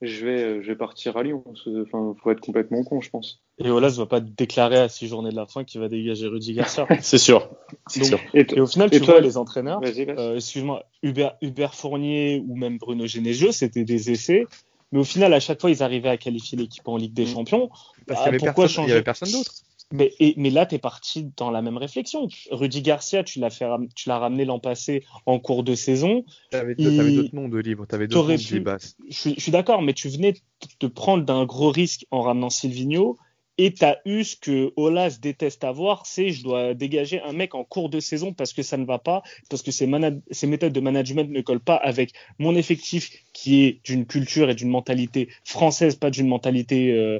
je 0.00 0.24
vais, 0.24 0.42
euh, 0.42 0.62
je 0.62 0.68
vais 0.68 0.76
partir 0.76 1.16
à 1.16 1.22
Lyon. 1.22 1.44
Enfin, 1.82 2.14
faut 2.22 2.30
être 2.30 2.40
complètement 2.40 2.82
con, 2.84 3.00
je 3.00 3.10
pense. 3.10 3.42
Et 3.58 3.68
Olas 3.68 3.96
va 3.98 4.06
pas 4.06 4.20
déclarer 4.20 4.78
à 4.78 4.88
six 4.88 5.08
journées 5.08 5.30
de 5.30 5.36
la 5.36 5.44
fin 5.46 5.64
qu'il 5.64 5.80
va 5.80 5.88
dégager 5.88 6.26
Rudy 6.28 6.54
Garcia. 6.54 6.86
C'est 7.02 7.18
sûr. 7.18 7.50
C'est 7.88 8.00
Donc, 8.00 8.08
sûr. 8.08 8.20
Et, 8.32 8.60
au 8.60 8.66
final, 8.66 8.88
Et 8.92 8.98
tu 8.98 9.04
toi- 9.04 9.14
vois 9.14 9.20
les 9.20 9.36
entraîneurs, 9.36 9.80
euh, 9.84 10.36
excuse-moi, 10.36 10.84
Hubert, 11.02 11.36
Hubert 11.42 11.74
Fournier 11.74 12.42
ou 12.48 12.56
même 12.56 12.78
Bruno 12.78 13.06
Genesio, 13.06 13.52
c'était 13.52 13.84
des 13.84 14.10
essais. 14.10 14.46
Mais 14.92 14.98
au 15.00 15.04
final, 15.04 15.34
à 15.34 15.40
chaque 15.40 15.60
fois, 15.60 15.70
ils 15.70 15.82
arrivaient 15.82 16.08
à 16.08 16.16
qualifier 16.16 16.56
l'équipe 16.56 16.86
en 16.88 16.96
Ligue 16.96 17.12
des 17.12 17.24
Mm. 17.24 17.34
Champions. 17.34 17.68
Parce 17.68 17.82
Ah, 18.08 18.14
qu'il 18.14 18.24
y 18.24 18.28
avait 18.28 18.38
pourquoi 18.38 18.64
personne, 18.64 18.64
il 18.64 18.70
y 18.70 18.76
changer 18.88 18.92
avait 18.92 19.02
personne 19.02 19.30
d'autre. 19.32 19.52
Mais, 19.90 20.12
et, 20.20 20.34
mais 20.36 20.50
là, 20.50 20.66
tu 20.66 20.74
es 20.74 20.78
parti 20.78 21.30
dans 21.36 21.50
la 21.50 21.62
même 21.62 21.78
réflexion. 21.78 22.28
Rudy 22.50 22.82
Garcia, 22.82 23.24
tu 23.24 23.38
l'as 23.38 23.48
fait, 23.48 23.64
ram- 23.64 23.88
tu 23.94 24.08
l'as 24.10 24.18
ramené 24.18 24.44
l'an 24.44 24.58
passé 24.58 25.04
en 25.24 25.38
cours 25.38 25.64
de 25.64 25.74
saison. 25.74 26.24
Il- 26.52 26.96
t'avais 26.96 27.12
d'autres 27.12 27.34
noms 27.34 27.48
de 27.48 27.58
livres, 27.58 27.86
t'avais 27.86 28.06
d'autres 28.06 28.20
T'aurais 28.20 28.34
noms 28.36 28.42
de 28.42 28.64
pu-. 28.64 29.10
Je 29.10 29.30
suis, 29.40 29.50
d'accord, 29.52 29.80
mais 29.80 29.94
tu 29.94 30.08
venais 30.10 30.34
te 30.78 30.86
prendre 30.86 31.24
d'un 31.24 31.46
gros 31.46 31.70
risque 31.70 32.04
en 32.10 32.20
ramenant 32.20 32.50
Silvino. 32.50 33.16
Et 33.58 33.74
tu 33.74 33.84
as 33.84 33.98
eu 34.04 34.22
ce 34.22 34.36
que 34.36 34.72
Olas 34.76 35.18
déteste 35.20 35.64
avoir, 35.64 36.06
c'est 36.06 36.30
je 36.30 36.44
dois 36.44 36.74
dégager 36.74 37.20
un 37.20 37.32
mec 37.32 37.54
en 37.56 37.64
cours 37.64 37.90
de 37.90 37.98
saison 37.98 38.32
parce 38.32 38.52
que 38.52 38.62
ça 38.62 38.76
ne 38.76 38.84
va 38.84 38.98
pas, 38.98 39.22
parce 39.50 39.62
que 39.62 39.72
ses, 39.72 39.86
méthodes 39.86 40.72
de 40.72 40.80
management 40.80 41.28
ne 41.30 41.40
collent 41.40 41.58
pas 41.58 41.74
avec 41.74 42.12
mon 42.38 42.54
effectif 42.54 43.10
qui 43.32 43.64
est 43.64 43.80
d'une 43.84 44.06
culture 44.06 44.48
et 44.48 44.54
d'une 44.54 44.70
mentalité 44.70 45.28
française, 45.44 45.96
pas 45.96 46.10
d'une 46.10 46.28
mentalité 46.28 46.92
euh, 46.92 47.18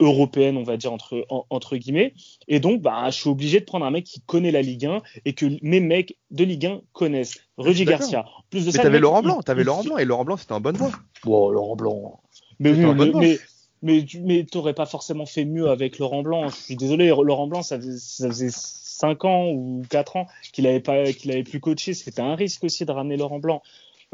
européenne, 0.00 0.56
on 0.56 0.62
va 0.62 0.76
dire 0.76 0.92
entre, 0.92 1.24
en- 1.30 1.46
entre 1.50 1.76
guillemets. 1.76 2.12
Et 2.46 2.60
donc, 2.60 2.82
bah, 2.82 3.10
je 3.10 3.16
suis 3.20 3.30
obligé 3.30 3.60
de 3.60 3.64
prendre 3.64 3.86
un 3.86 3.90
mec 3.90 4.04
qui 4.04 4.20
connaît 4.20 4.50
la 4.50 4.62
Ligue 4.62 4.86
1 4.86 5.02
et 5.24 5.32
que 5.32 5.46
mes 5.62 5.80
mecs 5.80 6.16
de 6.30 6.44
Ligue 6.44 6.66
1 6.66 6.80
connaissent. 6.92 7.38
Rudy. 7.56 7.84
Garcia. 7.84 8.24
Plus 8.50 8.60
de 8.60 8.66
Mais 8.66 8.72
ça, 8.72 8.82
t'avais 8.82 9.00
Laurent 9.00 9.22
Blanc, 9.22 9.40
t'avais 9.42 9.64
Laurent 9.64 9.82
Blanc, 9.82 9.98
et 9.98 10.04
Laurent 10.04 10.24
Blanc, 10.24 10.36
c'était 10.36 10.52
un 10.52 10.60
bonne 10.60 10.76
voix. 10.76 10.92
Bon, 11.24 11.50
Laurent 11.50 11.76
Blanc. 11.76 12.20
Mais 12.60 12.74
C'est 12.74 12.84
oui, 12.84 13.12
mais, 13.14 13.38
mais, 13.82 14.04
tu- 14.04 14.20
mais 14.20 14.44
t'aurais 14.44 14.74
pas 14.74 14.86
forcément 14.86 15.26
fait 15.26 15.44
mieux 15.44 15.68
avec 15.68 15.98
Laurent 15.98 16.22
Blanc. 16.22 16.48
Je 16.48 16.56
suis 16.56 16.76
désolé, 16.76 17.08
Laurent 17.08 17.46
Blanc, 17.46 17.62
ça 17.62 17.76
faisait, 17.78 18.28
faisait 18.28 18.50
5 18.52 19.24
ans 19.24 19.46
ou 19.48 19.82
4 19.88 20.16
ans 20.16 20.26
qu'il 20.52 20.66
avait 20.66 20.80
pas, 20.80 21.12
qu'il 21.12 21.44
plus 21.44 21.60
coaché. 21.60 21.94
C'était 21.94 22.20
un 22.20 22.34
risque 22.34 22.64
aussi 22.64 22.84
de 22.84 22.90
ramener 22.90 23.16
Laurent 23.16 23.38
Blanc. 23.38 23.62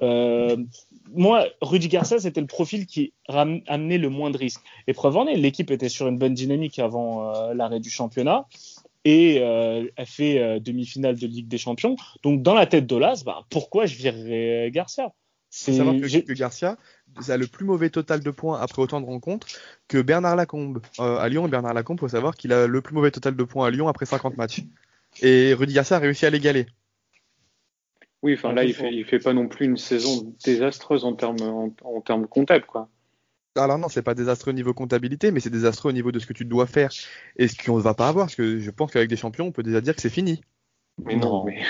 Euh, 0.02 0.56
moi, 1.12 1.46
Rudy 1.60 1.88
Garcia, 1.88 2.18
c'était 2.18 2.40
le 2.40 2.46
profil 2.46 2.86
qui 2.86 3.12
amenait 3.28 3.98
le 3.98 4.08
moins 4.08 4.30
de 4.30 4.36
risques. 4.36 4.60
Et 4.86 4.92
preuve 4.92 5.16
en 5.16 5.26
est, 5.26 5.36
l'équipe 5.36 5.70
était 5.70 5.88
sur 5.88 6.08
une 6.08 6.18
bonne 6.18 6.34
dynamique 6.34 6.78
avant 6.78 7.30
euh, 7.30 7.54
l'arrêt 7.54 7.80
du 7.80 7.90
championnat 7.90 8.46
et 9.04 9.38
euh, 9.40 9.86
elle 9.96 10.06
fait 10.06 10.38
euh, 10.38 10.58
demi-finale 10.60 11.18
de 11.18 11.26
Ligue 11.26 11.48
des 11.48 11.58
Champions. 11.58 11.96
Donc, 12.22 12.42
dans 12.42 12.54
la 12.54 12.66
tête 12.66 12.86
d'Olas, 12.86 13.22
bah, 13.24 13.44
pourquoi 13.50 13.86
je 13.86 13.96
virerais 13.96 14.70
Garcia? 14.72 15.12
Faut 15.54 15.70
C'est 15.70 15.76
savoir 15.76 15.94
que, 15.94 16.20
que 16.20 16.32
Garcia 16.32 16.76
a 17.28 17.36
le 17.36 17.46
plus 17.46 17.64
mauvais 17.64 17.88
total 17.88 18.20
de 18.20 18.30
points 18.32 18.60
après 18.60 18.82
autant 18.82 19.00
de 19.00 19.06
rencontres 19.06 19.46
que 19.86 20.02
Bernard 20.02 20.34
Lacombe 20.34 20.82
euh, 20.98 21.18
à 21.18 21.28
Lyon. 21.28 21.46
Et 21.46 21.50
Bernard 21.50 21.74
Lacombe, 21.74 22.00
faut 22.00 22.08
savoir 22.08 22.34
qu'il 22.34 22.52
a 22.52 22.66
le 22.66 22.82
plus 22.82 22.92
mauvais 22.92 23.12
total 23.12 23.36
de 23.36 23.44
points 23.44 23.68
à 23.68 23.70
Lyon 23.70 23.86
après 23.86 24.04
50 24.04 24.36
matchs. 24.36 24.64
Et 25.22 25.54
Rudy 25.54 25.72
Garcia 25.72 25.98
a 25.98 26.00
réussi 26.00 26.26
à 26.26 26.30
l'égaler. 26.30 26.66
Oui, 28.22 28.34
enfin 28.34 28.52
là, 28.52 28.64
il 28.64 28.74
fait, 28.74 28.92
il 28.92 29.04
fait 29.04 29.20
pas 29.20 29.32
non 29.32 29.46
plus 29.46 29.66
une 29.66 29.76
saison 29.76 30.34
désastreuse 30.44 31.04
en 31.04 31.14
termes, 31.14 31.40
en, 31.42 31.72
en 31.84 32.00
termes 32.00 32.26
comptables, 32.26 32.66
quoi. 32.66 32.88
Alors 33.54 33.78
non, 33.78 33.88
c'est 33.88 34.02
pas 34.02 34.14
désastreux 34.14 34.50
au 34.50 34.54
niveau 34.54 34.74
comptabilité, 34.74 35.30
mais 35.30 35.38
c'est 35.38 35.50
désastreux 35.50 35.90
au 35.90 35.92
niveau 35.92 36.10
de 36.10 36.18
ce 36.18 36.26
que 36.26 36.32
tu 36.32 36.44
dois 36.44 36.66
faire 36.66 36.90
et 37.36 37.46
ce 37.46 37.54
qu'on 37.62 37.76
ne 37.76 37.82
va 37.82 37.94
pas 37.94 38.08
avoir. 38.08 38.26
Parce 38.26 38.34
que 38.34 38.58
je 38.58 38.70
pense 38.72 38.90
qu'avec 38.90 39.08
des 39.08 39.16
champions, 39.16 39.46
on 39.46 39.52
peut 39.52 39.62
déjà 39.62 39.80
dire 39.80 39.94
que 39.94 40.00
c'est 40.00 40.10
fini. 40.10 40.40
Mais 41.04 41.16
non, 41.16 41.28
Non. 41.38 41.44
mais 41.44 41.60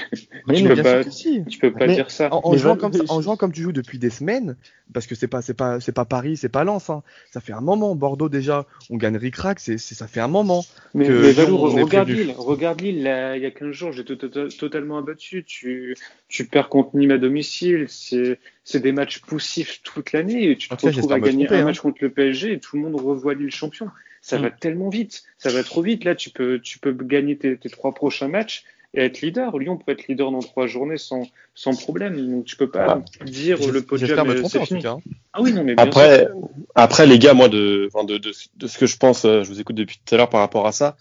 Mais 0.47 0.55
tu 0.57 0.64
non, 0.64 0.75
peux 0.75 0.83
pas, 0.83 1.03
si. 1.11 1.43
tu 1.49 1.59
peux 1.59 1.72
pas 1.72 1.87
Mais 1.87 1.95
dire 1.95 2.11
ça. 2.11 2.29
En, 2.33 2.41
en 2.45 2.53
Mais 2.53 2.59
jouant 2.59 2.77
comme 2.77 2.93
ça- 2.93 3.05
en 3.09 3.22
jouant 3.22 3.37
comme 3.39 3.53
tu 3.53 3.62
joues 3.62 3.72
depuis 3.72 3.99
des 3.99 4.11
semaines, 4.11 4.55
parce 4.93 5.07
que 5.07 5.14
c'est 5.14 5.29
pas 5.29 5.41
c'est 5.41 5.55
pas 5.55 5.81
c'est 5.81 5.93
pas 5.93 6.05
Paris, 6.05 6.37
c'est 6.37 6.51
pas 6.51 6.62
Lens. 6.62 6.91
hein. 6.91 7.03
Ça 7.33 7.41
fait 7.41 7.55
un 7.55 7.62
moment. 7.62 7.95
Bordeaux 7.97 8.29
déjà, 8.29 8.66
on 8.91 8.97
gagne 8.99 9.16
ric-rac, 9.16 9.61
c'est 9.61 9.79
c'est- 9.79 9.95
ça 9.95 10.07
fait 10.09 10.20
un 10.20 10.29
moment. 10.29 10.62
Mais, 10.93 11.07
que 11.07 11.12
mais 11.12 11.33
Valou, 11.33 11.57
regarde. 11.57 12.11
Lille, 12.11 12.35
regarde 12.37 12.81
Lille, 12.83 13.03
là, 13.03 13.35
il 13.39 13.43
y 13.43 13.47
a 13.47 13.51
15 13.51 13.72
jours, 13.72 13.93
j'étais 13.93 14.14
to- 14.16 14.29
to- 14.29 14.49
totalement 14.49 14.99
abattu. 14.99 15.43
Tu, 15.43 15.97
tu 16.29 16.47
perds 16.47 16.68
contre 16.68 16.95
Nîmes 16.95 17.12
à 17.12 17.18
domicile, 17.18 17.87
c'est, 17.89 18.39
c'est 18.62 18.81
des 18.81 18.93
matchs 18.93 19.20
poussifs 19.20 19.81
toute 19.83 20.12
l'année, 20.12 20.51
et 20.51 20.57
tu 20.59 20.68
te 20.68 20.75
retrouves 20.75 21.12
à 21.12 21.18
gagner 21.18 21.47
tromper, 21.47 21.59
un 21.61 21.62
hein. 21.62 21.64
match 21.64 21.81
contre 21.81 21.99
le 22.03 22.11
PSG 22.11 22.53
et 22.53 22.61
tout 22.61 22.77
le 22.77 22.83
monde 22.83 23.01
revoit 23.01 23.33
Lille 23.33 23.51
champion. 23.51 23.89
Ça 24.20 24.39
Mm. 24.39 24.43
va 24.43 24.51
tellement 24.51 24.89
vite, 24.91 25.22
ça 25.39 25.51
va 25.51 25.62
trop 25.64 25.81
vite. 25.83 26.05
Là, 26.05 26.14
tu 26.14 26.29
peux, 26.31 26.59
tu 26.61 26.79
peux 26.79 26.93
gagner 26.93 27.37
tes, 27.39 27.57
tes 27.57 27.68
trois 27.70 27.93
prochains 27.95 28.29
matchs 28.29 28.64
et 28.95 29.05
être 29.05 29.20
leader. 29.20 29.59
Lyon 29.59 29.76
peut 29.76 29.92
être 29.92 30.07
leader 30.09 30.30
dans 30.30 30.40
trois 30.40 30.66
journées 30.66 30.99
sans, 30.99 31.22
sans 31.55 31.74
problème. 31.76 32.16
Donc, 32.30 32.45
tu 32.45 32.57
peux 32.57 32.70
pas 32.70 33.03
dire 33.26 33.59
J'es- 33.61 33.70
le 33.70 33.82
podium. 33.82 34.07
J'espère 34.09 34.24
me 34.24 34.34
tromper 34.34 34.49
c'est 34.49 34.59
en 34.59 34.62
tout 34.62 34.66
fini. 34.68 34.82
cas. 34.82 34.97
Ah 35.32 35.42
oui, 35.42 35.53
non, 35.53 35.64
mais 35.64 35.74
Après, 35.78 36.26
sûr. 36.26 36.49
après 36.74 37.07
les 37.07 37.18
gars, 37.18 37.34
moi, 37.34 37.49
de, 37.49 37.90
de, 38.07 38.18
de, 38.18 38.32
de 38.57 38.66
ce 38.66 38.78
que 38.78 38.86
je 38.86 38.97
pense, 38.97 39.24
euh, 39.24 39.42
je 39.42 39.49
vous 39.49 39.61
écoute 39.61 39.76
depuis 39.76 39.99
tout 40.05 40.14
à 40.14 40.18
l'heure 40.18 40.30
par 40.30 40.40
rapport 40.40 40.66
à 40.66 40.72
ça, 40.72 40.97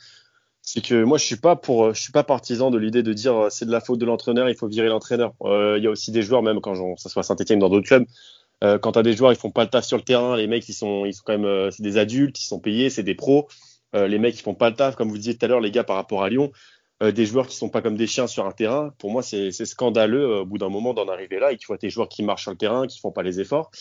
c'est 0.61 0.81
que 0.83 1.03
moi, 1.03 1.17
je 1.17 1.25
suis 1.25 1.35
pas 1.35 1.55
pour, 1.55 1.93
je 1.93 2.01
suis 2.01 2.11
pas 2.11 2.23
partisan 2.23 2.71
de 2.71 2.77
l'idée 2.77 3.03
de 3.03 3.13
dire 3.13 3.35
euh, 3.35 3.49
c'est 3.49 3.65
de 3.65 3.71
la 3.71 3.81
faute 3.81 3.99
de 3.99 4.05
l'entraîneur, 4.05 4.49
il 4.49 4.55
faut 4.55 4.67
virer 4.67 4.87
l'entraîneur. 4.87 5.33
Euh, 5.43 5.75
Il 5.77 5.83
y 5.83 5.87
a 5.87 5.89
aussi 5.91 6.11
des 6.11 6.23
joueurs, 6.23 6.41
même 6.41 6.61
quand 6.61 6.95
ça 6.97 7.09
soit 7.09 7.19
à 7.19 7.23
Saint-Etienne 7.23 7.59
dans 7.59 7.69
d'autres 7.69 7.87
clubs, 7.87 8.05
euh, 8.63 8.79
quand 8.79 8.93
tu 8.93 8.99
as 8.99 9.03
des 9.03 9.13
joueurs, 9.13 9.33
ils 9.33 9.37
font 9.37 9.51
pas 9.51 9.63
le 9.65 9.69
taf 9.69 9.83
sur 9.85 9.97
le 9.97 10.03
terrain, 10.03 10.37
les 10.37 10.47
mecs, 10.47 10.67
ils 10.69 10.73
sont, 10.73 11.05
ils 11.05 11.13
sont 11.13 11.23
quand 11.25 11.33
même, 11.33 11.45
euh, 11.45 11.69
c'est 11.69 11.83
des 11.83 11.97
adultes, 11.97 12.39
ils 12.41 12.45
sont 12.47 12.59
payés, 12.59 12.89
c'est 12.89 13.03
des 13.03 13.13
pros. 13.15 13.47
Euh, 13.93 14.07
les 14.07 14.17
mecs, 14.19 14.39
ils 14.39 14.41
font 14.41 14.55
pas 14.55 14.69
le 14.69 14.75
taf, 14.75 14.95
comme 14.95 15.09
vous 15.09 15.17
disiez 15.17 15.37
tout 15.37 15.45
à 15.45 15.49
l'heure, 15.49 15.59
les 15.59 15.69
gars, 15.69 15.83
par 15.83 15.97
rapport 15.97 16.23
à 16.23 16.29
Lyon. 16.29 16.51
Euh, 17.03 17.11
des 17.11 17.25
joueurs 17.25 17.47
qui 17.47 17.57
sont 17.57 17.69
pas 17.69 17.81
comme 17.81 17.97
des 17.97 18.07
chiens 18.07 18.27
sur 18.27 18.45
un 18.45 18.51
terrain, 18.51 18.93
pour 18.97 19.11
moi, 19.11 19.21
c'est 19.21 19.51
scandaleux 19.51 20.23
euh, 20.23 20.41
au 20.41 20.45
bout 20.45 20.57
d'un 20.57 20.69
moment 20.69 20.93
d'en 20.93 21.07
arriver 21.09 21.37
là 21.37 21.51
et 21.51 21.57
qu'il 21.57 21.65
faut 21.65 21.75
des 21.75 21.89
joueurs 21.89 22.07
qui 22.07 22.23
marchent 22.23 22.43
sur 22.43 22.51
le 22.51 22.57
terrain, 22.57 22.87
qui 22.87 22.99
font 22.99 23.11
pas 23.11 23.23
les 23.23 23.41
efforts. 23.41 23.71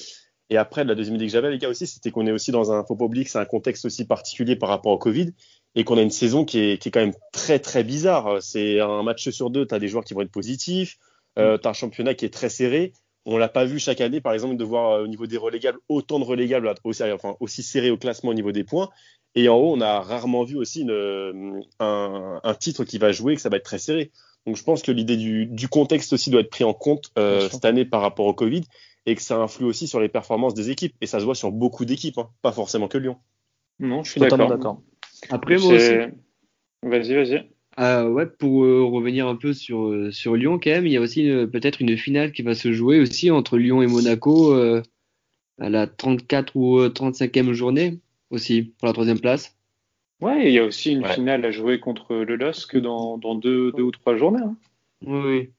Et 0.51 0.57
après, 0.57 0.85
la 0.85 0.95
deuxième 0.95 1.17
idée 1.17 1.27
que 1.27 1.33
j'avais, 1.33 1.51
les 1.51 1.59
gars, 1.59 1.69
aussi, 1.69 1.87
c'était 1.87 2.11
qu'on 2.11 2.27
est 2.27 2.33
aussi 2.33 2.51
dans 2.51 2.73
un, 2.73 2.85
oublier 2.89 3.25
que 3.25 3.31
c'est 3.31 3.39
un 3.39 3.45
contexte 3.45 3.85
aussi 3.85 4.07
particulier 4.07 4.57
par 4.57 4.69
rapport 4.69 4.93
au 4.93 4.99
Covid 4.99 5.33
et 5.75 5.85
qu'on 5.85 5.97
a 5.99 6.03
une 6.03 6.11
saison 6.11 6.45
qui 6.45 6.59
est, 6.59 6.79
qui 6.79 6.89
est 6.89 6.93
quand 6.93 7.01
même 7.01 7.15
très, 7.33 7.59
très 7.59 7.85
bizarre. 7.85 8.43
C'est 8.43 8.81
un 8.81 9.03
match 9.03 9.31
sur 9.31 9.51
deux, 9.51 9.67
tu 9.67 9.75
as 9.75 9.79
des 9.79 9.89
joueurs 9.89 10.05
qui 10.05 10.15
vont 10.15 10.23
être 10.23 10.31
positifs, 10.31 10.99
euh, 11.39 11.59
tu 11.59 11.67
as 11.67 11.71
un 11.71 11.75
championnat 11.75 12.15
qui 12.15 12.25
est 12.25 12.35
très 12.35 12.49
serré. 12.49 12.93
On 13.25 13.39
l'a 13.39 13.49
pas 13.49 13.65
vu 13.65 13.79
chaque 13.79 14.01
année, 14.01 14.21
par 14.21 14.33
exemple, 14.33 14.57
de 14.57 14.65
voir 14.65 14.91
euh, 14.91 15.05
au 15.05 15.07
niveau 15.07 15.27
des 15.27 15.37
relégables 15.37 15.79
autant 15.89 16.19
de 16.19 16.25
relégables 16.25 16.75
aussi, 16.83 17.05
enfin, 17.05 17.37
aussi 17.39 17.63
serré 17.63 17.91
au 17.91 17.97
classement 17.97 18.31
au 18.31 18.35
niveau 18.35 18.53
des 18.53 18.65
points. 18.65 18.91
Et 19.35 19.49
en 19.49 19.57
haut, 19.57 19.75
on 19.75 19.81
a 19.81 20.01
rarement 20.01 20.45
vu 20.45 20.57
aussi 20.57 20.83
une, 20.83 21.63
un, 21.81 22.41
un, 22.43 22.55
titre 22.55 22.85
qui 22.85 22.99
va 22.99 23.13
jouer, 23.13 23.35
que 23.35 23.41
ça 23.41 23.49
va 23.49 23.57
être 23.57 23.65
très 23.65 23.79
serré. 23.79 24.11
Donc 24.47 24.57
je 24.57 24.63
pense 24.63 24.83
que 24.83 24.93
l'idée 24.93 25.17
du, 25.17 25.47
du, 25.47 25.69
contexte 25.69 26.13
aussi 26.13 26.31
doit 26.31 26.41
être 26.41 26.51
pris 26.51 26.65
en 26.65 26.75
compte 26.75 27.11
euh, 27.19 27.49
cette 27.49 27.65
année 27.65 27.85
par 27.85 28.03
rapport 28.03 28.27
au 28.27 28.35
Covid 28.35 28.65
et 29.07 29.15
que 29.15 29.23
ça 29.23 29.37
influe 29.37 29.65
aussi 29.65 29.87
sur 29.87 30.01
les 30.01 30.09
performances 30.09 30.55
des 30.55 30.71
équipes. 30.71 30.95
Et 31.01 31.07
ça 31.07 31.21
se 31.21 31.25
voit 31.25 31.35
sur 31.35 31.53
beaucoup 31.53 31.85
d'équipes, 31.85 32.19
hein, 32.19 32.29
pas 32.43 32.53
forcément 32.53 32.89
que 32.89 32.99
Lyon. 32.99 33.17
Non, 33.79 34.05
je 34.05 34.11
suis 34.11 34.21
d'accord. 34.21 34.81
Après, 35.31 35.57
moi 35.59 35.75
aussi. 35.75 35.93
Vas-y, 36.83 37.15
vas-y. 37.15 37.49
Euh, 37.79 38.09
ouais, 38.09 38.27
pour 38.27 38.65
euh, 38.65 38.85
revenir 38.85 39.27
un 39.27 39.37
peu 39.37 39.53
sur, 39.55 39.89
euh, 39.89 40.11
sur 40.11 40.37
Lyon, 40.37 40.59
quand 40.63 40.71
même, 40.71 40.87
il 40.87 40.93
y 40.93 40.97
a 40.97 41.01
aussi 41.01 41.23
peut-être 41.51 41.81
une 41.81 41.97
finale 41.97 42.33
qui 42.33 42.43
va 42.43 42.55
se 42.55 42.73
jouer 42.73 43.01
aussi 43.01 43.31
entre 43.31 43.57
Lyon 43.57 43.83
et 43.83 43.87
Monaco 43.87 44.53
euh, 44.53 44.83
à 45.59 45.71
la 45.71 45.87
34 45.87 46.57
ou 46.57 46.81
35e 46.81 47.53
journée 47.53 47.99
aussi 48.33 48.75
pour 48.79 48.89
la 48.89 48.93
troisième 48.93 49.21
place. 49.21 49.57
Ouais, 50.21 50.49
il 50.49 50.53
y 50.53 50.59
a 50.59 50.65
aussi 50.65 50.93
une 50.93 51.05
ouais. 51.05 51.15
finale 51.15 51.45
à 51.45 51.51
jouer 51.51 51.81
contre 51.81 52.15
le 52.15 52.37
LOSC 52.37 52.77
dans, 52.77 53.19
dans 53.19 53.35
deux, 53.35 53.73
deux 53.73 53.83
ou 53.83 53.91
trois 53.91 54.17
journées. 54.17 54.43
Hein. 54.43 54.57
Oui, 55.05 55.21
oui. 55.25 55.51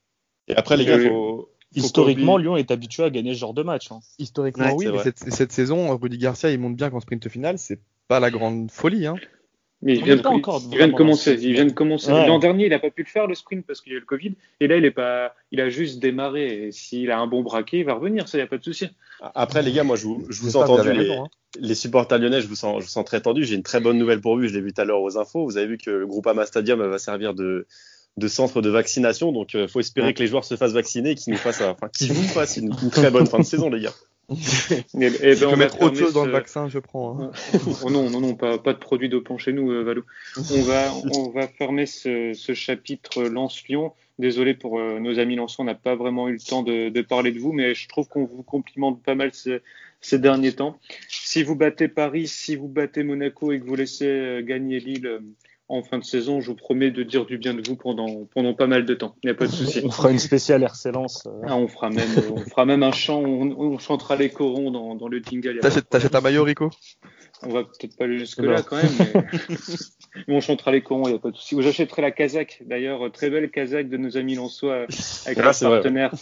Et 0.47 0.55
après, 0.55 0.77
les 0.77 0.85
gars, 0.85 0.99
faut, 0.99 1.49
Historiquement, 1.75 2.37
Lyon 2.37 2.57
est 2.57 2.71
habitué 2.71 3.03
à 3.03 3.09
gagner 3.09 3.33
ce 3.33 3.39
genre 3.39 3.53
de 3.53 3.63
match. 3.63 3.91
Hein. 3.91 3.99
Historiquement, 4.19 4.75
ouais, 4.75 4.87
oui, 4.87 4.91
mais 4.91 5.03
cette, 5.03 5.19
cette, 5.19 5.51
saison, 5.51 5.97
Rudy 5.97 6.17
Garcia, 6.17 6.51
il 6.51 6.59
monte 6.59 6.75
bien 6.75 6.89
qu'en 6.89 6.99
sprint 6.99 7.27
final, 7.29 7.57
c'est 7.57 7.79
pas 8.07 8.19
la 8.19 8.29
grande 8.29 8.69
folie. 8.71 9.07
Hein. 9.07 9.15
Mais 9.83 9.95
il 9.95 10.03
vient, 10.03 10.15
de, 10.15 10.21
il 10.71 10.77
vient 10.77 10.87
de 10.87 10.93
commencer. 10.93 11.37
Il 11.41 11.53
vient 11.53 11.65
de 11.65 11.73
commencer. 11.73 12.11
Ouais. 12.11 12.25
L'an 12.25 12.39
dernier, 12.39 12.65
il 12.65 12.69
n'a 12.69 12.79
pas 12.79 12.89
pu 12.89 13.03
le 13.03 13.09
faire 13.09 13.27
le 13.27 13.35
sprint 13.35 13.65
parce 13.65 13.81
qu'il 13.81 13.91
y 13.91 13.95
a 13.95 13.97
eu 13.97 13.99
le 13.99 14.05
Covid. 14.05 14.33
Et 14.61 14.67
là, 14.67 14.77
il 14.77 14.85
est 14.85 14.91
pas. 14.91 15.35
Il 15.51 15.59
a 15.59 15.69
juste 15.69 15.99
démarré. 15.99 16.67
Et 16.67 16.71
s'il 16.71 17.11
a 17.11 17.19
un 17.19 17.27
bon 17.27 17.41
braquet, 17.41 17.79
il 17.79 17.85
va 17.85 17.93
revenir. 17.93 18.29
Ça, 18.29 18.37
il 18.37 18.41
n'y 18.41 18.45
a 18.45 18.47
pas 18.47 18.57
de 18.57 18.63
souci. 18.63 18.87
Après, 19.35 19.61
les 19.61 19.73
gars, 19.73 19.83
moi, 19.83 19.97
je 19.97 20.05
vous, 20.05 20.25
je 20.29 20.41
vous 20.41 20.53
ai 20.53 20.55
entendu. 20.55 20.93
Les, 20.93 21.11
hein. 21.11 21.25
les, 21.59 21.75
supporters 21.75 22.17
lyonnais, 22.17 22.39
je 22.39 22.47
vous 22.47 22.55
sens, 22.55 22.79
je 22.79 22.85
vous 22.85 22.91
sens 22.91 23.03
très 23.03 23.19
tendu. 23.19 23.43
J'ai 23.43 23.55
une 23.55 23.63
très 23.63 23.81
bonne 23.81 23.97
nouvelle 23.97 24.21
pour 24.21 24.37
vous. 24.37 24.47
Je 24.47 24.53
l'ai 24.53 24.61
vu 24.61 24.71
tout 24.71 24.81
à 24.81 24.85
l'heure 24.85 25.01
aux 25.01 25.17
infos. 25.17 25.43
Vous 25.43 25.57
avez 25.57 25.67
vu 25.67 25.77
que 25.77 25.91
le 25.91 26.07
groupe 26.07 26.27
Ama 26.27 26.45
Stadium 26.45 26.81
va 26.81 26.97
servir 26.97 27.33
de 27.33 27.67
de 28.15 28.27
centre 28.27 28.61
de 28.61 28.69
vaccination. 28.69 29.31
Donc, 29.31 29.53
il 29.53 29.61
euh, 29.61 29.67
faut 29.67 29.79
espérer 29.79 30.07
ouais. 30.07 30.13
que 30.13 30.21
les 30.21 30.27
joueurs 30.27 30.45
se 30.45 30.55
fassent 30.55 30.73
vacciner 30.73 31.11
et 31.11 31.15
qu'ils 31.15 31.33
nous 31.33 31.39
fassent, 31.39 31.61
enfin, 31.61 31.89
qu'ils 31.89 32.13
vous 32.13 32.27
fassent 32.27 32.57
une, 32.57 32.73
une, 32.81 32.89
très 32.89 33.09
bonne 33.11 33.25
fin 33.25 33.39
de 33.39 33.43
saison, 33.43 33.69
les 33.69 33.81
gars. 33.81 33.93
et, 34.99 35.05
et 35.05 35.35
ben, 35.35 35.49
on 35.51 35.57
mettre 35.57 35.81
autre 35.81 35.95
chose 35.95 36.09
ce... 36.09 36.13
dans 36.13 36.25
le 36.25 36.31
vaccin, 36.31 36.69
je 36.69 36.79
prends. 36.79 37.19
Hein. 37.19 37.31
oh 37.83 37.89
non, 37.89 38.09
non, 38.09 38.21
non, 38.21 38.35
pas, 38.35 38.57
pas 38.57 38.73
de 38.73 38.79
produits 38.79 39.09
dopants 39.09 39.37
chez 39.37 39.53
nous, 39.53 39.71
euh, 39.71 39.83
Valou. 39.83 40.03
On 40.37 40.61
va, 40.61 40.93
on 41.13 41.29
va 41.29 41.47
fermer 41.47 41.85
ce, 41.85 42.33
ce 42.33 42.53
chapitre 42.53 43.23
Lance-Lyon. 43.23 43.93
Désolé 44.19 44.53
pour 44.53 44.79
euh, 44.79 44.99
nos 44.99 45.17
amis 45.17 45.35
Lançons, 45.35 45.63
on 45.63 45.65
n'a 45.65 45.73
pas 45.73 45.95
vraiment 45.95 46.27
eu 46.27 46.33
le 46.33 46.39
temps 46.39 46.61
de, 46.61 46.89
de, 46.89 47.01
parler 47.01 47.31
de 47.31 47.39
vous, 47.39 47.51
mais 47.51 47.73
je 47.73 47.87
trouve 47.87 48.07
qu'on 48.07 48.25
vous 48.25 48.43
complimente 48.43 49.01
pas 49.01 49.15
mal 49.15 49.33
ces, 49.33 49.61
ces, 50.01 50.19
derniers 50.19 50.53
temps. 50.53 50.77
Si 51.09 51.41
vous 51.41 51.55
battez 51.55 51.87
Paris, 51.87 52.27
si 52.27 52.55
vous 52.55 52.67
battez 52.67 53.03
Monaco 53.03 53.51
et 53.51 53.59
que 53.59 53.65
vous 53.65 53.75
laissez 53.75 54.07
euh, 54.07 54.41
gagner 54.43 54.79
Lille 54.79 55.07
euh, 55.07 55.19
en 55.69 55.81
fin 55.81 55.97
de 55.97 56.03
saison, 56.03 56.41
je 56.41 56.47
vous 56.47 56.55
promets 56.55 56.91
de 56.91 57.03
dire 57.03 57.25
du 57.25 57.37
bien 57.37 57.53
de 57.53 57.65
vous 57.65 57.75
pendant, 57.75 58.25
pendant 58.33 58.53
pas 58.53 58.67
mal 58.67 58.85
de 58.85 58.93
temps. 58.93 59.15
Il 59.23 59.27
n'y 59.27 59.31
a 59.31 59.35
pas 59.35 59.47
de 59.47 59.51
souci. 59.51 59.81
On 59.83 59.91
fera 59.91 60.11
une 60.11 60.19
spéciale 60.19 60.63
RC 60.63 60.91
Lens. 60.91 61.27
Ah, 61.47 61.55
on, 61.55 61.67
fera 61.67 61.89
même, 61.89 62.09
on 62.31 62.37
fera 62.37 62.65
même 62.65 62.83
un 62.83 62.91
chant, 62.91 63.21
on, 63.21 63.51
on 63.57 63.79
chantera 63.79 64.15
les 64.15 64.29
corons 64.29 64.71
dans, 64.71 64.95
dans 64.95 65.07
le 65.07 65.19
jingle. 65.19 65.59
T'achètes 65.59 66.15
un 66.15 66.21
maillot, 66.21 66.43
Rico? 66.43 66.69
On 67.45 67.49
va 67.49 67.63
peut-être 67.63 67.97
pas 67.97 68.05
aller 68.05 68.19
jusque-là 68.19 68.61
quand 68.61 68.77
même. 68.77 68.91
Mais... 68.99 69.13
mais... 70.27 70.35
on 70.35 70.41
chantera 70.41 70.71
les 70.71 70.81
corons, 70.81 71.05
il 71.05 71.11
n'y 71.11 71.15
a 71.15 71.19
pas 71.19 71.31
de 71.31 71.35
souci. 71.35 71.55
J'achèterai 71.61 72.01
la 72.01 72.11
Kazakh, 72.11 72.61
d'ailleurs, 72.65 73.11
très 73.11 73.29
belle 73.29 73.49
Kazakh 73.49 73.89
de 73.89 73.97
nos 73.97 74.17
amis 74.17 74.35
lensois 74.35 74.85
avec 75.25 75.37
ah, 75.39 75.49
un 75.49 75.69
partenaire. 75.69 76.13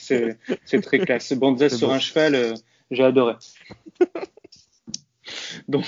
C'est 0.00 0.80
très 0.82 0.98
classe. 0.98 1.32
Banza 1.32 1.68
sur 1.68 1.88
bon. 1.88 1.94
un 1.94 1.98
cheval, 1.98 2.34
euh, 2.34 2.54
j'ai 2.90 3.04
adoré. 3.04 3.34
donc, 5.68 5.84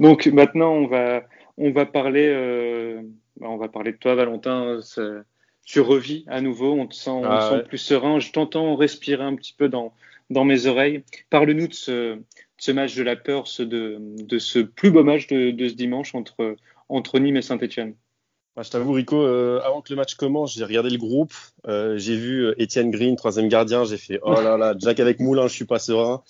donc 0.00 0.26
maintenant, 0.26 0.72
on 0.72 0.86
va 0.86 1.22
on 1.58 1.72
va 1.72 1.86
parler, 1.86 2.28
euh, 2.28 3.02
on 3.40 3.56
va 3.56 3.68
parler 3.68 3.92
de 3.92 3.96
toi, 3.96 4.14
Valentin. 4.14 4.80
Tu 5.66 5.80
revis 5.80 6.24
à 6.28 6.40
nouveau, 6.40 6.72
on 6.72 6.86
te 6.86 6.94
sent, 6.94 7.10
on 7.10 7.24
ah, 7.24 7.48
te 7.48 7.54
ouais. 7.54 7.60
sent 7.60 7.68
plus 7.68 7.78
serein. 7.78 8.20
Je 8.20 8.32
t'entends 8.32 8.74
respirer 8.74 9.22
un 9.22 9.34
petit 9.34 9.52
peu 9.52 9.68
dans, 9.68 9.92
dans 10.30 10.44
mes 10.44 10.66
oreilles. 10.66 11.02
Parle-nous 11.28 11.68
de 11.68 11.74
ce, 11.74 12.14
de 12.14 12.22
ce, 12.56 12.72
match 12.72 12.94
de 12.94 13.02
la 13.02 13.16
peur, 13.16 13.46
ce 13.46 13.62
de, 13.62 13.98
de 14.00 14.38
ce 14.38 14.60
plus 14.60 14.90
beau 14.90 15.04
match 15.04 15.26
de, 15.26 15.50
de 15.50 15.68
ce 15.68 15.74
dimanche 15.74 16.14
entre, 16.14 16.56
entre 16.88 17.18
Nîmes 17.18 17.36
et 17.36 17.42
Saint-Etienne. 17.42 17.94
Bah, 18.56 18.62
je 18.62 18.70
t'avoue, 18.70 18.92
Rico, 18.92 19.20
euh, 19.20 19.60
avant 19.62 19.82
que 19.82 19.92
le 19.92 19.96
match 19.96 20.14
commence, 20.14 20.54
j'ai 20.54 20.64
regardé 20.64 20.88
le 20.88 20.96
groupe. 20.96 21.34
Euh, 21.66 21.98
j'ai 21.98 22.16
vu 22.16 22.50
Étienne 22.56 22.90
Green, 22.90 23.16
troisième 23.16 23.48
gardien. 23.48 23.84
J'ai 23.84 23.98
fait 23.98 24.20
oh 24.22 24.40
là 24.40 24.56
là, 24.56 24.74
Jack 24.78 25.00
avec 25.00 25.20
Moulin, 25.20 25.48
je 25.48 25.54
suis 25.54 25.66
pas 25.66 25.78
serein 25.78 26.22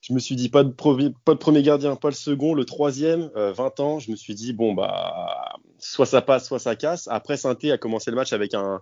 je 0.00 0.12
me 0.12 0.18
suis 0.18 0.36
dit 0.36 0.48
pas 0.48 0.64
de, 0.64 0.70
pas 0.70 1.34
de 1.34 1.38
premier 1.38 1.62
gardien, 1.62 1.96
pas 1.96 2.08
le 2.08 2.14
second, 2.14 2.54
le 2.54 2.64
troisième, 2.64 3.30
euh, 3.36 3.52
20 3.52 3.80
ans. 3.80 3.98
Je 3.98 4.10
me 4.10 4.16
suis 4.16 4.34
dit 4.34 4.52
bon 4.52 4.72
bah 4.72 5.56
soit 5.78 6.06
ça 6.06 6.22
passe, 6.22 6.46
soit 6.46 6.58
ça 6.58 6.76
casse. 6.76 7.08
Après 7.10 7.36
Sainté 7.36 7.72
a 7.72 7.78
commencé 7.78 8.10
le 8.10 8.16
match 8.16 8.32
avec 8.32 8.54
un, 8.54 8.80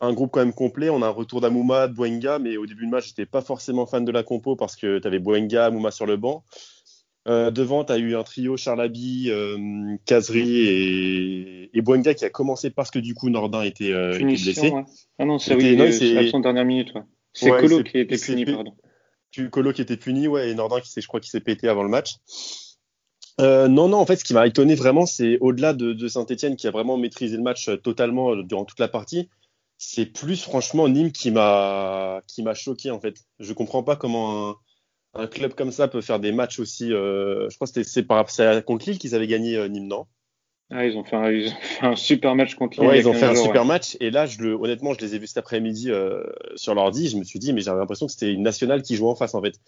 un 0.00 0.12
groupe 0.12 0.30
quand 0.32 0.40
même 0.40 0.52
complet. 0.52 0.90
On 0.90 1.02
a 1.02 1.06
un 1.06 1.10
retour 1.10 1.40
d'Amouma, 1.40 1.88
de 1.88 1.94
Boenga, 1.94 2.38
mais 2.38 2.56
au 2.56 2.66
début 2.66 2.84
du 2.84 2.90
match 2.90 3.08
j'étais 3.08 3.26
pas 3.26 3.40
forcément 3.40 3.86
fan 3.86 4.04
de 4.04 4.12
la 4.12 4.22
compo 4.22 4.56
parce 4.56 4.76
que 4.76 4.98
tu 4.98 5.06
avais 5.06 5.18
Boenga, 5.18 5.66
Amouma 5.66 5.90
sur 5.90 6.06
le 6.06 6.16
banc. 6.16 6.44
Euh, 7.28 7.50
devant, 7.50 7.84
tu 7.84 7.92
as 7.92 7.98
eu 7.98 8.14
un 8.14 8.22
trio 8.22 8.56
Charlaby, 8.56 9.30
euh, 9.30 9.96
Kazri 10.04 10.60
et, 10.60 11.76
et 11.76 11.80
Boenga 11.82 12.14
qui 12.14 12.24
a 12.24 12.30
commencé 12.30 12.70
parce 12.70 12.92
que 12.92 13.00
du 13.00 13.14
coup 13.14 13.30
Nordin 13.30 13.62
était, 13.62 13.92
euh, 13.92 14.14
était 14.14 14.24
blessé. 14.24 14.70
Ouais. 14.70 14.84
Ah 15.18 15.24
non, 15.24 15.38
c'est 15.40 15.56
oui, 15.56 16.30
son 16.30 16.38
dernière 16.38 16.64
minute. 16.64 16.94
Ouais. 16.94 17.02
C'est 17.32 17.50
ouais, 17.50 17.60
Colo 17.60 17.82
qui 17.82 17.98
était 17.98 18.16
puni, 18.16 18.44
pardon. 18.44 18.74
Colo 19.50 19.72
qui 19.72 19.82
était 19.82 19.96
puni, 19.96 20.28
ouais, 20.28 20.50
et 20.50 20.54
Nordin 20.54 20.80
qui 20.80 20.90
s'est, 20.90 21.00
je 21.00 21.08
crois, 21.08 21.20
qui 21.20 21.30
s'est 21.30 21.40
pété 21.40 21.68
avant 21.68 21.82
le 21.82 21.88
match. 21.88 22.16
Euh, 23.40 23.68
non, 23.68 23.88
non, 23.88 23.98
en 23.98 24.06
fait, 24.06 24.16
ce 24.16 24.24
qui 24.24 24.34
m'a 24.34 24.46
étonné 24.46 24.74
vraiment, 24.74 25.04
c'est 25.04 25.38
au-delà 25.40 25.74
de, 25.74 26.08
Saint-Etienne 26.08 26.56
qui 26.56 26.66
a 26.66 26.70
vraiment 26.70 26.96
maîtrisé 26.96 27.36
le 27.36 27.42
match 27.42 27.68
euh, 27.68 27.76
totalement 27.76 28.32
euh, 28.32 28.42
durant 28.42 28.64
toute 28.64 28.80
la 28.80 28.88
partie, 28.88 29.28
c'est 29.78 30.06
plus 30.06 30.42
franchement 30.42 30.88
Nîmes 30.88 31.12
qui 31.12 31.30
m'a 31.30 32.22
choqué 32.54 32.90
en 32.90 33.00
fait. 33.00 33.18
Je 33.38 33.52
comprends 33.52 33.82
pas 33.82 33.96
comment 33.96 34.56
un, 35.14 35.26
club 35.26 35.54
comme 35.54 35.70
ça 35.70 35.86
peut 35.88 36.00
faire 36.00 36.18
des 36.18 36.32
matchs 36.32 36.58
aussi. 36.60 36.88
Je 36.88 37.54
crois 37.56 37.66
que 37.66 37.82
c'est 37.82 38.02
par 38.02 38.30
c'est 38.30 38.64
contre 38.64 38.86
Lille 38.88 38.98
qu'ils 38.98 39.14
avaient 39.14 39.26
gagné 39.26 39.68
Nîmes, 39.68 39.88
non? 39.88 40.06
Ah, 40.70 40.84
ils 40.84 40.96
ont, 40.96 41.04
fait 41.04 41.16
un, 41.16 41.30
ils 41.30 41.48
ont 41.48 41.60
fait 41.60 41.86
un 41.86 41.96
super 41.96 42.34
match 42.34 42.56
contre 42.56 42.80
Lille. 42.80 42.88
Ouais, 42.88 42.98
ils 42.98 43.08
ont 43.08 43.12
fait 43.12 43.26
un 43.26 43.36
super 43.36 43.62
ouais. 43.62 43.68
match. 43.68 43.96
Et 44.00 44.10
là, 44.10 44.26
je 44.26 44.38
le, 44.40 44.54
honnêtement, 44.54 44.94
je 44.94 45.00
les 45.00 45.14
ai 45.14 45.18
vus 45.18 45.28
cet 45.28 45.38
après-midi 45.38 45.90
euh, 45.90 46.24
sur 46.56 46.74
l'ordi. 46.74 47.08
Je 47.08 47.16
me 47.16 47.24
suis 47.24 47.38
dit, 47.38 47.52
mais 47.52 47.60
j'avais 47.60 47.78
l'impression 47.78 48.06
que 48.06 48.12
c'était 48.12 48.32
une 48.32 48.42
nationale 48.42 48.82
qui 48.82 48.96
jouait 48.96 49.08
en 49.08 49.14
face, 49.14 49.34
en 49.34 49.42
fait. 49.42 49.60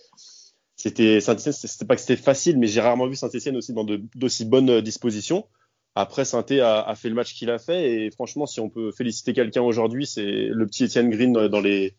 C'était 0.75 1.21
Saint-Etienne, 1.21 1.53
c'était 1.53 1.85
pas 1.85 1.95
que 1.95 2.01
c'était 2.01 2.17
facile, 2.17 2.59
mais 2.59 2.67
j'ai 2.67 2.81
rarement 2.81 3.07
vu 3.07 3.17
Saint-Etienne 3.17 3.57
aussi 3.57 3.73
dans 3.73 3.85
d'aussi 4.15 4.45
bonnes 4.45 4.71
euh, 4.71 4.83
dispositions. 4.83 5.47
Après, 5.95 6.25
saint 6.25 6.45
a, 6.51 6.81
a, 6.89 6.95
fait 6.95 7.09
le 7.09 7.17
match 7.17 7.35
qu'il 7.35 7.51
a 7.51 7.59
fait. 7.59 7.91
Et 7.91 8.11
franchement, 8.11 8.47
si 8.47 8.61
on 8.61 8.69
peut 8.69 8.93
féliciter 8.93 9.33
quelqu'un 9.33 9.63
aujourd'hui, 9.63 10.07
c'est 10.07 10.23
le 10.23 10.67
petit 10.67 10.85
Etienne 10.85 11.11
Green 11.11 11.33
dans 11.33 11.61
les, 11.61 11.95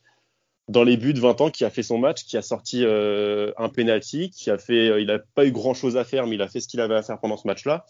dans 0.69 0.83
les 0.83 0.97
buts 0.97 1.13
de 1.13 1.19
20 1.19 1.41
ans 1.41 1.49
qui 1.49 1.65
a 1.65 1.69
fait 1.69 1.83
son 1.83 1.97
match, 1.97 2.23
qui 2.23 2.37
a 2.37 2.41
sorti 2.41 2.85
euh, 2.85 3.51
un 3.57 3.69
penalty, 3.69 4.29
qui 4.29 4.51
a 4.51 4.57
fait, 4.57 4.89
euh, 4.89 5.01
il 5.01 5.09
a 5.09 5.19
pas 5.19 5.45
eu 5.45 5.51
grand 5.51 5.73
chose 5.73 5.97
à 5.97 6.03
faire, 6.03 6.27
mais 6.27 6.35
il 6.35 6.41
a 6.41 6.47
fait 6.47 6.61
ce 6.61 6.67
qu'il 6.67 6.79
avait 6.79 6.95
à 6.95 7.01
faire 7.01 7.19
pendant 7.19 7.37
ce 7.37 7.47
match-là. 7.47 7.85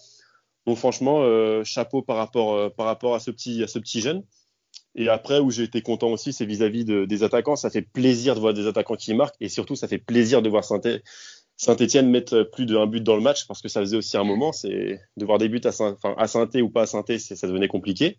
Donc 0.66 0.78
franchement, 0.78 1.22
euh, 1.24 1.64
chapeau 1.64 2.02
par 2.02 2.18
rapport, 2.18 2.54
euh, 2.54 2.70
par 2.70 2.86
rapport 2.86 3.16
à, 3.16 3.20
ce 3.20 3.32
petit, 3.32 3.64
à 3.64 3.68
ce 3.68 3.80
jeune. 3.86 4.24
Et 4.96 5.10
après, 5.10 5.40
où 5.40 5.52
j'ai 5.52 5.64
été 5.64 5.82
content 5.82 6.10
aussi, 6.10 6.34
c'est 6.34 6.46
vis-à-vis 6.46 6.86
de, 6.86 7.06
des 7.06 7.24
attaquants. 7.24 7.56
Ça 7.56 7.70
fait 7.70 7.82
plaisir 7.82 8.36
de 8.36 8.40
voir 8.40 8.54
des 8.54 8.68
attaquants 8.68 8.96
qui 8.96 9.14
marquent. 9.14 9.36
Et 9.40 9.50
surtout, 9.50 9.76
ça 9.76 9.88
fait 9.88 9.98
plaisir 9.98 10.42
de 10.42 10.50
voir 10.50 10.64
Saint-Etienne 10.64 12.10
mettre 12.10 12.44
plus 12.44 12.66
d'un 12.66 12.88
but 12.88 13.02
dans 13.02 13.16
le 13.16 13.22
match 13.22 13.48
parce 13.48 13.62
que 13.62 13.70
ça 13.70 13.82
faisait 13.82 13.98
aussi 13.98 14.18
un 14.18 14.24
moment. 14.24 14.52
C'est 14.52 15.00
de 15.18 15.26
voir 15.26 15.38
des 15.38 15.50
buts 15.50 15.62
à, 15.64 15.72
Saint, 15.72 15.96
enfin, 16.04 16.62
ou 16.62 16.70
pas 16.70 16.82
à 16.82 16.86
saint 16.86 17.04
ça 17.18 17.48
devenait 17.48 17.68
compliqué. 17.68 18.18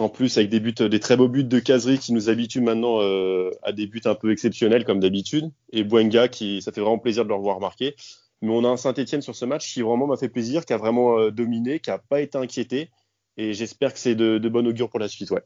En 0.00 0.08
plus, 0.08 0.36
avec 0.38 0.50
des 0.50 0.58
buts, 0.58 0.74
des 0.74 1.00
très 1.00 1.16
beaux 1.16 1.28
buts 1.28 1.44
de 1.44 1.58
Casery 1.60 1.98
qui 1.98 2.12
nous 2.12 2.28
habituent 2.28 2.60
maintenant 2.60 3.00
euh, 3.00 3.50
à 3.62 3.72
des 3.72 3.86
buts 3.86 4.00
un 4.06 4.16
peu 4.16 4.32
exceptionnels 4.32 4.84
comme 4.84 4.98
d'habitude. 4.98 5.50
Et 5.70 5.84
Buenga 5.84 6.26
qui, 6.26 6.62
ça 6.62 6.72
fait 6.72 6.80
vraiment 6.80 6.98
plaisir 6.98 7.22
de 7.24 7.28
le 7.28 7.36
revoir 7.36 7.60
marquer. 7.60 7.94
Mais 8.44 8.52
on 8.52 8.64
a 8.64 8.68
un 8.68 8.76
Saint-Etienne 8.76 9.22
sur 9.22 9.34
ce 9.34 9.44
match 9.44 9.72
qui 9.72 9.82
vraiment 9.82 10.06
m'a 10.06 10.16
fait 10.16 10.28
plaisir, 10.28 10.64
qui 10.66 10.72
a 10.72 10.76
vraiment 10.76 11.18
euh, 11.18 11.30
dominé, 11.30 11.80
qui 11.80 11.90
n'a 11.90 11.98
pas 11.98 12.20
été 12.20 12.36
inquiété. 12.36 12.90
Et 13.36 13.54
j'espère 13.54 13.92
que 13.92 13.98
c'est 13.98 14.14
de, 14.14 14.38
de 14.38 14.48
bon 14.48 14.66
augure 14.66 14.90
pour 14.90 15.00
la 15.00 15.08
suite. 15.08 15.30
Ouais. 15.30 15.42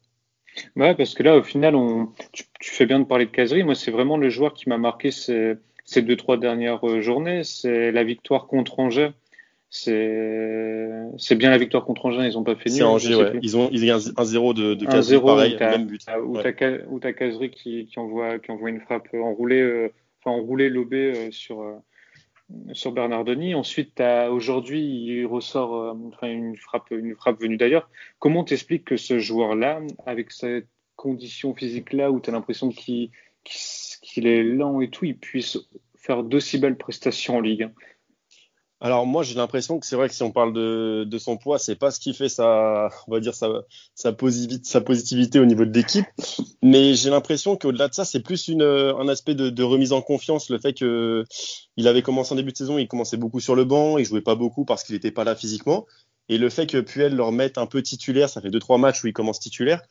Ouais, 0.77 0.95
parce 0.95 1.15
que 1.15 1.23
là, 1.23 1.37
au 1.37 1.43
final, 1.43 1.77
on, 1.77 2.09
tu, 2.33 2.45
tu 2.59 2.71
fais 2.71 2.87
bien 2.87 2.99
de 2.99 3.05
parler 3.05 3.27
de 3.27 3.31
Casery. 3.31 3.63
Moi, 3.63 3.77
c'est 3.77 3.93
vraiment 3.93 4.17
le 4.17 4.29
joueur 4.29 4.53
qui 4.53 4.69
m'a 4.69 4.79
marqué 4.79 5.11
ces, 5.11 5.55
ces, 5.85 6.03
deux, 6.03 6.17
trois 6.17 6.37
dernières 6.37 6.87
euh, 6.87 7.01
journées. 7.01 7.45
C'est 7.45 7.93
la 7.93 8.03
victoire 8.03 8.47
contre 8.49 8.81
Angers. 8.81 9.11
C'est 9.71 11.35
bien 11.37 11.51
la 11.51 11.59
victoire 11.59 11.85
contre 11.85 12.07
Angers. 12.07 12.27
Ils 12.27 12.35
n'ont 12.35 12.45
pas 12.45 12.57
fait 12.57 12.71
nul. 12.71 12.79
C'est 12.79 12.83
Angers, 12.83 13.15
ouais. 13.15 13.39
Ils 13.43 13.57
ont, 13.57 13.69
ils 13.71 13.93
ont 13.93 14.01
un 14.17 14.25
0 14.25 14.55
de, 14.55 14.75
de 14.75 14.87
Casery, 14.87 15.21
pareil, 15.21 15.57
où 15.57 15.61
même 15.61 15.87
but. 15.87 16.05
Où 16.25 16.37
ouais. 16.37 16.55
tu 16.55 17.07
as 17.07 17.13
Casery 17.13 17.51
qui, 17.51 17.87
qui, 17.87 17.99
envoie, 17.99 18.39
qui 18.39 18.51
envoie 18.51 18.71
une 18.71 18.81
frappe 18.81 19.09
enroulée. 19.15 19.61
Euh, 19.61 19.93
enfin, 20.21 20.37
enroulé 20.37 20.69
lobé 20.69 21.31
sur 21.31 21.63
sur 22.73 22.93
Bernardoni. 22.93 23.55
Ensuite, 23.55 24.03
aujourd'hui, 24.31 24.81
il 24.81 25.27
ressort 25.27 25.97
enfin, 26.07 26.29
une 26.29 26.57
frappe, 26.57 26.91
une 26.91 27.15
frappe 27.15 27.41
venue 27.41 27.57
d'ailleurs. 27.57 27.91
Comment 28.19 28.45
t'expliques 28.45 28.85
que 28.85 28.97
ce 28.97 29.19
joueur-là, 29.19 29.81
avec 30.07 30.31
cette 30.31 30.69
condition 30.97 31.55
physique-là, 31.55 32.11
où 32.11 32.21
tu 32.21 32.31
as 32.31 32.33
l'impression 32.33 32.71
qu'il 32.71 33.11
est 34.17 34.43
lent 34.43 34.81
et 34.81 34.91
tout, 34.91 35.05
il 35.05 35.17
puisse 35.19 35.59
faire 35.97 36.23
d'aussi 36.23 36.59
belles 36.59 36.79
prestations 36.79 37.37
en 37.37 37.41
Ligue 37.41 37.69
alors 38.81 39.07
moi 39.07 39.22
j'ai 39.22 39.35
l'impression 39.35 39.79
que 39.81 39.87
c'est 39.87 39.97
vrai 39.97 40.09
que 40.09 40.14
si 40.14 40.22
on 40.22 40.31
parle 40.31 40.53
de, 40.53 41.05
de 41.05 41.18
son 41.18 41.37
poids, 41.37 41.59
c'est 41.59 41.74
pas 41.74 41.91
ce 41.91 41.99
qui 41.99 42.14
fait 42.14 42.29
sa, 42.29 42.91
on 43.07 43.12
va 43.12 43.20
dire 43.20 43.35
sa, 43.35 43.49
sa, 43.95 44.12
positivité, 44.12 44.64
sa 44.64 44.81
positivité 44.81 45.41
au 45.41 45.47
niveau 45.47 45.64
de 45.64 45.72
l'équipe, 45.72 46.07
mais 46.62 46.95
j'ai 46.95 47.11
l'impression 47.11 47.57
qu'au-delà 47.57 47.89
de 47.89 47.95
ça, 47.95 48.05
c'est 48.05 48.20
plus 48.20 48.49
une, 48.49 48.62
un 48.62 49.09
aspect 49.09 49.35
de, 49.35 49.51
de, 49.51 49.62
remise 49.62 49.93
en 49.93 50.01
confiance, 50.01 50.49
le 50.49 50.59
fait 50.59 50.74
que 50.74 51.24
il 51.76 51.89
avait 51.89 52.03
commencé 52.03 52.33
en 52.33 52.37
début 52.37 52.53
de 52.53 52.57
saison, 52.57 52.79
il 52.79 52.87
commençait 52.87 53.16
beaucoup 53.16 53.41
sur 53.41 53.57
le 53.57 53.64
banc, 53.64 53.99
il 53.99 54.05
jouait 54.05 54.20
pas 54.20 54.37
beaucoup 54.37 54.64
parce 54.64 54.85
qu'il 54.85 54.95
n'était 54.95 55.11
pas 55.11 55.24
là 55.24 55.35
physiquement, 55.35 55.87
et 56.29 56.39
le 56.39 56.51
fait 56.51 56.66
que 56.66 56.79
Puel 56.79 57.16
leur 57.16 57.33
mette 57.33 57.59
un 57.59 57.66
peu 57.66 57.83
titulaire, 57.83 58.29
ça 58.29 58.41
fait 58.41 58.51
deux 58.51 58.59
trois 58.59 58.79
matchs 58.79 59.03
où 59.03 59.07
il 59.07 59.12
commence 59.12 59.41
titulaire, 59.41 59.83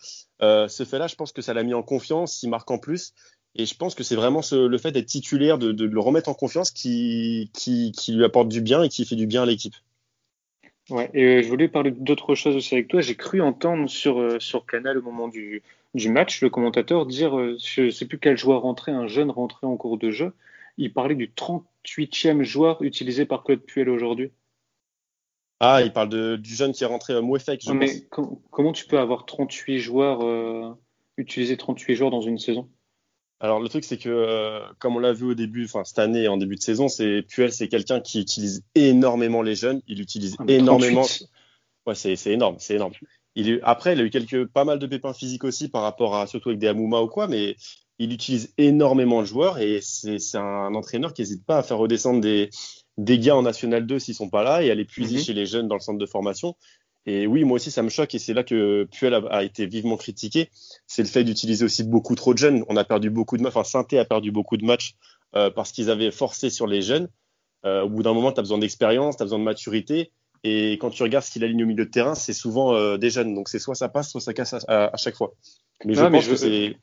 euh, 0.41 0.67
ce 0.67 0.85
fait-là, 0.85 1.07
je 1.07 1.15
pense 1.15 1.31
que 1.31 1.41
ça 1.41 1.53
l'a 1.53 1.63
mis 1.63 1.73
en 1.73 1.83
confiance, 1.83 2.43
il 2.43 2.49
marque 2.49 2.69
en 2.69 2.77
plus, 2.77 3.13
et 3.57 3.65
je 3.65 3.75
pense 3.75 3.95
que 3.95 4.03
c'est 4.03 4.15
vraiment 4.15 4.41
le 4.51 4.77
fait 4.77 4.91
d'être 4.91 5.07
titulaire, 5.07 5.57
de, 5.57 5.83
le 5.83 5.99
remettre 5.99 6.29
en 6.29 6.35
confiance 6.35 6.69
qui, 6.69 7.49
qui, 7.53 7.91
lui 8.09 8.23
apporte 8.23 8.49
du 8.49 8.61
bien 8.61 8.83
et 8.83 8.89
qui 8.89 9.03
fait 9.05 9.15
du 9.15 9.25
bien 9.25 9.43
à 9.43 9.45
l'équipe. 9.45 9.75
Ouais, 10.89 11.09
et 11.13 11.23
euh, 11.23 11.43
je 11.43 11.49
voulais 11.49 11.67
parler 11.67 11.91
d'autre 11.91 12.35
chose 12.35 12.55
aussi 12.55 12.75
avec 12.75 12.87
toi. 12.87 13.01
J'ai 13.01 13.15
cru 13.15 13.41
entendre 13.41 13.89
sur, 13.89 14.19
euh, 14.21 14.39
sur 14.39 14.65
Canal 14.65 14.97
au 14.99 15.01
moment 15.01 15.27
du, 15.27 15.61
du 15.95 16.09
match 16.09 16.41
le 16.41 16.49
commentateur 16.49 17.05
dire, 17.05 17.37
euh, 17.37 17.57
je 17.61 17.81
ne 17.81 17.89
sais 17.89 18.05
plus 18.05 18.19
quel 18.19 18.37
joueur 18.37 18.61
rentrait, 18.61 18.93
un 18.93 19.07
jeune 19.07 19.31
rentré 19.31 19.67
en 19.67 19.75
cours 19.75 19.97
de 19.97 20.11
jeu. 20.11 20.33
Il 20.77 20.93
parlait 20.93 21.15
du 21.15 21.27
38e 21.27 22.43
joueur 22.43 22.81
utilisé 22.83 23.25
par 23.25 23.43
Claude 23.43 23.59
Puel 23.59 23.89
aujourd'hui. 23.89 24.31
Ah, 25.59 25.81
il 25.83 25.91
parle 25.91 26.09
de, 26.09 26.35
du 26.35 26.53
jeune 26.53 26.71
qui 26.71 26.83
est 26.83 26.87
rentré 26.87 27.15
à 27.15 27.21
Mouefek. 27.21 27.65
mais 27.73 28.07
comment 28.51 28.71
tu 28.71 28.85
peux 28.85 28.99
avoir 28.99 29.25
38 29.25 29.79
joueurs, 29.79 30.77
utiliser 31.17 31.57
38 31.57 31.95
joueurs 31.95 32.11
dans 32.11 32.21
une 32.21 32.37
saison? 32.37 32.69
Alors 33.39 33.59
le 33.59 33.69
truc 33.69 33.83
c'est 33.83 33.97
que 33.97 34.09
euh, 34.09 34.61
comme 34.79 34.95
on 34.95 34.99
l'a 34.99 35.13
vu 35.13 35.25
au 35.25 35.33
début, 35.35 35.65
enfin 35.65 35.83
cette 35.83 35.99
année 35.99 36.27
en 36.27 36.37
début 36.37 36.55
de 36.55 36.61
saison, 36.61 36.87
c'est 36.87 37.21
Puel 37.21 37.51
c'est 37.51 37.67
quelqu'un 37.67 37.99
qui 37.99 38.19
utilise 38.19 38.63
énormément 38.73 39.41
les 39.41 39.55
jeunes, 39.55 39.81
il 39.87 40.01
utilise 40.01 40.35
ah, 40.39 40.43
énormément. 40.47 41.05
Ouais 41.85 41.95
c'est 41.95 42.15
énorme, 42.27 42.55
c'est 42.59 42.75
énorme. 42.75 42.93
Il 43.35 43.59
Après 43.63 43.93
il 43.93 44.01
a 44.01 44.03
eu 44.03 44.09
quelques 44.09 44.47
pas 44.47 44.65
mal 44.65 44.79
de 44.79 44.87
pépins 44.87 45.13
physiques 45.13 45.43
aussi 45.43 45.69
par 45.69 45.83
rapport 45.83 46.15
à 46.15 46.25
surtout 46.25 46.49
avec 46.49 46.59
des 46.59 46.67
Amouma 46.67 47.01
ou 47.01 47.07
quoi, 47.07 47.27
mais 47.27 47.55
il 47.99 48.11
utilise 48.11 48.53
énormément 48.57 49.21
le 49.21 49.25
joueur 49.25 49.59
et 49.59 49.79
c'est 49.81 50.19
un 50.35 50.73
entraîneur 50.73 51.13
qui 51.13 51.21
n'hésite 51.21 51.45
pas 51.45 51.59
à 51.59 51.63
faire 51.63 51.77
redescendre 51.77 52.21
des, 52.21 52.49
des 52.97 53.19
gars 53.19 53.35
en 53.35 53.43
National 53.43 53.85
2 53.85 53.99
s'ils 53.99 54.15
sont 54.15 54.29
pas 54.29 54.43
là 54.43 54.63
et 54.63 54.71
à 54.71 54.75
les 54.75 54.85
puiser 54.85 55.17
mhm. 55.17 55.23
chez 55.23 55.33
les 55.33 55.45
jeunes 55.45 55.67
dans 55.67 55.75
le 55.75 55.81
centre 55.81 55.99
de 55.99 56.05
formation. 56.05 56.55
Et 57.09 57.25
oui, 57.25 57.45
moi 57.45 57.55
aussi, 57.55 57.71
ça 57.71 57.81
me 57.83 57.89
choque 57.89 58.13
et 58.15 58.19
c'est 58.19 58.33
là 58.33 58.43
que 58.43 58.83
Puel 58.91 59.13
a, 59.13 59.43
été 59.43 59.65
vivement 59.65 59.95
critiqué. 59.95 60.49
C'est 60.87 61.01
le 61.01 61.07
fait 61.07 61.23
d'utiliser 61.23 61.63
aussi 61.63 61.85
beaucoup 61.85 62.15
trop 62.15 62.33
de 62.33 62.37
jeunes. 62.37 62.65
On 62.67 62.75
a 62.75 62.83
perdu 62.83 63.09
beaucoup 63.09 63.37
de 63.37 63.43
matchs, 63.43 63.55
enfin, 63.55 63.63
Sainté 63.63 63.97
a 63.97 64.03
perdu 64.03 64.31
beaucoup 64.31 64.57
de 64.57 64.65
matchs 64.65 64.95
euh, 65.33 65.49
parce 65.49 65.71
qu'ils 65.71 65.89
avaient 65.89 66.11
forcé 66.11 66.49
sur 66.49 66.67
les 66.67 66.81
jeunes. 66.81 67.07
Euh, 67.65 67.83
au 67.83 67.89
bout 67.89 68.03
d'un 68.03 68.13
moment, 68.13 68.33
tu 68.33 68.41
as 68.41 68.43
besoin 68.43 68.57
d'expérience, 68.57 69.15
tu 69.15 69.23
as 69.23 69.25
besoin 69.25 69.39
de 69.39 69.45
maturité. 69.45 70.11
Et 70.43 70.73
quand 70.73 70.89
tu 70.89 71.01
regardes 71.01 71.23
ce 71.23 71.31
qu'il 71.31 71.45
aligne 71.45 71.63
au 71.63 71.67
milieu 71.67 71.85
de 71.85 71.89
terrain, 71.89 72.13
c'est 72.13 72.33
souvent 72.33 72.75
euh, 72.75 72.97
des 72.97 73.09
jeunes. 73.09 73.33
Donc 73.33 73.47
c'est 73.47 73.59
soit 73.59 73.73
ça 73.73 73.87
passe, 73.87 74.11
soit 74.11 74.21
ça 74.21 74.33
casse 74.33 74.53
à, 74.67 74.91
chaque 74.97 75.15
fois. 75.15 75.33
Mais 75.85 75.93
je 75.93 76.01
pense 76.01 76.27
que 76.27 76.35
c'est 76.35 76.75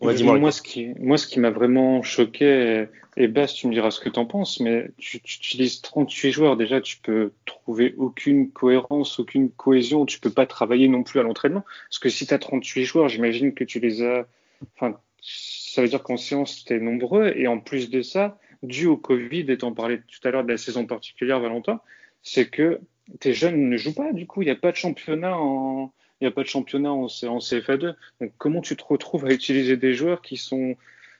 moi, 0.00 0.52
ce 0.52 0.62
qui, 0.62 0.88
moi, 0.98 1.18
ce 1.18 1.26
qui 1.26 1.40
m'a 1.40 1.50
vraiment 1.50 2.02
choqué, 2.02 2.86
et 3.16 3.28
Bas, 3.28 3.46
tu 3.46 3.66
me 3.66 3.72
diras 3.72 3.90
ce 3.90 4.00
que 4.00 4.08
tu 4.08 4.18
en 4.18 4.24
penses, 4.24 4.60
mais 4.60 4.90
tu, 4.96 5.20
tu, 5.20 5.38
utilises 5.38 5.82
38 5.82 6.32
joueurs, 6.32 6.56
déjà, 6.56 6.80
tu 6.80 6.98
peux 6.98 7.32
trouver 7.44 7.94
aucune 7.98 8.50
cohérence, 8.50 9.18
aucune 9.18 9.50
cohésion, 9.50 10.06
tu 10.06 10.20
peux 10.20 10.30
pas 10.30 10.46
travailler 10.46 10.88
non 10.88 11.02
plus 11.02 11.20
à 11.20 11.22
l'entraînement. 11.22 11.64
Parce 11.88 11.98
que 11.98 12.08
si 12.08 12.26
tu 12.26 12.34
as 12.34 12.38
38 12.38 12.84
joueurs, 12.84 13.08
j'imagine 13.08 13.52
que 13.52 13.64
tu 13.64 13.80
les 13.80 14.02
as, 14.02 14.26
enfin, 14.76 14.98
ça 15.20 15.82
veut 15.82 15.88
dire 15.88 16.02
qu'en 16.02 16.16
séance, 16.16 16.64
tu 16.64 16.74
es 16.74 16.80
nombreux, 16.80 17.32
et 17.36 17.46
en 17.46 17.58
plus 17.58 17.90
de 17.90 18.00
ça, 18.00 18.38
dû 18.62 18.86
au 18.86 18.96
Covid, 18.96 19.44
et 19.48 19.58
t'en 19.58 19.72
parlais 19.72 19.98
tout 19.98 20.28
à 20.28 20.30
l'heure 20.30 20.44
de 20.44 20.50
la 20.50 20.58
saison 20.58 20.86
particulière, 20.86 21.40
Valentin, 21.40 21.80
c'est 22.22 22.48
que 22.48 22.80
tes 23.18 23.32
jeunes 23.32 23.68
ne 23.68 23.76
jouent 23.76 23.94
pas, 23.94 24.12
du 24.12 24.26
coup, 24.26 24.42
il 24.42 24.46
n'y 24.46 24.50
a 24.50 24.56
pas 24.56 24.70
de 24.70 24.76
championnat 24.76 25.36
en, 25.36 25.92
il 26.20 26.24
n'y 26.24 26.28
a 26.28 26.30
pas 26.32 26.42
de 26.42 26.48
championnat 26.48 26.92
en, 26.92 27.06
CFA2. 27.06 27.94
Donc 28.20 28.32
comment 28.38 28.60
tu 28.60 28.76
te 28.76 28.84
retrouves 28.84 29.24
à 29.26 29.32
utiliser 29.32 29.76
des 29.76 29.94
joueurs 29.94 30.22
qui 30.22 30.36
sont, 30.36 30.76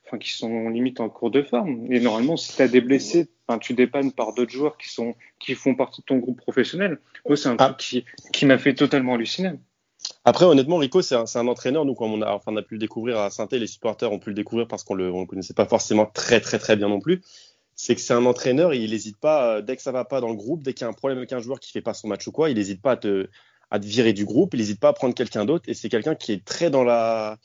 enfin, 0.06 0.18
qui 0.18 0.30
sont 0.30 0.68
limite 0.68 1.00
en 1.00 1.08
cours 1.08 1.30
de 1.30 1.42
forme? 1.42 1.86
Et 1.90 2.00
normalement, 2.00 2.36
si 2.36 2.54
tu 2.54 2.62
as 2.62 2.68
des 2.68 2.80
blessés, 2.80 3.28
tu 3.58 3.74
dépannes 3.74 4.12
par 4.12 4.32
d'autres 4.32 4.52
joueurs 4.52 4.76
qui, 4.76 4.88
sont, 4.88 5.14
qui 5.38 5.54
font 5.54 5.74
partie 5.74 6.02
de 6.02 6.06
ton 6.06 6.18
groupe 6.18 6.40
professionnel. 6.40 6.98
Moi, 7.26 7.36
c'est 7.36 7.48
un 7.48 7.56
truc 7.56 7.76
qui, 7.78 8.04
qui 8.32 8.46
m'a 8.46 8.58
fait 8.58 8.74
totalement 8.74 9.14
halluciner. 9.14 9.52
Après, 10.24 10.44
honnêtement, 10.44 10.76
Rico, 10.76 11.02
c'est 11.02 11.14
un, 11.14 11.24
un, 11.34 11.48
entraîneur. 11.48 11.84
Nous, 11.84 11.94
comme 11.94 12.12
on 12.12 12.22
a, 12.22 12.32
enfin, 12.32 12.52
on 12.52 12.56
a 12.56 12.62
pu 12.62 12.74
le 12.74 12.78
découvrir 12.78 13.18
à 13.18 13.30
saint 13.30 13.48
les 13.50 13.66
supporters 13.66 14.12
ont 14.12 14.18
pu 14.18 14.30
le 14.30 14.34
découvrir 14.34 14.66
parce 14.66 14.84
qu'on 14.84 14.94
le, 14.94 15.10
on 15.10 15.20
le 15.20 15.26
connaissait 15.26 15.54
pas 15.54 15.66
forcément 15.66 16.06
très, 16.06 16.40
très, 16.40 16.58
très 16.58 16.76
bien 16.76 16.88
non 16.88 17.00
plus. 17.00 17.22
C'est 17.74 17.94
que 17.94 18.00
c'est 18.00 18.14
un 18.14 18.26
entraîneur 18.26 18.72
et 18.72 18.78
il 18.78 18.90
n'hésite 18.90 19.18
pas, 19.18 19.56
euh, 19.56 19.62
dès 19.62 19.76
que 19.76 19.82
ça 19.82 19.92
va 19.92 20.04
pas 20.04 20.20
dans 20.20 20.28
le 20.28 20.36
groupe, 20.36 20.62
dès 20.62 20.74
qu'il 20.74 20.82
y 20.82 20.84
a 20.84 20.88
un 20.88 20.94
problème 20.94 21.18
avec 21.18 21.32
un 21.32 21.40
joueur 21.40 21.60
qui 21.60 21.70
fait 21.70 21.80
pas 21.80 21.94
son 21.94 22.08
match 22.08 22.26
ou 22.26 22.32
quoi, 22.32 22.50
il 22.50 22.56
n'hésite 22.56 22.82
pas 22.82 22.92
à 22.92 22.96
te, 22.96 23.28
à 23.70 23.78
te 23.78 23.86
virer 23.86 24.12
du 24.12 24.24
groupe. 24.24 24.54
Il 24.54 24.58
n'hésite 24.58 24.80
pas 24.80 24.88
à 24.88 24.92
prendre 24.92 25.14
quelqu'un 25.14 25.44
d'autre. 25.44 25.64
Et 25.68 25.74
c'est 25.74 25.88
quelqu'un 25.88 26.14
qui 26.14 26.32
est 26.32 26.44
très 26.44 26.70
dans 26.70 26.84
la, 26.84 27.38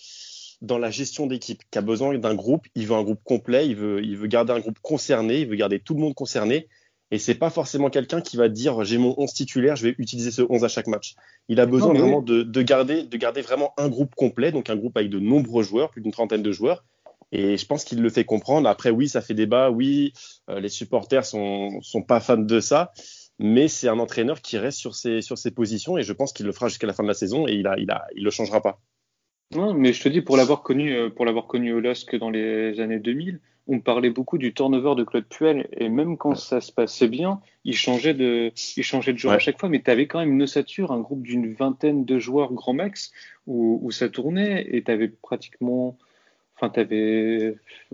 dans 0.61 0.77
la 0.77 0.89
gestion 0.89 1.27
d'équipe, 1.27 1.61
qui 1.69 1.77
a 1.77 1.81
besoin 1.81 2.17
d'un 2.17 2.35
groupe. 2.35 2.65
Il 2.75 2.87
veut 2.87 2.95
un 2.95 3.03
groupe 3.03 3.23
complet. 3.23 3.67
Il 3.67 3.75
veut, 3.75 4.03
il 4.03 4.17
veut 4.17 4.27
garder 4.27 4.53
un 4.53 4.59
groupe 4.59 4.79
concerné. 4.81 5.41
Il 5.41 5.47
veut 5.47 5.55
garder 5.55 5.79
tout 5.79 5.93
le 5.93 6.01
monde 6.01 6.15
concerné. 6.15 6.67
Et 7.11 7.19
c'est 7.19 7.35
pas 7.35 7.51
forcément 7.51 7.89
quelqu'un 7.89 8.19
qui 8.19 8.35
va 8.35 8.49
dire 8.49 8.83
j'ai 8.83 8.97
mon 8.97 9.13
11 9.17 9.31
titulaire, 9.31 9.75
je 9.75 9.87
vais 9.87 9.95
utiliser 9.99 10.31
ce 10.31 10.41
11 10.41 10.63
à 10.63 10.67
chaque 10.67 10.87
match. 10.87 11.13
Il 11.47 11.59
a 11.59 11.67
besoin 11.67 11.93
vraiment 11.93 12.21
de, 12.21 12.41
de, 12.41 12.61
garder, 12.63 13.03
de 13.03 13.17
garder 13.17 13.41
vraiment 13.41 13.73
un 13.77 13.89
groupe 13.89 14.15
complet, 14.15 14.51
donc 14.51 14.71
un 14.71 14.75
groupe 14.75 14.97
avec 14.97 15.11
de 15.11 15.19
nombreux 15.19 15.61
joueurs, 15.61 15.91
plus 15.91 16.01
d'une 16.01 16.11
trentaine 16.11 16.41
de 16.41 16.51
joueurs. 16.51 16.83
Et 17.31 17.57
je 17.57 17.65
pense 17.65 17.83
qu'il 17.83 18.01
le 18.01 18.09
fait 18.09 18.23
comprendre. 18.23 18.67
Après, 18.67 18.89
oui, 18.89 19.07
ça 19.07 19.21
fait 19.21 19.33
débat. 19.33 19.69
Oui, 19.69 20.13
euh, 20.49 20.59
les 20.59 20.69
supporters 20.69 21.25
sont, 21.25 21.79
sont 21.81 22.01
pas 22.01 22.19
fans 22.19 22.37
de 22.37 22.59
ça 22.59 22.91
mais 23.39 23.67
c'est 23.67 23.87
un 23.87 23.99
entraîneur 23.99 24.41
qui 24.41 24.57
reste 24.57 24.77
sur 24.77 24.95
ses, 24.95 25.21
sur 25.21 25.37
ses 25.37 25.51
positions 25.51 25.97
et 25.97 26.03
je 26.03 26.13
pense 26.13 26.33
qu'il 26.33 26.45
le 26.45 26.51
fera 26.51 26.67
jusqu'à 26.67 26.87
la 26.87 26.93
fin 26.93 27.03
de 27.03 27.07
la 27.07 27.13
saison 27.13 27.47
et 27.47 27.53
il 27.53 27.67
a, 27.67 27.77
il 27.77 27.91
a, 27.91 28.07
il 28.15 28.23
le 28.23 28.31
changera 28.31 28.61
pas. 28.61 28.79
Non, 29.53 29.73
mais 29.73 29.93
je 29.93 30.01
te 30.01 30.09
dis 30.09 30.21
pour 30.21 30.37
l'avoir 30.37 30.63
connu, 30.63 30.93
euh, 30.95 31.09
pour 31.09 31.25
l'avoir 31.25 31.47
connu 31.47 31.71
au 31.73 31.79
LOSC 31.79 32.15
dans 32.15 32.29
les 32.29 32.79
années 32.79 32.99
2000, 32.99 33.39
on 33.67 33.79
parlait 33.79 34.09
beaucoup 34.09 34.37
du 34.37 34.53
turnover 34.53 34.95
de 34.95 35.03
Claude 35.03 35.25
Puel 35.25 35.67
et 35.71 35.89
même 35.89 36.17
quand 36.17 36.35
ça 36.35 36.61
se 36.61 36.71
passait 36.71 37.07
bien, 37.07 37.41
il 37.63 37.75
changeait 37.75 38.13
de, 38.13 38.51
il 38.77 38.83
changeait 38.83 39.13
de 39.13 39.17
joueur 39.17 39.35
à 39.35 39.39
chaque 39.39 39.59
fois, 39.59 39.69
mais 39.69 39.81
tu 39.81 39.89
avais 39.89 40.07
quand 40.07 40.19
même 40.19 40.33
une 40.33 40.43
ossature, 40.43 40.91
un 40.91 40.99
groupe 40.99 41.23
d'une 41.23 41.53
vingtaine 41.53 42.05
de 42.05 42.19
joueurs 42.19 42.53
grand 42.53 42.73
max 42.73 43.11
où, 43.47 43.79
où 43.81 43.91
ça 43.91 44.09
tournait 44.09 44.67
et 44.71 44.83
tu 44.83 44.91
avais 44.91 45.07
pratiquement 45.07 45.97
Enfin, 46.59 46.71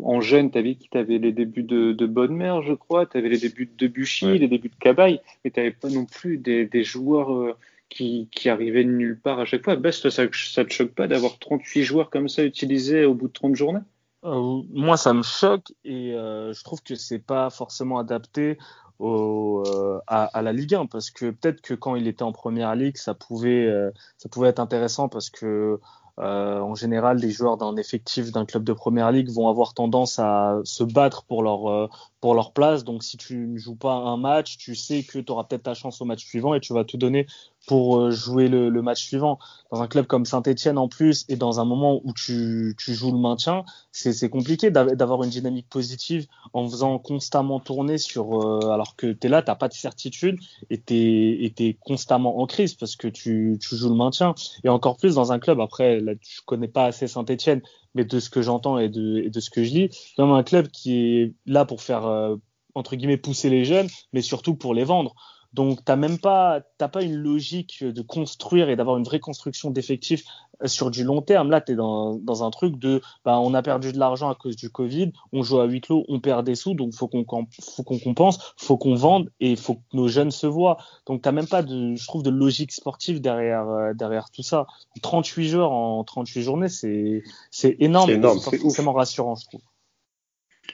en 0.03 0.21
jeune, 0.21 0.51
t'avais 0.51 0.75
qui? 0.75 0.87
T'avais 0.89 1.17
les 1.17 1.31
débuts 1.31 1.63
de, 1.63 1.93
de 1.93 2.05
Bonne 2.05 2.35
Mère, 2.35 2.61
je 2.61 2.73
crois. 2.73 3.05
T'avais 3.05 3.29
les 3.29 3.39
débuts 3.39 3.65
de 3.65 3.87
Debuchy, 3.87 4.37
les 4.37 4.47
débuts 4.47 4.69
de 4.69 4.75
Cabaye, 4.75 5.19
mais 5.43 5.51
t'avais 5.51 5.71
pas 5.71 5.89
non 5.89 6.05
plus 6.05 6.37
des, 6.37 6.65
des 6.65 6.83
joueurs 6.83 7.33
euh, 7.33 7.55
qui, 7.89 8.29
qui 8.31 8.49
arrivaient 8.49 8.83
de 8.83 8.89
nulle 8.89 9.19
part 9.19 9.39
à 9.39 9.45
chaque 9.45 9.63
fois. 9.63 9.75
Best, 9.75 10.09
ça, 10.09 10.27
ça 10.31 10.65
te 10.65 10.71
choque 10.71 10.93
pas 10.93 11.07
d'avoir 11.07 11.39
38 11.39 11.83
joueurs 11.83 12.09
comme 12.09 12.29
ça 12.29 12.43
utilisés 12.43 13.05
au 13.05 13.13
bout 13.13 13.27
de 13.27 13.33
30 13.33 13.55
journées? 13.55 13.81
Euh, 14.23 14.61
Moi, 14.69 14.97
ça 14.97 15.13
me 15.13 15.23
choque 15.23 15.73
et 15.83 16.13
euh, 16.13 16.53
je 16.53 16.63
trouve 16.63 16.81
que 16.83 16.95
c'est 16.95 17.19
pas 17.19 17.49
forcément 17.49 17.97
adapté 17.97 18.57
au, 18.99 19.63
euh, 19.65 19.99
à, 20.07 20.25
à, 20.25 20.41
la 20.43 20.53
Ligue 20.53 20.75
1 20.75 20.85
parce 20.85 21.09
que 21.09 21.31
peut-être 21.31 21.61
que 21.61 21.73
quand 21.73 21.95
il 21.95 22.07
était 22.07 22.23
en 22.23 22.31
première 22.31 22.75
ligue, 22.75 22.97
ça 22.97 23.15
pouvait, 23.15 23.65
euh, 23.65 23.89
ça 24.17 24.29
pouvait 24.29 24.49
être 24.49 24.59
intéressant 24.59 25.09
parce 25.09 25.29
que 25.31 25.79
euh, 26.21 26.59
en 26.59 26.75
général, 26.75 27.17
les 27.17 27.31
joueurs 27.31 27.57
d'un 27.57 27.75
effectif 27.77 28.31
d'un 28.31 28.45
club 28.45 28.63
de 28.63 28.73
première 28.73 29.11
ligue 29.11 29.29
vont 29.29 29.49
avoir 29.49 29.73
tendance 29.73 30.19
à 30.19 30.59
se 30.63 30.83
battre 30.83 31.23
pour 31.23 31.41
leur, 31.41 31.67
euh, 31.67 31.87
pour 32.19 32.35
leur 32.35 32.53
place. 32.53 32.83
Donc, 32.83 33.03
si 33.03 33.17
tu 33.17 33.47
ne 33.47 33.57
joues 33.57 33.75
pas 33.75 33.93
un 33.93 34.17
match, 34.17 34.57
tu 34.57 34.75
sais 34.75 35.03
que 35.03 35.17
tu 35.17 35.31
auras 35.31 35.45
peut-être 35.45 35.63
ta 35.63 35.73
chance 35.73 35.99
au 35.99 36.05
match 36.05 36.23
suivant 36.23 36.53
et 36.53 36.59
tu 36.59 36.73
vas 36.73 36.83
tout 36.83 36.97
donner 36.97 37.25
pour 37.67 37.99
euh, 37.99 38.11
jouer 38.11 38.47
le, 38.47 38.69
match 38.81 39.05
suivant. 39.05 39.37
Dans 39.71 39.81
un 39.81 39.87
club 39.87 40.07
comme 40.07 40.25
Saint-Etienne 40.25 40.77
en 40.77 40.87
plus 40.87 41.25
et 41.29 41.35
dans 41.35 41.59
un 41.59 41.65
moment 41.65 42.01
où 42.03 42.13
tu, 42.13 42.75
joues 42.77 43.11
le 43.11 43.19
maintien, 43.19 43.63
c'est 43.91 44.29
compliqué 44.29 44.71
d'avoir 44.71 45.23
une 45.23 45.29
dynamique 45.29 45.69
positive 45.69 46.27
en 46.53 46.67
faisant 46.67 46.97
constamment 46.97 47.59
tourner 47.59 47.97
sur 47.97 48.41
euh, 48.41 48.71
alors 48.71 48.95
que 48.95 49.13
tu 49.13 49.27
es 49.27 49.29
là, 49.29 49.41
tu 49.41 49.51
pas 49.55 49.67
de 49.67 49.73
certitude 49.73 50.39
et 50.69 50.81
tu 50.81 50.95
es, 50.95 51.77
constamment 51.79 52.39
en 52.39 52.47
crise 52.47 52.73
parce 52.73 52.95
que 52.95 53.07
tu, 53.07 53.59
joues 53.61 53.89
le 53.89 53.95
maintien. 53.95 54.33
Et 54.63 54.69
encore 54.69 54.97
plus 54.97 55.15
dans 55.15 55.31
un 55.31 55.39
club, 55.39 55.59
après, 55.61 55.99
là, 55.99 56.13
je 56.19 56.41
connais 56.45 56.67
pas 56.67 56.85
assez 56.85 57.07
Saint-Etienne, 57.07 57.61
mais 57.93 58.05
de 58.05 58.19
ce 58.19 58.29
que 58.29 58.41
j'entends 58.41 58.77
et 58.77 58.89
de, 58.89 59.39
ce 59.39 59.49
que 59.49 59.63
je 59.63 59.73
lis, 59.73 59.89
c'est 60.15 60.21
un 60.21 60.43
club 60.43 60.67
qui 60.69 60.95
est 60.95 61.33
là 61.45 61.65
pour 61.65 61.81
faire, 61.81 62.05
euh, 62.05 62.35
entre 62.73 62.95
guillemets, 62.95 63.17
pousser 63.17 63.49
les 63.49 63.65
jeunes, 63.65 63.87
mais 64.13 64.21
surtout 64.21 64.55
pour 64.55 64.73
les 64.73 64.83
vendre. 64.83 65.13
Donc, 65.53 65.83
t'as 65.83 65.97
même 65.97 66.17
pas, 66.17 66.61
t'as 66.77 66.87
pas 66.87 67.03
une 67.03 67.15
logique 67.15 67.83
de 67.83 68.01
construire 68.01 68.69
et 68.69 68.75
d'avoir 68.75 68.97
une 68.97 69.03
vraie 69.03 69.19
construction 69.19 69.69
d'effectifs 69.69 70.23
euh, 70.63 70.67
sur 70.67 70.91
du 70.91 71.03
long 71.03 71.21
terme. 71.21 71.49
Là, 71.49 71.59
tu 71.59 71.73
es 71.73 71.75
dans, 71.75 72.15
dans, 72.15 72.43
un 72.43 72.51
truc 72.51 72.77
de, 72.77 73.01
bah, 73.25 73.39
on 73.39 73.53
a 73.53 73.61
perdu 73.61 73.91
de 73.91 73.99
l'argent 73.99 74.29
à 74.29 74.35
cause 74.35 74.55
du 74.55 74.69
Covid, 74.69 75.11
on 75.33 75.43
joue 75.43 75.59
à 75.59 75.65
huis 75.65 75.81
clos, 75.81 76.05
on 76.07 76.19
perd 76.19 76.45
des 76.45 76.55
sous, 76.55 76.73
donc 76.73 76.93
faut 76.93 77.07
qu'on 77.07 77.25
faut 77.59 77.83
qu'on 77.83 77.99
compense, 77.99 78.53
faut 78.55 78.77
qu'on 78.77 78.95
vende 78.95 79.29
et 79.39 79.55
faut 79.57 79.75
que 79.75 79.81
nos 79.93 80.07
jeunes 80.07 80.31
se 80.31 80.47
voient. 80.47 80.77
Donc, 81.05 81.21
t'as 81.21 81.31
même 81.33 81.47
pas 81.47 81.63
de, 81.63 81.95
je 81.95 82.07
trouve, 82.07 82.23
de 82.23 82.29
logique 82.29 82.71
sportive 82.71 83.19
derrière 83.19 83.67
euh, 83.67 83.93
derrière 83.93 84.29
tout 84.29 84.43
ça. 84.43 84.67
38 85.01 85.49
joueurs 85.49 85.71
en 85.71 86.03
38 86.03 86.41
journées, 86.41 86.69
c'est 86.69 87.23
c'est 87.49 87.75
énorme, 87.79 88.09
c'est 88.39 88.57
forcément 88.57 88.93
rassurant, 88.93 89.35
je 89.35 89.45
trouve. 89.47 89.61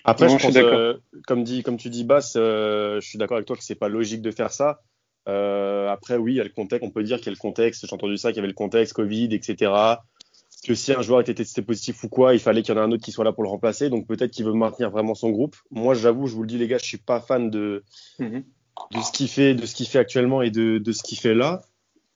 Après, 0.04 0.30
je 0.30 0.38
pense, 0.38 0.56
euh, 0.56 0.96
comme, 1.26 1.44
dit, 1.44 1.64
comme 1.64 1.78
tu 1.78 1.90
dis, 1.90 2.04
Bass, 2.04 2.34
euh, 2.36 3.00
je 3.02 3.08
suis 3.08 3.18
d'accord 3.18 3.38
avec 3.38 3.48
toi 3.48 3.56
que 3.56 3.64
c'est 3.64 3.76
pas 3.76 3.90
logique 3.90 4.22
de 4.22 4.32
faire 4.32 4.52
ça. 4.52 4.82
Euh, 5.28 5.90
après, 5.90 6.16
oui, 6.16 6.34
il 6.34 6.36
y 6.38 6.42
a 6.42 6.44
le 6.44 6.50
contexte, 6.50 6.88
on 6.88 6.92
peut 6.92 7.04
dire 7.04 7.18
qu'il 7.18 7.28
y 7.28 7.30
a 7.30 7.34
le 7.34 7.38
contexte. 7.38 7.86
J'ai 7.86 7.94
entendu 7.94 8.18
ça, 8.18 8.30
qu'il 8.30 8.38
y 8.38 8.40
avait 8.40 8.48
le 8.48 8.54
contexte, 8.54 8.94
Covid, 8.94 9.34
etc. 9.34 9.72
Que 10.66 10.74
si 10.74 10.94
un 10.94 11.02
joueur 11.02 11.22
était 11.22 11.34
testé 11.34 11.62
positif 11.62 12.04
ou 12.04 12.10
quoi, 12.10 12.34
il 12.34 12.40
fallait 12.40 12.62
qu'il 12.62 12.74
y 12.74 12.78
en 12.78 12.82
ait 12.82 12.86
un 12.86 12.92
autre 12.92 13.04
qui 13.04 13.12
soit 13.12 13.26
là 13.26 13.34
pour 13.34 13.44
le 13.44 13.50
remplacer. 13.50 13.90
Donc 13.90 14.08
peut-être 14.08 14.32
qu'il 14.32 14.46
veut 14.46 14.54
maintenir 14.54 14.90
vraiment 14.90 15.16
son 15.16 15.30
groupe. 15.30 15.56
Moi, 15.72 15.94
j'avoue, 15.94 16.28
je 16.28 16.36
vous 16.36 16.42
le 16.42 16.48
dis, 16.48 16.58
les 16.58 16.68
gars, 16.68 16.78
je 16.78 16.86
suis 16.86 16.98
pas 16.98 17.20
fan 17.20 17.50
de, 17.50 17.84
mhm. 18.20 18.44
de 18.92 19.02
ce 19.02 19.12
qu'il 19.12 19.28
fait, 19.28 19.54
de 19.54 19.66
ce 19.66 19.76
qu'il 19.76 19.88
fait 19.88 20.00
actuellement 20.00 20.42
et 20.42 20.50
de, 20.50 20.78
de 20.78 20.92
ce 20.92 21.04
qu'il 21.04 21.20
fait 21.20 21.36
là. 21.36 21.62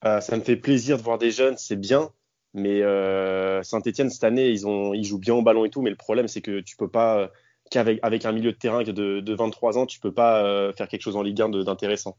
ça 0.04 0.38
me 0.38 0.42
fait 0.42 0.56
plaisir 0.56 0.98
de 0.98 1.04
voir 1.04 1.18
des 1.18 1.32
jeunes, 1.32 1.58
c'est 1.58 1.80
bien. 1.80 2.10
Mais 2.54 2.82
Saint-Etienne, 3.64 4.10
cette 4.10 4.24
année, 4.24 4.50
ils, 4.50 4.66
ont, 4.66 4.94
ils 4.94 5.04
jouent 5.04 5.20
bien 5.20 5.36
au 5.36 5.42
ballon 5.42 5.66
et 5.66 5.70
tout. 5.70 5.82
Mais 5.82 5.90
le 5.90 5.98
problème, 5.98 6.28
c'est 6.28 6.42
que 6.42 6.62
tu 6.62 6.78
peux 6.78 6.90
pas 6.90 7.30
qu'avec 7.72 8.00
avec 8.04 8.26
un 8.26 8.32
milieu 8.32 8.52
de 8.52 8.58
terrain 8.58 8.84
de, 8.84 8.92
de 9.20 9.34
23 9.34 9.80
ans, 9.80 9.88
tu 9.88 10.00
peux 10.00 10.12
pas 10.12 10.46
euh, 10.46 10.72
faire 10.74 10.88
quelque 10.88 11.02
chose 11.02 11.16
en 11.16 11.24
Ligue 11.24 11.42
1 11.42 11.50
d'intéressant. 11.64 12.16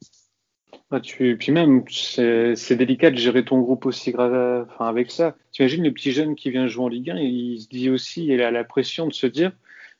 Ah, 0.91 1.01
tu, 1.01 1.37
puis 1.39 1.53
même, 1.53 1.85
c'est 1.89 2.77
délicat 2.77 3.11
de 3.11 3.17
gérer 3.17 3.45
ton 3.45 3.61
groupe 3.61 3.87
aussi 3.87 4.11
grave, 4.11 4.67
enfin, 4.71 4.89
avec 4.89 5.11
ça. 5.11 5.37
Tu 5.53 5.63
imagines 5.63 5.85
le 5.85 5.93
petit 5.93 6.13
jeune 6.13 6.35
qui 6.35 6.51
vient 6.51 6.67
jouer 6.67 6.85
en 6.85 6.89
Ligue 6.89 7.11
1, 7.11 7.17
il 7.19 7.61
se 7.61 7.69
dit 7.69 7.89
aussi, 7.89 8.27
il 8.27 8.43
a 8.43 8.51
la 8.51 8.65
pression 8.65 9.07
de 9.07 9.13
se 9.13 9.27
dire 9.27 9.53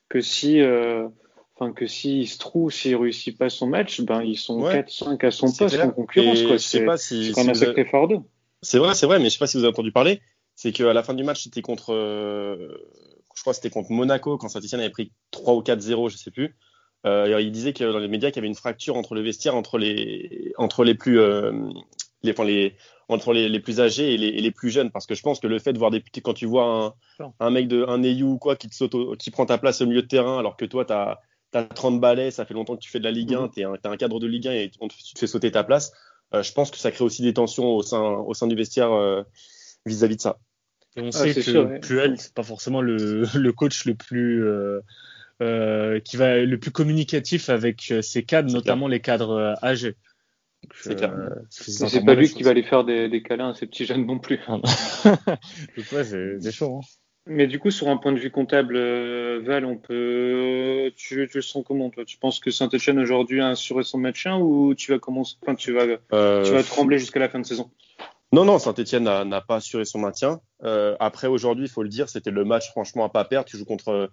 que 0.09 0.21
si, 0.21 0.61
euh, 0.61 1.07
enfin, 1.55 1.73
que 1.73 1.87
s'il 1.87 2.27
se 2.27 2.37
trouve, 2.37 2.71
s'il 2.71 2.95
réussit 2.95 3.37
pas 3.37 3.49
son 3.49 3.67
match, 3.67 4.01
ben, 4.01 4.21
ils 4.21 4.37
sont 4.37 4.61
4-5 4.61 5.25
à 5.25 5.31
son 5.31 5.51
poste 5.51 5.79
en 5.79 5.89
concurrence. 5.91 6.57
C'est 6.57 6.83
quand 7.31 7.41
même 7.41 7.49
un 7.49 7.53
sacré 7.53 7.85
fardeau. 7.85 8.27
C'est 8.61 8.77
vrai, 8.77 8.93
c'est 8.93 9.05
vrai, 9.07 9.19
mais 9.19 9.25
je 9.25 9.29
sais 9.31 9.39
pas 9.39 9.47
si 9.47 9.57
vous 9.57 9.63
avez 9.63 9.73
entendu 9.73 9.91
parler. 9.91 10.21
C'est 10.55 10.71
qu'à 10.71 10.93
la 10.93 11.03
fin 11.03 11.15
du 11.15 11.23
match, 11.23 11.43
c'était 11.43 11.61
contre, 11.63 11.93
euh, 11.93 12.77
je 13.35 13.41
crois 13.41 13.53
que 13.53 13.55
c'était 13.55 13.69
contre 13.69 13.91
Monaco 13.91 14.37
quand 14.37 14.49
Saint-Etienne 14.49 14.81
avait 14.81 14.89
pris 14.89 15.11
3 15.31 15.55
ou 15.55 15.61
4-0, 15.61 16.09
je 16.09 16.17
sais 16.17 16.31
plus. 16.31 16.55
Euh, 17.05 17.41
il 17.41 17.51
disait 17.51 17.73
que 17.73 17.83
dans 17.83 17.99
les 17.99 18.07
médias 18.07 18.29
qu'il 18.29 18.37
y 18.37 18.39
avait 18.39 18.47
une 18.47 18.55
fracture 18.55 18.95
entre 18.95 19.13
le 19.13 19.21
vestiaire, 19.21 19.55
entre 19.55 19.77
les, 19.77 20.53
entre 20.57 20.85
les 20.85 20.95
plus, 20.95 21.19
euh, 21.19 21.51
les, 22.21 22.31
enfin 22.31 22.45
les, 22.45 22.75
entre 23.09 23.33
les, 23.33 23.49
les, 23.49 23.59
plus 23.59 23.81
âgés 23.81 24.13
et 24.13 24.17
les, 24.17 24.27
et 24.27 24.41
les, 24.41 24.51
plus 24.51 24.69
jeunes, 24.69 24.89
parce 24.89 25.05
que 25.05 25.13
je 25.13 25.21
pense 25.21 25.41
que 25.41 25.47
le 25.47 25.59
fait 25.59 25.73
de 25.73 25.79
voir 25.79 25.91
des 25.91 25.99
petits, 25.99 26.21
quand 26.21 26.33
tu 26.33 26.45
vois 26.45 26.95
un, 27.19 27.33
un 27.41 27.49
mec 27.49 27.67
de 27.67 27.85
un 27.87 28.01
ou 28.21 28.37
quoi 28.37 28.55
qui 28.55 28.69
te 28.69 28.75
saute, 28.75 28.95
qui 29.17 29.31
prend 29.31 29.45
ta 29.45 29.57
place 29.57 29.81
au 29.81 29.85
milieu 29.85 30.01
de 30.01 30.07
terrain, 30.07 30.39
alors 30.39 30.55
que 30.55 30.63
toi 30.63 30.85
tu 30.85 30.93
as, 30.93 31.19
30 31.75 31.99
balais, 31.99 32.31
ça 32.31 32.45
fait 32.45 32.53
longtemps 32.53 32.75
que 32.75 32.81
tu 32.81 32.89
fais 32.89 32.99
de 32.99 33.03
la 33.03 33.11
Ligue 33.11 33.35
1, 33.35 33.49
tu 33.49 33.61
es, 33.61 33.63
un 33.63 33.97
cadre 33.97 34.19
de 34.19 34.25
Ligue 34.25 34.47
1 34.47 34.53
et 34.53 34.69
tu 34.71 34.79
te 34.79 35.19
fais 35.19 35.27
sauter 35.27 35.51
ta 35.51 35.63
place. 35.63 35.91
Euh, 36.33 36.41
je 36.41 36.51
pense 36.51 36.71
que 36.71 36.77
ça 36.77 36.89
crée 36.89 37.03
aussi 37.03 37.21
des 37.21 37.33
tensions 37.33 37.75
au 37.75 37.83
sein, 37.83 38.01
au 38.01 38.33
sein 38.33 38.47
du 38.47 38.55
vestiaire 38.55 38.91
euh, 38.91 39.21
vis-à-vis 39.85 40.15
-vis 40.15 40.17
de 40.17 40.21
ça. 40.21 40.39
Et 40.95 41.01
on 41.01 41.07
ah, 41.07 41.11
sait 41.11 41.33
que 41.33 41.79
Puel, 41.79 42.19
c'est 42.19 42.33
pas 42.33 42.43
forcément 42.43 42.81
le, 42.81 43.23
le, 43.35 43.51
coach 43.51 43.85
le 43.85 43.95
plus 43.95 44.43
euh, 44.43 44.81
euh, 45.41 45.99
qui 45.99 46.15
va 46.15 46.37
le 46.37 46.59
plus 46.59 46.71
communicatif 46.71 47.49
avec 47.49 47.91
euh, 47.91 48.01
ses 48.01 48.23
cadres, 48.23 48.53
notamment 48.53 48.87
les 48.87 48.99
cadres 48.99 49.31
euh, 49.31 49.53
âgés. 49.63 49.95
C'est 50.71 50.97
c'est 51.49 52.05
pas 52.05 52.13
lui 52.13 52.29
qui 52.29 52.43
va 52.43 52.51
aller 52.51 52.63
faire 52.63 52.85
des, 52.85 53.09
des, 53.09 53.21
câlins 53.21 53.49
à 53.49 53.53
ces 53.53 53.65
petits 53.65 53.85
jeunes 53.85 54.05
non 54.05 54.19
plus. 54.19 54.39
Donc 54.47 55.91
ouais, 55.91 56.03
c'est 56.03 56.51
chaud. 56.51 56.79
Hein. 56.81 56.87
Mais 57.25 57.47
du 57.47 57.57
coup, 57.59 57.71
sur 57.71 57.89
un 57.89 57.97
point 57.97 58.11
de 58.11 58.19
vue 58.19 58.31
comptable, 58.31 58.77
Val, 59.39 59.65
on 59.65 59.77
peut, 59.77 60.91
tu, 60.95 61.27
tu 61.29 61.37
le 61.37 61.41
sens 61.41 61.63
comment 61.65 61.89
toi? 61.89 62.05
Tu 62.05 62.17
penses 62.17 62.39
que 62.39 62.51
Saint-Etienne 62.51 62.99
aujourd'hui 62.99 63.41
a 63.41 63.49
assuré 63.49 63.83
son 63.83 63.97
maintien 63.97 64.37
ou 64.37 64.75
tu 64.75 64.91
vas 64.91 64.99
commencer, 64.99 65.35
enfin, 65.41 65.55
tu 65.55 65.73
vas, 65.73 65.85
tu 65.87 66.51
vas 66.51 66.63
trembler 66.63 66.99
jusqu'à 66.99 67.19
la 67.19 67.27
fin 67.27 67.39
de 67.39 67.45
saison? 67.45 67.69
Non, 68.33 68.45
non, 68.45 68.59
Saint-Etienne 68.59 69.03
n'a 69.03 69.41
pas 69.41 69.55
assuré 69.55 69.85
son 69.85 69.99
maintien. 69.99 70.41
Euh, 70.63 70.95
après, 70.99 71.27
aujourd'hui, 71.27 71.65
il 71.65 71.71
faut 71.71 71.83
le 71.83 71.89
dire, 71.89 72.09
c'était 72.09 72.31
le 72.31 72.43
match 72.43 72.69
franchement 72.71 73.05
à 73.05 73.09
pas 73.09 73.23
perdre. 73.23 73.47
Tu 73.47 73.57
joues 73.57 73.65
contre, 73.65 74.09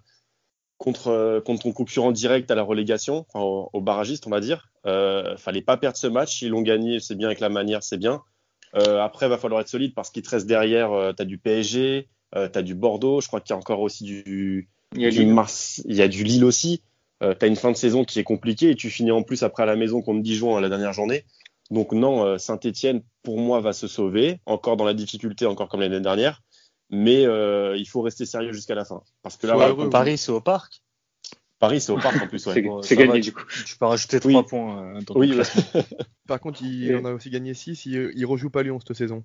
contre, 0.77 1.41
contre 1.45 1.63
ton 1.63 1.71
concurrent 1.73 2.11
direct 2.11 2.49
à 2.51 2.55
la 2.55 2.63
relégation, 2.63 3.25
au, 3.33 3.81
barragiste, 3.81 4.27
on 4.27 4.29
va 4.29 4.39
dire. 4.39 4.69
Euh, 4.85 5.35
fallait 5.37 5.61
pas 5.61 5.75
perdre 5.75 5.97
ce 5.97 6.07
match. 6.07 6.41
Ils 6.41 6.49
l'ont 6.49 6.61
gagné, 6.61 6.99
c'est 6.99 7.15
bien 7.15 7.27
avec 7.27 7.39
la 7.39 7.49
manière, 7.49 7.83
c'est 7.83 7.97
bien. 7.97 8.21
Euh, 8.75 9.01
après, 9.01 9.25
il 9.25 9.29
va 9.29 9.37
falloir 9.37 9.59
être 9.61 9.67
solide 9.67 9.93
parce 9.93 10.09
qu'il 10.09 10.23
te 10.23 10.29
reste 10.29 10.47
derrière, 10.47 10.91
euh, 10.93 11.11
tu 11.13 11.21
as 11.21 11.25
du 11.25 11.37
PSG, 11.37 12.07
euh, 12.35 12.47
tu 12.47 12.57
as 12.57 12.61
du 12.61 12.75
Bordeaux, 12.75 13.19
je 13.21 13.27
crois 13.27 13.41
qu'il 13.41 13.53
y 13.53 13.57
a 13.57 13.57
encore 13.57 13.81
aussi 13.81 14.05
du, 14.05 14.69
il 14.95 15.01
y 15.01 15.05
a 15.05 15.09
du, 15.09 15.25
Mars, 15.25 15.81
il 15.85 15.95
y 15.95 16.01
a 16.01 16.07
du 16.07 16.23
Lille 16.23 16.43
aussi. 16.45 16.81
Euh, 17.23 17.35
tu 17.37 17.45
as 17.45 17.47
une 17.47 17.55
fin 17.55 17.71
de 17.71 17.77
saison 17.77 18.03
qui 18.03 18.19
est 18.19 18.23
compliquée 18.23 18.71
et 18.71 18.75
tu 18.75 18.89
finis 18.89 19.11
en 19.11 19.23
plus 19.23 19.43
après 19.43 19.63
à 19.63 19.65
la 19.65 19.75
maison 19.75 20.01
contre 20.01 20.21
Dijon 20.21 20.57
à 20.57 20.61
la 20.61 20.69
dernière 20.69 20.93
journée. 20.93 21.23
Donc 21.71 21.93
non, 21.93 22.25
euh, 22.25 22.37
Saint-Etienne, 22.37 23.01
pour 23.23 23.39
moi, 23.39 23.61
va 23.61 23.71
se 23.71 23.87
sauver, 23.87 24.41
encore 24.45 24.75
dans 24.77 24.83
la 24.83 24.93
difficulté, 24.93 25.45
encore 25.45 25.69
comme 25.69 25.79
l'année 25.79 26.01
dernière. 26.01 26.43
Mais 26.89 27.25
euh, 27.25 27.77
il 27.77 27.87
faut 27.87 28.01
rester 28.01 28.25
sérieux 28.25 28.51
jusqu'à 28.51 28.75
la 28.75 28.83
fin. 28.83 29.01
Parce 29.23 29.37
que 29.37 29.47
là, 29.47 29.73
Paris, 29.89 30.17
c'est 30.17 30.33
au 30.33 30.41
parc. 30.41 30.83
Paris, 31.59 31.79
c'est 31.79 31.93
au 31.93 31.97
parc 31.97 32.21
en 32.21 32.27
plus. 32.27 32.45
Ouais. 32.47 32.65
c'est 32.81 32.97
gagné 32.97 33.21
du 33.21 33.31
coup. 33.31 33.43
Tu 33.65 33.77
peux 33.77 33.85
rajouter 33.85 34.19
3 34.19 34.45
points. 34.45 34.95
Euh, 34.95 34.99
oui, 35.15 35.39
Par 36.27 36.41
contre, 36.41 36.61
il 36.61 36.93
en 36.97 37.05
a 37.05 37.13
aussi 37.13 37.29
gagné 37.29 37.53
6. 37.53 37.85
Il, 37.85 38.11
il 38.15 38.25
rejoue 38.25 38.49
pas 38.49 38.63
Lyon 38.63 38.79
cette 38.85 38.97
saison. 38.97 39.23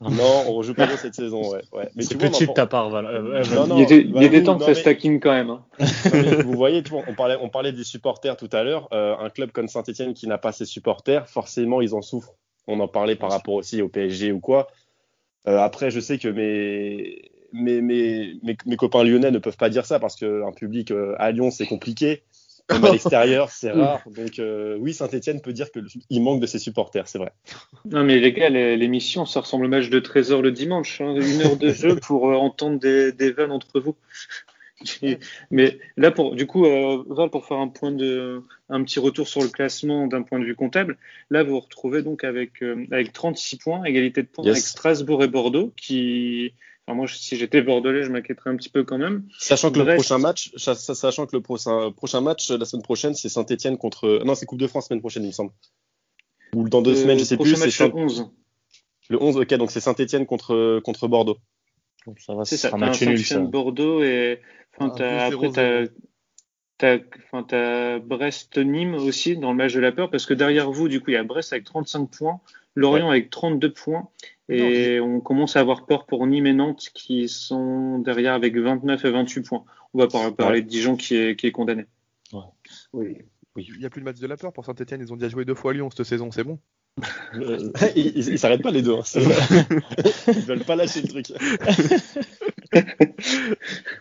Non, 0.00 0.44
on 0.46 0.52
rejoue 0.52 0.74
pas 0.74 0.86
Lyon 0.86 0.96
cette 0.96 1.14
saison, 1.14 1.50
ouais. 1.50 1.62
ouais. 1.72 1.88
Mais 1.96 2.04
c'est 2.04 2.16
petit 2.16 2.46
de 2.46 2.52
ta 2.52 2.66
part, 2.66 2.88
Val. 2.88 3.08
il 3.44 3.78
y 3.80 3.82
a 3.82 3.86
des, 3.86 4.00
il 4.02 4.22
y 4.22 4.26
a 4.26 4.28
des 4.28 4.44
temps 4.44 4.56
que 4.56 4.64
ça 4.64 4.74
stacking 4.74 5.18
quand 5.18 5.32
même. 5.32 5.50
Hein. 5.50 5.64
vous 6.44 6.52
voyez, 6.52 6.84
tu 6.84 6.90
vois, 6.90 7.02
on 7.08 7.14
parlait, 7.14 7.36
on 7.40 7.48
parlait 7.48 7.72
des 7.72 7.82
supporters 7.82 8.36
tout 8.36 8.48
à 8.52 8.62
l'heure. 8.62 8.88
Euh, 8.92 9.16
un 9.18 9.28
club 9.28 9.50
comme 9.50 9.66
Saint-Etienne 9.66 10.14
qui 10.14 10.28
n'a 10.28 10.38
pas 10.38 10.52
ses 10.52 10.66
supporters, 10.66 11.28
forcément, 11.28 11.80
ils 11.80 11.94
en 11.94 12.02
souffrent. 12.02 12.34
On 12.68 12.78
en 12.78 12.86
parlait 12.86 13.16
par 13.16 13.30
rapport 13.30 13.54
aussi 13.54 13.82
au 13.82 13.88
PSG 13.88 14.30
ou 14.30 14.38
quoi. 14.38 14.68
Euh, 15.48 15.58
après, 15.58 15.90
je 15.90 15.98
sais 15.98 16.18
que 16.18 16.28
mes, 16.28 17.32
mes, 17.52 17.80
mes, 17.80 18.38
mes, 18.66 18.76
copains 18.76 19.02
lyonnais 19.02 19.32
ne 19.32 19.38
peuvent 19.38 19.56
pas 19.56 19.70
dire 19.70 19.86
ça 19.86 19.98
parce 19.98 20.14
qu'un 20.14 20.52
public 20.52 20.92
euh, 20.92 21.16
à 21.18 21.32
Lyon, 21.32 21.50
c'est 21.50 21.66
compliqué. 21.66 22.22
Même 22.70 22.84
à 22.84 22.90
l'extérieur, 22.92 23.50
c'est 23.50 23.70
rare. 23.70 24.02
Donc 24.06 24.38
euh, 24.38 24.76
oui, 24.78 24.92
Saint-Etienne 24.92 25.40
peut 25.40 25.52
dire 25.52 25.68
qu'il 25.70 26.22
manque 26.22 26.40
de 26.40 26.46
ses 26.46 26.58
supporters, 26.58 27.08
c'est 27.08 27.18
vrai. 27.18 27.32
Non 27.84 28.04
mais 28.04 28.18
les 28.18 28.32
gars, 28.32 28.50
l'émission, 28.50 29.26
ça 29.26 29.40
ressemble 29.40 29.66
au 29.66 29.68
match 29.68 29.90
de 29.90 29.98
Trésor 30.00 30.42
le 30.42 30.52
dimanche. 30.52 31.00
Hein. 31.00 31.14
Une 31.14 31.42
heure 31.42 31.56
de 31.56 31.70
jeu 31.70 31.96
pour 31.96 32.30
euh, 32.30 32.34
entendre 32.34 32.78
des, 32.78 33.12
des 33.12 33.30
vannes 33.32 33.52
entre 33.52 33.80
vous. 33.80 33.96
mais 35.50 35.78
là, 35.96 36.10
pour, 36.10 36.34
du 36.34 36.46
coup, 36.46 36.64
euh, 36.64 37.02
Val, 37.08 37.30
pour 37.30 37.46
faire 37.46 37.58
un 37.58 37.68
point 37.68 37.92
de, 37.92 38.42
un 38.68 38.82
petit 38.84 39.00
retour 39.00 39.26
sur 39.26 39.42
le 39.42 39.48
classement 39.48 40.06
d'un 40.06 40.22
point 40.22 40.38
de 40.38 40.44
vue 40.44 40.54
comptable, 40.54 40.96
là, 41.30 41.42
vous 41.42 41.50
vous 41.50 41.60
retrouvez 41.60 42.02
donc 42.02 42.24
avec, 42.24 42.62
euh, 42.62 42.86
avec 42.90 43.12
36 43.12 43.56
points, 43.56 43.84
égalité 43.84 44.22
de 44.22 44.28
points 44.28 44.44
avec 44.44 44.58
Strasbourg 44.58 45.22
et 45.24 45.28
Bordeaux, 45.28 45.72
qui, 45.76 46.52
moi, 46.94 47.06
si 47.06 47.36
j'étais 47.36 47.60
bordelais, 47.62 48.02
je 48.02 48.10
m'inquiéterais 48.10 48.50
un 48.50 48.56
petit 48.56 48.70
peu 48.70 48.84
quand 48.84 48.98
même. 48.98 49.26
Sachant 49.38 49.70
que 49.70 49.78
le 49.78 49.94
prochain 49.94 50.18
match, 50.18 50.52
sachant 50.56 51.26
que 51.26 51.36
le 51.36 51.42
prochain, 51.42 51.92
prochain 51.92 52.20
match 52.20 52.50
la 52.50 52.64
semaine 52.64 52.82
prochaine, 52.82 53.14
c'est 53.14 53.28
Saint-Etienne 53.28 53.76
contre. 53.76 54.22
Non, 54.24 54.34
c'est 54.34 54.46
Coupe 54.46 54.58
de 54.58 54.66
France 54.66 54.88
semaine 54.88 55.00
prochaine, 55.00 55.24
il 55.24 55.28
me 55.28 55.32
semble. 55.32 55.52
Ou 56.54 56.68
dans 56.68 56.80
deux 56.80 56.92
euh, 56.92 57.02
semaines, 57.02 57.18
je 57.18 57.24
sais 57.24 57.36
plus. 57.36 57.56
C'est 57.56 57.88
le 57.88 57.94
11. 57.94 58.30
Le 59.10 59.22
11, 59.22 59.36
ok, 59.36 59.54
donc 59.54 59.70
c'est 59.70 59.80
Saint-Etienne 59.80 60.26
contre, 60.26 60.80
contre 60.80 61.08
Bordeaux. 61.08 61.38
ça 62.18 62.34
va, 62.34 62.44
c'est 62.44 62.56
ça. 62.56 62.70
Un 62.72 62.78
match 62.78 63.02
nul, 63.02 63.24
ça. 63.24 63.38
Bordeaux 63.38 64.02
et. 64.02 64.40
Enfin, 64.78 64.94
ah, 65.00 65.26
après, 65.26 65.50
t'as. 66.78 66.98
Enfin, 67.32 67.98
Brest-Nîmes 67.98 68.94
aussi 68.94 69.36
dans 69.36 69.50
le 69.50 69.56
match 69.56 69.74
de 69.74 69.80
la 69.80 69.92
peur 69.92 70.10
parce 70.10 70.26
que 70.26 70.34
derrière 70.34 70.70
vous, 70.70 70.88
du 70.88 71.00
coup, 71.00 71.10
il 71.10 71.14
y 71.14 71.16
a 71.16 71.24
Brest 71.24 71.52
avec 71.52 71.64
35 71.64 72.06
points, 72.06 72.40
Lorient 72.76 73.10
avec 73.10 73.30
32 73.30 73.72
points 73.72 74.08
et 74.48 75.00
on 75.00 75.20
commence 75.20 75.56
à 75.56 75.60
avoir 75.60 75.84
peur 75.86 76.06
pour 76.06 76.26
Nîmes 76.26 76.46
et 76.46 76.52
Nantes 76.52 76.90
qui 76.94 77.28
sont 77.28 77.98
derrière 77.98 78.34
avec 78.34 78.56
29 78.56 79.04
et 79.04 79.10
28 79.10 79.42
points. 79.42 79.64
On 79.94 79.98
va 79.98 80.30
parler 80.30 80.62
de 80.62 80.68
Dijon 80.68 80.96
qui 80.96 81.16
est, 81.16 81.36
qui 81.36 81.46
est 81.46 81.52
condamné. 81.52 81.86
Ouais. 82.32 82.40
Oui. 82.92 83.18
oui. 83.56 83.68
Il 83.72 83.78
n'y 83.78 83.84
a 83.84 83.90
plus 83.90 84.00
de 84.00 84.04
match 84.04 84.18
de 84.18 84.26
la 84.26 84.36
peur 84.36 84.52
pour 84.52 84.64
Saint-Etienne. 84.64 85.00
Ils 85.00 85.12
ont 85.12 85.16
déjà 85.16 85.28
joué 85.28 85.44
deux 85.44 85.54
fois 85.54 85.72
Lyon 85.72 85.90
cette 85.90 86.06
saison, 86.06 86.30
c'est 86.30 86.44
bon. 86.44 86.58
Euh, 87.34 87.70
ils, 87.96 88.28
ils 88.28 88.38
s'arrêtent 88.38 88.62
pas 88.62 88.70
les 88.70 88.82
deux. 88.82 88.94
Hein. 88.94 89.02
ils 90.28 90.40
veulent 90.40 90.64
pas 90.64 90.76
lâcher 90.76 91.02
le 91.02 91.08
truc. 91.08 91.32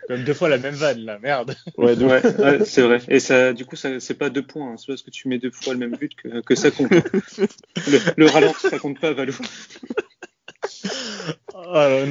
Comme 0.07 0.24
deux 0.24 0.34
fois 0.34 0.49
la 0.49 0.57
même 0.57 0.76
vanne 0.76 0.99
là, 0.99 1.19
merde. 1.19 1.56
Ouais, 1.78 1.95
ouais, 1.95 2.22
c'est 2.65 2.82
vrai. 2.82 2.99
Et 3.07 3.19
ça, 3.19 3.53
du 3.53 3.65
coup, 3.65 3.76
ça, 3.76 3.99
c'est 3.99 4.18
pas 4.18 4.30
deux 4.30 4.45
points. 4.45 4.74
Hein. 4.74 4.78
C'est 4.78 4.88
parce 4.88 5.03
que 5.03 5.11
tu 5.11 5.28
mets 5.28 5.40
deux 5.40 5.52
fois 5.52 5.74
le 5.74 5.80
même 5.80 5.95
but 5.95 6.15
que, 6.15 6.41
que 6.41 6.56
ça 6.56 6.72
compte. 6.72 6.91
Le, 6.91 7.99
le 8.18 8.26
ralenti, 8.26 8.68
ça 8.69 8.80
compte 8.80 8.99
pas, 8.99 9.14
Valou. 9.14 9.36
Oh 11.53 11.73
Euh, 11.76 12.06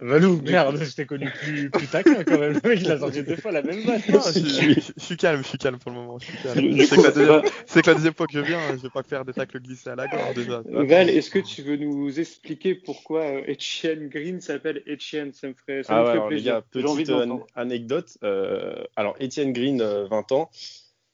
Valou, 0.00 0.40
merde, 0.42 0.78
je 0.82 0.94
t'ai 0.94 1.04
connu 1.04 1.30
plus, 1.30 1.70
plus 1.70 1.86
taquin 1.88 2.24
quand 2.24 2.38
même. 2.38 2.58
Il 2.74 2.90
a 2.90 2.98
sorti 2.98 3.22
deux 3.22 3.36
fois 3.36 3.52
la 3.52 3.62
même 3.62 3.82
balle. 3.84 4.00
Non, 4.08 4.20
je, 4.26 4.40
je- 4.40 4.92
je 4.96 5.04
suis 5.04 5.16
calme, 5.16 5.42
je 5.42 5.48
suis 5.48 5.58
calme 5.58 5.78
pour 5.78 5.90
le 5.90 5.98
moment. 5.98 6.18
C'est 6.18 6.38
que, 6.40 6.48
la 6.48 7.10
deuxième- 7.12 7.42
c'est 7.66 7.82
que 7.82 7.90
la 7.90 7.94
deuxième 7.94 8.14
fois 8.14 8.26
que 8.26 8.32
je 8.32 8.40
viens, 8.40 8.60
je 8.76 8.82
vais 8.82 8.90
pas 8.90 9.02
faire 9.02 9.24
des 9.24 9.32
tacles 9.32 9.60
glissés 9.60 9.90
à 9.90 9.96
la 9.96 10.06
gorge 10.08 10.34
déjà. 10.34 10.62
Val, 10.66 11.10
est-ce 11.10 11.30
que 11.30 11.38
tu 11.38 11.62
veux 11.62 11.76
nous 11.76 12.18
expliquer 12.18 12.74
pourquoi 12.74 13.22
euh, 13.22 13.42
Etienne 13.52 14.08
Green 14.08 14.40
s'appelle 14.40 14.82
Etienne? 14.88 15.32
Ça 15.32 15.48
me 15.48 15.54
ferait, 15.54 15.82
ça 15.82 15.92
Ah 15.94 15.98
me 16.00 16.04
ouais, 16.04 16.06
ferait 16.06 16.16
alors 16.18 16.30
les 16.30 16.36
plaisir. 16.36 16.54
gars, 16.54 16.64
J'ai 16.74 16.84
envie 16.84 17.02
petite 17.04 17.10
euh, 17.10 17.36
anecdote. 17.56 18.18
euh, 18.22 18.84
alors, 18.96 19.16
Étienne 19.20 19.52
Green, 19.52 19.80
euh, 19.80 20.06
20 20.06 20.32
ans, 20.32 20.50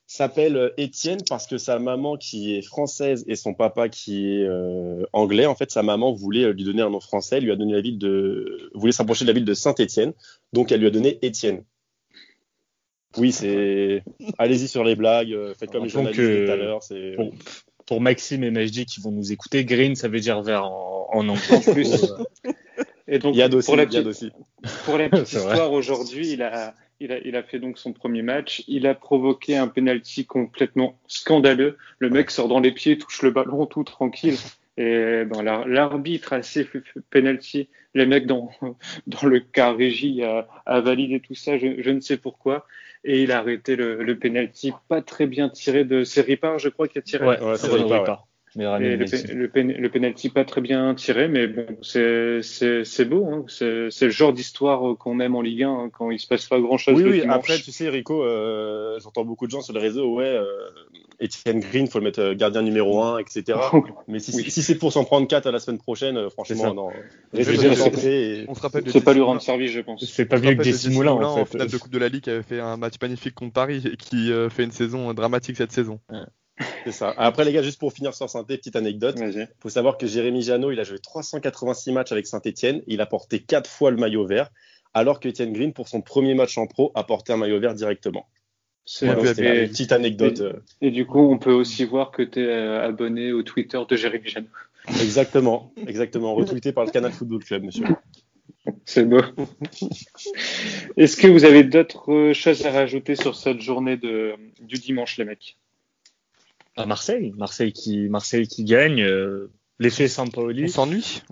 s'appelle 0.07 0.57
euh, 0.57 0.75
Étienne 0.77 1.21
parce 1.29 1.47
que 1.47 1.59
sa 1.59 1.79
maman 1.79 2.17
qui 2.17 2.55
est 2.55 2.63
française 2.63 3.25
et 3.27 3.37
son 3.37 3.55
papa 3.55 3.89
qui 3.89 4.27
est 4.27 4.45
euh, 4.45 5.05
anglais, 5.13 5.47
en 5.47 5.55
fait, 5.55 5.71
sa 5.71 5.83
maman 5.83 6.13
voulait 6.13 6.45
euh, 6.45 6.53
lui 6.53 6.65
donner 6.65 6.83
un 6.83 6.91
nom 6.91 7.01
français, 7.01 7.41
lui 7.41 7.51
a 7.51 7.57
donné 7.57 7.73
la 7.73 7.81
ville 7.81 7.99
de, 7.99 8.71
voulait 8.75 8.93
s'approcher 8.93 9.25
de 9.25 9.31
la 9.31 9.35
ville 9.35 9.45
de 9.45 9.55
Saint-Étienne, 9.55 10.13
donc 10.53 10.73
elle 10.73 10.81
lui 10.81 10.87
a 10.87 10.91
donné 10.91 11.19
Étienne. 11.23 11.65
Oui, 13.17 13.31
c'est. 13.31 14.03
Allez-y 14.39 14.67
sur 14.67 14.83
les 14.83 14.97
blagues, 14.97 15.37
faites 15.57 15.71
comme 15.71 15.85
les 15.85 15.89
journalistes 15.89 16.21
euh, 16.21 16.47
tout 16.47 16.53
à 16.53 16.57
l'heure. 16.57 16.83
C'est. 16.83 17.13
Pour, 17.15 17.33
pour 17.87 18.01
Maxime 18.01 18.43
et 18.43 18.51
Majdi 18.51 18.87
qui 18.87 19.01
vont 19.01 19.13
nous 19.13 19.31
écouter, 19.31 19.65
green, 19.65 19.95
ça 19.95 20.09
veut 20.09 20.19
dire 20.19 20.43
vert 20.43 20.65
en, 20.65 21.09
en 21.13 21.29
anglais. 21.29 21.57
En 21.57 21.61
plus. 21.61 22.13
Et 23.07 23.19
donc, 23.19 23.35
Il 23.35 23.39
y 23.39 23.43
a 23.43 23.49
aussi, 23.55 23.67
pour 23.67 23.77
la 23.77 23.85
il 23.85 23.93
y 23.93 23.97
a 23.97 24.03
petite, 24.03 24.07
aussi. 24.07 24.33
Pour 24.85 24.97
la 24.97 25.09
petite 25.11 25.33
histoire, 25.35 25.71
aujourd'hui, 25.73 26.33
il 26.33 26.43
a, 26.43 26.75
il, 27.01 27.13
a, 27.13 27.19
il 27.19 27.37
a 27.37 27.43
fait 27.43 27.59
donc 27.59 27.79
son 27.79 27.93
premier 27.93 28.23
match. 28.23 28.65
Il 28.69 28.87
a 28.87 28.95
provoqué 28.95 29.57
un 29.57 29.69
penalty 29.69 30.27
complètement 30.27 30.99
scandaleux. 31.07 31.77
Le 31.99 32.11
mec 32.11 32.31
sort 32.31 32.49
dans 32.49 32.61
les 32.61 32.73
pieds, 32.73 32.99
touche 32.99 33.23
le 33.23 33.31
ballon 33.31 33.67
tout 33.67 33.85
tranquille. 33.85 34.37
Et 34.77 35.25
ben, 35.25 35.43
la- 35.43 35.65
l'arbitre 35.67 36.33
a 36.33 36.43
sifflé 36.43 36.81
penalty. 37.11 37.69
Les 37.95 38.07
mecs 38.07 38.27
dans, 38.27 38.51
dans 39.07 39.27
le 39.29 39.41
car 39.41 39.77
régie 39.77 40.23
a, 40.25 40.49
a 40.67 40.81
validé 40.81 41.21
tout 41.21 41.35
ça, 41.35 41.59
je, 41.59 41.81
je 41.81 41.91
ne 41.91 42.01
sais 42.01 42.17
pourquoi. 42.17 42.67
Et 43.05 43.23
il 43.23 43.33
a 43.33 43.39
arrêté 43.39 43.77
le, 43.77 44.03
le 44.03 44.19
penalty 44.19 44.73
pas 44.89 45.03
très 45.03 45.27
bien 45.27 45.49
tiré 45.51 45.85
de 45.85 46.05
c'est 46.05 46.23
Ripard, 46.23 46.59
je 46.59 46.71
crois, 46.71 46.89
qui 46.89 46.99
a 46.99 47.03
tiré. 47.03 47.25
Ouais, 47.27 47.39
Ouais, 48.01 48.15
le, 48.79 48.97
le, 49.35 49.49
pen- 49.49 49.73
le 49.77 49.89
penalty 49.91 50.29
pas 50.31 50.45
très 50.45 50.61
bien 50.61 50.95
tiré, 50.95 51.29
mais 51.29 51.47
bon, 51.49 51.67
c'est 51.83 53.05
beau. 53.09 53.27
Hein. 53.27 53.45
C'est 53.49 54.05
le 54.05 54.11
genre 54.11 54.33
d'histoire 54.33 54.91
euh, 54.91 54.95
qu'on 54.95 55.19
aime 55.21 55.35
en 55.35 55.43
Ligue 55.43 55.65
1 55.65 55.69
hein, 55.71 55.91
quand 55.93 56.11
il 56.11 56.19
se 56.19 56.27
passe 56.27 56.47
pas 56.47 56.61
grand 56.61 56.79
chose 56.79 56.97
Oui, 56.97 57.03
le 57.05 57.11
oui, 57.11 57.21
dimanche. 57.23 57.37
après, 57.37 57.59
tu 57.59 57.73
sais, 57.73 57.89
Rico, 57.89 58.23
euh, 58.25 58.99
j'entends 59.03 59.25
beaucoup 59.25 59.47
de 59.47 59.51
gens 59.51 59.61
sur 59.61 59.73
les 59.75 59.81
réseaux, 59.81 60.15
ouais, 60.15 60.25
euh, 60.25 60.45
Etienne 61.23 61.61
Green, 61.61 61.87
faut 61.87 61.99
le 61.99 62.05
mettre 62.05 62.21
euh, 62.21 62.35
gardien 62.35 62.63
numéro 62.63 63.03
1, 63.03 63.19
etc. 63.19 63.59
Mais 64.09 64.19
si, 64.19 64.35
Oui. 64.37 64.51
si 64.51 64.63
c'est 64.63 64.77
pour 64.77 64.93
s'en 64.93 65.05
prendre 65.05 65.27
4 65.29 65.47
à 65.47 65.51
la 65.53 65.59
semaine 65.59 65.79
prochaine, 65.79 66.17
euh, 66.17 66.31
franchement, 66.31 66.75
non. 66.75 66.91
Et- 67.33 68.45
On 68.49 68.55
se 68.55 68.61
rappelle 68.61 68.85
de 68.85 68.91
C'est 68.91 69.01
pas 69.05 69.15
lui 69.15 69.21
rendre 69.21 69.41
service, 69.43 69.71
je 69.73 69.81
pense. 69.81 70.05
C'est 70.05 70.27
pas 70.27 70.37
mieux 70.37 70.51
que 70.55 70.63
des 70.63 70.71
de 70.71 70.77
Jesse 70.77 70.89
Moulin 70.91 71.15
Moulin 71.15 71.27
en 71.29 71.45
fait. 71.45 71.53
finale 71.53 71.69
de 71.71 71.77
Coupe 71.77 71.93
de 71.93 71.99
la 71.99 72.09
Ligue 72.09 72.23
qui 72.23 72.31
avait 72.31 72.43
fait 72.43 72.61
un 72.61 72.77
match 72.77 72.95
magnifique 73.01 73.35
contre 73.35 73.53
Paris 73.53 73.83
et 73.93 73.97
qui 73.97 74.33
euh, 74.33 74.49
fait 74.49 74.65
une 74.65 74.73
saison 74.73 75.13
dramatique 75.15 75.57
cette 75.57 75.73
saison. 75.73 75.99
C'est 76.85 76.93
ça. 76.93 77.13
Après, 77.17 77.45
les 77.45 77.53
gars, 77.53 77.63
juste 77.63 77.79
pour 77.81 77.93
finir 77.93 78.15
sur 78.15 78.29
Saint-Étienne, 78.31 78.59
petite 78.59 78.77
anecdote. 78.77 79.19
Vas-y. 79.19 79.49
faut 79.61 79.69
savoir 79.69 79.99
que 79.99 80.07
Jérémy 80.07 80.43
Janot, 80.43 80.71
il 80.71 80.79
a 80.81 80.85
joué 80.85 80.99
386 80.99 81.93
matchs 81.93 82.13
avec 82.13 82.27
Saint-Etienne. 82.27 82.83
Il 82.87 83.01
a 83.01 83.07
porté 83.07 83.41
4 83.41 83.69
fois 83.69 83.91
le 83.91 83.97
maillot 83.97 84.27
vert, 84.27 84.51
alors 84.95 85.19
que 85.21 85.29
Etienne 85.29 85.53
Green, 85.53 85.73
pour 85.73 85.89
son 85.89 86.01
premier 86.01 86.35
match 86.35 86.57
en 86.59 86.67
pro, 86.67 86.93
a 86.95 87.05
porté 87.05 87.33
un 87.33 87.37
maillot 87.37 87.59
vert 87.61 87.75
directement. 87.75 88.29
C'est- 88.85 89.07
Voilà, 89.07 89.31
une 89.31 89.69
petite 89.69 89.93
anecdote. 89.93 90.41
euh, 90.41 90.53
et 90.83 90.91
du 90.91 91.07
coup, 91.07 91.21
on 91.21 91.39
peut 91.39 91.53
aussi 91.53 91.85
voir 91.85 92.11
que 92.11 92.23
tu 92.23 92.45
es 92.45 92.53
abonné 92.53 93.33
au 93.33 93.43
Twitter 93.43 93.81
de 93.89 93.97
Jérémy 93.97 94.29
Jeanne. 94.29 94.47
exactement, 95.01 95.73
exactement. 95.87 96.35
Retweeté 96.35 96.73
par 96.73 96.85
le 96.85 96.91
Canal 96.91 97.11
Football 97.11 97.43
Club, 97.43 97.65
monsieur. 97.65 97.87
C'est 98.85 99.05
beau. 99.05 99.21
Est-ce 100.97 101.17
que 101.17 101.27
vous 101.27 101.45
avez 101.45 101.65
d'autres 101.65 102.33
choses 102.35 102.65
à 102.67 102.71
rajouter 102.71 103.17
sur 103.17 103.35
cette 103.35 103.61
journée 103.61 103.97
de, 103.97 104.35
du 104.61 104.77
dimanche, 104.77 105.17
les 105.19 105.25
mecs? 105.25 105.57
À 106.77 106.87
Marseille, 106.87 107.33
Marseille 107.37 107.73
qui, 107.73 108.09
Marseille 108.09 108.47
qui 108.49 108.65
gagne. 108.65 109.03
euh, 109.03 109.51
L'effet 109.79 110.05
On 110.05 110.09
Sampaoli. 110.09 110.69
s'ennuie 110.69 111.23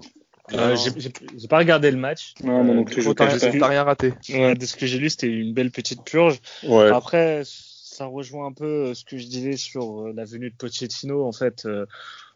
Euh, 0.53 0.77
j'ai- 0.77 1.49
pas 1.49 1.59
regardé 1.59 1.91
le 1.91 1.97
match. 1.97 2.35
Non, 2.43 2.65
non 2.65 2.81
Euh, 2.83 2.85
plus, 2.85 3.01
je 3.03 3.11
T'as 3.13 3.27
rien 3.69 3.85
raté. 3.85 4.13
ouais, 4.31 4.55
de 4.55 4.67
ce 4.67 4.77
que 4.77 4.87
j'ai 4.87 4.99
lu, 4.99 5.09
c'était 5.09 5.29
une 5.29 5.55
belle 5.55 5.71
petite 5.71 6.05
purge. 6.05 6.41
Ouais. 6.65 6.89
Après, 6.89 7.43
ça 7.45 8.07
rejoint 8.07 8.47
un 8.49 8.53
peu 8.53 8.89
euh, 8.89 8.95
ce 8.95 9.05
que 9.05 9.17
je 9.17 9.27
disais 9.27 9.57
sur 9.57 10.09
euh, 10.09 10.13
la 10.15 10.25
venue 10.25 10.51
de 10.51 10.57
Pochettino. 10.57 11.25
En 11.25 11.33
fait, 11.33 11.65
euh, 11.65 11.87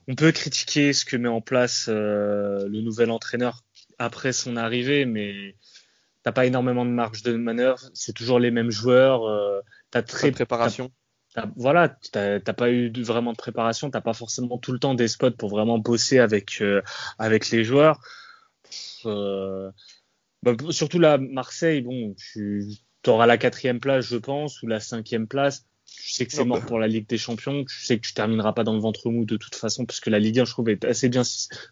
on 0.09 0.15
peut 0.15 0.31
critiquer 0.33 0.93
ce 0.93 1.05
que 1.05 1.17
met 1.17 1.29
en 1.29 1.41
place 1.41 1.87
euh, 1.89 2.67
le 2.69 2.81
nouvel 2.81 3.11
entraîneur 3.11 3.65
après 3.99 4.33
son 4.33 4.57
arrivée, 4.57 5.05
mais 5.05 5.57
t'as 6.23 6.33
pas 6.33 6.47
énormément 6.47 6.85
de 6.87 6.91
marge 6.91 7.23
de 7.23 7.35
manœuvre. 7.35 7.81
C'est 7.93 8.13
toujours 8.15 8.39
les 8.39 8.53
mêmes 8.53 8.71
joueurs. 8.71 9.25
Euh, 9.27 9.61
t'as 9.91 10.03
Très 10.03 10.19
très 10.19 10.31
de 10.31 10.35
préparation. 10.37 10.91
Voilà, 11.57 11.97
t'as 12.13 12.41
pas 12.41 12.71
eu 12.71 12.91
de- 12.91 13.03
vraiment 13.03 13.33
de 13.33 13.37
préparation, 13.37 13.91
t'as 13.91 14.01
pas 14.01 14.15
forcément 14.15 14.59
tout 14.59 14.73
le 14.73 14.79
temps 14.79 14.95
des 14.95 15.09
spots 15.09 15.33
pour 15.33 15.51
vraiment 15.51 15.79
bosser 15.79 16.19
avec 16.19 16.59
euh, 16.61 16.83
avec 17.19 17.51
les 17.51 17.65
joueurs. 17.65 18.01
Euh, 19.05 19.71
bah, 20.43 20.53
surtout 20.71 20.99
là, 20.99 21.19
Marseille, 21.19 21.83
bon, 21.83 22.15
tu 22.17 22.67
auras 23.07 23.27
la 23.27 23.39
quatrième 23.39 23.81
place, 23.81 24.07
je 24.07 24.17
pense, 24.17 24.63
ou 24.63 24.67
la 24.67 24.81
cinquième 24.81 25.27
place. 25.27 25.67
Tu 25.87 26.11
sais 26.11 26.27
que 26.27 26.33
c'est 26.33 26.45
mort 26.45 26.61
bah. 26.61 26.67
pour 26.67 26.79
la 26.79 26.89
Ligue 26.89 27.09
des 27.09 27.19
Champions. 27.19 27.65
Tu 27.65 27.85
sais 27.85 27.97
que 27.99 28.07
tu 28.07 28.13
termineras 28.13 28.53
pas 28.53 28.65
dans 28.65 28.75
le 28.75 28.81
ventre 28.81 29.09
mou 29.11 29.25
de 29.25 29.37
toute 29.37 29.55
façon, 29.55 29.87
puisque 29.87 30.09
la 30.09 30.19
Ligue 30.19 30.41
1, 30.41 30.45
je 30.45 30.51
trouve, 30.51 30.69
est 30.69 30.85
assez 30.85 31.09
bien 31.09 31.23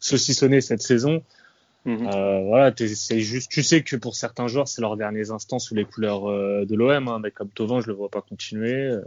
saucissonnée 0.01 0.61
cette 0.61 0.83
saison. 0.83 1.23
Mhm. 1.85 2.07
Euh, 2.07 2.41
voilà, 2.45 2.73
c'est 2.77 3.21
juste, 3.21 3.51
tu 3.51 3.63
sais 3.63 3.83
que 3.83 3.97
pour 3.97 4.15
certains 4.17 4.47
joueurs, 4.47 4.69
c'est 4.69 4.81
leurs 4.81 4.97
derniers 4.97 5.31
instants 5.31 5.59
sous 5.59 5.75
les 5.75 5.85
couleurs 5.85 6.31
euh, 6.31 6.65
de 6.65 6.75
l'OM. 6.75 7.09
Hein, 7.09 7.19
mais 7.23 7.31
comme 7.31 7.51
Tovin, 7.51 7.81
je 7.81 7.89
le 7.89 7.93
vois 7.95 8.09
pas 8.09 8.23
continuer. 8.23 8.87
Euh, 8.87 9.03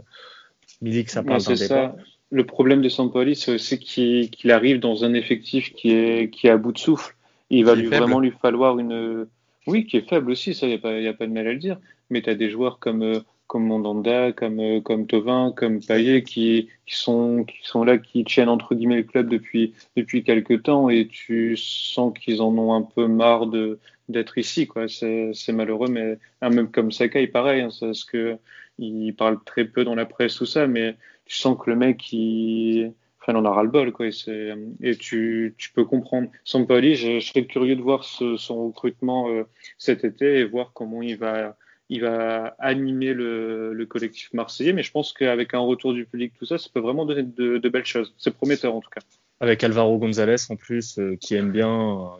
Milik, 0.80 1.10
ça 1.10 1.22
d'un 1.22 1.38
c'est 1.38 1.56
ça. 1.56 1.96
Le 2.30 2.44
problème 2.44 2.82
de 2.82 2.88
Sampoli, 2.88 3.34
c'est 3.34 3.54
aussi 3.54 3.78
qu'il 3.78 4.50
arrive 4.50 4.80
dans 4.80 5.04
un 5.04 5.14
effectif 5.14 5.72
qui 5.72 5.92
est, 5.92 6.30
qui 6.30 6.46
est 6.46 6.50
à 6.50 6.58
bout 6.58 6.72
de 6.72 6.78
souffle. 6.78 7.16
Il 7.50 7.64
va 7.64 7.74
lui 7.74 7.84
faible. 7.84 7.96
vraiment 7.96 8.20
lui 8.20 8.32
falloir 8.42 8.78
une. 8.78 9.26
Oui, 9.66 9.86
qui 9.86 9.96
est 9.96 10.08
faible 10.08 10.30
aussi, 10.30 10.54
ça, 10.54 10.66
il 10.66 10.70
n'y 10.70 10.74
a, 10.76 10.78
pas- 10.78 11.00
y 11.00 11.08
a 11.08 11.14
pas 11.14 11.26
de 11.26 11.32
mal 11.32 11.46
à 11.46 11.52
le 11.52 11.58
dire. 11.58 11.78
Mais 12.10 12.22
tu 12.22 12.30
as 12.30 12.34
des 12.34 12.50
joueurs 12.50 12.78
comme, 12.78 13.22
comme 13.46 13.66
Mandanda, 13.66 14.32
comme, 14.32 14.82
comme 14.82 15.06
Tovin, 15.06 15.52
comme 15.56 15.80
Payet, 15.80 16.22
qui, 16.22 16.68
qui, 16.86 16.96
sont, 16.96 17.44
qui 17.44 17.58
sont 17.62 17.84
là, 17.84 17.98
qui 17.98 18.24
tiennent 18.24 18.48
entre 18.50 18.74
guillemets 18.74 18.96
le 18.96 19.02
club 19.04 19.28
depuis, 19.28 19.72
depuis 19.96 20.22
quelques 20.22 20.62
temps 20.62 20.90
et 20.90 21.06
tu 21.06 21.56
sens 21.56 22.12
qu'ils 22.18 22.42
en 22.42 22.56
ont 22.56 22.74
un 22.74 22.82
peu 22.82 23.06
marre 23.08 23.46
de 23.46 23.78
d'être 24.08 24.38
ici. 24.38 24.66
quoi. 24.66 24.86
C'est 24.88 25.52
malheureux, 25.52 25.88
mais 25.88 26.18
ah, 26.40 26.48
même 26.48 26.70
comme 26.70 26.90
Sakai, 26.92 27.26
pareil, 27.26 27.60
hein, 27.62 27.70
c'est 27.70 27.86
parce 27.86 28.04
que 28.04 28.38
il 28.78 29.12
parle 29.12 29.42
très 29.44 29.64
peu 29.64 29.84
dans 29.84 29.94
la 29.94 30.06
presse, 30.06 30.36
tout 30.36 30.46
ça, 30.46 30.66
mais 30.66 30.96
tu 31.24 31.36
sens 31.36 31.58
que 31.58 31.70
le 31.70 31.76
mec, 31.76 32.12
il, 32.12 32.92
enfin, 33.20 33.34
en 33.34 33.44
a 33.44 33.50
ras 33.50 33.62
le 33.62 33.68
bol, 33.68 33.92
quoi. 33.92 34.06
Et, 34.06 34.96
tu, 34.96 35.54
peux 35.74 35.84
comprendre. 35.84 36.30
Sampoli, 36.44 36.94
je, 36.94 37.20
je 37.20 37.26
serais 37.26 37.44
curieux 37.44 37.76
de 37.76 37.82
voir 37.82 38.04
son 38.04 38.66
recrutement 38.68 39.28
euh, 39.28 39.44
cet 39.76 40.04
été 40.04 40.38
et 40.38 40.44
voir 40.44 40.72
comment 40.72 41.02
il 41.02 41.16
va, 41.16 41.56
il 41.88 42.02
va 42.02 42.56
animer 42.58 43.12
le, 43.14 43.72
le 43.72 43.86
collectif 43.86 44.32
marseillais. 44.32 44.72
Mais 44.72 44.82
je 44.82 44.92
pense 44.92 45.12
qu'avec 45.12 45.54
un 45.54 45.60
retour 45.60 45.92
du 45.92 46.06
public, 46.06 46.32
tout 46.38 46.46
ça, 46.46 46.58
ça 46.58 46.70
peut 46.72 46.80
vraiment 46.80 47.04
donner 47.04 47.24
de, 47.24 47.68
belles 47.68 47.84
choses. 47.84 48.14
C'est 48.16 48.34
prometteur, 48.34 48.74
en 48.74 48.80
tout 48.80 48.90
cas. 48.90 49.00
avec 49.40 49.62
Alvaro 49.64 49.98
Gonzalez 49.98 50.50
en 50.50 50.56
plus, 50.56 50.98
euh, 50.98 51.16
qui 51.16 51.34
aime 51.34 51.50
bien. 51.50 52.10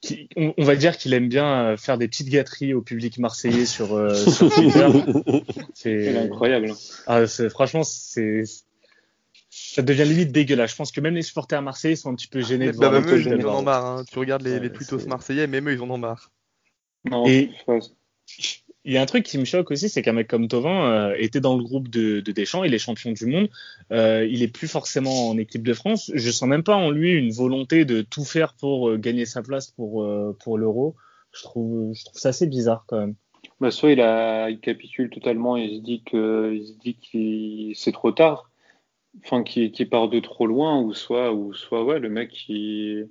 Qui- 0.00 0.28
on, 0.36 0.54
on 0.56 0.64
va 0.64 0.76
dire 0.76 0.96
qu'il 0.96 1.12
aime 1.14 1.28
bien 1.28 1.70
euh, 1.72 1.76
faire 1.76 1.98
des 1.98 2.08
petites 2.08 2.28
gâteries 2.28 2.72
au 2.74 2.82
public 2.82 3.18
marseillais 3.18 3.66
sur, 3.66 3.94
euh, 3.94 4.14
sur 4.14 4.48
Twitter. 4.54 4.86
C'est, 5.74 6.16
incroyable. 6.16 6.72
ah, 7.06 7.26
c'est- 7.26 7.48
franchement, 7.50 7.82
c'est, 7.82 8.42
ça 9.50 9.82
devient 9.82 10.04
limite 10.04 10.30
dégueulasse. 10.32 10.70
Je 10.72 10.76
pense 10.76 10.92
que 10.92 11.00
même 11.00 11.14
les 11.14 11.22
supporters 11.22 11.62
marseillais 11.62 11.96
sont 11.96 12.10
un 12.10 12.14
petit 12.14 12.28
peu 12.28 12.40
gênés 12.42 12.66
de 12.66 12.72
Bah, 12.78 12.88
voir 12.90 13.00
même 13.02 13.10
eux, 13.14 13.20
ils 13.20 13.44
en 13.46 13.54
ont 13.56 13.62
marre. 13.62 13.84
hein. 13.86 14.04
Tu 14.10 14.18
regardes 14.18 14.42
les, 14.42 14.52
Ouais, 14.54 14.60
les 14.60 14.72
tweetos 14.72 15.06
marseillais, 15.06 15.46
même 15.46 15.68
eux, 15.68 15.72
ils 15.72 15.82
en 15.82 15.90
ont 15.90 15.98
marre. 15.98 16.30
Non, 17.04 17.26
Et- 17.26 17.50
ouais. 17.66 17.80
Il 18.88 18.94
y 18.94 18.96
a 18.96 19.02
un 19.02 19.06
truc 19.06 19.22
qui 19.22 19.36
me 19.36 19.44
choque 19.44 19.70
aussi, 19.70 19.90
c'est 19.90 20.00
qu'un 20.00 20.14
mec 20.14 20.28
comme 20.28 20.48
Tovin 20.48 20.90
euh, 20.90 21.14
était 21.18 21.40
dans 21.40 21.58
le 21.58 21.62
groupe 21.62 21.88
de, 21.88 22.20
de 22.20 22.32
Deschamps, 22.32 22.64
il 22.64 22.72
est 22.72 22.78
champion 22.78 23.12
du 23.12 23.26
monde, 23.26 23.50
euh, 23.92 24.26
il 24.26 24.42
est 24.42 24.48
plus 24.48 24.66
forcément 24.66 25.28
en 25.28 25.36
équipe 25.36 25.62
de 25.62 25.74
France. 25.74 26.10
Je 26.14 26.30
sens 26.30 26.48
même 26.48 26.62
pas 26.62 26.74
en 26.74 26.90
lui 26.90 27.12
une 27.12 27.30
volonté 27.30 27.84
de 27.84 28.00
tout 28.00 28.24
faire 28.24 28.54
pour 28.54 28.88
euh, 28.88 28.96
gagner 28.96 29.26
sa 29.26 29.42
place 29.42 29.70
pour 29.72 30.10
pour 30.40 30.56
l'Euro. 30.56 30.96
Je 31.32 31.42
trouve 31.42 31.92
ça 32.14 32.30
assez 32.30 32.46
bizarre 32.46 32.86
quand 32.88 32.98
même. 32.98 33.14
Bah, 33.60 33.70
soit 33.70 33.90
il, 33.90 34.58
capitule 34.62 35.10
totalement 35.10 35.58
il 35.58 35.76
se 35.76 35.82
dit 35.82 36.02
que 36.02 36.54
il 36.54 36.68
se 36.68 36.72
dit 36.78 36.94
qu'il 36.94 37.76
c'est 37.76 37.92
trop 37.92 38.12
tard, 38.12 38.50
enfin 39.22 39.42
qu'il 39.42 39.70
qu'il 39.70 39.90
part 39.90 40.08
de 40.08 40.18
trop 40.20 40.46
loin, 40.46 40.80
ou 40.80 40.94
soit 40.94 41.34
ou 41.34 41.52
soit 41.52 41.84
ouais 41.84 41.98
le 41.98 42.08
mec 42.08 42.30
qui 42.30 43.04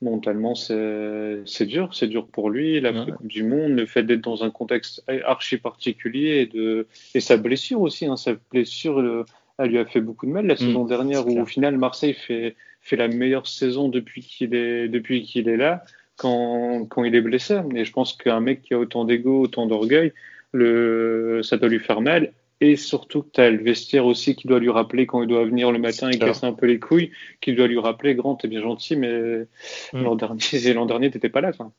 mentalement 0.00 0.54
c'est 0.54 1.66
dur, 1.66 1.94
c'est 1.94 2.08
dur 2.08 2.26
pour 2.26 2.50
lui, 2.50 2.80
la 2.80 2.92
Ouais. 2.92 3.12
Coupe 3.12 3.26
du 3.26 3.42
Monde, 3.44 3.72
le 3.72 3.86
fait 3.86 4.02
d'être 4.02 4.20
dans 4.20 4.42
un 4.44 4.50
contexte 4.50 5.02
archi 5.24 5.56
particulier 5.58 6.40
et 6.42 6.46
de 6.46 6.86
et 7.14 7.20
sa 7.20 7.36
blessure 7.36 7.80
aussi, 7.80 8.06
hein, 8.06 8.16
sa 8.16 8.34
blessure 8.50 9.00
le- 9.00 9.24
elle 9.58 9.70
lui 9.70 9.78
a 9.78 9.84
fait 9.84 10.00
beaucoup 10.00 10.26
de 10.26 10.32
mal 10.32 10.46
la 10.46 10.56
saison 10.56 10.84
dernière 10.84 11.26
où 11.26 11.30
clair. 11.32 11.42
au 11.42 11.46
final 11.46 11.76
Marseille 11.78 12.14
fait 12.14 12.56
fait 12.80 12.96
la 12.96 13.06
meilleure 13.06 13.46
saison 13.46 13.88
depuis 13.88 14.22
qu'il 14.22 14.54
est 14.54 14.88
depuis 14.88 15.22
qu'il 15.22 15.48
est 15.48 15.56
là 15.56 15.84
quand, 16.16 16.84
quand 16.86 17.04
il 17.04 17.14
est 17.14 17.20
blessé. 17.20 17.60
Et 17.76 17.84
je 17.84 17.92
pense 17.92 18.12
qu'un 18.14 18.40
mec 18.40 18.62
qui 18.62 18.74
a 18.74 18.78
autant 18.78 19.04
d'ego, 19.04 19.42
autant 19.42 19.66
d'orgueil, 19.66 20.12
le, 20.52 21.40
ça 21.42 21.56
doit 21.56 21.68
lui 21.68 21.78
faire 21.80 22.00
mal. 22.00 22.32
Et 22.64 22.76
surtout 22.76 23.22
que 23.24 23.30
tu 23.32 23.40
as 23.40 23.50
le 23.50 23.60
vestiaire 23.60 24.06
aussi 24.06 24.36
qui 24.36 24.46
doit 24.46 24.60
lui 24.60 24.70
rappeler 24.70 25.04
quand 25.04 25.20
il 25.20 25.28
doit 25.28 25.44
venir 25.44 25.72
le 25.72 25.80
matin 25.80 26.08
et 26.10 26.18
casser 26.28 26.46
un 26.46 26.52
peu 26.52 26.66
les 26.66 26.78
couilles, 26.78 27.10
qui 27.40 27.54
doit 27.54 27.66
lui 27.66 27.80
rappeler, 27.80 28.14
grand, 28.14 28.36
t'es 28.36 28.46
bien 28.46 28.60
gentil, 28.62 28.94
mais 28.94 29.48
Mm. 29.92 30.02
l'an 30.04 30.14
dernier, 30.14 30.38
l'an 30.74 30.86
dernier, 30.86 31.10
t'étais 31.10 31.28
pas 31.28 31.40
là. 31.40 31.52
Quoi. 31.52 31.72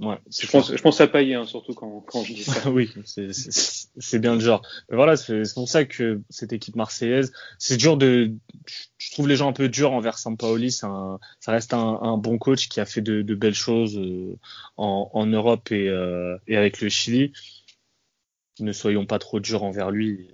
Ouais, 0.00 0.16
Je 0.30 0.46
pense, 0.50 0.74
je 0.74 0.80
pense 0.82 0.98
à 1.02 1.06
Payet, 1.06 1.34
hein, 1.34 1.44
surtout 1.44 1.74
quand, 1.74 2.00
quand 2.08 2.24
je 2.24 2.32
dis 2.32 2.42
ça. 2.42 2.70
oui, 2.70 2.90
c'est- 3.04 4.18
bien 4.18 4.34
le 4.34 4.40
genre. 4.40 4.62
Mais 4.88 4.96
voilà, 4.96 5.16
c'est 5.16 5.42
pour 5.54 5.68
ça 5.68 5.84
que 5.84 6.20
cette 6.30 6.54
équipe 6.54 6.74
marseillaise, 6.74 7.30
c'est 7.58 7.76
dur 7.76 7.96
de. 7.98 8.32
Je 8.98 9.12
trouve 9.12 9.28
les 9.28 9.36
gens 9.36 9.48
un 9.50 9.52
peu 9.52 9.68
durs 9.68 9.92
envers 9.92 10.16
Sampaoli. 10.18 10.76
un- 10.82 11.18
Ça 11.38 11.52
reste 11.52 11.74
un, 11.74 11.98
un 12.02 12.16
bon 12.16 12.38
coach 12.38 12.68
qui 12.68 12.80
a 12.80 12.86
fait 12.86 13.02
de, 13.02 13.20
de 13.22 13.34
belles 13.34 13.54
choses 13.54 13.98
euh, 13.98 14.36
en, 14.78 15.10
en 15.12 15.26
Europe 15.26 15.70
et, 15.70 15.88
euh, 15.88 16.36
et 16.48 16.56
avec 16.56 16.80
le 16.80 16.88
Chili. 16.88 17.32
Ne 18.60 18.72
soyons 18.72 19.06
pas 19.06 19.18
trop 19.18 19.40
durs 19.40 19.64
envers 19.64 19.90
lui. 19.90 20.28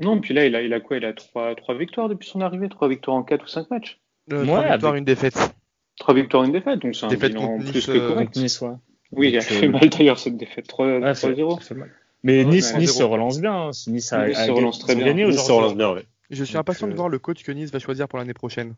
Non, 0.00 0.20
puis 0.20 0.32
là, 0.32 0.46
il 0.46 0.54
a, 0.54 0.62
il 0.62 0.72
a 0.72 0.80
quoi? 0.80 0.96
Il 0.96 1.04
a 1.04 1.12
trois, 1.12 1.54
trois 1.54 1.74
victoires 1.76 2.08
depuis 2.08 2.28
son 2.28 2.40
arrivée, 2.40 2.68
trois 2.68 2.88
victoires 2.88 3.16
en 3.16 3.22
quatre 3.22 3.44
ou 3.44 3.48
cinq 3.48 3.70
matchs? 3.70 4.00
Euh, 4.32 4.40
Ouais, 4.40 4.46
trois 4.46 4.62
victoires, 4.70 4.92
avec- 4.92 4.98
une 5.00 5.04
défaite. 5.04 5.54
Trois 5.98 6.14
victoires, 6.14 6.44
une 6.44 6.52
défaite, 6.52 6.78
donc 6.80 6.94
c'est 6.94 7.06
un 7.06 7.08
Défaite 7.08 7.32
bilan 7.32 7.58
plus 7.58 7.74
Nice, 7.74 7.86
que 7.86 7.90
euh, 7.92 8.08
correct. 8.08 8.26
Contre 8.28 8.40
Nice, 8.40 8.60
ouais. 8.60 8.74
Oui, 9.12 9.28
il 9.30 9.36
a 9.36 9.40
fait 9.40 9.66
euh, 9.66 9.70
mal 9.70 9.88
d'ailleurs 9.88 10.18
cette 10.18 10.36
défaite, 10.36 10.66
3 10.68 10.86
Ouais, 10.86 11.14
ça- 11.14 11.28
3-0. 11.32 11.56
ça 11.56 11.60
fait 11.60 11.74
mal. 11.74 11.90
Mais 12.22 12.44
Ouais, 12.44 12.50
Nice. 12.50 12.76
Nice 12.76 12.90
se 12.92 12.98
0. 12.98 13.10
relance 13.10 13.40
bien. 13.40 13.54
hein. 13.54 13.70
Nice 13.88 14.12
a, 14.12 14.28
Nice 14.28 14.38
a- 14.38 14.46
se 14.46 14.50
relance 14.50 14.78
très 14.78 14.94
bien. 14.94 15.12
Nice 15.12 15.44
se 15.44 15.50
relance 15.52 15.74
bien, 15.76 15.92
ouais. 15.92 16.04
Je 16.30 16.44
suis 16.44 16.56
impatient 16.56 16.86
de 16.88 16.94
voir 16.94 17.08
le 17.08 17.18
coach 17.18 17.42
que 17.42 17.50
Nice 17.52 17.72
va 17.72 17.78
choisir 17.80 18.06
pour 18.06 18.18
l'année 18.18 18.34
prochaine. 18.34 18.74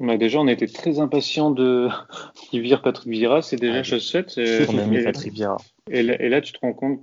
Bah, 0.00 0.16
déjà, 0.16 0.40
on 0.40 0.48
était 0.48 0.66
très 0.66 0.98
impatients 0.98 1.50
de 1.50 1.88
qu'ils 2.50 2.62
virent 2.62 2.82
Patrick 2.82 3.08
Vieira, 3.10 3.42
c'est 3.42 3.56
déjà 3.56 3.74
Ouais. 3.78 3.84
chose 3.84 4.10
faite. 4.10 4.36
Et, 4.38 4.62
et- 5.90 5.98
et 6.00 6.28
là, 6.28 6.40
tu 6.40 6.52
te 6.52 6.58
rends 6.60 6.72
compte 6.72 7.02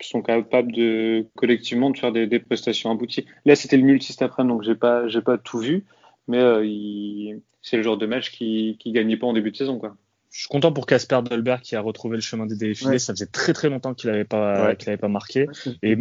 qu'ils 0.00 0.08
sont 0.10 0.22
capables 0.22 0.72
de 0.72 1.26
collectivement 1.36 1.90
de 1.90 1.98
faire 1.98 2.10
des, 2.12 2.26
des 2.26 2.38
prestations 2.40 2.90
abouties. 2.90 3.26
Là, 3.44 3.54
c'était 3.54 3.76
le 3.76 3.84
multi 3.84 4.12
cet 4.12 4.22
après-midi, 4.22 4.54
donc 4.54 4.62
j'ai 4.64 4.74
pas, 4.74 5.06
j'ai 5.08 5.20
pas 5.20 5.38
tout 5.38 5.58
vu, 5.58 5.84
mais 6.26 6.38
euh, 6.38 6.64
il- 6.64 7.40
c'est 7.62 7.76
le 7.76 7.82
genre 7.82 7.98
de 7.98 8.06
match 8.06 8.30
qui, 8.30 8.76
qui 8.80 8.90
gagnait 8.92 9.16
pas 9.18 9.26
en 9.26 9.32
début 9.34 9.50
de 9.50 9.56
saison, 9.56 9.78
quoi. 9.78 9.94
Je 10.32 10.38
suis 10.40 10.48
content 10.48 10.72
pour 10.72 10.86
Casper 10.86 11.20
Dolberg 11.28 11.60
qui 11.60 11.74
a 11.76 11.80
retrouvé 11.80 12.16
le 12.16 12.22
chemin 12.22 12.46
des 12.46 12.56
défilés. 12.56 12.90
Ouais. 12.92 12.98
Ça 13.00 13.12
faisait 13.12 13.26
très 13.26 13.52
très 13.52 13.68
longtemps 13.68 13.94
qu'il 13.94 14.10
n'avait 14.10 14.24
pas, 14.24 14.64
Ouais. 14.68 14.76
qu'il 14.76 14.88
avait 14.88 14.96
pas 14.96 15.08
marqué. 15.08 15.46
Et 15.82 15.96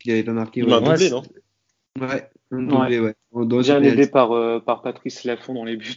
qu'il 0.00 0.12
avait 0.12 0.22
pas 0.24 0.32
marqué. 0.32 0.60
Il 0.60 0.66
doublé, 0.66 0.96
c'est- 0.98 1.10
non? 1.10 1.22
Ouais, 2.00 2.28
doublé, 2.50 3.00
ouais. 3.00 3.14
Bien 3.32 3.82
aidé 3.82 4.06
par, 4.06 4.32
euh, 4.32 4.60
par 4.60 4.82
Patrice 4.82 5.24
Lafont 5.24 5.54
dans 5.54 5.64
les 5.64 5.76
buts. 5.76 5.96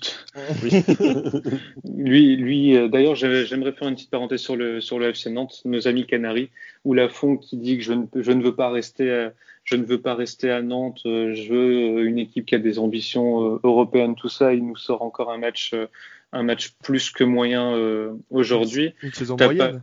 Oui. 0.64 0.72
Lui, 1.96 2.36
lui 2.38 2.76
euh, 2.76 2.88
d'ailleurs, 2.88 3.16
j'aimerais 3.16 3.72
faire 3.72 3.88
une 3.88 3.96
petite 3.96 4.10
parenthèse 4.10 4.42
sur 4.42 4.56
le, 4.56 4.82
sur 4.82 5.00
le 5.00 5.10
FC 5.10 5.30
Nantes, 5.30 5.62
nos 5.66 5.88
amis 5.88 6.06
Canaries, 6.06 6.50
où 6.86 6.94
Lafont 6.94 7.38
qui 7.38 7.58
dit 7.58 7.78
que 7.78 7.84
je 7.84 7.94
ne, 7.94 8.06
je 8.16 8.32
ne 8.32 8.42
veux 8.44 8.56
pas 8.56 8.70
rester 8.70 9.12
à, 9.12 9.34
je 9.64 9.76
ne 9.76 9.84
veux 9.84 10.02
pas 10.02 10.16
rester 10.16 10.50
à 10.50 10.62
Nantes, 10.62 11.02
euh, 11.06 11.34
je 11.36 11.54
veux 11.54 12.06
une 12.06 12.20
équipe 12.20 12.46
qui 12.46 12.56
a 12.56 12.60
des 12.60 12.80
ambitions 12.80 13.60
européennes, 13.64 14.16
tout 14.16 14.30
ça. 14.30 14.54
Il 14.54 14.66
nous 14.66 14.78
sort 14.78 15.02
encore 15.02 15.32
un 15.32 15.38
match, 15.38 15.74
un 16.32 16.44
match 16.44 16.74
plus 16.84 17.12
que 17.12 17.24
moyen 17.24 17.74
euh, 17.76 18.14
aujourd'hui. 18.30 18.94
Une 19.02 19.14
saison 19.14 19.36
moyenne. 19.38 19.82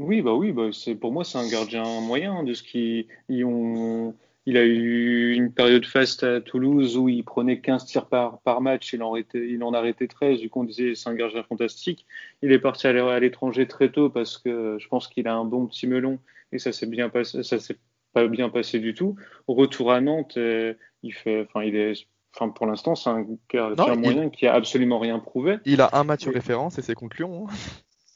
Oui, 0.00 0.22
bah 0.22 0.32
oui, 0.32 0.52
bah 0.52 0.70
c'est 0.72 0.94
pour 0.94 1.12
moi 1.12 1.22
c'est 1.22 1.38
un 1.38 1.48
gardien 1.48 1.84
moyen 2.00 2.42
de 2.42 2.54
ce 2.54 2.62
qui 2.62 3.06
ils 3.28 3.44
ont. 3.44 4.14
Il 4.44 4.56
a 4.56 4.64
eu 4.64 5.34
une 5.34 5.52
période 5.52 5.86
faste 5.86 6.24
à 6.24 6.40
Toulouse 6.40 6.96
où 6.96 7.08
il 7.08 7.22
prenait 7.22 7.60
15 7.60 7.86
tirs 7.86 8.06
par, 8.06 8.40
par 8.40 8.60
match, 8.60 8.92
il 8.92 9.02
en, 9.02 9.10
arrêtait, 9.12 9.46
il 9.48 9.62
en 9.62 9.72
arrêtait 9.72 10.08
13, 10.08 10.40
du 10.40 10.50
coup 10.50 10.60
on 10.62 10.64
disait 10.64 10.94
c'est 10.96 11.08
un 11.08 11.14
gardien 11.14 11.44
fantastique. 11.44 12.06
Il 12.42 12.50
est 12.50 12.58
parti 12.58 12.88
à 12.88 12.92
l'é- 12.92 13.00
à 13.00 13.20
l'étranger 13.20 13.68
très 13.68 13.90
tôt 13.92 14.10
parce 14.10 14.38
que 14.38 14.78
je 14.80 14.88
pense 14.88 15.06
qu'il 15.06 15.28
a 15.28 15.34
un 15.34 15.44
bon 15.44 15.66
petit 15.66 15.86
melon 15.86 16.18
et 16.50 16.58
ça 16.58 16.72
s'est 16.72 16.86
bien 16.88 17.08
passé, 17.08 17.44
ça 17.44 17.60
s'est 17.60 17.78
pas 18.14 18.26
bien 18.26 18.48
passé 18.48 18.80
du 18.80 18.94
tout. 18.94 19.14
Retour 19.46 19.92
à 19.92 20.00
Nantes, 20.00 20.36
euh, 20.38 20.74
il 21.04 21.14
fait, 21.14 21.46
enfin 21.48 21.62
il 21.64 21.76
est, 21.76 21.92
enfin 22.34 22.48
pour 22.48 22.66
l'instant 22.66 22.96
c'est 22.96 23.10
un 23.10 23.24
gardien 23.48 23.94
il- 23.94 24.00
moyen 24.00 24.28
qui 24.28 24.48
a 24.48 24.54
absolument 24.54 24.98
rien 24.98 25.20
prouvé, 25.20 25.58
Il 25.66 25.80
a 25.80 25.90
un 25.92 26.02
match 26.02 26.26
Oui. 26.26 26.34
référence 26.34 26.78
et 26.78 26.82
c'est 26.82 26.96
Lyon. 27.16 27.46
hein. 27.48 27.52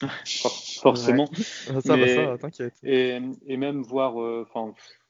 for- 0.25 0.51
forcément. 0.81 1.25
Ça, 1.33 1.73
bah, 1.87 1.95
Mais- 1.97 2.15
ça, 2.15 2.37
t'inquiète. 2.37 2.73
Et, 2.83 3.17
et 3.47 3.57
même 3.57 3.81
voir, 3.81 4.21
euh, 4.21 4.45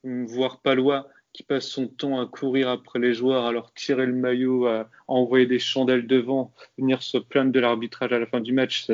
enfin, 0.08 0.26
voir 0.26 0.60
Palois 0.62 1.08
qui 1.34 1.44
passe 1.44 1.68
son 1.68 1.88
temps 1.88 2.20
à 2.20 2.26
courir 2.26 2.68
après 2.70 3.00
les 3.00 3.14
joueurs, 3.14 3.46
à 3.46 3.52
leur 3.52 3.72
tirer 3.74 4.08
le 4.08 4.14
maillot, 4.14 4.66
à, 4.66 4.90
envoyer 5.08 5.46
des 5.46 5.60
chandelles 5.60 6.08
devant, 6.08 6.52
venir 6.80 7.04
se 7.04 7.18
plaindre 7.20 7.52
de 7.52 7.60
l'arbitrage 7.60 8.12
à 8.12 8.20
la 8.20 8.26
fin 8.26 8.40
du 8.40 8.54
match, 8.54 8.88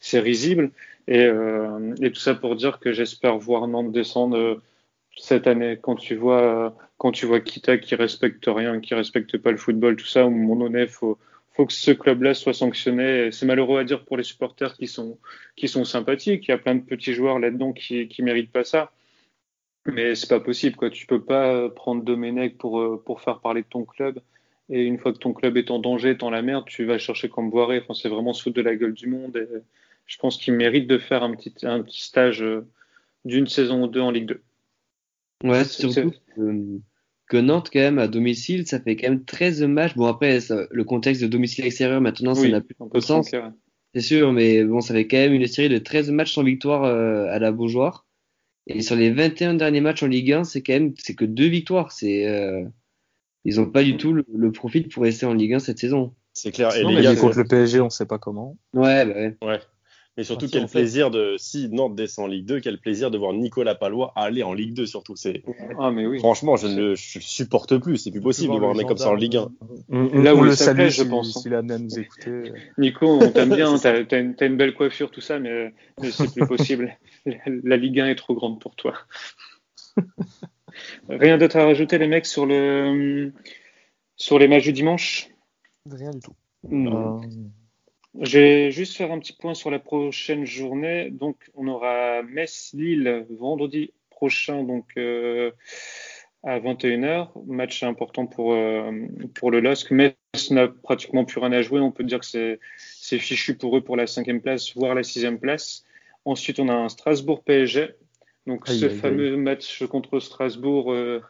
c'est- 0.00 0.20
risible. 0.20 0.70
Et, 1.08 1.24
euh, 1.24 1.94
et 2.00 2.12
tout 2.12 2.20
ça 2.20 2.34
pour 2.34 2.54
dire 2.56 2.78
que 2.80 2.92
j'espère 2.92 3.38
voir 3.38 3.66
Nantes 3.66 3.92
descendre 3.92 4.36
euh, 4.36 4.62
cette 5.16 5.46
année. 5.48 5.78
Quand 5.82 5.96
tu 5.96 6.14
vois, 6.14 6.76
quand 6.98 7.12
Kita 7.12 7.78
qui 7.78 7.94
respecte 7.96 8.44
rien, 8.46 8.80
qui 8.80 8.94
respecte 8.94 9.36
pas 9.38 9.50
le 9.50 9.56
football, 9.56 9.96
tout 9.96 10.06
ça, 10.06 10.26
au 10.26 10.30
moment 10.30 10.56
donné, 10.56 10.86
faut 10.86 11.18
faut 11.54 11.66
que 11.66 11.72
ce 11.72 11.90
club-là 11.90 12.34
soit 12.34 12.54
sanctionné. 12.54 13.32
C'est 13.32 13.46
malheureux 13.46 13.80
à 13.80 13.84
dire 13.84 14.04
pour 14.04 14.16
les 14.16 14.22
supporters 14.22 14.74
qui 14.74 14.86
sont 14.86 15.18
qui 15.56 15.66
sont 15.66 15.84
sympathiques. 15.84 16.46
Il 16.46 16.52
y 16.52 16.54
a 16.54 16.58
plein 16.58 16.76
de 16.76 16.82
petits 16.82 17.14
joueurs 17.14 17.38
là-dedans 17.40 17.72
qui 17.72 18.06
qui 18.08 18.22
méritent 18.22 18.52
pas 18.52 18.64
ça. 18.64 18.92
Mais 19.86 20.14
c'est 20.14 20.28
pas 20.28 20.40
possible, 20.40 20.76
quoi. 20.76 20.90
Tu 20.90 21.06
peux 21.06 21.22
pas 21.22 21.68
prendre 21.70 22.04
Domenech 22.04 22.58
pour, 22.58 22.80
euh, 22.80 23.02
pour 23.04 23.20
faire 23.22 23.40
parler 23.40 23.62
de 23.62 23.66
ton 23.68 23.84
club. 23.84 24.20
Et 24.68 24.82
une 24.84 24.98
fois 24.98 25.12
que 25.12 25.18
ton 25.18 25.32
club 25.32 25.56
est 25.56 25.70
en 25.70 25.78
danger, 25.78 26.10
est 26.10 26.14
dans 26.16 26.30
la 26.30 26.42
merde, 26.42 26.64
tu 26.66 26.84
vas 26.84 26.98
chercher 26.98 27.28
comme 27.28 27.50
Boiré. 27.50 27.80
Enfin, 27.80 27.94
c'est 27.94 28.08
vraiment 28.10 28.34
se 28.34 28.42
foutre 28.42 28.56
de 28.56 28.62
la 28.62 28.76
gueule 28.76 28.92
du 28.92 29.06
monde. 29.06 29.36
Et 29.36 29.46
je 30.06 30.18
pense 30.18 30.36
qu'il 30.36 30.54
mérite 30.54 30.86
de 30.86 30.98
faire 30.98 31.22
un 31.22 31.34
petit, 31.34 31.54
un 31.62 31.82
petit 31.82 32.02
stage 32.02 32.42
euh, 32.42 32.66
d'une 33.24 33.46
saison 33.46 33.84
ou 33.84 33.86
deux 33.86 34.00
en 34.00 34.10
Ligue 34.10 34.26
2. 34.26 34.42
Ouais, 35.44 35.64
surtout 35.64 36.10
que, 36.36 36.78
que 37.28 37.36
Nantes, 37.36 37.70
quand 37.72 37.78
même, 37.78 37.98
à 37.98 38.08
domicile, 38.08 38.66
ça 38.66 38.80
fait 38.80 38.96
quand 38.96 39.08
même 39.08 39.24
13 39.24 39.62
matchs. 39.62 39.94
Bon, 39.94 40.06
après, 40.06 40.40
ça- 40.40 40.66
le 40.70 40.84
contexte 40.84 41.22
de 41.22 41.28
domicile 41.28 41.64
extérieur, 41.64 42.00
maintenant, 42.00 42.34
ça 42.34 42.42
Oui, 42.42 42.50
n'a 42.50 42.60
plus 42.60 42.74
de 42.92 43.00
sens. 43.00 43.30
C'est 43.94 44.00
sûr, 44.02 44.32
mais 44.32 44.64
bon, 44.64 44.80
ça 44.80 44.92
fait 44.92 45.06
quand 45.06 45.16
même 45.16 45.32
une 45.32 45.46
série 45.46 45.70
de 45.70 45.78
13 45.78 46.10
matchs 46.10 46.34
sans 46.34 46.42
victoire 46.42 46.84
euh, 46.84 47.26
à 47.30 47.38
la 47.38 47.52
Beaujoire. 47.52 48.06
Et 48.68 48.82
sur 48.82 48.96
les 48.96 49.10
21 49.10 49.54
derniers 49.54 49.80
matchs 49.80 50.02
en 50.02 50.06
Ligue 50.06 50.32
1, 50.32 50.44
c'est 50.44 50.62
quand 50.62 50.74
même 50.74 50.94
c'est 50.98 51.14
que 51.14 51.24
deux 51.24 51.48
victoires. 51.48 51.90
C'est 51.90 52.26
euh, 52.26 52.64
ils 53.44 53.60
ont 53.60 53.70
pas 53.70 53.82
du 53.82 53.96
tout 53.96 54.12
le, 54.12 54.24
le 54.32 54.52
profit 54.52 54.82
pour 54.82 55.02
rester 55.04 55.26
en 55.26 55.34
Ligue 55.34 55.54
1 55.54 55.58
cette 55.58 55.78
saison. 55.78 56.14
C'est 56.34 56.52
clair. 56.52 56.74
Et 56.76 56.82
Non, 56.82 56.90
les 56.90 56.96
mais 56.96 57.02
gars, 57.02 57.12
il 57.12 57.18
est 57.18 57.20
contre 57.20 57.38
le 57.38 57.44
PSG, 57.44 57.80
on 57.80 57.90
sait 57.90 58.06
pas 58.06 58.18
comment. 58.18 58.56
Ouais, 58.74 59.04
bah 59.06 59.14
ouais. 59.14 59.36
Ouais. 59.42 59.60
Mais 60.18 60.24
surtout, 60.24 60.48
quel 60.50 60.68
fait- 60.68 60.80
plaisir 60.80 61.10
de, 61.10 61.36
si 61.38 61.68
Nantes 61.70 61.94
descend 61.94 62.24
en 62.24 62.28
Ligue 62.28 62.44
2, 62.44 62.60
quel 62.60 62.78
plaisir 62.78 63.10
de 63.10 63.16
voir 63.16 63.32
Nicolas 63.32 63.74
Palois 63.76 64.12
aller 64.16 64.42
en 64.42 64.52
Ligue 64.52 64.74
2 64.74 64.84
surtout. 64.84 65.14
C'est, 65.16 65.42
Ah, 65.78 65.90
mais 65.92 66.06
oui. 66.06 66.18
franchement, 66.18 66.56
je 66.56 66.66
ne 66.66 66.74
le 66.76 66.94
je 66.96 67.20
supporte 67.20 67.78
plus. 67.78 67.96
C'est 67.98 68.10
plus 68.10 68.20
possible 68.20 68.52
de 68.52 68.58
voir 68.58 68.72
un 68.72 68.74
mec 68.74 68.86
comme 68.88 68.98
ça 68.98 69.10
en 69.10 69.14
Ligue 69.14 69.36
1. 69.36 69.48
On, 69.88 70.22
Là 70.22 70.34
où 70.34 70.38
on 70.38 70.42
le 70.42 70.54
salue 70.56 70.88
je 70.88 71.04
pense, 71.04 71.36
hein. 71.36 71.40
s'il 71.40 71.54
amené 71.54 71.74
à 71.74 71.78
nous 71.78 71.98
écouter. 71.98 72.52
Nico, 72.78 73.06
on 73.22 73.30
t'aime 73.30 73.54
bien, 73.54 73.78
t'as 73.78 74.04
t'as 74.04 74.18
une, 74.20 74.34
t'as 74.34 74.46
une 74.46 74.56
belle 74.56 74.74
coiffure, 74.74 75.10
tout 75.10 75.20
ça, 75.20 75.38
mais, 75.38 75.72
mais 76.02 76.10
c'est 76.10 76.30
plus 76.32 76.46
possible. 76.46 76.98
La, 77.24 77.36
la 77.46 77.76
Ligue 77.76 78.00
1 78.00 78.08
est 78.08 78.14
trop 78.16 78.34
grande 78.34 78.60
pour 78.60 78.74
toi. 78.74 78.94
Rien 81.08 81.38
d'autre 81.38 81.56
à 81.56 81.64
rajouter, 81.64 81.98
les 81.98 82.06
mecs, 82.08 82.26
sur, 82.26 82.44
le, 82.46 83.32
sur 84.16 84.38
les 84.38 84.48
matchs 84.48 84.64
du 84.64 84.72
dimanche? 84.72 85.28
Rien 85.90 86.10
du 86.10 86.20
tout. 86.20 86.32
Euh, 86.72 87.20
Je 88.20 88.38
vais 88.38 88.70
juste 88.72 88.96
faire 88.96 89.12
un 89.12 89.18
petit 89.18 89.32
point 89.32 89.54
sur 89.54 89.70
la 89.70 89.78
prochaine 89.78 90.44
journée. 90.44 91.10
Donc, 91.10 91.36
on 91.54 91.68
aura 91.68 92.22
Metz-Lille 92.22 93.26
vendredi 93.30 93.92
prochain, 94.10 94.64
donc 94.64 94.86
euh, 94.96 95.52
à 96.42 96.58
21h. 96.58 97.30
Match 97.46 97.82
important 97.84 98.26
pour, 98.26 98.52
euh, 98.54 98.90
pour 99.34 99.50
le 99.52 99.60
LOSC. 99.60 99.92
Metz 99.92 100.16
n'a 100.50 100.66
pratiquement 100.68 101.24
plus 101.24 101.40
rien 101.40 101.52
à 101.52 101.62
jouer. 101.62 101.80
On 101.80 101.92
peut 101.92 102.04
dire 102.04 102.18
que 102.18 102.26
c'est 102.26 102.58
c'est 102.76 103.18
fichu 103.18 103.56
pour 103.56 103.76
eux 103.76 103.82
pour 103.82 103.96
la 103.96 104.06
cinquième 104.06 104.40
place, 104.40 104.74
voire 104.74 104.94
la 104.94 105.04
sixième 105.04 105.38
place. 105.38 105.84
Ensuite, 106.24 106.58
on 106.58 106.68
a 106.68 106.74
un 106.74 106.88
Strasbourg-PSG. 106.88 107.90
Donc, 108.46 108.68
Aïe, 108.68 108.80
ce 108.80 108.86
aïe, 108.86 108.90
aïe. 108.90 108.98
fameux 108.98 109.36
match 109.36 109.84
contre 109.86 110.18
Strasbourg 110.18 110.92
euh, 110.92 111.22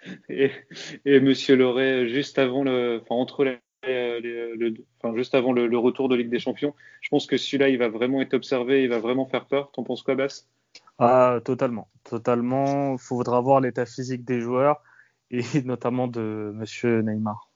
et, 0.28 0.50
et 1.04 1.20
Monsieur 1.20 1.54
Loret 1.56 2.08
juste 2.08 2.38
avant 2.38 2.64
le, 2.64 3.00
enfin, 3.02 3.14
entre 3.14 3.44
la 3.44 3.56
les- 3.86 4.54
le- 4.56 4.74
enfin, 5.00 5.14
juste 5.16 5.34
avant 5.34 5.52
le, 5.52 5.66
le 5.66 5.78
retour 5.78 6.08
de 6.08 6.16
Ligue 6.16 6.30
des 6.30 6.38
Champions. 6.38 6.74
Je 7.00 7.08
pense 7.08 7.26
que 7.26 7.36
celui-là, 7.36 7.68
il 7.68 7.78
va 7.78 7.88
vraiment 7.88 8.20
être 8.20 8.34
observé, 8.34 8.82
il 8.82 8.88
va 8.88 8.98
vraiment 8.98 9.26
faire 9.26 9.46
peur. 9.46 9.70
T'en 9.72 9.82
penses 9.84 10.02
quoi, 10.02 10.14
Bass 10.14 10.48
Ah, 10.98 11.38
totalement. 11.44 11.88
Totalement. 12.04 12.92
Il 12.94 12.98
faudra 12.98 13.40
voir 13.40 13.60
l'état 13.60 13.86
physique 13.86 14.24
des 14.24 14.40
joueurs 14.40 14.82
et 15.30 15.40
notamment 15.64 16.08
de 16.08 16.52
Monsieur 16.54 17.00
Neymar. 17.02 17.50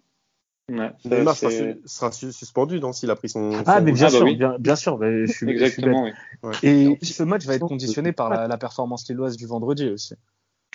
ouais, 0.68 0.90
ça, 1.02 1.08
Neymar 1.08 1.36
sera, 1.36 1.50
su- 1.50 1.80
sera 1.84 2.12
su- 2.12 2.32
suspendu, 2.32 2.80
non, 2.80 2.92
s'il 2.92 3.10
a 3.10 3.16
pris 3.16 3.28
son. 3.28 3.50
Ah, 3.66 3.78
son- 3.78 3.84
mais 3.84 3.92
bien 3.92 4.06
Ah, 4.06 4.10
bah 4.10 4.16
sûr, 4.18 4.26
oui. 4.26 4.36
bien, 4.36 4.56
bien 4.58 4.76
sûr. 4.76 4.98
mais 4.98 5.26
je 5.26 5.32
suis, 5.32 5.38
je 5.38 5.42
suis 5.42 5.46
bête. 5.56 5.56
Exactement, 5.62 6.04
oui. 6.42 6.56
Et 6.62 6.98
ce 7.04 7.22
match 7.22 7.44
va 7.46 7.54
être 7.54 7.66
conditionné 7.66 8.12
par 8.12 8.30
la, 8.30 8.46
la 8.46 8.58
performance 8.58 9.08
lilloise 9.08 9.36
du 9.36 9.46
vendredi 9.46 9.88
aussi. 9.88 10.14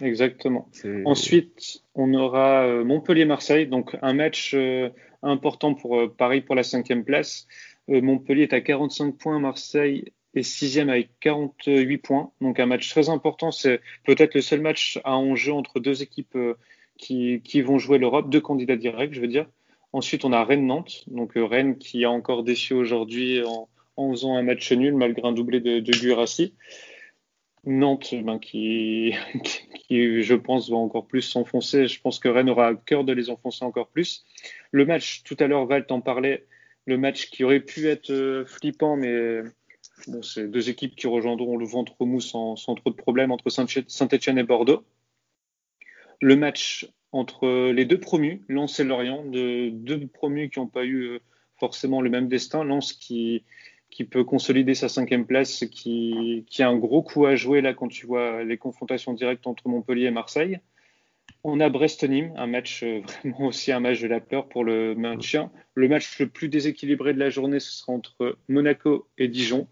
Exactement. 0.02 0.70
Ensuite, 1.06 1.84
on 1.94 2.14
aura 2.14 2.66
euh, 2.66 2.84
Montpellier-Marseille, 2.84 3.68
donc 3.68 3.96
un 4.02 4.14
match 4.14 4.54
euh, 4.54 4.90
important 5.22 5.74
pour 5.74 6.00
euh, 6.00 6.14
Paris 6.16 6.42
pour 6.42 6.56
la 6.56 6.64
cinquième 6.64 7.06
place. 7.06 7.48
Montpellier 7.88 8.44
est 8.44 8.54
à 8.54 8.62
45 8.62 9.16
points, 9.16 9.40
Marseille 9.40 10.12
est 10.34 10.42
sixième 10.42 10.90
avec 10.90 11.12
48 11.20 11.98
points. 12.00 12.32
Donc 12.42 12.60
un 12.60 12.66
match 12.66 12.90
très 12.90 13.10
important. 13.10 13.52
C'est 13.52 13.80
peut-être 14.06 14.34
le 14.34 14.42
seul 14.42 14.60
match 14.60 15.00
à 15.04 15.16
enjeu 15.18 15.54
entre 15.54 15.80
deux 15.80 16.02
équipes 16.02 16.36
qui, 16.98 17.42
qui 17.44 17.62
vont 17.62 17.78
jouer 17.78 18.00
l'Europe, 18.00 18.32
deux 18.32 18.42
candidats 18.42 18.76
directs, 18.76 19.14
je 19.14 19.22
veux 19.22 19.28
dire. 19.28 19.46
Ensuite, 19.94 20.26
on 20.26 20.34
a 20.34 20.44
Rennes-Nantes. 20.44 21.04
Donc 21.08 21.34
Rennes 21.36 21.78
qui 21.78 22.04
a 22.06 22.10
encore 22.10 22.44
déçu 22.44 22.74
aujourd'hui 22.74 23.44
en, 23.44 23.70
en, 23.98 24.12
faisant 24.12 24.36
un 24.36 24.42
match 24.42 24.72
nul 24.72 24.96
malgré 24.96 25.28
un 25.28 25.32
doublé 25.32 25.60
de, 25.60 25.80
de 25.80 25.92
Gurassi. 25.92 26.56
Nantes, 27.66 28.14
ben, 28.14 28.40
qui, 28.40 29.14
je 29.90 30.34
pense, 30.36 30.70
va 30.70 30.78
encore 30.78 31.08
plus 31.08 31.22
s'enfoncer. 31.22 31.88
Je 31.88 32.02
pense 32.02 32.20
que 32.20 32.28
Rennes 32.28 32.50
aura 32.50 32.68
à 32.68 32.76
cœur 32.76 33.04
de 33.04 33.14
les 33.14 33.30
enfoncer 33.30 33.66
encore 33.66 33.88
plus. 33.88 34.26
Le 34.72 34.86
match, 34.86 35.24
tout 35.24 35.38
à 35.40 35.48
l'heure, 35.48 35.66
Val 35.66 35.86
t'en 35.86 36.02
parlait, 36.02 36.46
le 36.86 36.98
match 36.98 37.30
qui 37.30 37.44
aurait 37.44 37.60
pu 37.60 37.88
être 37.88 38.12
euh, 38.12 38.46
flippant, 38.46 38.96
mais 38.96 39.42
bon, 40.08 40.22
c'est 40.22 40.48
deux 40.48 40.70
équipes 40.70 40.96
qui 40.96 41.08
rejoindront 41.08 41.58
le 41.58 41.66
ventre 41.66 42.06
mou 42.06 42.22
sans, 42.22 42.56
trop 42.56 42.90
de 42.90 42.96
problèmes 42.96 43.32
entre 43.32 43.50
Saint-Etienne 43.50 44.38
et 44.38 44.44
Bordeaux. 44.44 44.84
Le 46.22 46.36
match 46.36 46.88
entre 47.12 47.72
les 47.72 47.86
deux 47.86 48.00
promus, 48.00 48.44
Lens 48.48 48.80
et 48.80 48.84
Lorient, 48.84 49.26
de, 49.26 49.70
deux 49.70 50.06
promus 50.08 50.50
qui 50.50 50.60
n'ont 50.60 50.68
pas 50.68 50.86
eu 50.86 51.04
euh, 51.04 51.20
forcément 51.58 52.02
le 52.02 52.10
même 52.10 52.28
destin. 52.28 52.64
Lens 52.64 52.94
qui, 52.94 53.44
qui 53.96 54.04
peut 54.04 54.26
consolider 54.26 54.76
sa 54.76 54.90
cinquième 54.90 55.26
place, 55.26 55.64
qui, 55.72 56.44
qui 56.50 56.62
a 56.62 56.68
un 56.68 56.76
gros 56.76 57.02
coup 57.02 57.26
à 57.26 57.38
jouer 57.38 57.62
là 57.62 57.74
quand 57.74 57.88
tu 57.88 58.06
vois 58.06 58.44
les 58.44 58.58
confrontations 58.58 59.14
directes 59.14 59.48
entre 59.48 59.70
Montpellier 59.70 60.08
et 60.08 60.12
Marseille. 60.12 60.60
On 61.46 61.62
a 61.62 61.70
Brest-Nîmes, 61.70 62.34
un 62.36 62.46
match 62.46 62.84
euh, 62.84 63.00
vraiment 63.24 63.48
aussi 63.48 63.72
un 63.72 63.80
match 63.80 64.02
de 64.02 64.08
la 64.08 64.20
peur 64.20 64.50
pour 64.50 64.66
le 64.66 64.96
maintien. 64.96 65.50
Le 65.76 65.88
match 65.88 66.20
le 66.20 66.28
plus 66.28 66.50
déséquilibré 66.50 67.14
de 67.14 67.20
la 67.20 67.30
journée, 67.30 67.62
ce 67.62 67.72
sera 67.72 67.94
entre 67.94 68.38
Monaco 68.50 69.08
et 69.18 69.30
Dijon. 69.30 69.66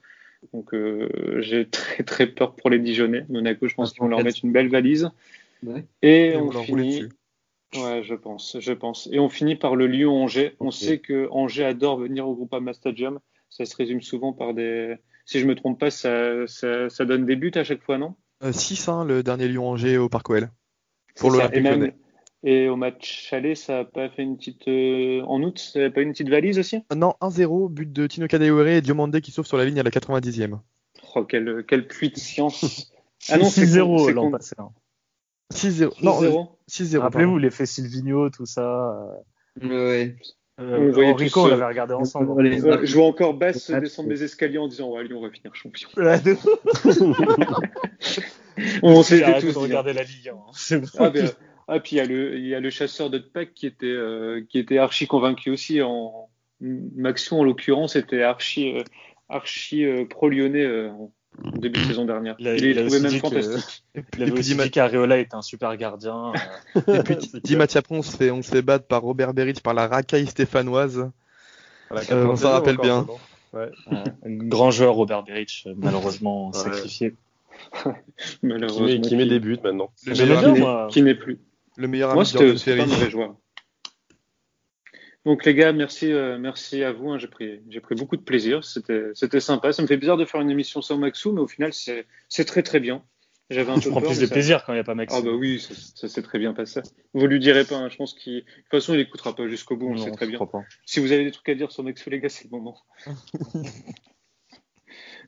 Donc 0.53 0.73
euh, 0.73 1.09
j'ai 1.41 1.67
très 1.69 2.03
très 2.03 2.27
peur 2.27 2.55
pour 2.55 2.69
les 2.69 2.79
Dijonnais. 2.79 3.25
Monaco, 3.27 3.67
je 3.67 3.75
pense 3.75 3.91
qu'ils 3.91 4.03
vont 4.03 4.07
leur 4.07 4.23
mettre 4.23 4.39
une 4.41 4.53
belle 4.53 4.69
valise. 4.69 5.09
Ouais. 5.63 5.83
Et, 6.01 6.37
on, 6.37 6.47
on 6.47 6.63
finit. 6.63 7.09
Ouais, 7.75 8.03
je 8.03 8.15
pense, 8.15 8.55
je 8.57 8.71
pense. 8.71 9.09
Et 9.11 9.19
on 9.19 9.27
finit 9.27 9.57
par 9.57 9.75
le 9.75 9.85
Lyon-Angers. 9.85 10.47
Okay. 10.47 10.55
On 10.61 10.71
sait 10.71 10.99
que 10.99 11.27
Angers 11.29 11.65
adore 11.65 11.97
venir 11.97 12.25
au 12.25 12.35
Groupama 12.35 12.71
Stadium 12.71 13.19
ça 13.55 13.65
se 13.65 13.75
résume 13.75 14.01
souvent 14.01 14.33
par 14.33 14.53
des. 14.53 14.95
Si 15.25 15.39
je 15.39 15.45
me 15.45 15.55
trompe 15.55 15.79
pas, 15.79 15.91
ça, 15.91 16.47
ça, 16.47 16.89
ça 16.89 17.05
donne 17.05 17.25
des 17.25 17.35
buts 17.35 17.51
à 17.55 17.63
chaque 17.63 17.81
fois, 17.83 17.97
non? 17.97 18.15
Euh, 18.43 18.51
6 18.51 18.89
hein, 18.89 19.05
le 19.05 19.23
dernier 19.23 19.47
Lyon-Angers 19.47 19.97
au 19.97 20.09
Parc 20.09 20.29
OL. 20.29 20.49
Pour 21.15 21.31
l'Olympique. 21.31 21.93
Et 22.45 22.67
au 22.67 22.75
match 22.75 23.31
aller, 23.31 23.55
ça 23.55 23.73
n'a 23.77 23.85
pas 23.85 24.09
fait 24.09 24.23
une 24.23 24.35
petite. 24.35 24.67
Euh, 24.67 25.21
en 25.27 25.41
août, 25.43 25.59
ça 25.59 25.79
n'a 25.79 25.91
pas 25.91 26.01
une 26.01 26.11
petite 26.11 26.27
valise 26.27 26.59
aussi? 26.59 26.77
Euh, 26.91 26.95
Non, 26.95 27.13
1-0, 27.21 27.69
but 27.69 27.93
de 27.93 28.05
Tino 28.05 28.27
Kadewere 28.27 28.67
et 28.67 28.81
Diomande 28.81 29.21
qui 29.21 29.31
sauve 29.31 29.45
sur 29.45 29.55
la 29.55 29.63
ligne 29.63 29.79
à 29.79 29.83
la 29.83 29.91
90e. 29.91 30.59
Oh, 31.15 31.23
quel, 31.23 31.63
quel 31.65 31.87
puits 31.87 32.09
de 32.09 32.17
science 32.17 32.91
Ah 33.29 33.37
non, 33.37 33.45
c'est 33.45 33.63
6-0 33.63 34.11
l'an 34.11 34.31
passé. 34.31 34.55
6-0. 35.53 36.03
Non, 36.03 36.57
6-0. 36.69 36.97
Rappelez-vous 36.97 37.37
l'effet 37.37 37.65
Silvino, 37.65 38.29
tout 38.29 38.45
ça. 38.45 38.93
Ouais. 39.61 40.17
Euh, 40.59 40.93
on 40.95 41.03
Enrico, 41.03 41.41
on 41.41 41.47
l'avait 41.47 41.65
regardé 41.65 41.95
ensemble. 41.95 42.29
Ouais, 42.31 42.59
je 42.61 42.93
vois 42.93 43.07
encore 43.07 43.33
Bass 43.33 43.71
descendre 43.71 44.09
des 44.09 44.23
escaliers 44.23 44.59
en 44.59 44.67
disant 44.67 44.91
ouais, 44.91 45.03
Lyon, 45.03 45.17
on 45.19 45.23
va 45.23 45.31
finir 45.31 45.55
champion. 45.55 45.89
on 48.83 49.01
s'était 49.01 49.39
tous 49.39 49.53
de 49.53 49.57
regarder 49.57 49.93
la 49.93 50.03
Ligue 50.03 50.29
1. 50.29 50.33
Hein. 50.33 50.35
Ah, 50.99 51.09
ben, 51.09 51.27
ah, 51.67 51.79
puis 51.79 51.95
il 51.95 51.97
y 51.97 52.01
a 52.01 52.05
le, 52.05 52.37
il 52.37 52.47
y 52.47 52.53
a 52.53 52.59
le 52.59 52.69
chasseur 52.69 53.09
de 53.09 53.17
Pack 53.17 53.53
qui 53.53 53.65
était, 53.65 53.87
euh, 53.87 54.45
qui 54.47 54.59
était 54.59 54.77
archi 54.77 55.07
convaincu 55.07 55.49
aussi. 55.49 55.81
En 55.81 56.29
Maxon, 56.59 57.39
en 57.39 57.43
l'occurrence, 57.43 57.95
était 57.95 58.21
archi, 58.23 58.77
euh, 58.77 58.83
archi 59.29 59.85
euh, 59.85 60.05
pro-lyonnais 60.05 60.65
euh, 60.65 60.91
en 61.43 61.57
début 61.57 61.79
de 61.79 61.85
saison 61.87 62.05
dernière. 62.05 62.35
Il, 62.39 62.47
il, 62.47 62.65
il 62.65 62.75
trouvé 62.75 62.99
même 62.99 63.11
fantastique. 63.11 63.83
Que, 63.93 64.01
il 64.17 64.23
avait 64.23 64.31
aussi 64.31 64.55
dit 64.57 64.71
qu'Areola 64.71 65.19
est 65.19 65.33
un 65.33 65.41
super 65.41 65.75
gardien. 65.77 66.33
et 66.75 67.03
puis 67.03 67.17
dit 67.43 67.57
on 67.89 68.01
se 68.01 68.15
fait, 68.15 68.31
on 68.31 68.41
se 68.41 68.51
fait 68.51 68.61
battre 68.61 68.85
par 68.85 69.01
Robert 69.01 69.33
Berich 69.33 69.61
par 69.61 69.73
la 69.73 69.87
racaille 69.87 70.27
stéphanoise. 70.27 71.09
Voilà, 71.89 72.05
euh, 72.11 72.27
on 72.27 72.35
s'en 72.35 72.51
rappelle 72.51 72.77
bien. 72.77 73.05
Ouais. 73.53 73.69
Grand 74.25 74.71
joueur 74.71 74.95
Robert 74.95 75.23
Berich, 75.23 75.67
malheureusement 75.75 76.47
ouais. 76.47 76.53
sacrifié. 76.53 77.15
malheureusement. 78.41 78.87
Qui 78.87 78.93
met, 78.93 79.01
qui 79.01 79.15
met 79.15 79.25
des 79.27 79.39
buts 79.39 79.59
maintenant. 79.63 79.91
Le 80.05 80.13
meilleur, 80.15 80.53
bien, 80.53 80.87
qui 80.89 81.01
n'est 81.03 81.15
plus. 81.15 81.39
Le 81.77 81.87
meilleur 81.87 82.13
moi, 82.13 82.25
c'était 82.25 82.71
un 82.71 82.85
mauvais 82.85 83.09
joueur. 83.09 83.35
Donc 85.25 85.45
les 85.45 85.55
gars, 85.55 85.71
merci, 85.71 86.11
euh, 86.11 86.37
merci 86.37 86.83
à 86.83 86.91
vous. 86.91 87.09
Hein. 87.11 87.17
J'ai 87.17 87.27
pris, 87.27 87.61
j'ai 87.69 87.79
pris 87.79 87.95
beaucoup 87.95 88.17
de 88.17 88.21
plaisir. 88.21 88.63
C'était, 88.63 89.05
c'était 89.13 89.39
sympa. 89.39 89.71
Ça 89.71 89.81
me 89.81 89.87
fait 89.87 89.97
bizarre 89.97 90.17
de 90.17 90.25
faire 90.25 90.41
une 90.41 90.49
émission 90.49 90.81
sans 90.81 90.97
Maxou, 90.97 91.31
mais 91.31 91.41
au 91.41 91.47
final, 91.47 91.73
c'est, 91.73 92.05
c'est 92.27 92.45
très 92.45 92.61
très 92.61 92.79
bien. 92.79 93.03
J'avais 93.49 93.71
un 93.71 93.79
peu 93.79 93.89
prends 93.89 94.01
plus 94.01 94.19
de 94.19 94.25
ça... 94.25 94.33
plaisir 94.33 94.63
quand 94.65 94.73
il 94.73 94.77
n'y 94.77 94.81
a 94.81 94.83
pas 94.83 94.95
Maxou. 94.95 95.17
Ah 95.17 95.21
bah 95.21 95.31
oui, 95.31 95.59
ça, 95.59 95.73
ça 95.75 96.07
s'est 96.09 96.21
très 96.21 96.39
bien 96.39 96.53
passé. 96.53 96.81
Vous 97.13 97.25
lui 97.25 97.39
direz 97.39 97.63
pas. 97.63 97.77
Hein. 97.77 97.89
Je 97.89 97.95
pense 97.95 98.13
qu'il, 98.13 98.35
de 98.35 98.39
toute 98.41 98.69
façon, 98.71 98.95
il 98.95 98.99
écoutera 98.99 99.33
pas 99.35 99.47
jusqu'au 99.47 99.77
bout. 99.77 99.87
On 99.87 99.95
non, 99.95 100.03
sait 100.03 100.11
très 100.11 100.27
bien. 100.27 100.39
Si 100.85 100.99
vous 100.99 101.11
avez 101.11 101.23
des 101.23 101.31
trucs 101.31 101.47
à 101.47 101.55
dire 101.55 101.71
sur 101.71 101.83
Maxou, 101.83 102.09
les 102.09 102.19
gars, 102.19 102.29
c'est 102.29 102.45
le 102.45 102.49
moment. 102.49 102.77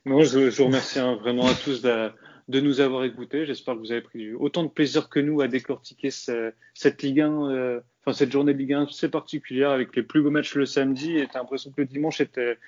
non, 0.04 0.22
je, 0.22 0.50
je 0.50 0.56
vous 0.58 0.66
remercie 0.66 0.98
hein, 0.98 1.16
vraiment 1.16 1.46
à 1.46 1.54
tous 1.54 1.80
de, 1.80 2.10
de 2.48 2.60
nous 2.60 2.80
avoir 2.80 3.04
écoutés. 3.04 3.46
J'espère 3.46 3.74
que 3.74 3.80
vous 3.80 3.92
avez 3.92 4.02
pris 4.02 4.34
autant 4.34 4.62
de 4.62 4.68
plaisir 4.68 5.08
que 5.08 5.20
nous 5.20 5.40
à 5.40 5.48
décortiquer 5.48 6.10
ce, 6.10 6.52
cette 6.74 7.02
Ligue 7.02 7.22
1. 7.22 7.50
Euh, 7.50 7.80
cette 8.14 8.32
journée 8.32 8.52
de 8.52 8.58
Ligue 8.58 8.74
1 8.74 8.84
assez 8.84 9.08
particulière 9.08 9.70
avec 9.70 9.94
les 9.96 10.02
plus 10.02 10.22
beaux 10.22 10.30
matchs 10.30 10.54
le 10.54 10.66
samedi 10.66 11.16
et 11.16 11.26
t'as 11.26 11.40
l'impression 11.40 11.70
que 11.70 11.80
le 11.80 11.86
dimanche 11.86 12.20
était 12.20 12.58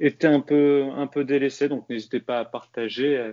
était 0.00 0.26
un 0.26 0.40
peu 0.40 0.86
un 0.96 1.06
peu 1.06 1.24
délaissé. 1.24 1.68
Donc 1.68 1.88
n'hésitez 1.88 2.20
pas 2.20 2.38
à 2.40 2.44
partager 2.44 3.32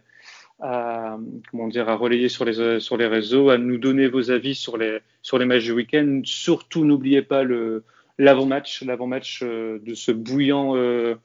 à 0.61 1.17
comment 1.51 1.67
dire 1.67 1.89
à 1.89 1.95
relayer 1.95 2.29
sur 2.29 2.45
les 2.45 2.79
sur 2.79 2.97
les 2.97 3.07
réseaux 3.07 3.49
à 3.49 3.57
nous 3.57 3.77
donner 3.77 4.07
vos 4.07 4.31
avis 4.31 4.55
sur 4.55 4.77
les 4.77 4.99
sur 5.21 5.37
les 5.37 5.45
matchs 5.45 5.65
du 5.65 5.71
week-end. 5.71 6.21
Surtout 6.23 6.85
n'oubliez 6.85 7.21
pas 7.21 7.43
le 7.43 7.83
l'avant-match 8.17 8.83
l'avant-match 8.83 9.41
euh, 9.43 9.79
de 9.79 9.93
ce 9.93 10.11
bouillant 10.11 10.75
euh, 10.75 11.15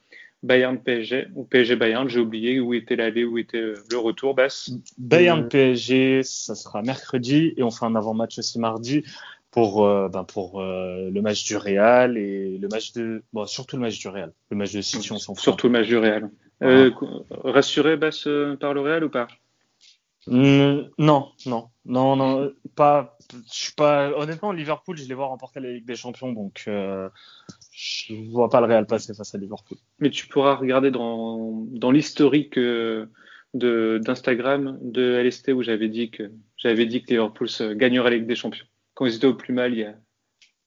Bayern 0.43 0.79
PSG 0.79 1.29
ou 1.35 1.45
PSG 1.45 1.77
Bayern, 1.77 2.09
j'ai 2.09 2.21
oublié 2.21 2.61
où 2.61 2.73
était 2.73 2.97
l'aller, 2.97 3.25
où 3.25 3.37
était 3.37 3.61
le 3.91 3.99
retour. 3.99 4.35
Bayern 4.97 5.49
PSG, 5.49 6.23
ça 6.23 6.55
sera 6.55 6.83
mercredi 6.83 7.53
et 7.57 7.63
on 7.63 7.71
fait 7.71 7.85
un 7.85 7.95
avant-match 7.95 8.39
aussi 8.39 8.59
mardi 8.59 9.05
pour 9.51 9.85
euh, 9.85 10.09
ben 10.09 10.25
pour 10.25 10.61
euh, 10.61 11.11
le 11.11 11.23
match 11.23 11.45
du 11.45 11.57
Real 11.57 12.17
et 12.17 12.59
le 12.59 12.69
match 12.69 12.93
de 12.93 13.23
bon 13.33 13.47
surtout 13.47 13.77
le 13.77 13.83
match 13.83 13.99
du 13.99 14.09
Real. 14.09 14.33
Le 14.51 14.57
match 14.57 14.73
de 14.73 14.81
City 14.81 15.13
on 15.13 15.19
s'en 15.19 15.35
fout. 15.35 15.43
Surtout 15.43 15.67
le 15.67 15.73
match 15.73 15.87
du 15.89 15.97
Real. 15.97 16.31
Euh, 16.63 16.91
rassuré 17.45 17.97
Bass 17.97 18.29
par 18.61 18.75
le 18.75 18.81
Real 18.81 19.05
ou 19.05 19.11
pas? 19.11 19.29
Mmh, 20.27 20.83
non 20.99 21.31
non. 21.47 21.69
Non 21.85 22.17
non 22.17 22.53
pas 22.77 23.19
je 23.31 23.53
suis 23.53 23.73
pas 23.73 24.11
honnêtement 24.17 24.53
Liverpool 24.53 24.97
je 24.97 25.09
les 25.09 25.15
vois 25.15 25.27
remporter 25.27 25.61
la 25.61 25.73
Ligue 25.73 25.87
des 25.87 25.97
Champions 25.97 26.33
donc 26.33 26.65
euh, 26.69 27.09
je 27.73 28.15
vois 28.31 28.51
pas 28.51 28.61
le 28.61 28.67
Real 28.67 28.87
passer 28.87 29.15
face 29.15 29.35
à 29.35 29.39
Liverpool. 29.39 29.79
Mais 29.99 30.11
tu 30.11 30.29
pourras 30.29 30.55
regarder 30.55 30.93
dans 30.93 31.67
dans 31.71 31.91
l'historique 31.91 32.57
de 32.57 33.09
d'Instagram 33.55 34.79
de 34.81 35.21
LST 35.25 35.49
où 35.49 35.63
j'avais 35.63 35.89
dit 35.89 36.11
que 36.11 36.31
j'avais 36.57 36.87
dit 36.87 37.03
que 37.03 37.11
Liverpool 37.11 37.49
gagnerait 37.75 38.11
la 38.11 38.17
Ligue 38.19 38.29
des 38.29 38.37
Champions 38.37 38.67
quand 39.01 39.07
ils 39.07 39.17
étaient 39.17 39.27
au 39.27 39.35
plus 39.35 39.55
mal 39.55 39.73
il 39.73 39.79
y 39.79 39.85
a, 39.85 39.95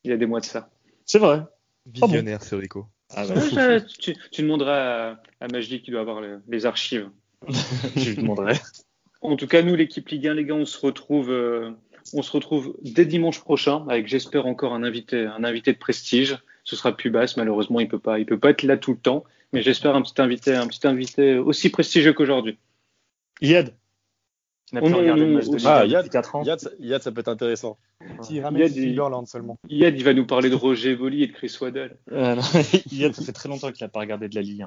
il 0.03 0.10
y 0.10 0.14
a 0.14 0.18
des 0.18 0.26
mois 0.26 0.39
de 0.39 0.45
ça. 0.45 0.72
C'est 1.05 1.19
vrai. 1.19 1.43
Visionnaire, 1.85 2.39
oh 2.41 2.43
bon. 2.43 2.49
ce 2.49 2.55
Rico. 2.55 2.88
Ah 3.15 3.27
bah. 3.27 3.80
tu, 3.99 4.15
tu, 4.31 4.41
demanderas 4.41 5.11
à, 5.11 5.22
à 5.39 5.47
Majdi 5.49 5.84
qui 5.84 5.91
doit 5.91 6.01
avoir 6.01 6.19
les, 6.19 6.38
les 6.47 6.65
archives. 6.65 7.11
Je 7.95 8.10
lui 8.10 8.15
demanderai. 8.18 8.55
En 9.22 9.35
tout 9.35 9.45
cas, 9.45 9.61
nous, 9.61 9.76
l'équipe 9.76 10.10
Ligue 10.10 10.30
1, 10.30 10.34
les 10.34 10.45
gars, 10.45 10.55
on 10.55 10.65
se 10.65 10.80
retrouve, 10.80 11.30
euh, 11.30 11.73
on 12.14 12.23
se 12.23 12.31
retrouve 12.31 12.76
dès 12.81 13.05
dimanche 13.05 13.39
prochain 13.39 13.85
avec, 13.88 14.07
j'espère, 14.07 14.47
encore 14.47 14.73
un 14.73 14.81
invité, 14.81 15.27
un 15.27 15.43
invité 15.43 15.72
de 15.72 15.77
prestige. 15.77 16.39
Ce 16.64 16.76
sera 16.76 16.97
plus 16.97 17.11
basse, 17.11 17.38
malheureusement, 17.38 17.81
il 17.81 17.88
peut 17.88 17.99
pas, 17.99 18.18
il 18.18 18.26
peut 18.26 18.39
pas 18.39 18.49
être 18.49 18.64
là 18.64 18.77
tout 18.77 18.93
le 18.93 18.97
temps, 18.97 19.26
mais 19.51 19.61
j'espère 19.61 19.95
un 19.95 20.01
petit 20.01 20.19
invité, 20.19 20.55
un 20.55 20.65
petit 20.65 20.88
invité 20.88 21.38
aussi 21.38 21.69
prestigieux 21.69 22.14
qu'aujourd'hui. 22.14 22.57
Yed. 23.41 23.76
Qui 24.65 24.76
n'a 24.76 24.81
plus 24.81 24.94
regardé 24.94 25.26
le 25.26 25.34
match 25.34 25.48
de 25.48 25.57
Ligue 25.57 25.68
ah, 25.68 25.85
Yad, 25.85 26.10
4 26.10 26.35
ans. 26.35 26.44
Yad, 26.44 26.60
Yad, 26.80 27.02
ça 27.02 27.11
peut 27.11 27.19
être 27.19 27.27
intéressant. 27.27 27.77
Si, 28.22 28.35
Yad, 28.35 28.76
il... 28.76 28.99
seulement. 29.26 29.57
Yad, 29.69 29.95
il 29.95 30.03
va 30.03 30.14
nous 30.14 30.26
parler 30.26 30.49
de 30.49 30.56
Roger 30.56 30.95
Voli 30.95 31.23
et 31.23 31.27
de 31.27 31.34
Chris 31.34 31.56
Waddle. 31.60 31.98
Euh, 32.11 32.35
Yad, 32.91 33.14
ça 33.14 33.23
fait 33.23 33.34
très 33.34 33.49
longtemps 33.49 33.72
qu'il 33.72 33.84
n'a 33.84 33.90
pas 33.90 33.99
regardé 33.99 34.30
de 34.30 34.35
la 34.35 34.41
Ligue 34.41 34.61
1. 34.61 34.65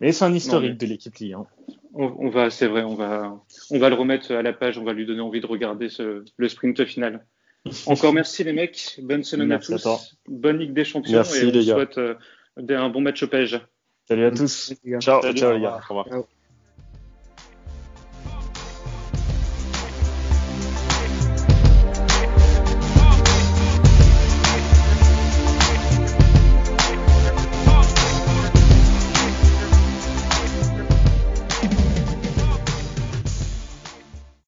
Mais 0.00 0.12
c'est 0.12 0.24
un 0.24 0.34
historique 0.34 0.70
non, 0.70 0.76
mais... 0.80 0.86
de 0.86 0.92
l'équipe 0.92 1.14
Ligue 1.16 1.34
1. 1.34 1.46
On, 1.94 2.14
on 2.18 2.28
va, 2.28 2.50
c'est 2.50 2.66
vrai, 2.66 2.82
on 2.82 2.94
va, 2.94 3.40
on 3.70 3.78
va 3.78 3.88
le 3.88 3.94
remettre 3.94 4.32
à 4.32 4.42
la 4.42 4.52
page, 4.52 4.78
on 4.78 4.84
va 4.84 4.92
lui 4.92 5.06
donner 5.06 5.20
envie 5.20 5.40
de 5.40 5.46
regarder 5.46 5.88
ce, 5.88 6.24
le 6.36 6.48
sprint 6.48 6.84
final. 6.84 7.24
Encore 7.86 8.12
merci 8.12 8.44
les 8.44 8.52
mecs, 8.52 9.00
bonne 9.02 9.24
semaine 9.24 9.48
merci 9.48 9.72
à 9.72 9.78
tous, 9.78 9.86
à 9.86 9.98
bonne 10.28 10.58
Ligue 10.58 10.74
des 10.74 10.84
Champions 10.84 11.12
merci, 11.12 11.44
et 11.44 11.46
on 11.46 11.50
les 11.50 11.62
souhaite 11.62 11.98
euh, 11.98 12.14
un 12.56 12.90
bon 12.90 13.00
match 13.00 13.22
au 13.22 13.28
PSG. 13.28 13.58
Salut 14.06 14.26
à 14.26 14.30
tous. 14.32 14.74
Ciao, 15.00 15.22
ciao 15.32 15.54
les 15.54 15.60
gars. 15.62 15.80
Au 15.82 15.88
revoir. 15.88 16.08
Ciao. 16.08 16.26